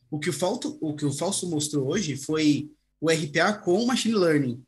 O 0.09 0.19
que 0.19 0.29
o, 0.29 0.33
Fausto, 0.33 0.77
o 0.79 0.95
que 0.95 1.05
o 1.05 1.11
Fausto 1.11 1.47
mostrou 1.47 1.89
hoje 1.89 2.15
foi 2.15 2.69
o 3.01 3.09
RPA 3.09 3.53
com 3.53 3.85
machine 3.85 4.15
learning. 4.15 4.63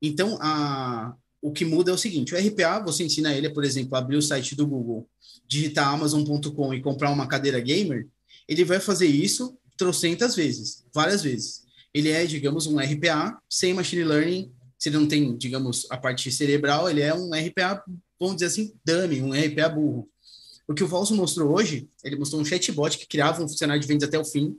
Então, 0.00 0.38
a, 0.40 1.14
o 1.42 1.52
que 1.52 1.64
muda 1.64 1.90
é 1.90 1.94
o 1.94 1.98
seguinte: 1.98 2.32
o 2.32 2.38
RPA, 2.38 2.78
você 2.78 3.02
ensina 3.02 3.34
ele, 3.34 3.50
por 3.50 3.64
exemplo, 3.64 3.96
abrir 3.96 4.16
o 4.16 4.22
site 4.22 4.54
do 4.54 4.66
Google, 4.66 5.06
digitar 5.46 5.88
amazon.com 5.88 6.72
e 6.72 6.80
comprar 6.80 7.10
uma 7.10 7.26
cadeira 7.26 7.60
gamer, 7.60 8.06
ele 8.48 8.64
vai 8.64 8.78
fazer 8.78 9.06
isso 9.06 9.58
trocentas 9.76 10.36
vezes, 10.36 10.84
várias 10.94 11.22
vezes. 11.22 11.64
Ele 11.92 12.10
é, 12.10 12.24
digamos, 12.24 12.66
um 12.66 12.78
RPA 12.78 13.36
sem 13.50 13.74
machine 13.74 14.04
learning, 14.04 14.52
se 14.78 14.88
ele 14.88 14.98
não 14.98 15.06
tem, 15.06 15.36
digamos, 15.36 15.86
a 15.90 15.96
parte 15.96 16.30
cerebral, 16.30 16.88
ele 16.88 17.02
é 17.02 17.12
um 17.12 17.30
RPA, 17.34 17.82
vamos 18.18 18.36
dizer 18.36 18.46
assim, 18.46 18.72
dummy, 18.84 19.20
um 19.20 19.32
RPA 19.32 19.68
burro. 19.68 20.08
O 20.66 20.74
que 20.74 20.84
o 20.84 20.88
Falso 20.88 21.14
mostrou 21.14 21.52
hoje, 21.52 21.88
ele 22.04 22.16
mostrou 22.16 22.40
um 22.40 22.44
chatbot 22.44 22.96
que 22.96 23.06
criava 23.06 23.42
um 23.42 23.48
funcionário 23.48 23.80
de 23.80 23.88
vendas 23.88 24.08
até 24.08 24.18
o 24.18 24.24
fim, 24.24 24.56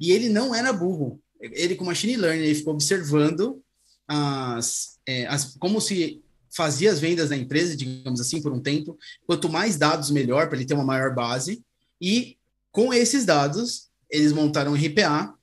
e 0.00 0.10
ele 0.10 0.28
não 0.28 0.54
era 0.54 0.72
burro. 0.72 1.20
Ele, 1.40 1.76
com 1.76 1.84
machine 1.84 2.16
learning, 2.16 2.44
ele 2.44 2.54
ficou 2.54 2.74
observando 2.74 3.62
as, 4.06 4.98
é, 5.06 5.26
as, 5.26 5.54
como 5.56 5.80
se 5.80 6.23
fazia 6.54 6.90
as 6.90 7.00
vendas 7.00 7.30
da 7.30 7.36
empresa, 7.36 7.76
digamos 7.76 8.20
assim, 8.20 8.40
por 8.40 8.52
um 8.52 8.60
tempo. 8.60 8.98
Quanto 9.26 9.48
mais 9.48 9.76
dados, 9.76 10.10
melhor, 10.10 10.48
para 10.48 10.56
ele 10.56 10.66
ter 10.66 10.74
uma 10.74 10.84
maior 10.84 11.14
base. 11.14 11.62
E 12.00 12.36
com 12.70 12.92
esses 12.92 13.24
dados, 13.24 13.88
eles 14.10 14.32
montaram 14.32 14.72
um 14.72 14.76
RPA 14.76 15.34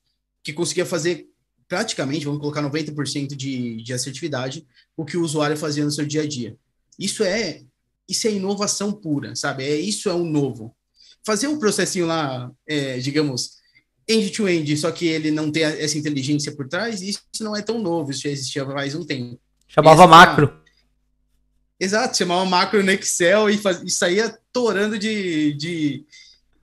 que 0.44 0.54
conseguia 0.54 0.86
fazer 0.86 1.28
praticamente, 1.68 2.26
vamos 2.26 2.42
colocar 2.42 2.62
90% 2.62 3.36
de, 3.36 3.82
de 3.82 3.94
assertividade, 3.94 4.66
o 4.98 5.06
que 5.06 5.16
o 5.16 5.24
usuário 5.24 5.56
fazia 5.56 5.86
no 5.86 5.92
seu 5.92 6.06
dia 6.06 6.24
a 6.24 6.28
dia. 6.28 6.58
Isso 7.00 7.24
é 7.24 7.62
isso 8.10 8.28
é 8.28 8.32
inovação 8.32 8.92
pura, 8.92 9.36
sabe? 9.38 9.64
É 9.64 9.80
isso 9.80 10.10
é 10.10 10.14
o 10.14 10.18
um 10.18 10.30
novo. 10.30 10.76
Fazer 11.24 11.48
um 11.48 11.58
processinho 11.58 12.06
lá, 12.06 12.52
é, 12.68 13.00
digamos, 13.00 13.62
end-to-end, 14.06 14.70
-end, 14.70 14.78
só 14.78 14.92
que 14.92 15.08
ele 15.08 15.32
não 15.32 15.50
tem 15.50 15.64
essa 15.64 15.98
inteligência 15.98 16.54
por 16.54 16.68
trás, 16.68 17.02
isso 17.02 17.22
não 17.40 17.56
é 17.56 17.62
tão 17.62 17.80
novo, 17.80 18.12
isso 18.12 18.24
já 18.24 18.30
existia 18.30 18.66
faz 18.66 18.94
um 18.96 19.06
tempo. 19.06 19.40
Chamava 19.66 20.06
macro. 20.06 20.61
Exato, 21.82 22.16
chamava 22.16 22.46
macro 22.46 22.84
no 22.84 22.92
Excel 22.92 23.50
e, 23.50 23.58
faz, 23.58 23.82
e 23.82 23.90
saía 23.90 24.38
torando 24.54 25.00
de, 25.00 25.52
de. 25.54 26.06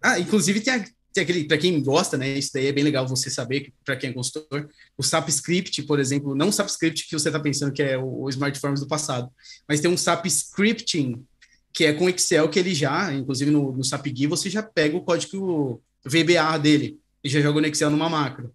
Ah, 0.00 0.16
inclusive 0.16 0.60
tem, 0.60 0.72
a, 0.72 0.84
tem 1.12 1.24
aquele, 1.24 1.42
para 1.42 1.58
quem 1.58 1.82
gosta, 1.82 2.16
né? 2.16 2.38
Isso 2.38 2.52
daí 2.54 2.68
é 2.68 2.72
bem 2.72 2.84
legal 2.84 3.04
você 3.04 3.28
saber, 3.28 3.72
para 3.84 3.96
quem 3.96 4.10
é 4.10 4.12
consultor, 4.12 4.68
o 4.96 5.02
SAP 5.02 5.28
Script, 5.30 5.82
por 5.82 5.98
exemplo, 5.98 6.36
não 6.36 6.50
o 6.50 6.52
SAP 6.52 6.68
Script 6.68 7.08
que 7.08 7.18
você 7.18 7.30
está 7.30 7.40
pensando 7.40 7.72
que 7.72 7.82
é 7.82 7.98
o, 7.98 8.22
o 8.22 8.28
Smartphones 8.28 8.78
do 8.78 8.86
passado, 8.86 9.28
mas 9.66 9.80
tem 9.80 9.90
um 9.90 9.96
SAP 9.96 10.26
Scripting, 10.26 11.24
que 11.72 11.84
é 11.84 11.92
com 11.92 12.08
Excel, 12.08 12.48
que 12.48 12.60
ele 12.60 12.72
já, 12.72 13.12
inclusive 13.12 13.50
no, 13.50 13.72
no 13.72 13.82
SAP 13.82 14.06
GUI, 14.16 14.28
você 14.28 14.48
já 14.48 14.62
pega 14.62 14.96
o 14.96 15.02
código 15.02 15.82
VBA 16.04 16.56
dele 16.60 16.96
e 17.24 17.28
já 17.28 17.40
joga 17.40 17.60
no 17.60 17.66
Excel 17.66 17.90
numa 17.90 18.08
macro. 18.08 18.54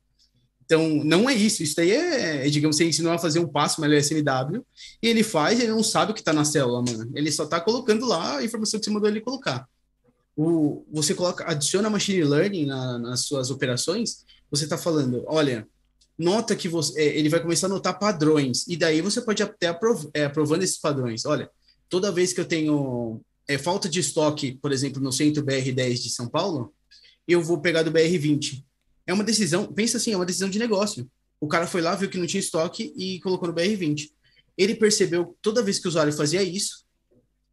Então, 0.65 1.03
não 1.03 1.29
é 1.29 1.33
isso. 1.33 1.61
Isso 1.61 1.75
daí 1.75 1.91
é, 1.91 2.47
é 2.47 2.49
digamos, 2.49 2.77
você 2.77 2.85
ensinou 2.85 3.11
a 3.11 3.17
fazer 3.17 3.39
um 3.39 3.47
passo 3.47 3.81
melhor 3.81 3.97
SMW, 3.97 4.65
e 5.01 5.07
ele 5.07 5.23
faz, 5.23 5.59
ele 5.59 5.71
não 5.71 5.83
sabe 5.83 6.11
o 6.11 6.15
que 6.15 6.21
está 6.21 6.33
na 6.33 6.45
célula, 6.45 6.81
mano. 6.81 7.11
Ele 7.13 7.31
só 7.31 7.43
está 7.43 7.59
colocando 7.59 8.05
lá 8.05 8.37
a 8.37 8.43
informação 8.43 8.79
que 8.79 8.85
você 8.85 8.91
mandou 8.91 9.09
ele 9.09 9.21
colocar. 9.21 9.67
O, 10.35 10.85
você 10.91 11.13
coloca, 11.13 11.45
adiciona 11.45 11.89
machine 11.89 12.23
learning 12.23 12.65
na, 12.65 12.97
nas 12.97 13.21
suas 13.21 13.51
operações, 13.51 14.25
você 14.49 14.63
está 14.63 14.77
falando, 14.77 15.23
olha, 15.27 15.67
nota 16.17 16.55
que 16.55 16.67
você, 16.67 16.99
é, 16.99 17.17
ele 17.17 17.29
vai 17.29 17.39
começar 17.39 17.67
a 17.67 17.69
notar 17.69 17.99
padrões, 17.99 18.65
e 18.67 18.75
daí 18.75 19.01
você 19.01 19.21
pode 19.21 19.43
até 19.43 19.67
aprov, 19.67 20.09
é, 20.13 20.25
aprovando 20.25 20.63
esses 20.63 20.77
padrões. 20.77 21.25
Olha, 21.25 21.49
toda 21.89 22.11
vez 22.11 22.33
que 22.33 22.39
eu 22.39 22.45
tenho 22.45 23.21
é, 23.47 23.57
falta 23.57 23.89
de 23.89 23.99
estoque, 23.99 24.57
por 24.61 24.71
exemplo, 24.71 25.01
no 25.01 25.11
centro 25.11 25.43
BR10 25.43 26.01
de 26.01 26.09
São 26.09 26.27
Paulo, 26.27 26.73
eu 27.27 27.41
vou 27.41 27.59
pegar 27.59 27.83
do 27.83 27.91
BR20. 27.91 28.63
É 29.05 29.13
uma 29.13 29.23
decisão, 29.23 29.71
pensa 29.71 29.97
assim, 29.97 30.13
é 30.13 30.15
uma 30.15 30.25
decisão 30.25 30.49
de 30.49 30.59
negócio. 30.59 31.09
O 31.39 31.47
cara 31.47 31.67
foi 31.67 31.81
lá, 31.81 31.95
viu 31.95 32.09
que 32.09 32.17
não 32.17 32.25
tinha 32.25 32.39
estoque 32.39 32.93
e 32.95 33.19
colocou 33.19 33.47
no 33.47 33.53
BR20. 33.53 34.09
Ele 34.57 34.75
percebeu, 34.75 35.35
toda 35.41 35.61
vez 35.61 35.79
que 35.79 35.87
o 35.87 35.89
usuário 35.89 36.13
fazia 36.13 36.41
isso, 36.41 36.85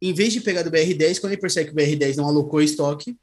em 0.01 0.13
vez 0.13 0.33
de 0.33 0.41
pegar 0.41 0.63
do 0.63 0.71
BR10, 0.71 1.19
quando 1.19 1.33
ele 1.33 1.41
percebe 1.41 1.69
que 1.69 1.73
o 1.73 1.77
BR10 1.77 2.15
não 2.15 2.27
alocou 2.27 2.61
estoque, 2.61 3.17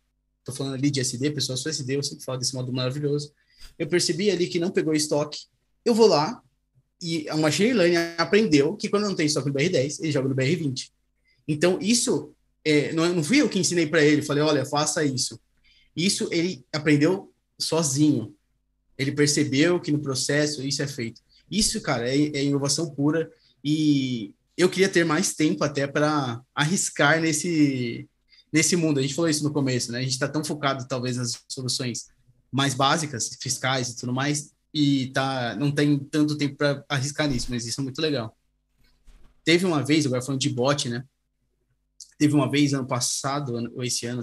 tô 0.44 0.52
falando 0.52 0.74
ali 0.74 0.90
de 0.90 1.00
SD, 1.00 1.30
pessoal, 1.30 1.56
só 1.58 1.68
SD, 1.68 1.96
eu 1.96 2.02
sempre 2.02 2.24
falo 2.24 2.38
desse 2.38 2.54
modo 2.54 2.72
maravilhoso, 2.72 3.32
eu 3.78 3.86
percebi 3.86 4.30
ali 4.30 4.46
que 4.46 4.58
não 4.58 4.70
pegou 4.70 4.94
estoque, 4.94 5.40
eu 5.84 5.94
vou 5.94 6.06
lá 6.06 6.40
e 7.00 7.28
a 7.28 7.36
machine 7.36 7.72
learning 7.72 7.96
aprendeu 8.16 8.76
que 8.76 8.88
quando 8.88 9.04
não 9.04 9.14
tem 9.14 9.26
estoque 9.26 9.48
no 9.48 9.54
BR10, 9.54 10.00
ele 10.00 10.12
joga 10.12 10.28
no 10.28 10.34
BR20. 10.34 10.90
Então, 11.46 11.78
isso, 11.80 12.32
é, 12.64 12.92
não, 12.92 13.14
não 13.14 13.24
fui 13.24 13.40
eu 13.40 13.48
que 13.48 13.58
ensinei 13.58 13.86
para 13.86 14.02
ele, 14.02 14.22
falei, 14.22 14.42
olha, 14.42 14.66
faça 14.66 15.04
isso. 15.04 15.40
Isso 15.96 16.28
ele 16.30 16.64
aprendeu 16.72 17.32
sozinho. 17.58 18.34
Ele 18.96 19.12
percebeu 19.12 19.80
que 19.80 19.92
no 19.92 20.00
processo 20.00 20.62
isso 20.62 20.82
é 20.82 20.86
feito. 20.86 21.20
Isso, 21.50 21.80
cara, 21.80 22.08
é, 22.08 22.16
é 22.16 22.44
inovação 22.44 22.90
pura 22.90 23.30
e 23.64 24.34
eu 24.56 24.68
queria 24.68 24.88
ter 24.88 25.04
mais 25.04 25.34
tempo 25.34 25.62
até 25.62 25.86
para 25.86 26.42
arriscar 26.54 27.20
nesse, 27.20 28.08
nesse 28.52 28.74
mundo. 28.76 28.98
A 28.98 29.02
gente 29.02 29.14
falou 29.14 29.30
isso 29.30 29.44
no 29.44 29.52
começo, 29.52 29.92
né? 29.92 29.98
A 29.98 30.02
gente 30.02 30.12
está 30.12 30.28
tão 30.28 30.44
focado, 30.44 30.86
talvez, 30.88 31.16
nas 31.16 31.40
soluções 31.48 32.08
mais 32.50 32.74
básicas, 32.74 33.36
fiscais 33.40 33.90
e 33.90 33.96
tudo 33.96 34.12
mais, 34.12 34.52
e 34.72 35.08
tá, 35.08 35.54
não 35.56 35.70
tem 35.70 35.98
tanto 35.98 36.36
tempo 36.36 36.56
para 36.56 36.84
arriscar 36.88 37.28
nisso, 37.28 37.46
mas 37.50 37.66
isso 37.66 37.80
é 37.80 37.84
muito 37.84 38.00
legal. 38.00 38.36
Teve 39.44 39.64
uma 39.64 39.82
vez, 39.82 40.04
agora 40.04 40.22
falando 40.22 40.40
de 40.40 40.50
bot, 40.50 40.88
né? 40.88 41.04
Teve 42.18 42.34
uma 42.34 42.50
vez 42.50 42.74
ano 42.74 42.86
passado, 42.86 43.54
ou 43.74 43.84
esse 43.84 44.06
ano, 44.06 44.22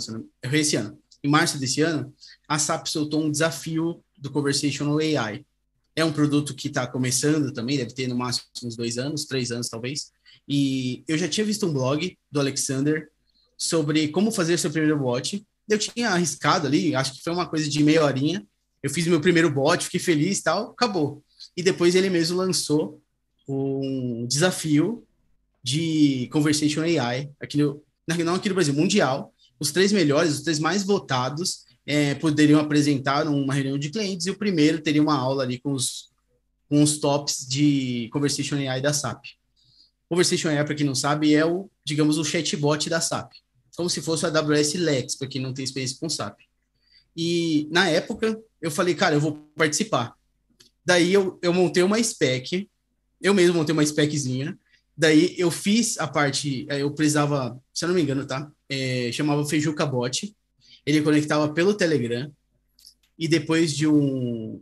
esse 0.53 0.75
ano, 0.75 0.99
em 1.25 1.29
março 1.29 1.59
desse 1.59 1.81
ano, 1.81 2.13
a 2.47 2.59
SAP 2.59 2.87
soltou 2.87 3.23
um 3.23 3.31
desafio 3.31 4.01
do 4.17 4.29
Conversational 4.29 4.99
AI. 4.99 5.45
É 5.95 6.05
um 6.05 6.13
produto 6.13 6.53
que 6.53 6.67
está 6.67 6.85
começando 6.85 7.51
também, 7.51 7.77
deve 7.77 7.93
ter 7.93 8.07
no 8.07 8.15
máximo 8.15 8.45
uns 8.63 8.75
dois 8.75 8.97
anos, 8.97 9.25
três 9.25 9.51
anos 9.51 9.69
talvez. 9.69 10.11
E 10.47 11.03
eu 11.07 11.17
já 11.17 11.27
tinha 11.27 11.45
visto 11.45 11.65
um 11.65 11.73
blog 11.73 12.15
do 12.31 12.39
Alexander 12.39 13.09
sobre 13.57 14.09
como 14.09 14.31
fazer 14.31 14.57
seu 14.57 14.69
primeiro 14.69 14.99
bot. 14.99 15.43
Eu 15.67 15.79
tinha 15.79 16.09
arriscado 16.09 16.67
ali, 16.67 16.93
acho 16.93 17.13
que 17.13 17.23
foi 17.23 17.33
uma 17.33 17.47
coisa 17.47 17.67
de 17.67 17.83
meia 17.83 18.03
horinha. 18.03 18.45
Eu 18.83 18.89
fiz 18.89 19.07
meu 19.07 19.19
primeiro 19.19 19.49
bot, 19.49 19.83
fiquei 19.83 19.99
feliz 19.99 20.41
tal, 20.41 20.71
acabou. 20.71 21.23
E 21.57 21.63
depois 21.63 21.95
ele 21.95 22.09
mesmo 22.09 22.37
lançou 22.37 23.01
um 23.47 24.27
desafio 24.27 25.03
de 25.63 26.27
Conversation 26.31 26.81
AI, 26.81 27.31
aqui 27.39 27.57
no, 27.57 27.81
não 28.07 28.35
aqui 28.35 28.49
no 28.49 28.55
Brasil, 28.55 28.73
mundial. 28.73 29.33
Os 29.59 29.71
três 29.71 29.91
melhores, 29.91 30.33
os 30.33 30.41
três 30.41 30.59
mais 30.59 30.83
votados, 30.83 31.65
é, 31.85 32.15
poderiam 32.15 32.59
apresentar 32.59 33.27
uma 33.27 33.53
reunião 33.53 33.77
de 33.77 33.89
clientes 33.89 34.25
e 34.25 34.31
o 34.31 34.37
primeiro 34.37 34.81
teria 34.81 35.01
uma 35.01 35.15
aula 35.15 35.43
ali 35.43 35.59
com 35.59 35.71
os, 35.71 36.09
com 36.67 36.81
os 36.81 36.97
tops 36.97 37.47
de 37.47 38.09
Conversation 38.11 38.55
AI 38.55 38.81
da 38.81 38.91
SAP. 38.91 39.23
Conversation 40.09 40.49
AI, 40.49 40.63
para 40.63 40.75
quem 40.75 40.85
não 40.85 40.95
sabe, 40.95 41.33
é 41.33 41.45
o, 41.45 41.69
digamos, 41.83 42.17
o 42.17 42.23
chatbot 42.23 42.89
da 42.89 43.01
SAP. 43.01 43.31
Como 43.75 43.89
se 43.89 44.01
fosse 44.01 44.25
o 44.25 44.27
AWS 44.27 44.75
Lex, 44.75 45.15
para 45.15 45.27
quem 45.27 45.41
não 45.41 45.53
tem 45.53 45.63
experiência 45.63 45.97
com 45.99 46.09
SAP. 46.09 46.39
E, 47.15 47.67
na 47.71 47.87
época, 47.89 48.39
eu 48.61 48.69
falei, 48.69 48.93
cara, 48.93 49.15
eu 49.15 49.21
vou 49.21 49.33
participar. 49.55 50.15
Daí, 50.85 51.13
eu, 51.13 51.39
eu 51.41 51.53
montei 51.53 51.81
uma 51.81 52.01
spec, 52.01 52.69
eu 53.21 53.33
mesmo 53.33 53.55
montei 53.55 53.73
uma 53.73 53.85
speczinha. 53.85 54.57
Daí, 54.97 55.35
eu 55.37 55.51
fiz 55.51 55.97
a 55.99 56.07
parte, 56.07 56.65
eu 56.69 56.91
precisava, 56.91 57.59
se 57.73 57.83
eu 57.83 57.89
não 57.89 57.95
me 57.95 58.01
engano, 58.01 58.25
tá? 58.25 58.49
É, 58.69 59.11
chamava 59.11 59.45
Feijuca 59.45 59.85
Bot. 59.85 60.33
Ele 60.85 61.01
conectava 61.01 61.51
pelo 61.53 61.73
Telegram. 61.73 62.31
E 63.17 63.27
depois 63.27 63.75
de 63.75 63.87
um, 63.87 64.61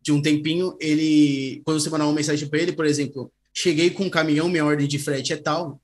de 0.00 0.12
um 0.12 0.22
tempinho, 0.22 0.76
ele, 0.80 1.62
quando 1.64 1.80
você 1.80 1.90
mandava 1.90 2.10
uma 2.10 2.16
mensagem 2.16 2.48
para 2.48 2.60
ele, 2.60 2.72
por 2.72 2.86
exemplo, 2.86 3.32
cheguei 3.52 3.90
com 3.90 4.04
um 4.04 4.10
caminhão, 4.10 4.48
minha 4.48 4.64
ordem 4.64 4.86
de 4.86 4.98
frete 4.98 5.32
é 5.32 5.36
tal, 5.36 5.80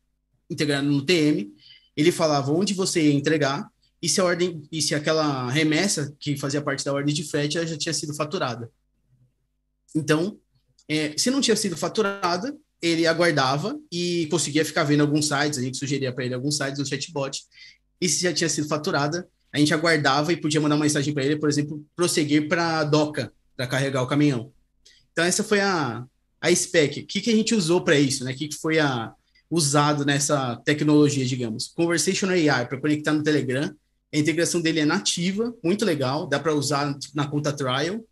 integrando 0.49 0.91
no 0.91 1.05
TM, 1.05 1.53
ele 1.97 2.13
falava 2.13 2.53
onde 2.53 2.75
você 2.75 3.03
ia 3.03 3.13
entregar 3.13 3.69
e 4.01 4.09
se 4.09 4.21
a 4.21 4.25
ordem 4.25 4.63
e 4.71 4.83
se 4.83 4.95
aquela 4.95 5.51
remessa 5.51 6.15
que 6.21 6.37
fazia 6.37 6.63
parte 6.63 6.85
da 6.85 6.93
ordem 6.93 7.15
de 7.15 7.25
frete 7.25 7.55
já 7.67 7.77
tinha 7.77 7.93
sido 7.93 8.15
faturada. 8.15 8.71
Então, 9.95 10.39
é, 10.89 11.17
se 11.17 11.31
não 11.31 11.41
tinha 11.41 11.57
sido 11.57 11.77
faturada, 11.77 12.57
ele 12.85 13.07
aguardava 13.07 13.79
e 13.91 14.27
conseguia 14.31 14.65
ficar 14.65 14.85
vendo 14.85 15.01
alguns 15.01 15.27
sites, 15.27 15.59
a 15.59 15.63
gente 15.63 15.79
sugeria 15.79 16.13
para 16.13 16.25
ele 16.25 16.35
alguns 16.35 16.57
sites 16.59 16.79
no 16.79 16.85
chatbot. 16.85 17.43
E 17.99 18.09
se 18.09 18.23
já 18.23 18.33
tinha 18.33 18.49
sido 18.49 18.69
faturada, 18.69 19.27
a 19.51 19.59
gente 19.59 19.73
aguardava 19.73 20.33
e 20.33 20.37
podia 20.37 20.61
mandar 20.61 20.75
uma 20.75 20.85
mensagem 20.85 21.15
para 21.15 21.25
ele, 21.25 21.37
por 21.37 21.49
exemplo, 21.49 21.83
prosseguir 21.97 22.47
para 22.47 22.81
a 22.81 22.85
doca 22.85 23.33
para 23.57 23.67
carregar 23.67 24.03
o 24.03 24.07
caminhão. 24.07 24.53
Então 25.13 25.25
essa 25.25 25.43
foi 25.43 25.61
a, 25.61 26.05
a 26.41 26.55
spec, 26.55 27.01
o 27.01 27.07
que, 27.07 27.23
que 27.23 27.31
a 27.31 27.37
gente 27.37 27.55
usou 27.55 27.81
para 27.81 27.99
isso, 27.99 28.23
né? 28.25 28.33
O 28.33 28.37
que, 28.37 28.49
que 28.49 28.57
foi 28.57 28.79
a, 28.79 29.15
usado 29.51 30.05
nessa 30.05 30.57
tecnologia, 30.57 31.25
digamos? 31.25 31.69
Conversation 31.69 32.29
AI 32.29 32.67
para 32.67 32.81
conectar 32.81 33.13
no 33.13 33.23
Telegram. 33.23 33.75
A 34.13 34.19
integração 34.19 34.61
dele 34.61 34.81
é 34.81 34.85
nativa, 34.85 35.55
muito 35.63 35.85
legal, 35.85 36.27
dá 36.27 36.39
para 36.39 36.55
usar 36.55 36.95
na 37.15 37.27
conta 37.27 37.53
trial. 37.53 38.05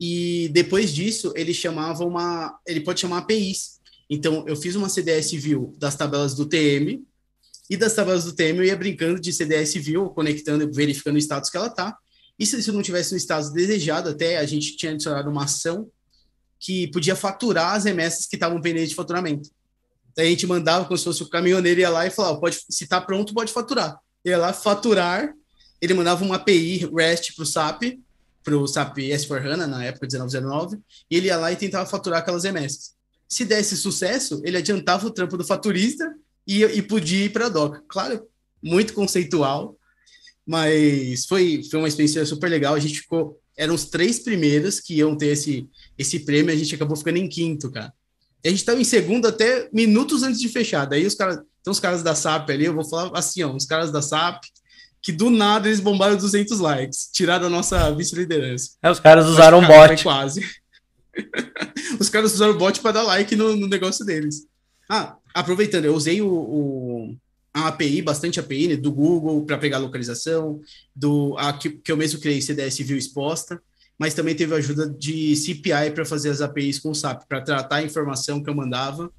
E 0.00 0.48
depois 0.52 0.92
disso, 0.92 1.32
ele 1.36 1.54
chamava 1.54 2.04
uma, 2.04 2.58
ele 2.66 2.80
pode 2.80 3.00
chamar 3.00 3.18
APIs. 3.18 3.80
Então, 4.14 4.44
eu 4.46 4.54
fiz 4.54 4.74
uma 4.74 4.90
CDS 4.90 5.30
view 5.30 5.74
das 5.78 5.96
tabelas 5.96 6.34
do 6.34 6.44
TM 6.44 7.02
e 7.70 7.78
das 7.78 7.94
tabelas 7.94 8.24
do 8.24 8.34
TM 8.34 8.58
eu 8.58 8.64
ia 8.64 8.76
brincando 8.76 9.18
de 9.18 9.32
CDS 9.32 9.72
view, 9.76 10.10
conectando, 10.10 10.70
verificando 10.70 11.16
o 11.16 11.18
status 11.18 11.48
que 11.48 11.56
ela 11.56 11.70
tá. 11.70 11.96
E 12.38 12.44
se 12.44 12.58
isso 12.58 12.74
não 12.74 12.82
tivesse 12.82 13.12
no 13.12 13.16
status 13.16 13.50
desejado, 13.50 14.10
até 14.10 14.36
a 14.36 14.44
gente 14.44 14.76
tinha 14.76 14.92
adicionado 14.92 15.30
uma 15.30 15.44
ação 15.44 15.88
que 16.60 16.88
podia 16.88 17.16
faturar 17.16 17.74
as 17.74 17.84
remessas 17.84 18.26
que 18.26 18.36
estavam 18.36 18.60
pendentes 18.60 18.90
de 18.90 18.94
faturamento. 18.94 19.48
Daí 20.14 20.26
a 20.26 20.30
gente 20.30 20.46
mandava 20.46 20.84
como 20.84 20.98
se 20.98 21.04
fosse 21.04 21.22
o 21.22 21.30
caminhoneiro 21.30 21.80
ia 21.80 21.88
lá 21.88 22.06
e 22.06 22.10
falava, 22.10 22.38
pode, 22.38 22.58
se 22.68 22.84
está 22.84 23.00
pronto, 23.00 23.32
pode 23.32 23.50
faturar. 23.50 23.98
Ia 24.26 24.36
lá 24.36 24.52
faturar, 24.52 25.32
ele 25.80 25.94
mandava 25.94 26.22
uma 26.22 26.36
API 26.36 26.86
REST 26.94 27.34
para 27.34 27.44
o 27.44 27.46
SAP, 27.46 27.82
para 28.44 28.58
o 28.58 28.68
SAP 28.68 28.98
S4HANA, 28.98 29.64
na 29.64 29.82
época 29.82 30.06
1909, 30.06 30.78
e 31.10 31.16
ele 31.16 31.28
ia 31.28 31.38
lá 31.38 31.50
e 31.50 31.56
tentava 31.56 31.88
faturar 31.88 32.20
aquelas 32.20 32.44
remessas. 32.44 33.00
Se 33.32 33.46
desse 33.46 33.78
sucesso, 33.78 34.42
ele 34.44 34.58
adiantava 34.58 35.06
o 35.06 35.10
trampo 35.10 35.38
do 35.38 35.44
faturista 35.44 36.04
e, 36.46 36.62
e 36.64 36.82
podia 36.82 37.24
ir 37.24 37.30
para 37.30 37.46
a 37.46 37.48
DOCA. 37.48 37.82
Claro, 37.88 38.26
muito 38.62 38.92
conceitual, 38.92 39.74
mas 40.46 41.24
foi, 41.24 41.62
foi 41.70 41.78
uma 41.78 41.88
experiência 41.88 42.26
super 42.26 42.50
legal. 42.50 42.74
A 42.74 42.78
gente 42.78 43.00
ficou 43.00 43.40
eram 43.56 43.74
os 43.74 43.86
três 43.86 44.18
primeiros 44.18 44.80
que 44.80 44.96
iam 44.96 45.16
ter 45.16 45.28
esse, 45.28 45.66
esse 45.96 46.20
prêmio, 46.20 46.52
a 46.52 46.56
gente 46.56 46.74
acabou 46.74 46.94
ficando 46.94 47.16
em 47.16 47.26
quinto, 47.26 47.70
cara. 47.70 47.90
E 48.44 48.48
a 48.48 48.50
gente 48.50 48.60
estava 48.60 48.78
em 48.78 48.84
segundo 48.84 49.26
até 49.26 49.66
minutos 49.72 50.22
antes 50.22 50.38
de 50.38 50.50
fechar. 50.50 50.84
Daí 50.84 51.06
os 51.06 51.14
caras, 51.14 51.38
então 51.62 51.70
os 51.70 51.80
caras 51.80 52.02
da 52.02 52.14
SAP 52.14 52.50
ali, 52.50 52.66
eu 52.66 52.74
vou 52.74 52.84
falar 52.84 53.12
assim, 53.14 53.42
ó, 53.42 53.54
os 53.54 53.64
caras 53.64 53.90
da 53.90 54.02
SAP, 54.02 54.42
que 55.00 55.10
do 55.10 55.30
nada 55.30 55.68
eles 55.68 55.80
bombaram 55.80 56.16
200 56.16 56.58
likes, 56.60 57.08
tiraram 57.10 57.46
a 57.46 57.50
nossa 57.50 57.90
vice-liderança. 57.92 58.72
É, 58.82 58.90
os 58.90 59.00
caras 59.00 59.24
usaram 59.24 59.58
o 59.58 59.66
bot. 59.66 60.02
quase. 60.02 60.44
os 62.00 62.08
caras 62.08 62.34
usaram 62.34 62.54
o 62.54 62.58
bot 62.58 62.80
para 62.80 62.92
dar 62.92 63.02
like 63.02 63.34
no, 63.36 63.56
no, 63.56 63.68
negócio 63.68 64.04
deles. 64.04 64.46
Ah, 64.88 65.16
aproveitando, 65.34 65.84
eu 65.84 65.94
usei 65.94 66.20
o, 66.20 66.28
o 66.28 67.16
a 67.54 67.68
API, 67.68 68.00
bastante 68.00 68.40
API, 68.40 68.68
né, 68.68 68.76
do 68.76 68.90
Google 68.90 69.44
para 69.44 69.58
pegar 69.58 69.78
localização, 69.78 70.60
do 70.96 71.36
a, 71.38 71.52
que, 71.52 71.70
que 71.70 71.92
eu 71.92 71.96
mesmo 71.96 72.20
criei 72.20 72.40
CDS 72.40 72.78
View 72.78 72.96
exposta, 72.96 73.62
mas 73.98 74.14
também 74.14 74.34
teve 74.34 74.54
ajuda 74.54 74.88
de 74.88 75.36
CPI 75.36 75.90
para 75.94 76.04
fazer 76.04 76.30
as 76.30 76.40
APIs 76.40 76.78
com 76.78 76.90
o 76.90 76.94
SAP, 76.94 77.24
para 77.28 77.42
tratar 77.42 77.76
a 77.76 77.82
informação 77.82 78.42
que 78.42 78.48
eu 78.48 78.54
mandava, 78.54 79.12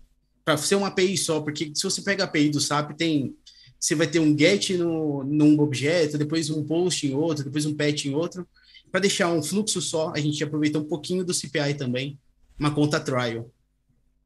para 0.44 0.57
ser 0.57 0.76
uma 0.76 0.88
API 0.88 1.15
só, 1.15 1.41
porque 1.41 1.72
se 1.76 1.84
você 1.84 2.02
pega 2.02 2.24
a 2.24 2.26
API 2.26 2.49
do 2.49 2.60
SAP, 2.60 2.94
tem 2.98 3.36
você 3.84 3.95
vai 3.95 4.07
ter 4.07 4.20
um 4.20 4.38
get 4.38 4.70
no, 4.78 5.26
num 5.26 5.60
objeto, 5.60 6.18
depois 6.18 6.49
um 6.49 6.64
post 6.64 7.06
em 7.06 7.14
outro, 7.14 7.44
depois 7.44 7.65
um 7.65 7.76
patch 7.76 8.06
em 8.06 8.15
outro, 8.15 8.48
para 8.94 9.02
deixar 9.02 9.28
um 9.28 9.41
fluxo 9.41 9.82
só, 9.82 10.14
a 10.15 10.20
gente 10.20 10.44
aproveita 10.44 10.78
um 10.78 10.84
pouquinho 10.84 11.26
do 11.26 11.34
CPI 11.34 11.74
também, 11.74 12.15
uma 12.60 12.70
conta 12.70 12.99
trial. 12.99 13.49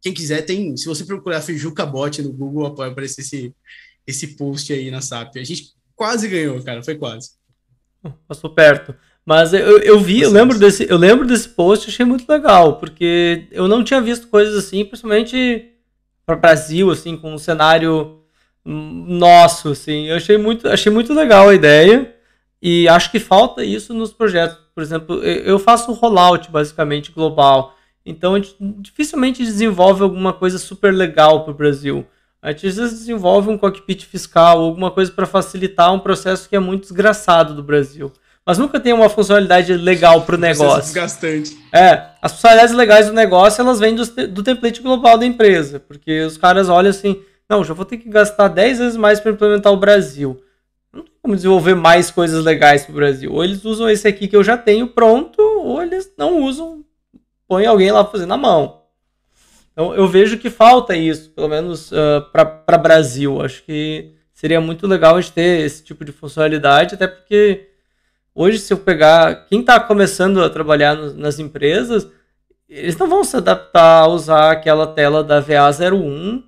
Quem 0.02 0.14
quiser 0.14 0.42
tem, 0.42 0.76
se 0.76 0.86
você 0.86 1.06
procurar 1.06 1.40
Fijuca 1.40 1.86
Bot 1.86 2.22
no 2.22 2.34
Google, 2.34 2.76
pode 2.76 2.92
aparecer 2.92 3.22
esse, 3.22 3.56
esse 4.06 4.36
post 4.36 4.74
aí 4.74 4.92
na 4.92 5.00
SAP. 5.00 5.38
A 5.38 5.44
gente 5.46 5.70
quase 5.96 6.28
ganhou, 6.28 6.62
cara, 6.62 6.84
foi 6.84 6.96
quase. 6.96 7.32
Passou 8.28 8.50
perto. 8.50 8.94
Mas 9.26 9.54
eu, 9.54 9.80
eu 9.80 10.02
vi, 10.02 10.20
eu 10.20 10.30
lembro, 10.30 10.60
desse, 10.60 10.86
eu 10.90 10.98
lembro 10.98 11.26
desse 11.26 11.48
post, 11.48 11.88
achei 11.88 12.06
muito 12.06 12.30
legal, 12.30 12.78
porque 12.78 13.48
eu 13.52 13.70
não 13.70 13.86
tinha 13.86 14.02
visto 14.02 14.28
coisas 14.28 14.54
assim, 14.54 14.84
principalmente 14.84 15.76
para 16.26 16.36
o 16.36 16.42
Brasil, 16.42 16.92
assim, 16.92 17.16
com 17.16 17.34
um 17.34 17.38
cenário 17.38 18.22
nosso, 18.66 19.70
assim. 19.70 20.08
Eu 20.08 20.18
achei 20.18 20.38
muito, 20.38 20.68
achei 20.68 20.92
muito 20.92 21.14
legal 21.14 21.48
a 21.48 21.56
ideia 21.56 22.17
e 22.62 22.88
acho 22.88 23.12
que 23.12 23.20
falta 23.20 23.64
isso 23.64 23.94
nos 23.94 24.12
projetos. 24.12 24.58
Por 24.74 24.82
exemplo, 24.82 25.24
eu 25.24 25.60
faço 25.60 25.92
um 25.92 25.94
rollout, 25.94 26.52
basicamente, 26.52 27.12
global. 27.12 27.76
Então, 28.06 28.36
a 28.36 28.40
gente 28.40 28.56
dificilmente 28.60 29.44
desenvolve 29.44 30.04
alguma 30.04 30.34
coisa 30.34 30.58
super 30.58 30.94
legal 30.94 31.44
para 31.44 31.52
o 31.52 31.58
Brasil. 31.58 32.06
A 32.42 32.52
gente 32.52 32.68
às 32.68 32.76
vezes 32.78 33.00
desenvolve 33.00 33.50
um 33.50 33.58
cockpit 33.58 34.06
fiscal, 34.06 34.60
alguma 34.60 34.92
coisa 34.92 35.12
para 35.12 35.26
facilitar 35.26 35.94
um 35.94 36.00
processo 36.00 36.48
que 36.48 36.56
é 36.56 36.60
muito 36.60 36.84
desgraçado 36.84 37.54
do 37.54 37.64
Brasil. 37.64 38.12
Mas 38.46 38.58
nunca 38.58 38.80
tem 38.80 38.94
uma 38.94 39.10
funcionalidade 39.10 39.74
legal 39.74 40.22
para 40.22 40.36
o 40.36 40.40
negócio. 40.40 40.84
desgastante. 40.84 41.58
É, 41.74 42.06
as 42.22 42.32
funcionalidades 42.32 42.74
legais 42.74 43.08
do 43.08 43.14
negócio 43.14 43.60
elas 43.60 43.80
vêm 43.80 43.94
do, 43.94 44.06
do 44.28 44.42
template 44.42 44.82
global 44.82 45.18
da 45.18 45.26
empresa, 45.26 45.82
porque 45.82 46.22
os 46.22 46.38
caras 46.38 46.70
olham 46.70 46.90
assim, 46.90 47.22
não, 47.50 47.64
já 47.64 47.74
vou 47.74 47.84
ter 47.84 47.98
que 47.98 48.08
gastar 48.08 48.48
10 48.48 48.80
vezes 48.80 48.98
mais 48.98 49.20
para 49.20 49.32
implementar 49.34 49.74
o 49.74 49.78
Brasil. 49.78 50.42
Como 51.28 51.36
desenvolver 51.36 51.76
mais 51.76 52.10
coisas 52.10 52.46
legais 52.46 52.86
para 52.86 52.94
o 52.94 52.96
Brasil. 52.96 53.34
Ou 53.34 53.44
eles 53.44 53.66
usam 53.66 53.90
esse 53.90 54.08
aqui 54.08 54.30
que 54.30 54.36
eu 54.36 54.46
já 54.46 54.58
tenho 54.58 54.88
pronto, 54.88 55.42
ou 55.42 55.84
eles 55.84 56.10
não 56.18 56.42
usam, 56.42 56.86
põe 57.46 57.66
alguém 57.66 57.92
lá 57.92 58.06
fazendo 58.06 58.34
a 58.34 58.38
mão. 58.38 58.84
Então 59.74 59.94
eu 59.94 60.08
vejo 60.08 60.38
que 60.38 60.50
falta 60.50 60.96
isso, 60.96 61.30
pelo 61.32 61.50
menos 61.50 61.92
uh, 61.92 62.22
para 62.32 62.78
Brasil. 62.78 63.42
Acho 63.42 63.62
que 63.64 64.14
seria 64.32 64.62
muito 64.62 64.88
legal 64.88 65.18
a 65.18 65.22
gente 65.22 65.34
ter 65.34 65.66
esse 65.66 65.84
tipo 65.84 66.06
de 66.06 66.14
funcionalidade, 66.14 66.96
até 66.96 67.08
porque 67.08 67.72
hoje, 68.34 68.60
se 68.60 68.72
eu 68.72 68.78
pegar 68.78 69.48
quem 69.48 69.60
está 69.60 69.82
começando 69.82 70.42
a 70.42 70.50
trabalhar 70.50 70.96
no, 70.96 71.14
nas 71.14 71.40
empresas, 71.40 72.08
eles 72.70 72.96
não 72.96 73.10
vão 73.10 73.26
se 73.26 73.36
adaptar 73.36 74.04
a 74.04 74.08
usar 74.08 74.52
aquela 74.52 74.88
tela 74.88 75.26
da 75.26 75.44
VA01 75.44 76.42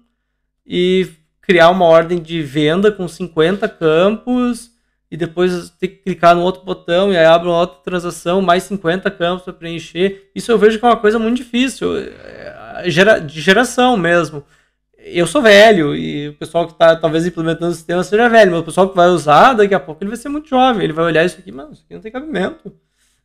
e 0.65 1.19
criar 1.49 1.71
uma 1.71 1.85
ordem 1.85 2.21
de 2.21 2.43
venda 2.43 2.91
com 2.91 3.07
50 3.07 3.67
campos 3.67 4.69
e 5.09 5.17
depois 5.17 5.71
ter 5.71 5.88
que 5.88 6.03
clicar 6.03 6.35
no 6.35 6.43
outro 6.43 6.63
botão 6.63 7.11
e 7.11 7.17
aí 7.17 7.26
abre 7.26 7.47
uma 7.47 7.57
outra 7.57 7.80
transação, 7.84 8.39
mais 8.39 8.61
50 8.65 9.09
campos 9.09 9.45
para 9.45 9.53
preencher. 9.53 10.30
Isso 10.35 10.51
eu 10.51 10.59
vejo 10.59 10.77
que 10.77 10.85
é 10.85 10.88
uma 10.88 10.97
coisa 10.97 11.17
muito 11.17 11.38
difícil, 11.38 11.97
é, 11.97 12.88
de 13.26 13.41
geração 13.41 13.97
mesmo. 13.97 14.43
Eu 14.99 15.26
sou 15.26 15.41
velho 15.41 15.95
e 15.95 16.27
o 16.27 16.34
pessoal 16.35 16.67
que 16.67 16.73
está 16.73 16.95
talvez 16.95 17.26
implementando 17.26 17.71
o 17.71 17.76
sistema 17.76 18.03
seja 18.03 18.30
velho, 18.30 18.51
mas 18.51 18.59
o 18.59 18.65
pessoal 18.65 18.88
que 18.88 18.95
vai 18.95 19.07
usar 19.07 19.53
daqui 19.53 19.73
a 19.73 19.80
pouco 19.80 20.03
ele 20.03 20.09
vai 20.11 20.17
ser 20.17 20.30
muito 20.30 20.47
jovem. 20.47 20.84
Ele 20.84 20.93
vai 20.93 21.05
olhar 21.05 21.26
isso 21.26 21.39
aqui, 21.39 21.51
mano, 21.51 21.71
isso 21.73 21.81
aqui 21.84 21.95
não 21.95 22.01
tem 22.01 22.11
cabimento. 22.11 22.71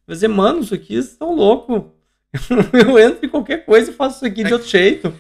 Vai 0.06 0.14
dizer, 0.14 0.28
mano, 0.28 0.60
isso 0.60 0.72
aqui 0.72 0.94
estão 0.94 1.34
louco. 1.34 1.92
eu 2.72 2.98
entro 2.98 3.26
em 3.26 3.28
qualquer 3.28 3.66
coisa 3.66 3.90
e 3.90 3.94
faço 3.94 4.16
isso 4.16 4.24
aqui 4.24 4.42
de 4.42 4.51
é 4.51 4.55
outro 4.55 4.66
jeito. 4.70 5.12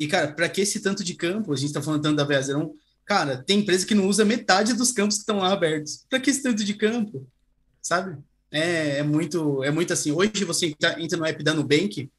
E, 0.00 0.08
cara, 0.08 0.32
para 0.32 0.48
que 0.48 0.62
esse 0.62 0.80
tanto 0.80 1.04
de 1.04 1.14
campo? 1.14 1.52
A 1.52 1.56
gente 1.56 1.66
está 1.66 1.82
falando 1.82 2.02
tanto 2.02 2.16
da 2.16 2.26
VA01. 2.26 2.72
Cara, 3.04 3.36
tem 3.36 3.60
empresa 3.60 3.86
que 3.86 3.94
não 3.94 4.08
usa 4.08 4.24
metade 4.24 4.72
dos 4.72 4.92
campos 4.92 5.16
que 5.16 5.20
estão 5.20 5.40
lá 5.40 5.52
abertos. 5.52 6.06
Para 6.08 6.18
que 6.18 6.30
esse 6.30 6.42
tanto 6.42 6.64
de 6.64 6.72
campo? 6.72 7.28
Sabe? 7.82 8.16
É, 8.50 8.98
é, 8.98 9.02
muito 9.02 9.62
é 9.62 9.70
muito 9.70 9.92
assim. 9.92 10.10
Hoje 10.10 10.42
você 10.46 10.74
entra, 10.98 11.18
no 11.18 11.26
app 11.26 11.44
da 11.44 11.52
Nubank 11.52 12.10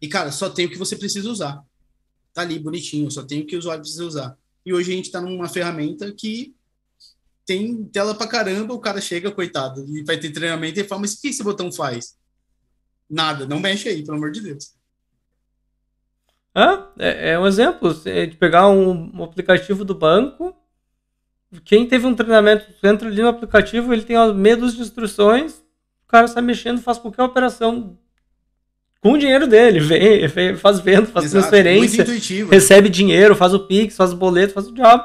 e, 0.00 0.08
cara, 0.08 0.32
só 0.32 0.48
tem 0.48 0.64
o 0.64 0.70
que 0.70 0.78
você 0.78 0.96
precisa 0.96 1.28
usar. 1.28 1.62
Tá 2.32 2.40
ali 2.42 2.58
bonitinho, 2.58 3.10
só 3.10 3.22
tem 3.22 3.42
o 3.42 3.46
que 3.46 3.56
o 3.56 3.58
usuário 3.58 3.82
precisa 3.82 4.06
usar. 4.06 4.38
E 4.64 4.72
hoje 4.72 4.90
a 4.90 4.96
gente 4.96 5.06
está 5.06 5.20
numa 5.20 5.48
ferramenta 5.48 6.10
que 6.12 6.54
tem 7.44 7.84
tela 7.84 8.14
para 8.14 8.26
caramba, 8.26 8.72
o 8.72 8.80
cara 8.80 9.00
chega, 9.00 9.30
coitado, 9.30 9.84
e 9.88 10.02
vai 10.02 10.18
ter 10.18 10.30
treinamento 10.30 10.80
e 10.80 10.84
fala, 10.84 11.02
mas 11.02 11.14
o 11.14 11.20
que 11.20 11.28
esse 11.28 11.42
botão 11.42 11.72
faz? 11.72 12.16
Nada, 13.08 13.46
não 13.46 13.58
mexe 13.58 13.88
aí, 13.88 14.04
pelo 14.04 14.18
amor 14.18 14.30
de 14.30 14.40
Deus. 14.40 14.77
É, 16.98 17.30
é 17.30 17.38
um 17.38 17.46
exemplo 17.46 17.94
é 18.04 18.26
de 18.26 18.36
pegar 18.36 18.68
um, 18.68 19.10
um, 19.14 19.22
aplicativo 19.22 19.84
do 19.84 19.94
banco. 19.94 20.54
Quem 21.64 21.86
teve 21.86 22.06
um 22.06 22.14
treinamento, 22.14 22.66
entra 22.82 23.08
ali 23.08 23.22
no 23.22 23.28
aplicativo, 23.28 23.92
ele 23.92 24.02
tem 24.02 24.16
medos 24.34 24.74
de 24.74 24.82
instruções, 24.82 25.62
o 26.04 26.08
cara 26.08 26.28
sai 26.28 26.42
mexendo, 26.42 26.80
faz 26.80 26.98
qualquer 26.98 27.22
operação 27.22 27.96
com 29.00 29.12
o 29.12 29.18
dinheiro 29.18 29.46
dele, 29.46 29.80
vem, 29.80 30.26
vem 30.26 30.56
faz 30.56 30.80
venda, 30.80 31.06
faz 31.06 31.26
Exato, 31.26 31.42
transferência, 31.42 32.04
recebe 32.50 32.88
dinheiro, 32.88 33.36
faz 33.36 33.54
o 33.54 33.60
Pix, 33.60 33.96
faz 33.96 34.12
o 34.12 34.16
boleto, 34.16 34.52
faz 34.52 34.66
o 34.66 34.74
diabo. 34.74 35.04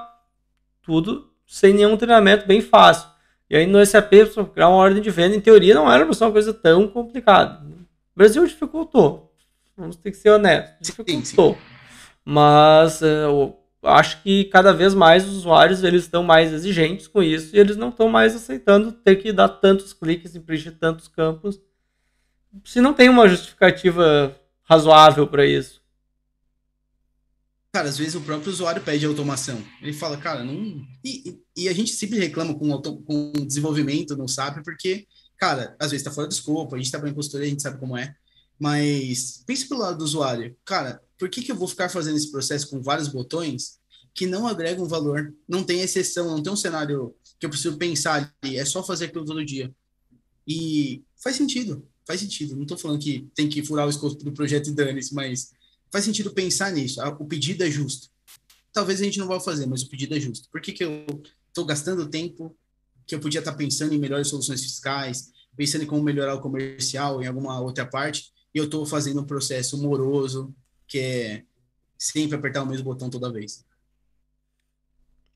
Tudo 0.81 1.29
sem 1.45 1.73
nenhum 1.73 1.95
treinamento, 1.95 2.47
bem 2.47 2.61
fácil. 2.61 3.07
E 3.49 3.55
aí 3.55 3.67
no 3.67 3.85
SAP, 3.85 4.11
criar 4.53 4.69
uma 4.69 4.77
ordem 4.77 5.01
de 5.01 5.11
venda, 5.11 5.35
em 5.35 5.39
teoria 5.39 5.75
não 5.75 5.91
era 5.91 6.03
uma 6.03 6.31
coisa 6.31 6.53
tão 6.53 6.87
complicada. 6.87 7.63
O 7.63 8.17
Brasil 8.17 8.45
dificultou. 8.47 9.32
Vamos 9.75 9.95
ter 9.95 10.11
que 10.11 10.17
ser 10.17 10.29
honestos. 10.29 10.75
Dificultou. 10.81 11.53
Sim, 11.53 11.59
sim. 11.59 11.65
Mas 12.25 13.01
é, 13.01 13.25
eu 13.25 13.57
acho 13.83 14.21
que 14.23 14.45
cada 14.45 14.73
vez 14.73 14.93
mais 14.93 15.25
os 15.25 15.37
usuários 15.37 15.83
eles 15.83 16.03
estão 16.03 16.23
mais 16.23 16.53
exigentes 16.53 17.07
com 17.07 17.21
isso 17.21 17.55
e 17.55 17.59
eles 17.59 17.75
não 17.75 17.89
estão 17.89 18.07
mais 18.07 18.35
aceitando 18.35 18.91
ter 18.91 19.17
que 19.17 19.33
dar 19.33 19.49
tantos 19.49 19.91
cliques 19.93 20.35
e 20.35 20.39
preencher 20.39 20.71
tantos 20.71 21.07
campos 21.07 21.59
se 22.63 22.79
não 22.79 22.93
tem 22.93 23.09
uma 23.09 23.27
justificativa 23.27 24.39
razoável 24.63 25.27
para 25.27 25.45
isso. 25.45 25.81
Cara, 27.73 27.89
às 27.89 27.97
vezes 27.97 28.13
o 28.13 28.21
próprio 28.21 28.51
usuário 28.51 28.83
pede 28.83 29.05
automação. 29.05 29.59
Ele 29.81 29.93
fala, 29.93 30.15
cara, 30.17 30.43
não. 30.43 30.85
E, 31.03 31.41
e 31.57 31.67
a 31.67 31.73
gente 31.73 31.91
sempre 31.91 32.19
reclama 32.19 32.53
com, 32.53 32.71
auto... 32.71 32.97
com 32.97 33.31
desenvolvimento 33.31 34.15
no 34.15 34.29
SAP, 34.29 34.63
porque, 34.63 35.07
cara, 35.35 35.75
às 35.79 35.89
vezes 35.89 36.05
está 36.05 36.11
fora 36.11 36.27
do 36.27 36.31
escopo, 36.31 36.75
a 36.75 36.77
gente 36.77 36.91
trabalha 36.91 37.09
em 37.09 37.15
consultoria, 37.15 37.47
a 37.47 37.49
gente 37.49 37.63
sabe 37.63 37.79
como 37.79 37.97
é. 37.97 38.15
Mas 38.63 39.43
pense 39.45 39.67
pelo 39.67 39.81
lado 39.81 39.97
do 39.97 40.05
usuário. 40.05 40.55
Cara, 40.63 41.03
por 41.19 41.27
que, 41.27 41.41
que 41.41 41.51
eu 41.51 41.55
vou 41.57 41.67
ficar 41.67 41.89
fazendo 41.89 42.15
esse 42.15 42.31
processo 42.31 42.69
com 42.69 42.81
vários 42.81 43.09
botões 43.09 43.77
que 44.15 44.25
não 44.25 44.47
agregam 44.47 44.87
valor? 44.87 45.35
Não 45.45 45.65
tem 45.65 45.81
exceção, 45.81 46.29
não 46.29 46.41
tem 46.41 46.53
um 46.53 46.55
cenário 46.55 47.13
que 47.37 47.45
eu 47.45 47.49
preciso 47.49 47.77
pensar 47.77 48.33
ali. 48.41 48.57
É 48.57 48.63
só 48.63 48.81
fazer 48.81 49.07
aquilo 49.07 49.25
todo 49.25 49.43
dia. 49.43 49.69
E 50.47 51.03
faz 51.21 51.35
sentido, 51.35 51.85
faz 52.07 52.21
sentido. 52.21 52.55
Não 52.55 52.61
estou 52.61 52.77
falando 52.77 53.01
que 53.01 53.27
tem 53.35 53.49
que 53.49 53.61
furar 53.65 53.85
o 53.85 53.89
escopo 53.89 54.15
do 54.23 54.31
projeto 54.31 54.69
e 54.69 54.71
dane-se, 54.71 55.13
mas 55.13 55.51
faz 55.91 56.05
sentido 56.05 56.31
pensar 56.31 56.71
nisso. 56.71 57.01
Ah, 57.01 57.09
o 57.09 57.25
pedido 57.25 57.65
é 57.65 57.69
justo. 57.69 58.07
Talvez 58.71 59.01
a 59.01 59.03
gente 59.03 59.19
não 59.19 59.27
vá 59.27 59.41
fazer, 59.41 59.65
mas 59.65 59.81
o 59.81 59.89
pedido 59.89 60.15
é 60.15 60.21
justo. 60.21 60.47
Por 60.49 60.61
que, 60.61 60.71
que 60.71 60.85
eu 60.85 61.05
estou 61.49 61.65
gastando 61.65 62.09
tempo 62.09 62.55
que 63.05 63.13
eu 63.13 63.19
podia 63.19 63.39
estar 63.39 63.51
tá 63.51 63.57
pensando 63.57 63.93
em 63.93 63.99
melhores 63.99 64.29
soluções 64.29 64.63
fiscais, 64.63 65.33
pensando 65.53 65.83
em 65.83 65.87
como 65.87 66.01
melhorar 66.01 66.35
o 66.35 66.39
comercial 66.39 67.21
em 67.21 67.27
alguma 67.27 67.59
outra 67.59 67.85
parte, 67.85 68.31
e 68.53 68.57
eu 68.57 68.65
estou 68.65 68.85
fazendo 68.85 69.21
um 69.21 69.25
processo 69.25 69.81
moroso, 69.81 70.53
que 70.87 70.99
é 70.99 71.43
sempre 71.97 72.37
apertar 72.37 72.63
o 72.63 72.65
mesmo 72.65 72.85
botão 72.85 73.09
toda 73.09 73.31
vez. 73.31 73.65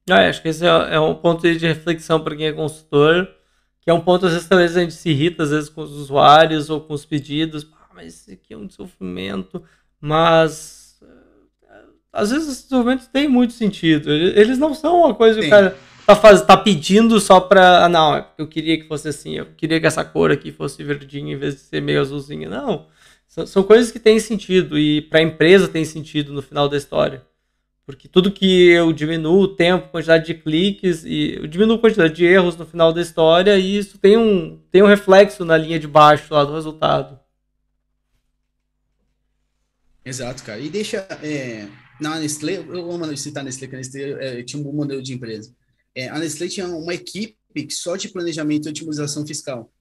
Ah, 0.10 0.28
acho 0.30 0.42
que 0.42 0.48
esse 0.48 0.66
é, 0.66 0.96
é 0.96 1.00
um 1.00 1.16
ponto 1.16 1.42
de 1.42 1.68
reflexão 1.68 2.24
para 2.24 2.36
quem 2.36 2.48
é 2.48 2.54
consultor, 2.54 3.28
que 3.82 3.90
é 3.90 3.94
um 3.94 4.00
ponto, 4.00 4.26
às 4.26 4.34
vezes, 4.34 4.48
talvez 4.48 4.76
a 4.78 4.82
gente 4.82 4.94
se 4.94 5.10
irrita, 5.10 5.44
às 5.44 5.50
vezes, 5.50 5.70
com 5.70 5.82
os 5.82 5.92
usuários 5.92 6.70
ou 6.70 6.80
com 6.80 6.94
os 6.94 7.06
pedidos. 7.06 7.68
Ah, 7.74 7.94
mas 7.94 8.16
isso 8.16 8.32
aqui 8.32 8.54
é 8.54 8.58
um 8.58 8.66
desenvolvimento, 8.66 9.64
mas 10.00 10.98
eh, 11.02 11.84
às 12.14 12.30
vezes 12.30 12.48
esses 12.48 12.64
desenvolvimentos 12.64 13.08
têm 13.08 13.28
muito 13.28 13.54
sentido. 13.54 14.12
Eles 14.12 14.58
não 14.58 14.74
são 14.74 15.00
uma 15.00 15.16
coisa 15.16 15.40
que 15.40 15.48
o 15.48 15.50
cara 15.50 15.78
tá, 16.06 16.16
faz, 16.16 16.42
tá 16.42 16.56
pedindo 16.56 17.20
só 17.20 17.40
para 17.40 17.86
ah, 17.86 17.90
não, 17.90 18.16
é 18.16 18.26
eu 18.38 18.48
queria 18.48 18.78
que 18.78 18.88
fosse 18.88 19.10
assim, 19.10 19.36
eu 19.36 19.48
queria 19.58 19.80
que 19.80 19.88
essa 19.88 20.06
cor 20.06 20.32
aqui 20.32 20.52
fosse 20.52 20.84
verdinha 20.84 21.34
em 21.34 21.38
vez 21.38 21.56
de 21.56 21.62
ser 21.62 21.82
meio 21.82 22.00
azulzinha. 22.00 22.50
Não. 22.50 22.88
São, 23.28 23.64
coisas 23.64 23.92
que 23.92 24.00
têm 24.00 24.20
sentido 24.20 24.80
e 24.80 25.02
para 25.02 25.20
a 25.20 25.24
empresa 25.24 25.68
tem 25.68 25.86
sentido 25.86 26.34
no 26.34 26.42
final 26.42 26.68
da 26.68 26.78
história. 26.78 27.26
Porque 27.86 28.08
tudo 28.08 28.32
que 28.32 28.70
eu 28.70 28.92
diminuo 28.92 29.42
o 29.42 29.48
tempo, 29.48 29.90
quantidade 29.90 30.26
de 30.26 30.34
cliques 30.34 31.06
e 31.06 31.36
eu 31.36 31.48
diminuo 31.48 31.78
a 31.78 31.80
quantidade 31.80 32.14
de 32.14 32.26
erros 32.26 32.58
no 32.58 32.66
final 32.66 32.92
da 32.92 33.02
história 33.02 33.58
e 33.58 33.78
isso 33.78 33.98
tem 33.98 34.18
um, 34.18 34.60
tem 34.72 34.82
um 34.82 34.88
reflexo 34.88 35.46
na 35.46 35.56
linha 35.56 35.80
de 35.80 35.88
baixo 35.88 36.34
lá 36.34 36.44
do 36.44 36.54
resultado. 36.54 37.20
Exato, 40.04 40.44
cara. 40.44 40.60
E 40.60 40.70
deixa. 40.70 41.00
É, 41.22 41.68
na 42.00 42.20
Nestlé, 42.20 42.58
eu 42.58 42.92
amo 42.92 43.16
citar 43.18 43.44
Nestlé, 43.44 43.68
que 43.68 43.76
a 43.76 43.78
Nestlé 43.78 44.02
é, 44.20 44.44
tinha 44.44 44.60
um 44.60 44.64
bom 44.64 44.72
modelo 44.72 45.02
de 45.02 45.14
empresa. 45.14 45.54
É, 45.94 46.08
a 46.08 46.18
Nestlé 46.18 46.48
tinha 46.48 46.68
uma 46.68 46.94
equipe 46.94 47.38
só 47.72 47.96
de 47.96 48.10
planejamento 48.10 48.68
e 48.68 48.70
otimização 48.70 49.26
fiscal. 49.26 49.72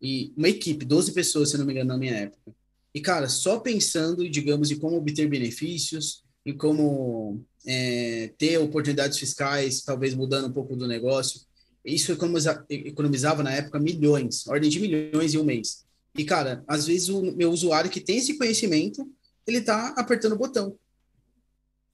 E 0.00 0.32
uma 0.36 0.48
equipe, 0.48 0.84
12 0.84 1.12
pessoas, 1.12 1.50
se 1.50 1.58
não 1.58 1.66
me 1.66 1.72
engano, 1.72 1.88
na 1.88 1.98
minha 1.98 2.14
época. 2.14 2.54
E, 2.94 3.00
cara, 3.00 3.28
só 3.28 3.60
pensando, 3.60 4.28
digamos, 4.28 4.70
em 4.70 4.78
como 4.78 4.96
obter 4.96 5.28
benefícios, 5.28 6.24
em 6.44 6.56
como 6.56 7.44
é, 7.66 8.32
ter 8.36 8.58
oportunidades 8.58 9.18
fiscais, 9.18 9.82
talvez 9.82 10.14
mudando 10.14 10.48
um 10.48 10.52
pouco 10.52 10.74
do 10.74 10.86
negócio, 10.86 11.40
isso 11.84 12.12
economizava 12.68 13.42
na 13.42 13.52
época 13.52 13.78
milhões, 13.78 14.46
ordem 14.46 14.68
de 14.68 14.80
milhões 14.80 15.34
em 15.34 15.38
um 15.38 15.44
mês. 15.44 15.84
E, 16.16 16.24
cara, 16.24 16.64
às 16.66 16.86
vezes 16.86 17.08
o 17.08 17.22
meu 17.22 17.50
usuário 17.50 17.90
que 17.90 18.00
tem 18.00 18.18
esse 18.18 18.36
conhecimento, 18.36 19.08
ele 19.46 19.60
tá 19.60 19.94
apertando 19.96 20.32
o 20.32 20.38
botão. 20.38 20.76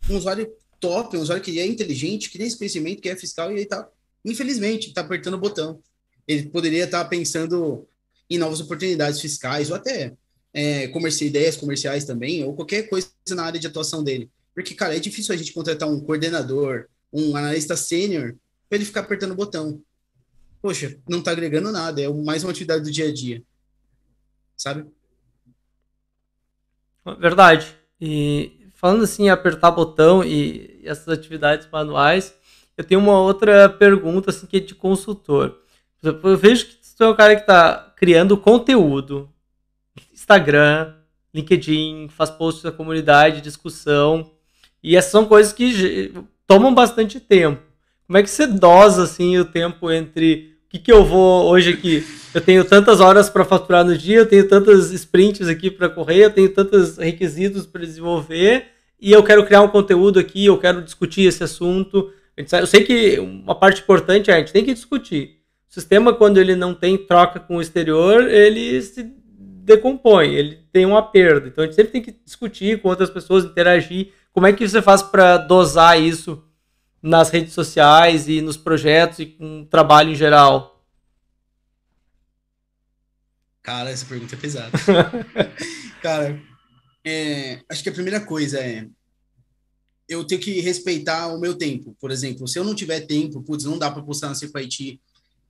Um 0.09 0.17
usuário 0.17 0.51
top, 0.81 1.17
um 1.17 1.21
usuário 1.21 1.45
que 1.45 1.59
é 1.61 1.67
inteligente, 1.67 2.31
que 2.31 2.39
tem 2.39 2.47
esse 2.47 2.59
conhecimento, 2.59 3.03
que 3.03 3.09
é 3.09 3.17
fiscal, 3.17 3.51
e 3.51 3.57
ele 3.57 3.67
tá, 3.67 3.89
infelizmente, 4.25 4.93
tá 4.93 5.03
apertando 5.03 5.35
o 5.35 5.41
botão. 5.41 5.81
Ele 6.27 6.49
poderia 6.49 6.85
estar 6.85 7.05
tá 7.05 7.09
pensando 7.09 7.87
em 8.29 8.39
novas 8.39 8.61
oportunidades 8.61 9.21
fiscais, 9.21 9.71
ou 9.71 9.77
até 9.77 10.15
é, 10.57 10.89
comerci 10.89 11.27
ideias 11.27 11.55
comerciais 11.55 12.07
também, 12.07 12.43
ou 12.43 12.55
qualquer 12.55 12.89
coisa 12.89 13.11
na 13.33 13.45
área 13.45 13.61
de 13.61 13.67
atuação 13.67 14.03
dele. 14.03 14.31
Porque, 14.55 14.75
cara, 14.75 14.97
é 14.97 14.99
difícil 14.99 15.35
a 15.35 15.37
gente 15.37 15.53
contratar 15.53 15.87
um 15.87 16.01
coordenador, 16.01 16.87
um 17.13 17.37
analista 17.37 17.77
sênior, 17.77 18.35
para 18.67 18.77
ele 18.77 18.87
ficar 18.87 19.01
apertando 19.01 19.33
o 19.33 19.37
botão. 19.37 19.83
Poxa, 20.63 20.99
não 21.07 21.19
está 21.19 21.33
agregando 21.33 21.71
nada, 21.71 22.01
é 22.01 22.09
mais 22.09 22.43
uma 22.43 22.53
atividade 22.53 22.85
do 22.85 22.91
dia 22.91 23.09
a 23.09 23.13
dia. 23.13 23.43
Sabe? 24.57 24.87
Verdade. 27.21 27.77
E 28.01 28.71
falando 28.73 29.05
assim, 29.05 29.29
apertar 29.29 29.71
botão, 29.73 30.25
e 30.25 30.81
essas 30.85 31.09
atividades 31.09 31.69
manuais. 31.71 32.35
Eu 32.79 32.85
tenho 32.85 33.01
uma 33.01 33.21
outra 33.21 33.69
pergunta, 33.69 34.31
assim, 34.31 34.47
que 34.47 34.57
é 34.57 34.61
de 34.61 34.75
consultor. 34.75 35.61
Eu 36.03 36.39
vejo 36.39 36.67
que 36.67 36.79
você 36.81 37.05
é 37.05 37.09
um 37.09 37.15
cara 37.15 37.37
que 37.37 37.43
está 37.43 37.95
criando 37.95 38.39
conteúdo, 38.39 39.31
Instagram, 40.27 40.93
LinkedIn, 41.33 42.09
faz 42.09 42.31
posts 42.31 42.65
na 42.65 42.73
comunidade, 42.73 43.41
discussão, 43.41 44.33
e 44.83 44.97
essas 44.97 45.13
são 45.13 45.25
coisas 45.25 45.53
que 45.53 46.13
tomam 46.49 46.75
bastante 46.75 47.21
tempo. 47.21 47.63
Como 48.09 48.19
é 48.19 48.23
que 48.25 48.31
você 48.31 48.45
dosa, 48.45 49.05
assim, 49.05 49.39
o 49.39 49.45
tempo 49.45 49.91
entre 49.91 50.57
o 50.67 50.69
que, 50.69 50.79
que 50.81 50.93
eu 50.93 51.05
vou 51.05 51.49
hoje 51.49 51.71
aqui? 51.71 52.05
Eu 52.35 52.41
tenho 52.41 52.65
tantas 52.65 53.01
horas 53.01 53.31
para 53.31 53.45
faturar 53.45 53.85
no 53.85 53.97
dia, 53.97 54.19
eu 54.19 54.27
tenho 54.27 54.49
tantas 54.49 54.91
sprints 54.91 55.47
aqui 55.47 55.71
para 55.71 55.89
correr, 55.89 56.25
eu 56.25 56.31
tenho 56.31 56.49
tantos 56.53 56.99
requisitos 56.99 57.65
para 57.65 57.83
desenvolver, 57.83 58.67
e 59.01 59.13
eu 59.13 59.23
quero 59.23 59.47
criar 59.47 59.63
um 59.63 59.69
conteúdo 59.69 60.19
aqui, 60.19 60.47
eu 60.47 60.59
quero 60.59 60.83
discutir 60.83 61.23
esse 61.23 61.45
assunto. 61.45 62.13
Eu 62.37 62.67
sei 62.67 62.83
que 62.83 63.19
uma 63.21 63.55
parte 63.55 63.81
importante 63.81 64.31
é 64.31 64.35
a 64.35 64.39
gente 64.39 64.53
tem 64.53 64.65
que 64.65 64.75
discutir. 64.75 65.37
O 65.71 65.75
sistema, 65.75 66.13
quando 66.13 66.39
ele 66.39 66.57
não 66.57 66.75
tem 66.75 66.99
troca 66.99 67.39
com 67.39 67.57
o 67.57 67.63
exterior, 67.63 68.29
ele 68.29 68.81
se 68.83 69.16
decompõe, 69.67 70.33
ele 70.33 70.61
tem 70.73 70.87
uma 70.87 71.03
perda. 71.03 71.49
Então 71.49 71.65
a 71.65 71.67
gente 71.67 71.77
sempre 71.77 71.93
tem 71.93 72.03
que 72.03 72.17
discutir 72.25 72.81
com 72.81 72.89
outras 72.89 73.11
pessoas, 73.11 73.45
interagir. 73.45 74.13
Como 74.33 74.47
é 74.47 74.53
que 74.53 74.67
você 74.67 74.81
faz 74.81 75.03
para 75.03 75.37
dosar 75.37 76.01
isso 76.01 76.43
nas 77.03 77.31
redes 77.31 77.53
sociais 77.53 78.29
e 78.29 78.41
nos 78.41 78.57
projetos 78.57 79.19
e 79.19 79.27
com 79.27 79.63
o 79.63 79.67
trabalho 79.67 80.13
em 80.13 80.15
geral? 80.15 80.85
Cara, 83.63 83.91
essa 83.91 84.07
pergunta 84.07 84.37
é 84.37 84.39
pesada. 84.39 84.71
Cara, 86.01 86.41
é, 87.05 87.61
acho 87.69 87.83
que 87.83 87.89
a 87.89 87.93
primeira 87.93 88.21
coisa 88.21 88.61
é 88.61 88.87
eu 90.09 90.25
tenho 90.25 90.41
que 90.41 90.61
respeitar 90.61 91.27
o 91.35 91.41
meu 91.41 91.57
tempo. 91.57 91.97
Por 92.01 92.13
exemplo, 92.13 92.47
se 92.47 92.57
eu 92.57 92.63
não 92.63 92.77
tiver 92.77 93.01
tempo, 93.01 93.43
putz, 93.43 93.65
não 93.65 93.77
dá 93.77 93.91
para 93.91 94.03
postar 94.03 94.29
na 94.29 94.37
CQIT. 94.37 95.01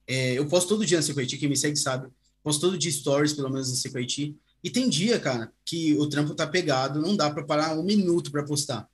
É, 0.07 0.33
eu 0.39 0.47
posto 0.47 0.69
todo 0.69 0.87
dia 0.87 0.99
na 0.99 1.07
CQIT, 1.07 1.37
quem 1.37 1.49
me 1.51 1.57
segue 1.57 1.77
sabe. 1.77 2.09
Posto 2.47 2.60
todo 2.60 2.78
dia 2.78 2.93
stories, 2.93 3.32
pelo 3.32 3.51
menos 3.51 3.73
na 3.73 3.90
CQIT. 3.90 4.36
E 4.62 4.70
tem 4.70 4.89
dia, 4.89 5.18
cara, 5.18 5.52
que 5.64 5.98
o 5.98 6.09
trampo 6.09 6.32
tá 6.32 6.47
pegado, 6.47 7.02
não 7.02 7.16
dá 7.16 7.28
para 7.28 7.43
parar 7.43 7.77
um 7.77 7.82
minuto 7.82 8.31
para 8.31 8.44
postar. 8.44 8.89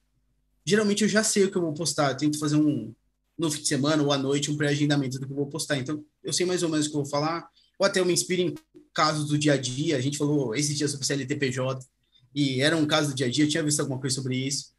Geralmente 0.65 1.03
eu 1.03 1.09
já 1.09 1.23
sei 1.23 1.45
o 1.45 1.51
que 1.51 1.59
eu 1.59 1.61
vou 1.61 1.75
postar, 1.75 2.13
eu 2.13 2.17
tento 2.17 2.39
fazer 2.39 2.57
um 2.57 2.95
no 3.37 3.51
fim 3.51 3.61
de 3.61 3.69
semana 3.69 4.03
ou 4.03 4.11
à 4.11 4.17
noite 4.17 4.51
um 4.51 4.57
pré-agendamento 4.57 5.19
do 5.19 5.27
que 5.27 5.31
eu 5.31 5.37
vou 5.37 5.49
postar. 5.49 5.77
Então, 5.77 6.03
eu 6.25 6.33
sei 6.33 6.47
mais 6.47 6.63
ou 6.63 6.71
menos 6.71 6.87
o 6.87 6.91
que 6.91 6.97
eu 6.97 7.03
vou 7.03 7.11
falar, 7.11 7.47
ou 7.79 7.85
até 7.85 8.01
eu 8.01 8.07
me 8.07 8.15
inspiro 8.15 8.41
em 8.41 8.55
casos 8.95 9.29
do 9.29 9.37
dia 9.37 9.53
a 9.53 9.57
dia. 9.59 9.99
A 9.99 10.01
gente 10.01 10.17
falou 10.17 10.55
esse 10.55 10.73
dia 10.73 10.89
sobre 10.89 11.05
CLTPJ, 11.05 11.87
e 12.35 12.63
era 12.63 12.75
um 12.75 12.87
caso 12.87 13.11
do 13.11 13.15
dia 13.15 13.27
a 13.27 13.31
dia, 13.31 13.45
eu 13.45 13.49
tinha 13.51 13.63
visto 13.63 13.81
alguma 13.81 14.01
coisa 14.01 14.17
sobre 14.17 14.35
isso. 14.35 14.73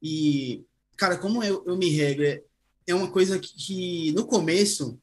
E, 0.00 0.62
cara, 0.96 1.16
como 1.16 1.42
eu, 1.42 1.64
eu 1.66 1.76
me 1.76 1.88
regro, 1.90 2.24
é, 2.24 2.44
é 2.86 2.94
uma 2.94 3.10
coisa 3.10 3.40
que, 3.40 3.52
que 3.56 4.12
no 4.12 4.24
começo, 4.24 4.96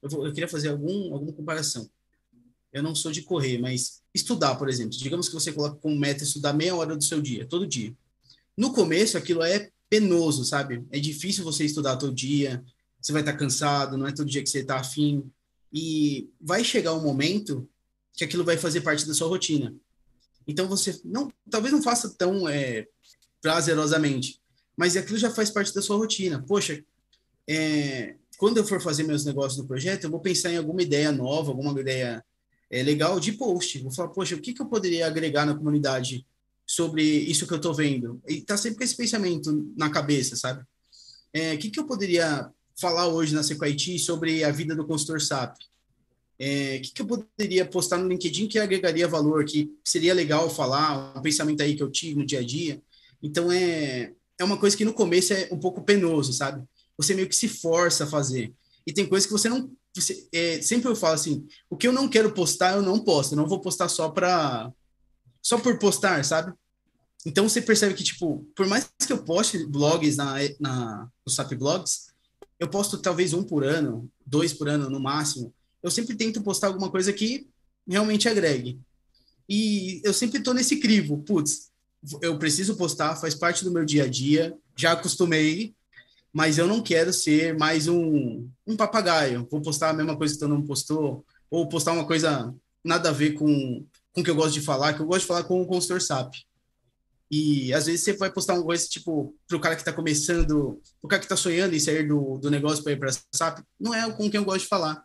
eu, 0.00 0.08
vou, 0.08 0.24
eu, 0.24 0.32
queria 0.32 0.48
fazer 0.48 0.68
algum, 0.68 1.12
alguma 1.12 1.32
comparação. 1.32 1.90
Eu 2.72 2.82
não 2.82 2.94
sou 2.94 3.10
de 3.10 3.22
correr, 3.22 3.58
mas 3.58 4.02
estudar, 4.14 4.54
por 4.56 4.68
exemplo. 4.68 4.96
Digamos 4.96 5.28
que 5.28 5.34
você 5.34 5.52
coloca 5.52 5.76
como 5.76 5.98
meta 5.98 6.24
estudar 6.24 6.52
meia 6.52 6.74
hora 6.74 6.96
do 6.96 7.02
seu 7.04 7.20
dia, 7.20 7.46
todo 7.46 7.66
dia. 7.66 7.94
No 8.56 8.72
começo, 8.72 9.16
aquilo 9.16 9.42
é 9.42 9.70
penoso, 9.88 10.44
sabe? 10.44 10.84
É 10.90 10.98
difícil 10.98 11.44
você 11.44 11.64
estudar 11.64 11.96
todo 11.96 12.14
dia, 12.14 12.62
você 13.00 13.12
vai 13.12 13.22
estar 13.22 13.34
cansado, 13.34 13.96
não 13.96 14.06
é 14.06 14.12
todo 14.12 14.28
dia 14.28 14.42
que 14.42 14.50
você 14.50 14.60
está 14.60 14.78
afim. 14.78 15.30
E 15.72 16.28
vai 16.40 16.64
chegar 16.64 16.94
um 16.94 17.02
momento 17.02 17.68
que 18.14 18.24
aquilo 18.24 18.44
vai 18.44 18.56
fazer 18.56 18.80
parte 18.80 19.06
da 19.06 19.14
sua 19.14 19.28
rotina. 19.28 19.74
Então 20.46 20.66
você 20.66 20.98
não, 21.04 21.32
talvez 21.50 21.72
não 21.72 21.82
faça 21.82 22.10
tão 22.10 22.48
é, 22.48 22.86
prazerosamente, 23.40 24.40
mas 24.76 24.96
aquilo 24.96 25.18
já 25.18 25.30
faz 25.30 25.50
parte 25.50 25.74
da 25.74 25.82
sua 25.82 25.96
rotina. 25.96 26.42
Poxa, 26.42 26.82
é, 27.46 28.16
quando 28.38 28.56
eu 28.56 28.64
for 28.64 28.80
fazer 28.80 29.02
meus 29.04 29.24
negócios 29.24 29.58
no 29.58 29.66
projeto, 29.66 30.04
eu 30.04 30.10
vou 30.10 30.20
pensar 30.20 30.50
em 30.50 30.56
alguma 30.56 30.82
ideia 30.82 31.12
nova, 31.12 31.50
alguma 31.50 31.78
ideia 31.78 32.24
é, 32.70 32.82
legal 32.82 33.18
de 33.18 33.32
post. 33.32 33.78
Vou 33.78 33.92
falar, 33.92 34.08
poxa, 34.08 34.34
o 34.34 34.40
que, 34.40 34.52
que 34.52 34.62
eu 34.62 34.66
poderia 34.66 35.06
agregar 35.06 35.46
na 35.46 35.54
comunidade 35.54 36.26
sobre 36.66 37.02
isso 37.02 37.46
que 37.46 37.52
eu 37.52 37.56
estou 37.56 37.74
vendo? 37.74 38.20
E 38.28 38.40
tá 38.40 38.56
sempre 38.56 38.78
com 38.78 38.84
esse 38.84 38.96
pensamento 38.96 39.72
na 39.76 39.90
cabeça, 39.90 40.36
sabe? 40.36 40.62
É, 41.32 41.54
o 41.54 41.58
que, 41.58 41.70
que 41.70 41.80
eu 41.80 41.86
poderia 41.86 42.50
falar 42.78 43.08
hoje 43.08 43.34
na 43.34 43.42
Sequoia 43.42 43.76
sobre 43.98 44.44
a 44.44 44.50
vida 44.50 44.74
do 44.74 44.86
consultor 44.86 45.20
SAP? 45.20 45.56
É, 46.38 46.78
que, 46.78 46.92
que 46.92 47.02
eu 47.02 47.06
poderia 47.06 47.66
postar 47.66 47.98
no 47.98 48.08
LinkedIn 48.08 48.46
que 48.46 48.58
agregaria 48.58 49.08
valor, 49.08 49.44
que 49.44 49.72
seria 49.84 50.14
legal 50.14 50.48
falar, 50.48 51.18
um 51.18 51.22
pensamento 51.22 51.62
aí 51.62 51.74
que 51.74 51.82
eu 51.82 51.90
tive 51.90 52.14
no 52.14 52.24
dia 52.24 52.38
a 52.38 52.44
dia. 52.44 52.80
Então, 53.20 53.50
é, 53.50 54.12
é 54.38 54.44
uma 54.44 54.56
coisa 54.56 54.76
que 54.76 54.84
no 54.84 54.92
começo 54.92 55.32
é 55.32 55.48
um 55.50 55.58
pouco 55.58 55.82
penoso, 55.82 56.32
sabe? 56.32 56.64
Você 56.96 57.14
meio 57.14 57.28
que 57.28 57.34
se 57.34 57.48
força 57.48 58.04
a 58.04 58.06
fazer. 58.06 58.52
E 58.86 58.92
tem 58.92 59.06
coisas 59.06 59.26
que 59.26 59.32
você 59.32 59.48
não. 59.48 59.70
É, 60.32 60.60
sempre 60.62 60.88
eu 60.88 60.96
falo 60.96 61.14
assim: 61.14 61.46
o 61.68 61.76
que 61.76 61.86
eu 61.86 61.92
não 61.92 62.08
quero 62.08 62.32
postar, 62.32 62.76
eu 62.76 62.82
não 62.82 62.98
posto. 62.98 63.32
Eu 63.32 63.36
não 63.36 63.48
vou 63.48 63.60
postar 63.60 63.88
só 63.88 64.08
para 64.08 64.72
só 65.42 65.58
por 65.58 65.78
postar, 65.78 66.24
sabe? 66.24 66.52
Então 67.26 67.48
você 67.48 67.60
percebe 67.60 67.94
que, 67.94 68.04
tipo, 68.04 68.46
por 68.54 68.66
mais 68.66 68.88
que 69.06 69.12
eu 69.12 69.24
poste 69.24 69.66
blogs 69.66 70.16
na, 70.16 70.34
na, 70.60 71.08
no 71.26 71.32
SAP 71.32 71.54
Blogs, 71.54 72.08
eu 72.58 72.68
posto 72.68 72.98
talvez 72.98 73.32
um 73.32 73.42
por 73.42 73.64
ano, 73.64 74.10
dois 74.26 74.52
por 74.52 74.68
ano 74.68 74.88
no 74.90 75.00
máximo 75.00 75.52
eu 75.82 75.90
sempre 75.90 76.16
tento 76.16 76.42
postar 76.42 76.68
alguma 76.68 76.90
coisa 76.90 77.12
que 77.12 77.48
realmente 77.86 78.28
agregue. 78.28 78.80
E 79.48 80.00
eu 80.04 80.12
sempre 80.12 80.40
tô 80.40 80.52
nesse 80.52 80.76
crivo, 80.76 81.22
putz, 81.22 81.70
eu 82.20 82.38
preciso 82.38 82.76
postar, 82.76 83.16
faz 83.16 83.34
parte 83.34 83.64
do 83.64 83.70
meu 83.70 83.84
dia 83.84 84.04
a 84.04 84.08
dia, 84.08 84.56
já 84.76 84.92
acostumei, 84.92 85.74
mas 86.38 86.56
eu 86.56 86.68
não 86.68 86.80
quero 86.80 87.12
ser 87.12 87.58
mais 87.58 87.88
um, 87.88 88.48
um 88.64 88.76
papagaio. 88.76 89.44
Vou 89.50 89.60
postar 89.60 89.90
a 89.90 89.92
mesma 89.92 90.16
coisa 90.16 90.34
que 90.34 90.38
tu 90.38 90.46
não 90.46 90.64
postou, 90.64 91.26
ou 91.50 91.68
postar 91.68 91.90
uma 91.90 92.06
coisa 92.06 92.54
nada 92.84 93.08
a 93.08 93.12
ver 93.12 93.32
com, 93.32 93.84
com 94.12 94.20
o 94.20 94.22
que 94.22 94.30
eu 94.30 94.36
gosto 94.36 94.52
de 94.52 94.60
falar, 94.60 94.94
que 94.94 95.02
eu 95.02 95.06
gosto 95.06 95.22
de 95.22 95.26
falar 95.26 95.42
com 95.42 95.60
o 95.60 95.66
consultor 95.66 96.00
SAP. 96.00 96.32
E 97.28 97.74
às 97.74 97.86
vezes 97.86 98.02
você 98.04 98.12
vai 98.12 98.32
postar 98.32 98.54
uma 98.54 98.62
coisa 98.62 98.86
tipo 98.86 99.34
pro 99.48 99.58
cara 99.58 99.74
que 99.74 99.80
está 99.80 99.92
começando, 99.92 100.80
o 101.02 101.08
cara 101.08 101.18
que 101.18 101.24
está 101.24 101.36
sonhando 101.36 101.74
em 101.74 101.80
sair 101.80 102.06
do, 102.06 102.38
do 102.38 102.52
negócio 102.52 102.84
para 102.84 102.92
ir 102.92 103.00
para 103.00 103.10
SAP, 103.34 103.58
não 103.76 103.92
é 103.92 104.08
com 104.08 104.30
quem 104.30 104.38
eu 104.38 104.44
gosto 104.44 104.60
de 104.60 104.68
falar. 104.68 105.04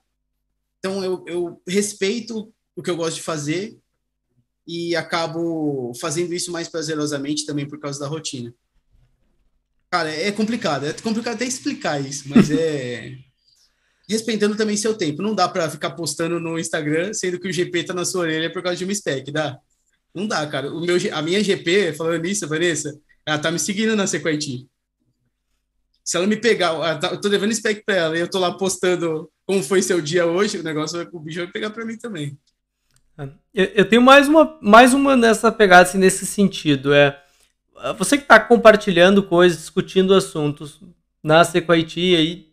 Então, 0.77 1.03
eu, 1.03 1.26
eu 1.26 1.61
respeito 1.68 2.53
o 2.76 2.84
que 2.84 2.91
eu 2.91 2.95
gosto 2.95 3.15
de 3.15 3.23
fazer 3.23 3.76
e 4.68 4.95
acabo 4.95 5.93
fazendo 5.99 6.31
isso 6.31 6.51
mais 6.51 6.69
prazerosamente 6.69 7.43
também 7.43 7.68
por 7.68 7.80
causa 7.80 7.99
da 7.99 8.07
rotina. 8.07 8.53
Cara, 9.94 10.10
é 10.10 10.32
complicado, 10.32 10.88
é 10.88 10.94
complicado 10.94 11.36
até 11.36 11.45
explicar 11.45 12.02
isso, 12.03 12.28
mas 12.28 12.49
é 12.49 13.14
respeitando 14.10 14.56
também 14.56 14.76
seu 14.76 14.98
tempo. 14.98 15.22
Não 15.22 15.36
dá 15.36 15.48
para 15.48 15.70
ficar 15.70 15.91
postando 15.91 16.40
no 16.40 16.57
Instagram, 16.57 17.14
sendo 17.14 17.40
que 17.40 17.48
o 17.48 17.53
GP 17.53 17.84
tá 17.84 17.94
na 17.94 18.03
sua 18.03 18.22
orelha 18.22 18.52
por 18.52 18.64
causa 18.64 18.76
de 18.76 18.86
uma 18.86 18.95
spec, 18.95 19.32
dá? 19.32 19.56
Não 20.11 20.26
dá, 20.26 20.48
cara. 20.48 20.74
O 20.74 20.82
meu, 20.82 20.98
a 21.14 21.22
minha 21.22 21.44
GP, 21.44 21.94
falando 21.94 22.24
nisso, 22.24 22.48
Vanessa, 22.48 22.99
ela 23.24 23.38
tá 23.38 23.52
me 23.52 23.60
seguindo 23.60 23.95
na 23.95 24.07
Sequentinha. 24.07 24.65
Se 26.03 26.18
ela 26.18 26.26
me 26.26 26.38
pegar, 26.38 26.98
tá, 26.98 27.10
eu 27.10 27.22
tô 27.22 27.30
devendo 27.30 27.53
spec 27.53 27.84
para 27.86 27.95
ela 27.95 28.18
e 28.18 28.22
eu 28.22 28.28
tô 28.28 28.40
lá 28.40 28.52
postando 28.57 29.30
como 29.45 29.61
foi 29.61 29.84
seu 29.84 30.02
dia 30.02 30.26
hoje, 30.26 30.57
o 30.57 30.64
negócio 30.64 30.98
vai, 30.98 31.07
o 31.14 31.20
bicho 31.20 31.38
vai 31.38 31.52
pegar 31.52 31.70
para 31.70 31.86
mim 31.86 31.99
também. 31.99 32.36
Eu, 33.53 33.65
eu, 33.76 33.88
tenho 33.88 34.02
mais 34.02 34.28
uma, 34.28 34.57
mais 34.60 34.91
uma 34.91 35.15
nessa 35.15 35.52
pegada, 35.52 35.84
assim, 35.84 35.99
nesse 35.99 36.26
sentido. 36.26 36.91
É 36.95 37.22
você 37.91 38.18
que 38.18 38.23
está 38.23 38.39
compartilhando 38.39 39.23
coisas, 39.23 39.57
discutindo 39.57 40.14
assuntos 40.14 40.80
na 41.22 41.43
Sequoia 41.43 41.85
aí, 42.18 42.47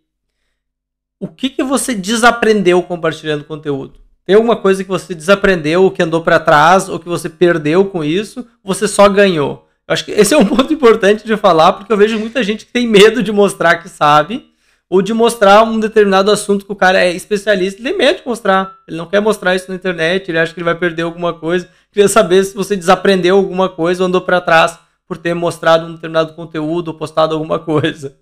o 1.21 1.29
que, 1.29 1.51
que 1.51 1.63
você 1.63 1.95
desaprendeu 1.95 2.83
compartilhando 2.83 3.45
conteúdo? 3.45 4.01
Tem 4.25 4.35
alguma 4.35 4.57
coisa 4.57 4.83
que 4.83 4.89
você 4.89 5.15
desaprendeu, 5.15 5.91
que 5.91 6.03
andou 6.03 6.23
para 6.23 6.41
trás, 6.41 6.89
ou 6.89 6.99
que 6.99 7.09
você 7.09 7.29
perdeu 7.29 7.85
com 7.85 8.03
isso, 8.03 8.47
você 8.65 8.89
só 8.89 9.09
ganhou? 9.09 9.69
Eu 9.87 9.93
acho 9.93 10.05
que 10.05 10.13
esse 10.13 10.33
é 10.33 10.39
um 10.39 10.47
ponto 10.47 10.73
importante 10.73 11.27
de 11.27 11.37
falar, 11.37 11.75
porque 11.75 11.93
eu 11.93 11.97
vejo 11.97 12.19
muita 12.19 12.43
gente 12.43 12.65
que 12.65 12.73
tem 12.73 12.87
medo 12.87 13.23
de 13.23 13.33
mostrar 13.33 13.77
que 13.77 13.89
sabe, 13.89 14.51
ou 14.89 15.03
de 15.03 15.15
mostrar 15.15 15.63
um 15.63 15.79
determinado 15.79 16.31
assunto 16.31 16.65
que 16.65 16.73
o 16.73 16.77
cara 16.77 17.01
é 17.01 17.13
especialista, 17.13 17.81
ele 17.81 17.91
tem 17.91 17.99
medo 17.99 18.19
de 18.19 18.27
mostrar. 18.27 18.75
Ele 18.89 18.97
não 18.97 19.07
quer 19.07 19.21
mostrar 19.21 19.55
isso 19.55 19.67
na 19.69 19.77
internet, 19.77 20.29
ele 20.29 20.39
acha 20.39 20.53
que 20.53 20.59
ele 20.59 20.65
vai 20.65 20.75
perder 20.75 21.03
alguma 21.03 21.33
coisa. 21.33 21.69
Queria 21.93 22.09
saber 22.09 22.43
se 22.45 22.55
você 22.55 22.75
desaprendeu 22.75 23.37
alguma 23.37 23.69
coisa 23.69 24.03
ou 24.03 24.09
andou 24.09 24.21
para 24.21 24.41
trás 24.41 24.79
por 25.11 25.19
ter 25.19 25.35
mostrado 25.35 25.87
um 25.87 25.95
determinado 25.97 26.37
conteúdo 26.37 26.95
postado 26.95 27.35
alguma 27.35 27.59
coisa. 27.59 28.17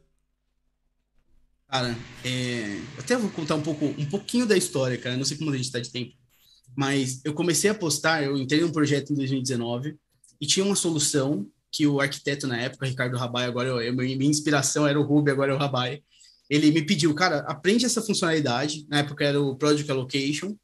Cara, 1.68 1.94
é... 2.24 2.80
até 2.98 3.14
vou 3.14 3.28
contar 3.28 3.56
um 3.56 3.60
pouco, 3.60 3.84
um 3.84 4.06
pouquinho 4.06 4.46
da 4.46 4.56
história, 4.56 4.96
cara. 4.96 5.14
Não 5.14 5.24
sei 5.26 5.36
como 5.36 5.50
a 5.50 5.54
gente 5.54 5.66
está 5.66 5.78
de 5.78 5.90
tempo, 5.90 6.14
mas 6.74 7.20
eu 7.26 7.34
comecei 7.34 7.68
a 7.68 7.74
postar. 7.74 8.22
Eu 8.22 8.38
entrei 8.38 8.62
num 8.62 8.72
projeto 8.72 9.12
em 9.12 9.16
2019 9.16 9.98
e 10.40 10.46
tinha 10.46 10.64
uma 10.64 10.74
solução 10.74 11.46
que 11.70 11.86
o 11.86 12.00
arquiteto 12.00 12.46
na 12.46 12.58
época, 12.58 12.86
Ricardo 12.86 13.18
Rabai, 13.18 13.44
agora 13.44 13.68
eu, 13.68 13.94
minha 13.94 14.24
inspiração 14.24 14.88
era 14.88 14.98
o 14.98 15.04
Ruby, 15.04 15.30
agora 15.30 15.52
é 15.52 15.54
o 15.54 15.58
Rabai. 15.58 16.02
Ele 16.48 16.70
me 16.70 16.80
pediu, 16.80 17.14
cara, 17.14 17.40
aprende 17.40 17.84
essa 17.84 18.00
funcionalidade. 18.00 18.86
Na 18.88 19.00
época 19.00 19.26
era 19.26 19.38
o 19.38 19.56
Project 19.56 19.90
Allocation, 19.90 20.56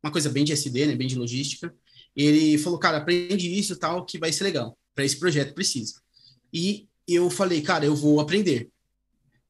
uma 0.00 0.12
coisa 0.12 0.30
bem 0.30 0.44
de 0.44 0.52
SD, 0.52 0.86
né, 0.86 0.94
bem 0.94 1.08
de 1.08 1.18
logística. 1.18 1.74
Ele 2.14 2.56
falou, 2.56 2.78
cara, 2.78 2.98
aprende 2.98 3.52
isso 3.52 3.74
tal, 3.74 4.06
que 4.06 4.16
vai 4.16 4.32
ser 4.32 4.44
legal. 4.44 4.78
Para 4.94 5.04
esse 5.04 5.18
projeto 5.18 5.54
precisa. 5.54 5.94
E 6.52 6.88
eu 7.06 7.30
falei, 7.30 7.62
cara, 7.62 7.84
eu 7.84 7.94
vou 7.96 8.20
aprender. 8.20 8.70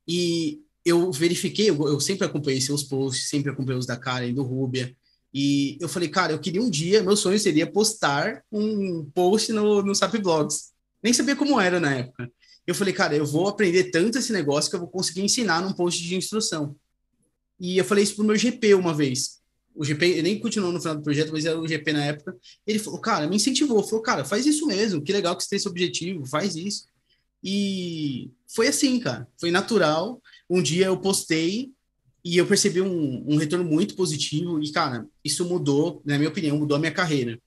E 0.07 0.63
eu 0.85 1.13
verifiquei, 1.13 1.71
eu, 1.71 1.89
eu 1.89 2.01
sempre 2.01 2.27
acompanhei 2.27 2.61
seus 2.61 2.83
posts, 2.83 3.29
sempre 3.29 3.51
acompanhei 3.51 3.79
os 3.79 3.87
da 3.87 3.97
Karen, 3.97 4.33
do 4.33 4.43
Rubia, 4.43 4.97
e 5.33 5.79
eu 5.81 5.89
falei, 5.89 6.09
cara, 6.09 6.33
eu 6.33 6.39
queria 6.39 6.63
um 6.63 6.69
dia, 6.69 7.03
meu 7.03 7.17
sonho 7.17 7.39
seria 7.39 7.67
postar 7.67 8.45
um 8.53 9.05
post 9.15 9.53
no, 9.53 9.83
no 9.83 9.95
SAP 9.95 10.17
Blogs. 10.19 10.73
Nem 11.03 11.13
sabia 11.13 11.35
como 11.35 11.59
era 11.59 11.81
na 11.81 11.95
época. 11.95 12.31
Eu 12.67 12.75
falei, 12.75 12.93
cara, 12.93 13.17
eu 13.17 13.25
vou 13.25 13.49
aprender 13.49 13.85
tanto 13.85 14.19
esse 14.19 14.33
negócio 14.33 14.71
que 14.71 14.77
eu 14.77 14.81
vou 14.81 14.89
conseguir 14.89 15.23
ensinar 15.23 15.63
num 15.63 15.73
post 15.73 16.03
de 16.03 16.15
instrução. 16.15 16.77
E 17.59 17.79
eu 17.79 17.85
falei 17.85 18.05
isso 18.05 18.15
pro 18.15 18.25
meu 18.25 18.37
GP 18.37 18.75
uma 18.75 18.93
vez. 18.93 19.42
O 19.75 19.85
GP, 19.85 20.23
nem 20.23 20.39
continuou 20.39 20.73
no 20.73 20.81
final 20.81 20.97
do 20.97 21.03
projeto, 21.03 21.33
mas 21.33 21.45
era 21.45 21.59
o 21.59 21.67
GP 21.67 21.93
na 21.93 22.05
época. 22.05 22.37
Ele 22.67 22.79
falou, 22.79 23.01
cara, 23.01 23.27
me 23.27 23.37
incentivou. 23.37 23.83
Falou, 23.83 24.03
cara, 24.03 24.25
faz 24.25 24.47
isso 24.47 24.67
mesmo. 24.67 25.03
Que 25.03 25.13
legal 25.13 25.37
que 25.37 25.43
você 25.43 25.51
tem 25.51 25.57
esse 25.57 25.69
objetivo, 25.69 26.27
faz 26.27 26.57
isso. 26.57 26.85
E 27.43 28.31
foi 28.55 28.69
assim, 28.69 29.01
cara. 29.01 29.27
Foi 29.39 29.51
natural. 29.51 30.23
Um 30.49 30.63
dia 30.63 30.87
eu 30.87 31.01
postei 31.01 31.73
e 32.25 32.37
eu 32.37 32.47
percebi 32.47 32.81
um, 32.81 33.25
um 33.27 33.37
retorno 33.37 33.65
muito 33.65 33.97
positivo. 33.97 34.63
E, 34.63 34.71
cara, 34.71 35.07
isso 35.25 35.45
mudou, 35.45 36.03
na 36.05 36.17
minha 36.19 36.31
opinião, 36.31 36.59
mudou 36.59 36.77
a 36.77 36.81
minha 36.81 36.93
carreira. 36.93 37.39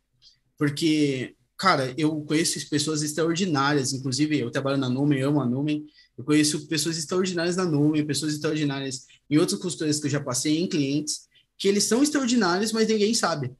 Porque, 0.58 1.36
cara, 1.58 1.94
eu 1.98 2.22
conheço 2.22 2.70
pessoas 2.70 3.02
extraordinárias. 3.04 3.94
Inclusive, 3.94 4.40
eu 4.40 4.52
trabalho 4.52 4.78
na 4.78 4.90
Numen, 4.90 5.20
eu 5.20 5.30
amo 5.30 5.42
a 5.42 5.46
Numen. 5.46 5.86
Eu 6.18 6.24
conheço 6.24 6.68
pessoas 6.68 6.98
extraordinárias 6.98 7.56
na 7.56 7.66
Numen, 7.66 8.06
pessoas 8.06 8.34
extraordinárias 8.34 9.06
em 9.30 9.38
outras 9.38 9.60
consultorias 9.60 10.00
que 10.00 10.08
eu 10.08 10.12
já 10.12 10.20
passei, 10.20 10.60
em 10.60 10.68
clientes, 10.68 11.28
que 11.58 11.68
eles 11.68 11.84
são 11.86 12.04
extraordinários, 12.04 12.72
mas 12.72 12.88
ninguém 12.88 13.14
sabe. 13.14 13.52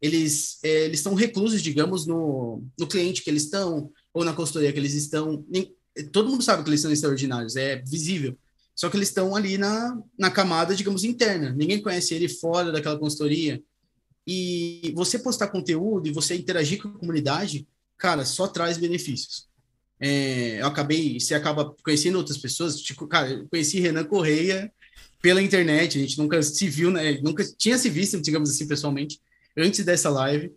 Eles 0.00 0.58
é, 0.62 0.84
eles 0.84 0.98
estão 0.98 1.14
reclusos, 1.14 1.62
digamos, 1.62 2.06
no, 2.06 2.64
no 2.78 2.86
cliente 2.86 3.22
que 3.22 3.30
eles 3.30 3.44
estão, 3.44 3.90
ou 4.12 4.24
na 4.24 4.32
consultoria 4.32 4.72
que 4.72 4.78
eles 4.78 4.94
estão. 4.94 5.44
Todo 6.10 6.28
mundo 6.28 6.42
sabe 6.42 6.62
que 6.62 6.70
eles 6.70 6.80
são 6.80 6.90
extraordinários, 6.90 7.56
é 7.56 7.76
visível. 7.76 8.36
Só 8.74 8.88
que 8.88 8.96
eles 8.96 9.08
estão 9.08 9.36
ali 9.36 9.58
na, 9.58 10.00
na 10.18 10.30
camada, 10.30 10.74
digamos, 10.74 11.04
interna. 11.04 11.52
Ninguém 11.52 11.80
conhece 11.80 12.14
ele 12.14 12.28
fora 12.28 12.72
daquela 12.72 12.98
consultoria. 12.98 13.62
E 14.26 14.92
você 14.94 15.18
postar 15.18 15.48
conteúdo 15.48 16.08
e 16.08 16.12
você 16.12 16.34
interagir 16.34 16.80
com 16.80 16.88
a 16.88 16.98
comunidade, 16.98 17.66
cara, 17.98 18.24
só 18.24 18.48
traz 18.48 18.78
benefícios. 18.78 19.46
É, 20.00 20.60
eu 20.60 20.66
acabei, 20.66 21.20
você 21.20 21.34
acaba 21.34 21.76
conhecendo 21.84 22.18
outras 22.18 22.38
pessoas, 22.38 22.80
tipo, 22.80 23.06
cara, 23.06 23.30
eu 23.30 23.48
conheci 23.48 23.78
Renan 23.78 24.04
Correia 24.04 24.72
pela 25.22 25.40
internet, 25.40 25.96
a 25.96 26.00
gente 26.00 26.18
nunca 26.18 26.42
se 26.42 26.68
viu, 26.68 26.90
né, 26.90 27.20
nunca 27.22 27.44
tinha 27.56 27.78
se 27.78 27.88
visto, 27.88 28.20
digamos 28.20 28.50
assim, 28.50 28.66
pessoalmente, 28.66 29.20
antes 29.56 29.84
dessa 29.84 30.10
live, 30.10 30.52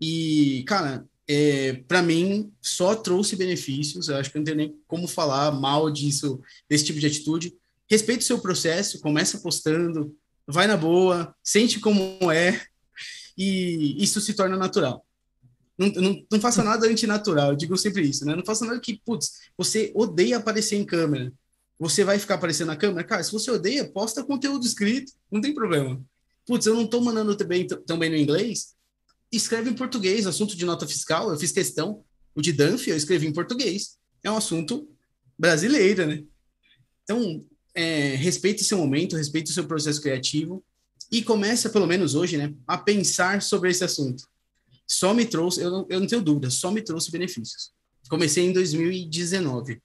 e, 0.00 0.64
cara, 0.66 1.04
é, 1.26 1.74
para 1.88 2.02
mim, 2.02 2.52
só 2.60 2.94
trouxe 2.94 3.36
benefícios. 3.36 4.08
Eu 4.08 4.16
acho 4.16 4.30
que 4.30 4.38
não 4.38 4.44
tem 4.44 4.54
nem 4.54 4.78
como 4.86 5.08
falar 5.08 5.50
mal 5.52 5.90
disso, 5.90 6.40
desse 6.68 6.84
tipo 6.84 7.00
de 7.00 7.06
atitude. 7.06 7.54
Respeite 7.90 8.22
o 8.22 8.26
seu 8.26 8.38
processo, 8.38 9.00
começa 9.00 9.38
postando, 9.38 10.14
vai 10.46 10.66
na 10.66 10.76
boa, 10.76 11.34
sente 11.42 11.80
como 11.80 12.18
é, 12.30 12.60
e 13.36 14.02
isso 14.02 14.20
se 14.20 14.34
torna 14.34 14.56
natural. 14.56 15.04
Não, 15.76 15.88
não, 15.88 16.24
não 16.30 16.40
faça 16.40 16.62
nada 16.62 16.86
antinatural, 16.86 17.50
eu 17.50 17.56
digo 17.56 17.76
sempre 17.76 18.02
isso, 18.02 18.24
né? 18.24 18.36
Não 18.36 18.44
faça 18.44 18.64
nada 18.64 18.78
que, 18.78 19.00
putz, 19.04 19.40
você 19.56 19.90
odeia 19.94 20.36
aparecer 20.36 20.76
em 20.76 20.84
câmera. 20.84 21.32
Você 21.78 22.04
vai 22.04 22.18
ficar 22.18 22.34
aparecendo 22.34 22.68
na 22.68 22.76
câmera? 22.76 23.06
Cara, 23.06 23.22
se 23.22 23.32
você 23.32 23.50
odeia, 23.50 23.84
posta 23.84 24.22
conteúdo 24.22 24.64
escrito, 24.64 25.12
não 25.30 25.40
tem 25.40 25.54
problema. 25.54 26.00
Putz, 26.46 26.66
eu 26.66 26.74
não 26.74 26.86
tô 26.86 27.00
mandando 27.00 27.34
também, 27.36 27.66
também 27.66 28.10
no 28.10 28.16
inglês, 28.16 28.74
escreve 29.32 29.70
em 29.70 29.74
português, 29.74 30.26
assunto 30.26 30.56
de 30.56 30.64
nota 30.64 30.86
fiscal, 30.86 31.30
eu 31.30 31.38
fiz 31.38 31.50
questão, 31.50 32.04
o 32.34 32.42
de 32.42 32.52
Danf 32.52 32.86
eu 32.86 32.96
escrevi 32.96 33.26
em 33.26 33.32
português. 33.32 33.98
É 34.22 34.30
um 34.30 34.36
assunto 34.36 34.88
brasileiro, 35.38 36.06
né? 36.06 36.24
Então, 37.02 37.44
é, 37.74 38.14
respeite 38.14 38.64
seu 38.64 38.78
momento, 38.78 39.16
respeite 39.16 39.50
o 39.50 39.54
seu 39.54 39.66
processo 39.66 40.00
criativo 40.00 40.64
e 41.10 41.22
começa, 41.22 41.68
pelo 41.68 41.86
menos 41.86 42.14
hoje, 42.14 42.36
né, 42.36 42.54
a 42.66 42.78
pensar 42.78 43.42
sobre 43.42 43.70
esse 43.70 43.84
assunto. 43.84 44.24
Só 44.86 45.12
me 45.12 45.24
trouxe, 45.26 45.60
eu 45.60 45.70
não, 45.70 45.86
eu 45.88 46.00
não 46.00 46.06
tenho 46.06 46.22
dúvida, 46.22 46.50
só 46.50 46.70
me 46.70 46.82
trouxe 46.82 47.10
benefícios. 47.10 47.72
Comecei 48.08 48.44
em 48.44 48.52
2019. 48.52 49.82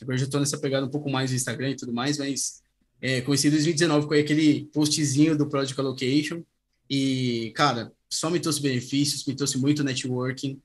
Agora 0.00 0.18
já 0.18 0.24
estou 0.24 0.40
nessa 0.40 0.58
pegada 0.58 0.86
um 0.86 0.90
pouco 0.90 1.10
mais 1.10 1.30
do 1.30 1.36
Instagram 1.36 1.70
e 1.70 1.76
tudo 1.76 1.92
mais, 1.92 2.18
mas 2.18 2.62
é, 3.00 3.20
comecei 3.20 3.48
em 3.48 3.52
2019 3.52 4.06
com 4.06 4.14
aquele 4.14 4.66
postzinho 4.72 5.36
do 5.36 5.48
Project 5.48 5.78
Allocation 5.80 6.42
e, 6.88 7.52
cara, 7.54 7.92
só 8.08 8.30
me 8.30 8.40
trouxe 8.40 8.60
benefícios, 8.60 9.24
me 9.26 9.34
trouxe 9.34 9.58
muito 9.58 9.84
networking. 9.84 10.60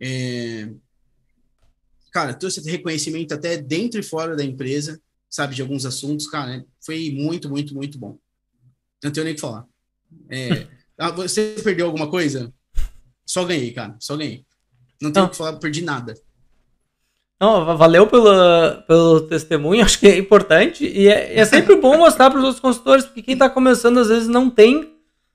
É... 0.00 0.70
Cara, 2.12 2.34
trouxe 2.34 2.60
reconhecimento 2.68 3.32
até 3.32 3.56
dentro 3.56 4.00
e 4.00 4.02
fora 4.02 4.36
da 4.36 4.44
empresa, 4.44 5.00
sabe, 5.28 5.54
de 5.54 5.62
alguns 5.62 5.84
assuntos. 5.84 6.26
Cara, 6.26 6.64
foi 6.80 7.10
muito, 7.10 7.48
muito, 7.48 7.74
muito 7.74 7.98
bom. 7.98 8.18
Não 9.02 9.10
tenho 9.10 9.24
nem 9.24 9.32
o 9.32 9.36
que 9.36 9.40
falar. 9.40 9.66
É... 10.28 10.66
ah, 10.98 11.10
você 11.10 11.56
perdeu 11.62 11.86
alguma 11.86 12.10
coisa? 12.10 12.52
Só 13.26 13.44
ganhei, 13.44 13.72
cara, 13.72 13.96
só 14.00 14.16
ganhei. 14.16 14.44
Não 15.00 15.12
tenho 15.12 15.26
o 15.26 15.30
que 15.30 15.36
falar, 15.36 15.56
perdi 15.58 15.82
nada. 15.82 16.14
Não, 17.42 17.76
valeu 17.76 18.06
pelo, 18.06 18.30
pelo 18.86 19.20
testemunho, 19.22 19.82
acho 19.84 19.98
que 19.98 20.06
é 20.06 20.16
importante. 20.16 20.86
E 20.86 21.08
é, 21.08 21.40
é 21.40 21.44
sempre 21.44 21.74
bom 21.74 21.98
mostrar 21.98 22.30
para 22.30 22.38
os 22.38 22.44
outros 22.44 22.60
consultores, 22.60 23.04
porque 23.04 23.20
quem 23.20 23.34
está 23.34 23.50
começando 23.50 23.98
às 23.98 24.08
vezes 24.08 24.28
não 24.28 24.48
tem 24.48 24.92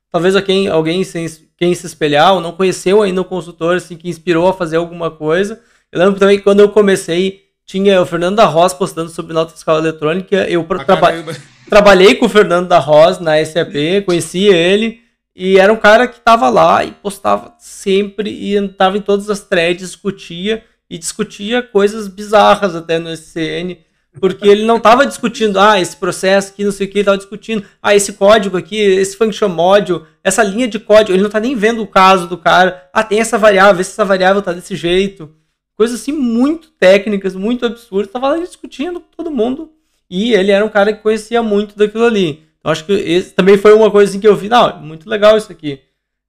talvez 0.09 0.33
a 0.33 0.41
quem, 0.41 0.69
alguém 0.69 1.03
se, 1.03 1.49
quem 1.57 1.75
se 1.75 1.85
espelhar 1.85 2.33
ou 2.33 2.39
não 2.39 2.53
conheceu 2.53 3.01
ainda 3.01 3.19
o 3.19 3.25
consultor 3.25 3.75
assim, 3.75 3.97
que 3.97 4.07
inspirou 4.07 4.47
a 4.47 4.53
fazer 4.53 4.77
alguma 4.77 5.11
coisa. 5.11 5.61
Eu 5.91 5.99
lembro 5.99 6.17
também 6.17 6.37
que 6.37 6.45
quando 6.45 6.61
eu 6.61 6.69
comecei, 6.69 7.41
tinha 7.65 8.01
o 8.01 8.05
Fernando 8.05 8.37
da 8.37 8.45
Rosa 8.45 8.75
postando 8.75 9.09
sobre 9.09 9.33
nota 9.33 9.51
fiscal 9.51 9.77
eletrônica. 9.77 10.49
Eu 10.49 10.65
ah, 10.69 10.85
traba 10.85 11.09
trabalhei 11.69 12.15
com 12.15 12.27
o 12.27 12.29
Fernando 12.29 12.69
da 12.69 12.79
Rosa 12.79 13.19
na 13.21 13.43
SAP, 13.43 14.05
conheci 14.05 14.45
ele. 14.45 15.01
E 15.35 15.59
era 15.59 15.73
um 15.73 15.77
cara 15.77 16.07
que 16.07 16.19
estava 16.19 16.49
lá 16.49 16.85
e 16.85 16.91
postava 16.91 17.53
sempre 17.59 18.29
e 18.29 18.55
estava 18.55 18.97
em 18.97 19.01
todas 19.01 19.29
as 19.29 19.41
threads, 19.41 19.89
discutia 19.89 20.63
e 20.89 20.97
discutia 20.97 21.61
coisas 21.61 22.07
bizarras 22.07 22.75
até 22.75 22.99
no 22.99 23.09
SCN 23.09 23.77
porque 24.19 24.47
ele 24.47 24.65
não 24.65 24.77
estava 24.77 25.05
discutindo, 25.05 25.59
ah, 25.59 25.79
esse 25.79 25.95
processo 25.95 26.51
aqui, 26.51 26.63
não 26.63 26.71
sei 26.71 26.87
o 26.87 26.89
que, 26.89 26.97
ele 26.97 27.01
estava 27.01 27.17
discutindo, 27.17 27.65
ah, 27.81 27.95
esse 27.95 28.13
código 28.13 28.57
aqui, 28.57 28.75
esse 28.75 29.15
function 29.15 29.49
module, 29.49 30.03
essa 30.23 30.43
linha 30.43 30.67
de 30.67 30.79
código, 30.79 31.11
ele 31.11 31.21
não 31.21 31.27
está 31.27 31.39
nem 31.39 31.55
vendo 31.55 31.81
o 31.81 31.87
caso 31.87 32.27
do 32.27 32.37
cara, 32.37 32.89
ah, 32.93 33.03
tem 33.03 33.19
essa 33.19 33.37
variável, 33.37 33.81
essa 33.81 34.05
variável 34.05 34.39
está 34.39 34.53
desse 34.53 34.75
jeito. 34.75 35.33
Coisas 35.75 36.01
assim 36.01 36.11
muito 36.11 36.69
técnicas, 36.71 37.35
muito 37.35 37.65
absurdas, 37.65 38.07
estava 38.07 38.39
discutindo 38.39 38.99
com 38.99 39.07
todo 39.15 39.31
mundo, 39.31 39.71
e 40.09 40.33
ele 40.33 40.51
era 40.51 40.65
um 40.65 40.69
cara 40.69 40.91
que 40.93 41.03
conhecia 41.03 41.43
muito 41.43 41.77
daquilo 41.77 42.05
ali. 42.05 42.43
Então 42.59 42.71
acho 42.71 42.85
que 42.85 42.93
esse 42.93 43.33
também 43.33 43.57
foi 43.57 43.73
uma 43.73 43.91
coisa 43.91 44.09
assim 44.09 44.19
que 44.19 44.27
eu 44.27 44.35
vi, 44.35 44.49
não, 44.49 44.81
muito 44.81 45.07
legal 45.09 45.37
isso 45.37 45.51
aqui. 45.51 45.81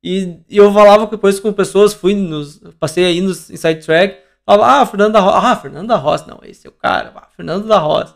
E, 0.02 0.36
e 0.48 0.56
eu 0.56 0.72
falava 0.72 1.06
depois 1.06 1.40
com 1.40 1.52
pessoas, 1.52 1.94
fui 1.94 2.14
nos, 2.14 2.60
passei 2.78 3.04
aí 3.04 3.20
nos 3.20 3.50
Inside 3.50 3.84
Track, 3.84 4.27
ah, 4.54 4.86
Fernando 4.86 5.12
da 5.12 5.20
Rosa. 5.20 5.38
Ah, 5.38 5.56
Fernando 5.56 5.88
da 5.88 5.96
Rosa. 5.96 6.24
Não, 6.26 6.40
esse 6.42 6.66
é 6.66 6.70
o 6.70 6.72
cara. 6.72 7.12
Ah, 7.14 7.28
Fernando 7.36 7.66
da 7.66 7.78
Rosa. 7.78 8.14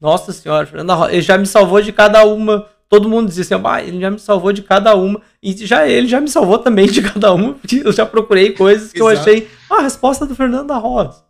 Nossa 0.00 0.32
senhora, 0.32 0.66
Fernando 0.66 0.88
da 0.88 0.94
Rosa. 0.94 1.12
Ele 1.12 1.22
já 1.22 1.38
me 1.38 1.46
salvou 1.46 1.80
de 1.80 1.92
cada 1.92 2.24
uma. 2.24 2.68
Todo 2.88 3.08
mundo 3.08 3.28
dizia 3.28 3.42
assim, 3.42 3.64
ah, 3.66 3.82
ele 3.82 4.00
já 4.00 4.10
me 4.10 4.18
salvou 4.18 4.52
de 4.52 4.62
cada 4.62 4.94
uma. 4.94 5.20
E 5.42 5.52
já 5.66 5.88
ele 5.88 6.06
já 6.06 6.20
me 6.20 6.28
salvou 6.28 6.58
também 6.58 6.86
de 6.86 7.02
cada 7.02 7.32
uma. 7.32 7.54
Porque 7.60 7.82
eu 7.84 7.92
já 7.92 8.04
procurei 8.04 8.52
coisas 8.52 8.92
que 8.92 8.98
Exato. 8.98 9.12
eu 9.12 9.20
achei. 9.20 9.50
Ah, 9.70 9.78
a 9.78 9.82
resposta 9.82 10.26
do 10.26 10.34
Fernando 10.34 10.68
da 10.68 10.76
Rosa. 10.76 11.24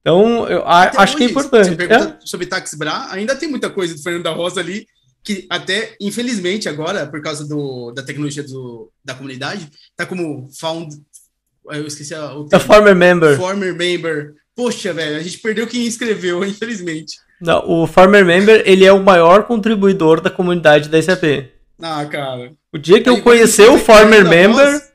Então, 0.00 0.48
eu 0.48 0.66
acho 0.66 1.16
que 1.16 1.24
é 1.24 1.26
importante. 1.26 1.76
Você 1.76 1.92
é? 1.92 2.16
sobre 2.24 2.46
Tax 2.46 2.74
Bra, 2.74 3.06
ainda 3.10 3.36
tem 3.36 3.48
muita 3.48 3.70
coisa 3.70 3.94
do 3.94 4.02
Fernando 4.02 4.24
da 4.24 4.32
Rosa 4.32 4.60
ali 4.60 4.84
que 5.24 5.46
até, 5.48 5.96
infelizmente, 6.00 6.68
agora, 6.68 7.06
por 7.06 7.22
causa 7.22 7.46
do, 7.46 7.92
da 7.92 8.02
tecnologia 8.02 8.42
do, 8.42 8.90
da 9.04 9.14
comunidade, 9.14 9.70
tá 9.96 10.04
como 10.04 10.48
found, 10.58 10.92
eu 11.70 11.86
esqueci 11.86 12.14
o 12.14 12.44
termo. 12.44 12.64
former 12.64 12.94
member. 12.94 13.36
Former 13.36 13.74
member. 13.74 14.34
Poxa, 14.54 14.92
velho, 14.92 15.16
a 15.16 15.22
gente 15.22 15.38
perdeu 15.38 15.66
quem 15.66 15.86
escreveu, 15.86 16.44
infelizmente. 16.46 17.16
Não, 17.40 17.68
o 17.68 17.86
former 17.86 18.24
member, 18.24 18.62
ele 18.66 18.84
é 18.84 18.92
o 18.92 19.02
maior 19.02 19.44
contribuidor 19.44 20.20
da 20.20 20.30
comunidade 20.30 20.88
da 20.88 21.02
SAP. 21.02 21.50
Ah, 21.80 22.04
cara. 22.06 22.52
O 22.72 22.78
dia 22.78 23.02
que 23.02 23.08
Aí, 23.08 23.16
eu 23.16 23.22
conhecer 23.22 23.68
o 23.68 23.78
former 23.78 24.24
member... 24.24 24.70
Voz... 24.70 24.92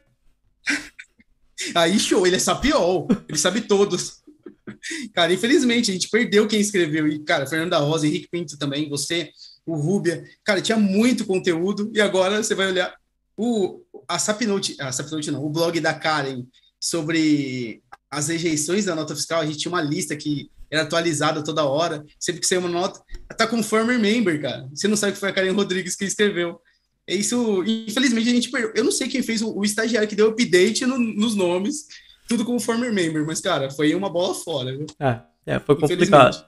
Aí 1.76 1.99
show, 1.99 2.26
ele 2.26 2.38
é 2.38 2.39
sapiol, 2.39 3.07
ele 3.27 3.38
sabe 3.38 3.61
todos. 3.61 4.22
Cara, 5.14 5.34
infelizmente, 5.34 5.89
a 5.89 5.94
gente 5.94 6.10
perdeu 6.10 6.48
quem 6.48 6.60
escreveu. 6.60 7.07
E, 7.07 7.19
cara, 7.19 7.48
Fernando 7.48 7.72
da 7.72 7.80
Rosa, 7.80 8.06
Henrique 8.06 8.30
Pinto 8.30 8.57
também, 8.57 8.89
você, 8.89 9.31
o 9.65 9.76
Rúbia. 9.76 10.23
Cara, 10.44 10.61
tinha 10.61 10.77
muito 10.77 11.26
conteúdo 11.26 11.91
e 11.94 11.99
agora 11.99 12.41
você 12.41 12.53
vai 12.53 12.68
olhar 12.68 12.94
o, 13.38 13.84
a 14.07 14.18
Sapnote, 14.18 14.76
a 14.80 14.91
Sapnote 14.91 15.30
não, 15.30 15.45
o 15.45 15.49
blog 15.49 15.80
da 15.80 15.93
Karen 15.93 16.43
sobre 16.80 17.84
as 18.09 18.30
rejeições 18.30 18.85
da 18.85 18.95
nota 18.95 19.15
fiscal, 19.15 19.41
a 19.41 19.45
gente 19.45 19.59
tinha 19.59 19.72
uma 19.72 19.81
lista 19.81 20.15
que 20.15 20.49
era 20.72 20.84
atualizada 20.84 21.43
toda 21.43 21.64
hora, 21.64 22.03
sempre 22.19 22.41
que 22.41 22.47
saiu 22.47 22.61
uma 22.61 22.69
nota, 22.69 23.01
tá 23.38 23.47
com 23.47 23.61
former 23.64 23.99
member, 23.99 24.41
cara. 24.41 24.68
Você 24.73 24.88
não 24.88 24.97
sabe 24.97 25.14
que 25.14 25.19
foi 25.19 25.30
a 25.30 25.34
Karen 25.34 25.51
Rodrigues 25.51 25.95
que 25.95 26.03
escreveu. 26.03 26.59
É 27.05 27.15
isso, 27.15 27.64
infelizmente 27.64 28.27
a 28.27 28.34
gente 28.34 28.51
perdeu. 28.51 28.73
Eu 28.76 28.84
não 28.84 28.91
sei 28.91 29.07
quem 29.07 29.22
fez 29.22 29.41
o, 29.41 29.55
o 29.55 29.64
estagiário 29.64 30.09
que 30.09 30.15
deu 30.15 30.30
update 30.30 30.85
no, 30.85 30.97
nos 30.97 31.35
nomes, 31.35 31.88
tudo 32.27 32.43
como 32.43 32.59
former 32.59 32.91
member, 32.91 33.26
mas 33.26 33.39
cara, 33.39 33.69
foi 33.69 33.95
uma 33.95 34.09
bola 34.09 34.34
fora, 34.34 34.76
viu? 34.76 34.88
É, 34.99 35.22
é 35.45 35.59
foi 35.59 35.80
complicado. 35.80 36.45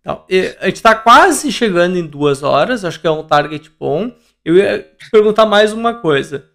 Então, 0.00 0.24
a 0.60 0.66
gente 0.66 0.76
está 0.76 0.94
quase 0.94 1.52
chegando 1.52 1.98
em 1.98 2.06
duas 2.06 2.42
horas, 2.42 2.84
acho 2.84 2.98
que 2.98 3.06
é 3.06 3.10
um 3.10 3.26
target 3.26 3.70
bom. 3.78 4.10
Eu 4.44 4.56
ia 4.56 4.78
te 4.98 5.10
perguntar 5.10 5.46
mais 5.46 5.72
uma 5.72 5.94
coisa. 5.94 6.50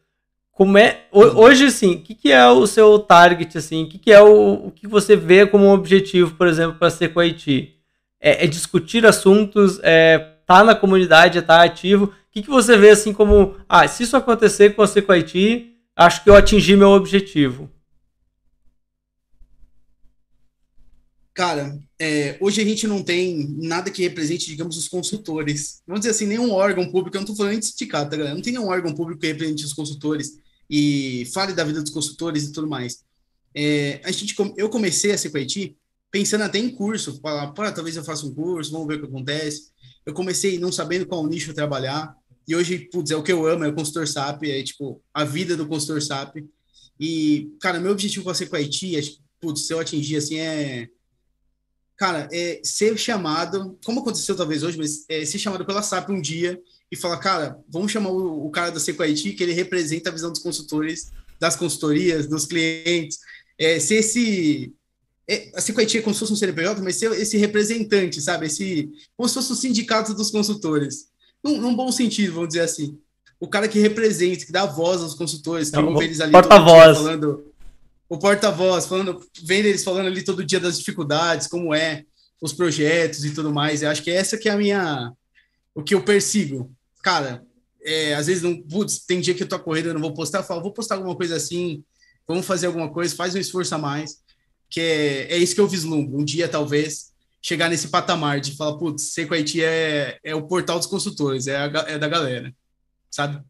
Como 0.52 0.78
é 0.78 1.06
hoje 1.12 1.66
assim? 1.66 1.96
O 1.96 2.02
que, 2.02 2.16
que 2.16 2.32
é 2.32 2.48
o 2.48 2.66
seu 2.66 2.98
target 2.98 3.58
assim? 3.58 3.84
O 3.84 3.90
que, 3.90 4.00
que 4.00 4.12
é 4.12 4.22
o, 4.22 4.68
o 4.68 4.72
que 4.72 4.88
você 4.88 5.16
vê 5.16 5.46
como 5.46 5.66
um 5.66 5.72
objetivo, 5.72 6.36
por 6.36 6.48
exemplo, 6.48 6.80
para 6.80 6.90
ser 6.90 7.14
com 7.14 7.20
Haiti? 7.20 7.76
É, 8.20 8.46
é, 8.46 8.48
discutir 8.48 9.06
assuntos, 9.06 9.80
é 9.84 10.32
tá 10.46 10.64
na 10.64 10.74
comunidade, 10.74 11.38
é 11.38 11.42
tá 11.42 11.64
ativo. 11.64 12.06
O 12.06 12.12
que, 12.32 12.42
que 12.42 12.50
você 12.50 12.78
vê 12.78 12.92
assim 12.92 13.14
como 13.14 13.56
ah, 13.68 13.88
se 13.88 14.04
isso 14.04 14.16
acontecer 14.16 14.76
com 14.76 14.86
você 14.86 15.02
com 15.02 15.12
Haiti, 15.12 15.76
acho 15.96 16.24
que 16.24 16.30
eu 16.30 16.36
atingi 16.36 16.76
meu 16.76 16.90
objetivo? 16.90 17.70
Cara, 21.34 21.78
é, 22.00 22.38
hoje 22.42 22.62
a 22.62 22.66
gente 22.66 22.86
não 22.88 23.02
tem 23.02 23.56
nada 23.58 23.90
que 23.90 24.04
represente, 24.04 24.48
digamos, 24.48 24.78
os 24.78 24.88
consultores. 24.88 25.82
Vamos 25.88 26.02
dizer 26.02 26.12
assim, 26.12 26.28
nenhum 26.28 26.52
órgão 26.52 26.92
público, 26.92 27.16
eu 27.16 27.22
não 27.22 27.26
estou 27.26 27.36
falando 27.36 27.60
de 27.60 27.66
sindicato, 27.68 28.12
tá, 28.12 28.18
galera? 28.18 28.36
Não 28.36 28.42
tem 28.42 28.54
nenhum 28.54 28.68
órgão 28.68 28.94
público 28.94 29.22
que 29.22 29.28
represente 29.28 29.64
os 29.64 29.74
consultores 29.74 30.38
e 30.70 31.30
fale 31.34 31.54
da 31.54 31.64
vida 31.64 31.82
dos 31.82 31.92
consultores 31.92 32.44
e 32.44 32.52
tudo 32.52 32.68
mais. 32.68 33.04
É, 33.54 34.02
a 34.04 34.12
gente, 34.12 34.36
eu 34.58 34.70
comecei 34.70 35.14
a 35.14 35.16
Haiti 35.16 35.78
pensando 36.12 36.44
até 36.44 36.60
em 36.60 36.70
curso, 36.70 37.20
falar, 37.22 37.52
talvez 37.72 37.96
eu 37.96 38.04
faça 38.04 38.26
um 38.26 38.34
curso, 38.34 38.72
vamos 38.72 38.88
ver 38.88 38.96
o 38.96 39.00
que 39.02 39.08
acontece. 39.08 39.70
Eu 40.06 40.14
comecei 40.14 40.60
não 40.60 40.72
sabendo 40.72 41.06
qual 41.06 41.26
nicho 41.26 41.54
trabalhar, 41.54 42.16
e 42.48 42.56
hoje, 42.56 42.90
putz, 42.92 43.10
é 43.10 43.16
o 43.16 43.24
que 43.24 43.32
eu 43.32 43.46
amo, 43.48 43.64
é 43.64 43.70
o 43.70 43.74
consultor 43.74 44.08
SAP, 44.08 44.44
é 44.44 44.62
tipo 44.62 45.02
a 45.14 45.24
vida 45.24 45.58
do 45.58 45.68
consultor 45.68 46.02
SAP. 46.02 46.38
E, 47.00 47.52
cara, 47.60 47.80
meu 47.80 47.92
objetivo 47.92 48.24
com 48.24 48.30
a 48.30 48.58
Haiti, 48.58 48.96
é, 48.96 49.02
putz, 49.42 49.66
se 49.66 49.74
eu 49.74 49.80
atingir 49.80 50.18
assim, 50.18 50.38
é 50.38 50.90
cara, 51.98 52.28
é 52.32 52.60
ser 52.64 52.98
chamado, 52.98 53.78
como 53.86 54.02
aconteceu 54.02 54.36
talvez 54.36 54.64
hoje, 54.64 54.78
mas 54.78 55.06
é 55.10 55.24
ser 55.26 55.40
chamado 55.40 55.66
pela 55.66 55.82
SAP 55.82 56.10
um 56.10 56.22
dia 56.22 56.60
e 56.92 56.96
falar, 56.96 57.18
cara, 57.18 57.60
vamos 57.70 57.92
chamar 57.92 58.10
o, 58.10 58.46
o 58.46 58.50
cara 58.50 58.72
da 58.72 58.80
Sequoia 58.80 59.14
que 59.14 59.42
ele 59.42 59.54
representa 59.54 60.10
a 60.10 60.14
visão 60.14 60.32
dos 60.32 60.42
consultores, 60.42 61.12
das 61.40 61.56
consultorias, 61.56 62.28
dos 62.28 62.46
clientes, 62.46 63.20
é, 63.58 63.80
ser 63.80 63.96
esse... 63.96 64.74
É, 65.28 65.52
a 65.56 65.62
Sequoia 65.62 65.88
é 65.98 66.02
como 66.02 66.14
se 66.14 66.20
fosse 66.20 66.34
um 66.34 66.36
CNPJ, 66.36 66.82
mas 66.84 66.98
ser 66.98 67.12
esse 67.14 67.38
representante, 67.38 68.22
sabe? 68.22 68.46
Esse, 68.46 68.92
como 69.18 69.28
se 69.28 69.36
fosse 69.36 69.52
o 69.52 69.56
sindicato 69.56 70.14
dos 70.14 70.30
consultores. 70.30 71.08
Num, 71.44 71.60
num 71.60 71.76
bom 71.76 71.92
sentido, 71.92 72.34
vamos 72.34 72.50
dizer 72.50 72.62
assim. 72.62 73.00
O 73.40 73.48
cara 73.48 73.68
que 73.68 73.80
representa, 73.80 74.46
que 74.46 74.52
dá 74.52 74.66
voz 74.66 75.02
aos 75.02 75.16
consultores, 75.16 75.72
que 75.72 75.80
ouve 75.80 76.06
eles 76.06 76.22
ali 76.22 76.32
falando 76.32 77.55
o 78.08 78.18
porta-voz, 78.18 78.86
falando, 78.86 79.24
vendo 79.44 79.66
eles 79.66 79.84
falando 79.84 80.08
ali 80.08 80.24
todo 80.24 80.46
dia 80.46 80.60
das 80.60 80.78
dificuldades, 80.78 81.48
como 81.48 81.74
é 81.74 82.04
os 82.42 82.54
projetos 82.54 83.26
e 83.26 83.34
tudo 83.34 83.52
mais. 83.52 83.82
Eu 83.82 83.90
acho 83.90 84.04
que 84.04 84.12
essa 84.12 84.38
que 84.38 84.48
é 84.48 84.52
a 84.52 84.58
minha, 84.58 85.12
o 85.74 85.84
que 85.84 85.96
eu 85.96 86.04
persigo. 86.04 86.72
Cara, 87.02 87.44
é, 87.84 88.14
às 88.16 88.28
vezes 88.28 88.44
não, 88.44 88.62
putz, 88.62 89.00
tem 89.00 89.20
dia 89.20 89.34
que 89.34 89.44
eu 89.44 89.48
tô 89.48 89.58
correndo, 89.60 89.88
eu 89.88 89.94
não 89.94 90.02
vou 90.02 90.14
postar, 90.14 90.40
eu 90.40 90.44
falo, 90.44 90.62
vou 90.62 90.74
postar 90.74 90.96
alguma 90.96 91.16
coisa 91.16 91.36
assim, 91.36 91.84
vamos 92.28 92.46
fazer 92.46 92.68
alguma 92.68 92.90
coisa, 92.90 93.16
faz 93.16 93.36
um 93.36 93.40
esforço 93.40 93.74
a 93.76 93.78
mais, 93.78 94.20
que 94.70 94.80
é, 94.80 95.34
é 95.34 95.38
isso 95.38 95.56
que 95.56 95.62
eu 95.62 95.68
vislumbro. 95.68 96.20
Um 96.20 96.26
dia, 96.26 96.48
talvez, 96.48 97.12
chegar 97.42 97.70
nesse 97.70 97.88
patamar 97.88 98.40
de 98.40 98.56
falar, 98.56 98.78
putz, 98.78 99.14
Seco 99.14 99.34
Haiti 99.34 99.64
é, 99.64 100.20
é 100.24 100.36
o 100.36 100.48
portal 100.48 100.78
dos 100.78 100.88
consultores, 100.88 101.48
é, 101.48 101.58
a, 101.58 101.66
é 101.88 101.98
da 101.98 102.08
galera, 102.08 102.54
sabe? 103.10 103.42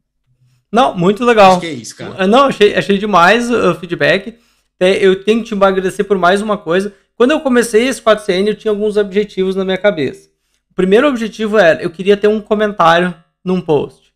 Não, 0.71 0.97
muito 0.97 1.23
legal. 1.23 1.51
Acho 1.51 1.61
que 1.61 1.67
é 1.67 1.73
isso, 1.73 1.95
cara. 1.95 2.27
Não, 2.27 2.45
achei, 2.45 2.75
achei 2.75 2.97
demais 2.97 3.49
o 3.49 3.75
feedback. 3.75 4.37
Eu 4.79 5.23
tenho 5.23 5.43
que 5.43 5.55
te 5.55 5.63
agradecer 5.63 6.03
por 6.03 6.17
mais 6.17 6.41
uma 6.41 6.57
coisa. 6.57 6.93
Quando 7.15 7.31
eu 7.31 7.39
comecei 7.39 7.87
esse 7.87 8.01
4CN, 8.01 8.47
eu 8.47 8.55
tinha 8.55 8.71
alguns 8.71 8.97
objetivos 8.97 9.55
na 9.55 9.63
minha 9.63 9.77
cabeça. 9.77 10.29
O 10.69 10.73
primeiro 10.75 11.07
objetivo 11.07 11.57
era, 11.57 11.81
eu 11.81 11.89
queria 11.89 12.17
ter 12.17 12.27
um 12.27 12.41
comentário 12.41 13.15
num 13.43 13.61
post. 13.61 14.13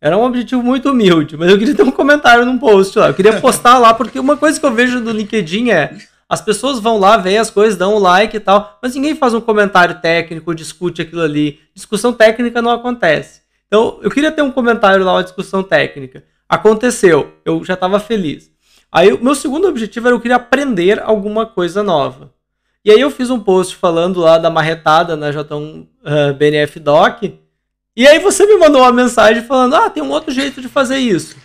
Era 0.00 0.18
um 0.18 0.22
objetivo 0.22 0.62
muito 0.62 0.90
humilde, 0.90 1.36
mas 1.36 1.50
eu 1.50 1.58
queria 1.58 1.74
ter 1.74 1.82
um 1.82 1.90
comentário 1.90 2.44
num 2.44 2.58
post 2.58 2.98
lá. 2.98 3.08
Eu 3.08 3.14
queria 3.14 3.40
postar 3.40 3.78
lá, 3.78 3.94
porque 3.94 4.20
uma 4.20 4.36
coisa 4.36 4.60
que 4.60 4.66
eu 4.66 4.72
vejo 4.72 5.00
do 5.00 5.10
LinkedIn 5.10 5.70
é, 5.70 5.96
as 6.28 6.42
pessoas 6.42 6.78
vão 6.78 6.98
lá, 6.98 7.16
veem 7.16 7.38
as 7.38 7.50
coisas, 7.50 7.78
dão 7.78 7.96
um 7.96 7.98
like 7.98 8.36
e 8.36 8.40
tal, 8.40 8.78
mas 8.82 8.94
ninguém 8.94 9.14
faz 9.14 9.32
um 9.32 9.40
comentário 9.40 10.00
técnico, 10.00 10.54
discute 10.54 11.00
aquilo 11.00 11.22
ali. 11.22 11.60
Discussão 11.74 12.12
técnica 12.12 12.60
não 12.60 12.72
acontece. 12.72 13.40
Então, 13.66 13.98
eu 14.02 14.10
queria 14.10 14.30
ter 14.30 14.42
um 14.42 14.50
comentário 14.50 15.04
lá, 15.04 15.14
uma 15.14 15.24
discussão 15.24 15.62
técnica. 15.62 16.24
Aconteceu, 16.48 17.32
eu 17.44 17.64
já 17.64 17.74
estava 17.74 17.98
feliz. 17.98 18.50
Aí 18.90 19.12
o 19.12 19.22
meu 19.22 19.34
segundo 19.34 19.68
objetivo 19.68 20.08
era 20.08 20.16
eu 20.16 20.20
queria 20.20 20.36
aprender 20.36 21.00
alguma 21.02 21.44
coisa 21.46 21.82
nova. 21.82 22.32
E 22.84 22.90
aí 22.90 23.00
eu 23.00 23.10
fiz 23.10 23.30
um 23.30 23.40
post 23.40 23.76
falando 23.76 24.20
lá 24.20 24.38
da 24.38 24.48
marretada 24.48 25.16
na 25.16 25.30
J1 25.30 25.82
uh, 25.82 26.34
BNF 26.34 26.78
Doc. 26.78 27.24
E 27.96 28.06
aí 28.06 28.18
você 28.18 28.46
me 28.46 28.56
mandou 28.56 28.82
uma 28.82 28.92
mensagem 28.92 29.42
falando: 29.42 29.74
"Ah, 29.74 29.90
tem 29.90 30.02
um 30.02 30.10
outro 30.10 30.32
jeito 30.32 30.60
de 30.60 30.68
fazer 30.68 30.98
isso". 30.98 31.36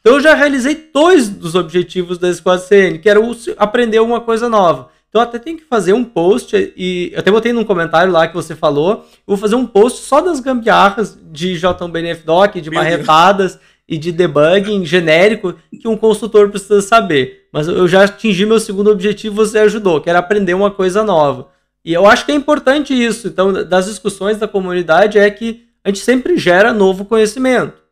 Então 0.00 0.14
eu 0.14 0.20
já 0.20 0.34
realizei 0.34 0.90
dois 0.92 1.28
dos 1.28 1.54
objetivos 1.54 2.18
da 2.18 2.32
Squad 2.32 2.62
CN, 2.62 2.98
que 2.98 3.08
era 3.08 3.20
aprender 3.56 3.98
alguma 3.98 4.20
coisa 4.20 4.48
nova. 4.48 4.90
Então 5.08 5.22
eu 5.22 5.28
até 5.28 5.38
tenho 5.38 5.56
que 5.56 5.64
fazer 5.64 5.92
um 5.92 6.04
post 6.04 6.56
e 6.76 7.10
eu 7.12 7.20
até 7.20 7.30
botei 7.30 7.52
num 7.52 7.64
comentário 7.64 8.12
lá 8.12 8.26
que 8.28 8.34
você 8.34 8.54
falou, 8.54 8.90
eu 8.92 9.22
vou 9.28 9.36
fazer 9.36 9.54
um 9.54 9.66
post 9.66 10.00
só 10.00 10.20
das 10.20 10.40
gambiarras 10.40 11.16
de 11.30 11.54
J1 11.54 11.90
BNF 11.90 12.24
Doc, 12.24 12.54
de 12.56 12.68
Meu 12.68 12.80
marretadas. 12.80 13.52
Deus 13.52 13.73
e 13.88 13.98
de 13.98 14.10
debugging 14.10 14.84
genérico 14.84 15.54
que 15.80 15.86
um 15.86 15.96
consultor 15.96 16.50
precisa 16.50 16.80
saber. 16.80 17.48
Mas 17.52 17.68
eu 17.68 17.86
já 17.86 18.04
atingi 18.04 18.46
meu 18.46 18.58
segundo 18.58 18.90
objetivo, 18.90 19.34
você 19.34 19.58
ajudou, 19.58 20.00
que 20.00 20.08
era 20.08 20.18
aprender 20.18 20.54
uma 20.54 20.70
coisa 20.70 21.02
nova. 21.02 21.48
E 21.84 21.92
eu 21.92 22.06
acho 22.06 22.24
que 22.24 22.32
é 22.32 22.34
importante 22.34 22.94
isso. 22.94 23.28
Então, 23.28 23.52
das 23.52 23.86
discussões 23.86 24.38
da 24.38 24.48
comunidade 24.48 25.18
é 25.18 25.30
que 25.30 25.64
a 25.84 25.88
gente 25.88 26.00
sempre 26.00 26.38
gera 26.38 26.72
novo 26.72 27.04
conhecimento. 27.04 27.84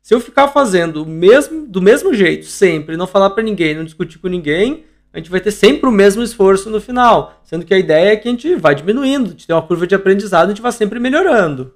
Se 0.00 0.14
eu 0.14 0.20
ficar 0.20 0.48
fazendo 0.48 1.04
mesmo, 1.04 1.66
do 1.66 1.82
mesmo 1.82 2.14
jeito, 2.14 2.46
sempre, 2.46 2.96
não 2.96 3.06
falar 3.06 3.30
para 3.30 3.42
ninguém, 3.42 3.74
não 3.74 3.84
discutir 3.84 4.18
com 4.18 4.28
ninguém, 4.28 4.84
a 5.12 5.18
gente 5.18 5.30
vai 5.30 5.40
ter 5.40 5.50
sempre 5.50 5.88
o 5.88 5.92
mesmo 5.92 6.22
esforço 6.22 6.70
no 6.70 6.80
final. 6.80 7.40
Sendo 7.44 7.64
que 7.64 7.74
a 7.74 7.78
ideia 7.78 8.12
é 8.12 8.16
que 8.16 8.28
a 8.28 8.30
gente 8.30 8.54
vai 8.54 8.74
diminuindo, 8.74 9.26
a 9.26 9.30
gente 9.30 9.46
tem 9.46 9.54
uma 9.54 9.62
curva 9.62 9.86
de 9.86 9.94
aprendizado, 9.94 10.46
a 10.46 10.48
gente 10.50 10.62
vai 10.62 10.72
sempre 10.72 10.98
melhorando. 10.98 11.74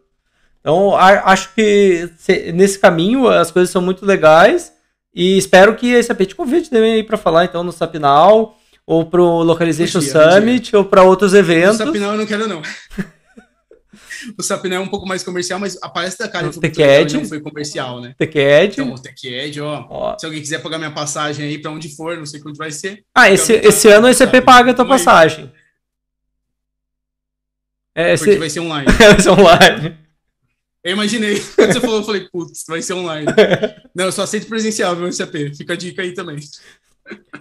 Então, 0.66 0.97
acho 0.97 1.55
que 1.55 2.10
nesse 2.52 2.76
caminho 2.76 3.28
as 3.28 3.52
coisas 3.52 3.70
são 3.70 3.80
muito 3.80 4.05
legais 4.05 4.72
e 5.14 5.38
espero 5.38 5.76
que 5.76 5.93
esse 5.93 6.10
apete 6.10 6.34
convide 6.34 6.68
também 6.68 6.94
aí 6.94 7.05
para 7.05 7.16
falar 7.16 7.44
então 7.44 7.62
no 7.62 7.70
Sapinal 7.70 8.59
ou 8.84 9.06
pro 9.06 9.44
Localization 9.44 10.01
dia, 10.01 10.10
Summit 10.10 10.74
ou 10.74 10.84
para 10.84 11.05
outros 11.05 11.34
eventos. 11.34 11.78
O 11.78 11.84
Sapinal 11.84 12.12
eu 12.14 12.18
não 12.18 12.26
quero 12.26 12.48
não. 12.48 12.62
o 14.36 14.43
Sapinal 14.43 14.82
é 14.82 14.84
um 14.84 14.88
pouco 14.88 15.06
mais 15.06 15.22
comercial, 15.22 15.60
mas 15.60 15.78
aparece 15.80 16.18
da 16.18 16.26
cara 16.26 16.51
que 16.51 17.14
não 17.14 17.24
foi 17.26 17.40
comercial, 17.40 18.01
né? 18.01 18.16
TechEd. 18.18 18.72
Então, 18.72 18.93
o 18.93 18.98
TechEd, 19.01 19.60
ó, 19.60 19.86
ó. 19.88 20.18
Se 20.18 20.26
alguém 20.26 20.40
quiser 20.40 20.60
pagar 20.60 20.78
minha 20.78 20.90
passagem 20.90 21.47
aí 21.47 21.59
para 21.59 21.70
onde 21.70 21.94
for, 21.94 22.18
não 22.18 22.26
sei 22.26 22.40
quanto 22.40 22.56
vai 22.56 22.72
ser. 22.72 23.05
Ah, 23.14 23.30
esse, 23.30 23.52
esse 23.52 23.86
ano 23.86 24.09
o 24.09 24.10
ECP 24.10 24.40
paga 24.40 24.72
a 24.72 24.74
tua 24.74 24.84
passagem. 24.84 25.48
É, 27.94 28.14
esse... 28.14 28.24
Porque 28.24 28.40
vai 28.40 28.51
ser 28.51 28.59
online. 28.59 28.90
vai 28.90 29.20
ser 29.20 29.30
online. 29.30 30.05
Eu 30.86 30.92
imaginei. 30.92 31.40
Quando 31.56 31.72
você 31.72 31.80
falou, 31.80 31.96
eu 31.96 32.04
falei, 32.04 32.28
putz, 32.30 32.64
vai 32.68 32.80
ser 32.80 32.94
online. 32.94 33.26
Não, 33.92 34.04
eu 34.04 34.12
só 34.12 34.22
aceito 34.22 34.46
presencial, 34.46 34.94
meu 34.94 35.12
SAP. 35.12 35.34
Fica 35.56 35.72
a 35.72 35.76
dica 35.76 36.00
aí 36.00 36.14
também. 36.14 36.38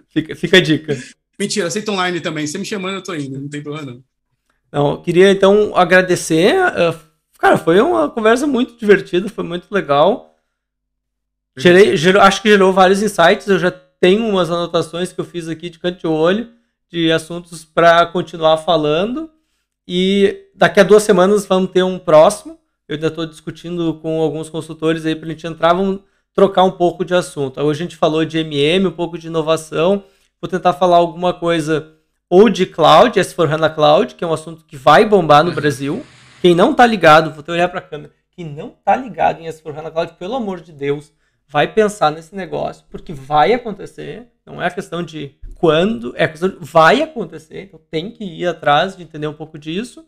Fica, 0.09 0.35
fica 0.35 0.57
a 0.57 0.61
dica. 0.61 0.97
Mentira, 1.37 1.67
aceito 1.67 1.91
online 1.91 2.19
também. 2.19 2.47
Você 2.47 2.57
me 2.57 2.65
chamando, 2.65 2.95
eu 2.95 3.03
tô 3.03 3.13
indo, 3.13 3.39
não 3.39 3.47
tem 3.47 3.61
problema 3.61 3.91
não. 3.91 4.03
Não, 4.71 5.01
queria 5.01 5.29
então 5.29 5.75
agradecer. 5.75 6.55
Eh, 6.55 6.95
cara, 7.37 7.55
foi 7.55 7.79
uma 7.79 8.09
conversa 8.09 8.47
muito 8.47 8.79
divertida, 8.79 9.29
foi 9.29 9.43
muito 9.43 9.71
legal. 9.71 10.35
Gerei, 11.55 11.95
gerou, 11.95 12.23
acho 12.23 12.41
que 12.41 12.49
gerou 12.49 12.73
vários 12.73 13.03
insights. 13.03 13.47
Eu 13.47 13.59
já 13.59 13.69
tenho 13.69 14.27
umas 14.27 14.49
anotações 14.49 15.13
que 15.13 15.21
eu 15.21 15.25
fiz 15.25 15.47
aqui 15.47 15.69
de 15.69 15.77
canto 15.77 15.99
de 15.99 16.07
olho 16.07 16.49
de 16.89 17.11
assuntos 17.11 17.63
para 17.63 18.07
continuar 18.07 18.57
falando. 18.57 19.29
E 19.87 20.47
daqui 20.55 20.79
a 20.79 20.83
duas 20.83 21.03
semanas 21.03 21.45
vamos 21.45 21.69
ter 21.69 21.83
um 21.83 21.99
próximo. 21.99 22.59
Eu 22.87 22.95
ainda 22.95 23.07
estou 23.07 23.25
discutindo 23.25 23.95
com 23.95 24.21
alguns 24.21 24.47
consultores 24.47 25.07
aí 25.07 25.15
para 25.15 25.27
a 25.27 25.31
gente 25.31 25.47
entrar, 25.47 25.73
vamos 25.73 26.01
trocar 26.35 26.63
um 26.63 26.71
pouco 26.71 27.03
de 27.03 27.15
assunto. 27.15 27.59
Hoje 27.59 27.81
a 27.81 27.83
gente 27.83 27.95
falou 27.95 28.23
de 28.23 28.37
MM, 28.37 28.85
um 28.85 28.91
pouco 28.91 29.17
de 29.17 29.25
inovação. 29.25 30.03
Vou 30.39 30.47
tentar 30.47 30.73
falar 30.73 30.97
alguma 30.97 31.33
coisa 31.33 31.95
ou 32.29 32.47
de 32.47 32.67
cloud, 32.67 33.19
S4HANA 33.19 33.73
Cloud, 33.73 34.13
que 34.13 34.23
é 34.23 34.27
um 34.27 34.33
assunto 34.33 34.63
que 34.65 34.77
vai 34.77 35.03
bombar 35.03 35.43
no 35.43 35.51
Brasil. 35.51 36.05
Quem 36.43 36.53
não 36.53 36.71
está 36.71 36.85
ligado, 36.85 37.31
vou 37.31 37.39
até 37.39 37.53
olhar 37.53 37.69
para 37.69 37.79
a 37.79 37.81
câmera, 37.81 38.13
quem 38.29 38.45
não 38.45 38.67
está 38.67 38.95
ligado 38.95 39.41
em 39.41 39.47
S4HANA 39.47 39.91
Cloud, 39.91 40.13
pelo 40.19 40.35
amor 40.35 40.61
de 40.61 40.71
Deus, 40.71 41.11
vai 41.47 41.73
pensar 41.73 42.11
nesse 42.11 42.35
negócio, 42.35 42.85
porque 42.91 43.13
vai 43.13 43.51
acontecer. 43.51 44.27
Não 44.45 44.61
é 44.61 44.67
a 44.67 44.71
questão 44.71 45.01
de 45.01 45.39
quando, 45.55 46.13
é 46.15 46.25
a 46.25 46.29
questão 46.29 46.49
de 46.49 46.57
vai 46.59 47.01
acontecer. 47.01 47.63
Então 47.63 47.81
tem 47.89 48.11
que 48.11 48.23
ir 48.23 48.45
atrás 48.45 48.95
de 48.95 49.01
entender 49.01 49.25
um 49.25 49.33
pouco 49.33 49.57
disso. 49.57 50.05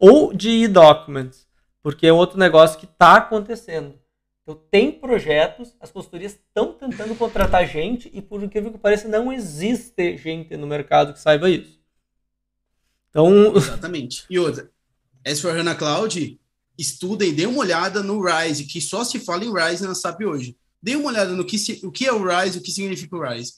Ou 0.00 0.32
de 0.32 0.50
e-documents 0.50 1.47
porque 1.82 2.06
é 2.06 2.12
outro 2.12 2.38
negócio 2.38 2.78
que 2.78 2.86
está 2.86 3.16
acontecendo. 3.16 3.98
Então, 4.42 4.62
tem 4.70 4.90
projetos, 4.90 5.76
as 5.78 5.90
consultorias 5.90 6.32
estão 6.32 6.72
tentando 6.72 7.14
contratar 7.14 7.66
gente 7.68 8.10
e, 8.14 8.22
por 8.22 8.42
incrível 8.42 8.72
que 8.72 8.78
pareça, 8.78 9.06
não 9.06 9.32
existe 9.32 10.16
gente 10.16 10.56
no 10.56 10.66
mercado 10.66 11.12
que 11.12 11.20
saiba 11.20 11.50
isso. 11.50 11.78
Então... 13.10 13.28
Exatamente. 13.56 14.24
E 14.30 14.38
outra, 14.38 14.70
S4HANA 15.24 15.76
Cloud, 15.76 16.40
estudem, 16.78 17.34
dê 17.34 17.44
uma 17.44 17.58
olhada 17.58 18.02
no 18.02 18.24
Rise, 18.24 18.64
que 18.64 18.80
só 18.80 19.04
se 19.04 19.18
fala 19.18 19.44
em 19.44 19.52
Rise 19.52 19.86
na 19.86 19.94
SAP 19.94 20.22
hoje. 20.22 20.56
Dê 20.80 20.94
uma 20.96 21.08
olhada 21.08 21.32
no 21.32 21.44
que, 21.44 21.58
se, 21.58 21.84
o 21.84 21.90
que 21.90 22.06
é 22.06 22.12
o 22.12 22.24
Rise, 22.24 22.58
o 22.58 22.62
que 22.62 22.70
significa 22.70 23.16
o 23.16 23.22
Rise. 23.22 23.54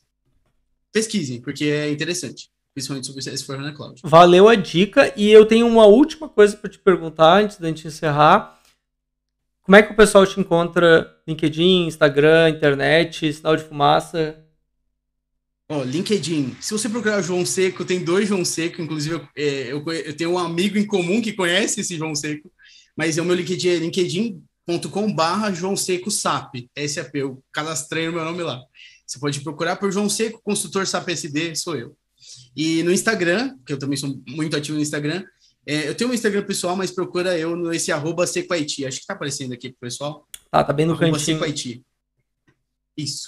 Pesquisem, 0.90 1.40
porque 1.40 1.66
é 1.66 1.90
interessante, 1.90 2.50
principalmente 2.74 3.06
sobre 3.06 3.20
o 3.20 3.24
S4HANA 3.24 3.74
Cloud. 3.74 4.00
Valeu 4.04 4.48
a 4.48 4.54
dica, 4.54 5.12
e 5.16 5.30
eu 5.30 5.44
tenho 5.44 5.66
uma 5.66 5.86
última 5.86 6.28
coisa 6.28 6.56
para 6.56 6.70
te 6.70 6.78
perguntar 6.78 7.42
antes 7.42 7.58
da 7.58 7.68
gente 7.68 7.86
encerrar. 7.86 8.60
Como 9.62 9.76
é 9.76 9.82
que 9.82 9.92
o 9.92 9.96
pessoal 9.96 10.26
te 10.26 10.40
encontra? 10.40 11.16
LinkedIn, 11.28 11.86
Instagram, 11.86 12.50
internet, 12.50 13.32
sinal 13.32 13.56
de 13.56 13.64
fumaça? 13.64 14.36
Ó, 15.68 15.84
LinkedIn. 15.84 16.56
Se 16.60 16.72
você 16.72 16.88
procurar 16.88 17.22
João 17.22 17.46
Seco, 17.46 17.84
tem 17.84 18.02
dois 18.04 18.28
João 18.28 18.44
Seco. 18.44 18.82
Inclusive, 18.82 19.14
eu, 19.14 19.28
é, 19.36 19.72
eu, 19.72 19.84
eu, 19.92 20.16
tenho 20.16 20.32
um 20.32 20.38
amigo 20.38 20.76
em 20.76 20.84
comum 20.84 21.22
que 21.22 21.32
conhece 21.32 21.80
esse 21.80 21.96
João 21.96 22.16
Seco. 22.16 22.50
Mas 22.96 23.16
é 23.16 23.22
o 23.22 23.24
meu 23.24 23.36
LinkedIn 23.36 23.68
é 23.68 23.76
linkedin.com 23.76 25.14
barra 25.14 25.52
João 25.52 25.76
Seco 25.76 26.10
SAP. 26.10 26.66
SAP. 26.88 27.14
Eu 27.14 27.40
cadastrei 27.52 28.08
o 28.08 28.12
meu 28.12 28.24
nome 28.24 28.42
lá. 28.42 28.60
Você 29.06 29.20
pode 29.20 29.40
procurar 29.40 29.76
por 29.76 29.92
João 29.92 30.08
Seco, 30.08 30.40
consultor 30.42 30.86
SAP 30.86 31.10
SD, 31.10 31.54
sou 31.54 31.76
eu. 31.76 31.96
E 32.56 32.82
no 32.82 32.92
Instagram, 32.92 33.56
que 33.66 33.72
eu 33.72 33.78
também 33.78 33.96
sou 33.96 34.20
muito 34.28 34.56
ativo 34.56 34.76
no 34.76 34.82
Instagram, 34.82 35.24
é, 35.66 35.88
eu 35.88 35.94
tenho 35.94 36.10
um 36.10 36.14
Instagram 36.14 36.42
pessoal, 36.42 36.74
mas 36.74 36.90
procura 36.90 37.38
eu 37.38 37.54
no 37.54 37.72
esse 37.72 37.92
arroba 37.92 38.26
Sequaiti. 38.26 38.86
Acho 38.86 39.00
que 39.00 39.06
tá 39.06 39.14
aparecendo 39.14 39.52
aqui 39.52 39.68
pro 39.70 39.80
pessoal. 39.80 40.26
Tá, 40.50 40.64
tá 40.64 40.72
bem 40.72 40.86
no 40.86 40.92
arroba 40.92 41.12
cantinho. 41.12 41.38
Sequaiti. 41.38 41.84
Isso. 42.96 43.26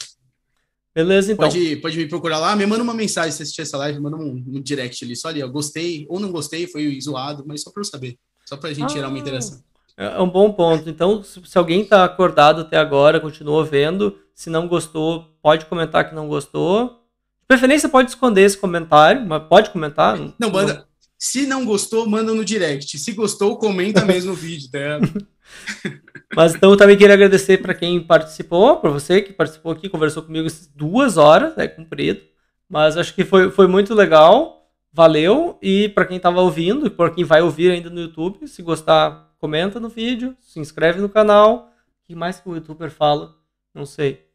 Beleza, 0.95 1.33
então. 1.33 1.49
Pode, 1.49 1.77
pode 1.77 1.97
me 1.97 2.07
procurar 2.07 2.39
lá, 2.39 2.55
me 2.55 2.67
manda 2.67 2.83
uma 2.83 2.93
mensagem 2.93 3.33
se 3.33 3.43
assistir 3.43 3.63
essa 3.63 3.79
live, 3.79 3.99
manda 3.99 4.17
um, 4.17 4.45
um 4.47 4.61
direct 4.61 5.03
ali, 5.03 5.17
só 5.17 5.29
ali, 5.29 5.43
ó, 5.43 5.49
gostei 5.49 6.05
ou 6.09 6.21
não 6.21 6.31
gostei, 6.31 6.67
foi 6.67 7.01
zoado, 7.01 7.45
mas 7.47 7.63
só 7.63 7.71
para 7.71 7.81
eu 7.81 7.85
saber, 7.85 8.19
só 8.45 8.59
para 8.59 8.69
a 8.69 8.75
gente 8.75 8.91
ah, 8.91 8.95
gerar 8.95 9.09
uma 9.09 9.19
interação. 9.19 9.63
É 9.97 10.21
um 10.21 10.29
bom 10.29 10.53
ponto. 10.53 10.89
Então, 10.91 11.23
se, 11.23 11.41
se 11.47 11.57
alguém 11.57 11.83
está 11.83 12.05
acordado 12.05 12.61
até 12.61 12.77
agora, 12.77 13.21
continuou 13.21 13.65
vendo, 13.65 14.19
se 14.35 14.51
não 14.51 14.69
gostou, 14.69 15.35
pode 15.43 15.65
comentar 15.65 16.09
que 16.09 16.15
não 16.15 16.29
gostou. 16.29 17.02
De 17.43 17.47
preferência, 17.49 17.89
pode 17.89 18.11
esconder 18.11 18.43
esse 18.43 18.57
comentário, 18.57 19.27
mas 19.27 19.43
pode 19.45 19.71
comentar. 19.71 20.19
Não, 20.39 20.51
manda. 20.51 20.87
Se 21.19 21.47
não 21.47 21.65
gostou, 21.65 22.09
manda 22.09 22.35
no 22.35 22.45
direct. 22.45 22.99
Se 22.99 23.13
gostou, 23.13 23.57
comenta 23.57 24.05
mesmo 24.05 24.31
no 24.31 24.37
vídeo, 24.37 24.69
tá? 24.71 24.99
Mas 26.35 26.55
então 26.55 26.71
eu 26.71 26.77
também 26.77 26.97
queria 26.97 27.15
agradecer 27.15 27.59
para 27.59 27.75
quem 27.75 28.03
participou, 28.03 28.79
para 28.79 28.91
você 28.91 29.21
que 29.21 29.33
participou 29.33 29.71
aqui, 29.71 29.89
conversou 29.89 30.23
comigo 30.23 30.49
duas 30.75 31.17
horas, 31.19 31.57
é 31.59 31.69
cumprido. 31.69 32.23
Mas 32.69 32.97
acho 32.97 33.15
que 33.15 33.25
foi, 33.25 33.51
foi 33.51 33.67
muito 33.67 33.95
legal, 33.95 34.73
valeu. 34.93 35.59
E 35.61 35.91
para 35.91 36.07
quem 36.07 36.17
estava 36.17 36.41
ouvindo, 36.41 36.87
e 36.87 36.91
para 36.91 37.11
quem 37.11 37.23
vai 37.23 37.43
ouvir 37.43 37.71
ainda 37.71 37.91
no 37.91 38.01
YouTube, 38.01 38.49
se 38.49 38.63
gostar, 38.63 39.31
comenta 39.39 39.79
no 39.79 39.89
vídeo, 39.89 40.35
se 40.41 40.59
inscreve 40.59 41.01
no 41.01 41.09
canal. 41.09 41.71
O 42.03 42.07
que 42.07 42.15
mais 42.15 42.41
que 42.41 42.49
o 42.49 42.55
youtuber 42.55 42.91
fala? 42.91 43.35
Não 43.75 43.85
sei. 43.85 44.27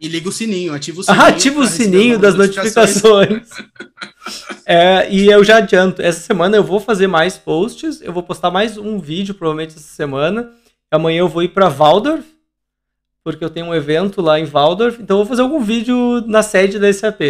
E 0.00 0.08
liga 0.08 0.28
o 0.28 0.32
sininho, 0.32 0.74
ativa 0.74 1.00
o 1.00 1.02
sininho. 1.02 1.22
Ah, 1.22 1.28
ativa 1.28 1.60
o 1.60 1.66
sininho 1.66 2.18
das 2.18 2.34
notificações. 2.34 3.48
notificações. 3.48 3.48
é, 4.66 5.10
e 5.10 5.30
eu 5.30 5.42
já 5.44 5.58
adianto, 5.58 6.02
essa 6.02 6.20
semana 6.20 6.56
eu 6.56 6.64
vou 6.64 6.80
fazer 6.80 7.06
mais 7.06 7.38
posts, 7.38 8.00
eu 8.02 8.12
vou 8.12 8.22
postar 8.22 8.50
mais 8.50 8.76
um 8.76 8.98
vídeo 8.98 9.34
provavelmente 9.34 9.76
essa 9.76 9.94
semana. 9.94 10.50
Amanhã 10.90 11.20
eu 11.20 11.28
vou 11.28 11.42
ir 11.42 11.48
para 11.48 11.68
Waldorf, 11.68 12.24
porque 13.22 13.44
eu 13.44 13.50
tenho 13.50 13.66
um 13.66 13.74
evento 13.74 14.20
lá 14.20 14.38
em 14.38 14.44
Waldorf, 14.44 15.00
então 15.00 15.18
eu 15.18 15.24
vou 15.24 15.28
fazer 15.28 15.42
algum 15.42 15.60
vídeo 15.60 16.22
na 16.26 16.42
sede 16.42 16.78
da 16.78 16.92
SAP. 16.92 17.20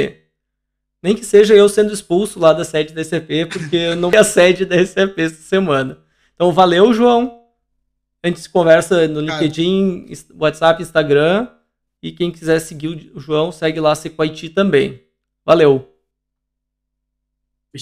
Nem 1.02 1.14
que 1.14 1.24
seja 1.24 1.54
eu 1.54 1.68
sendo 1.68 1.92
expulso 1.92 2.40
lá 2.40 2.54
da 2.54 2.64
sede 2.64 2.94
da 2.94 3.04
SAP, 3.04 3.28
porque 3.52 3.76
eu 3.76 3.96
não 3.96 4.10
a 4.16 4.24
sede 4.24 4.64
da 4.64 4.84
SAP 4.84 5.18
essa 5.18 5.42
semana. 5.42 5.98
Então 6.34 6.50
valeu, 6.50 6.92
João. 6.94 7.40
A 8.22 8.26
gente 8.26 8.40
se 8.40 8.48
conversa 8.48 9.06
no 9.06 9.20
LinkedIn, 9.20 10.06
WhatsApp, 10.34 10.82
Instagram. 10.82 11.46
E 12.04 12.12
quem 12.12 12.30
quiser 12.30 12.60
seguir 12.60 13.10
o 13.14 13.18
João, 13.18 13.50
segue 13.50 13.80
lá 13.80 13.94
Sequaiti 13.94 14.50
também. 14.50 15.00
Valeu! 15.42 15.93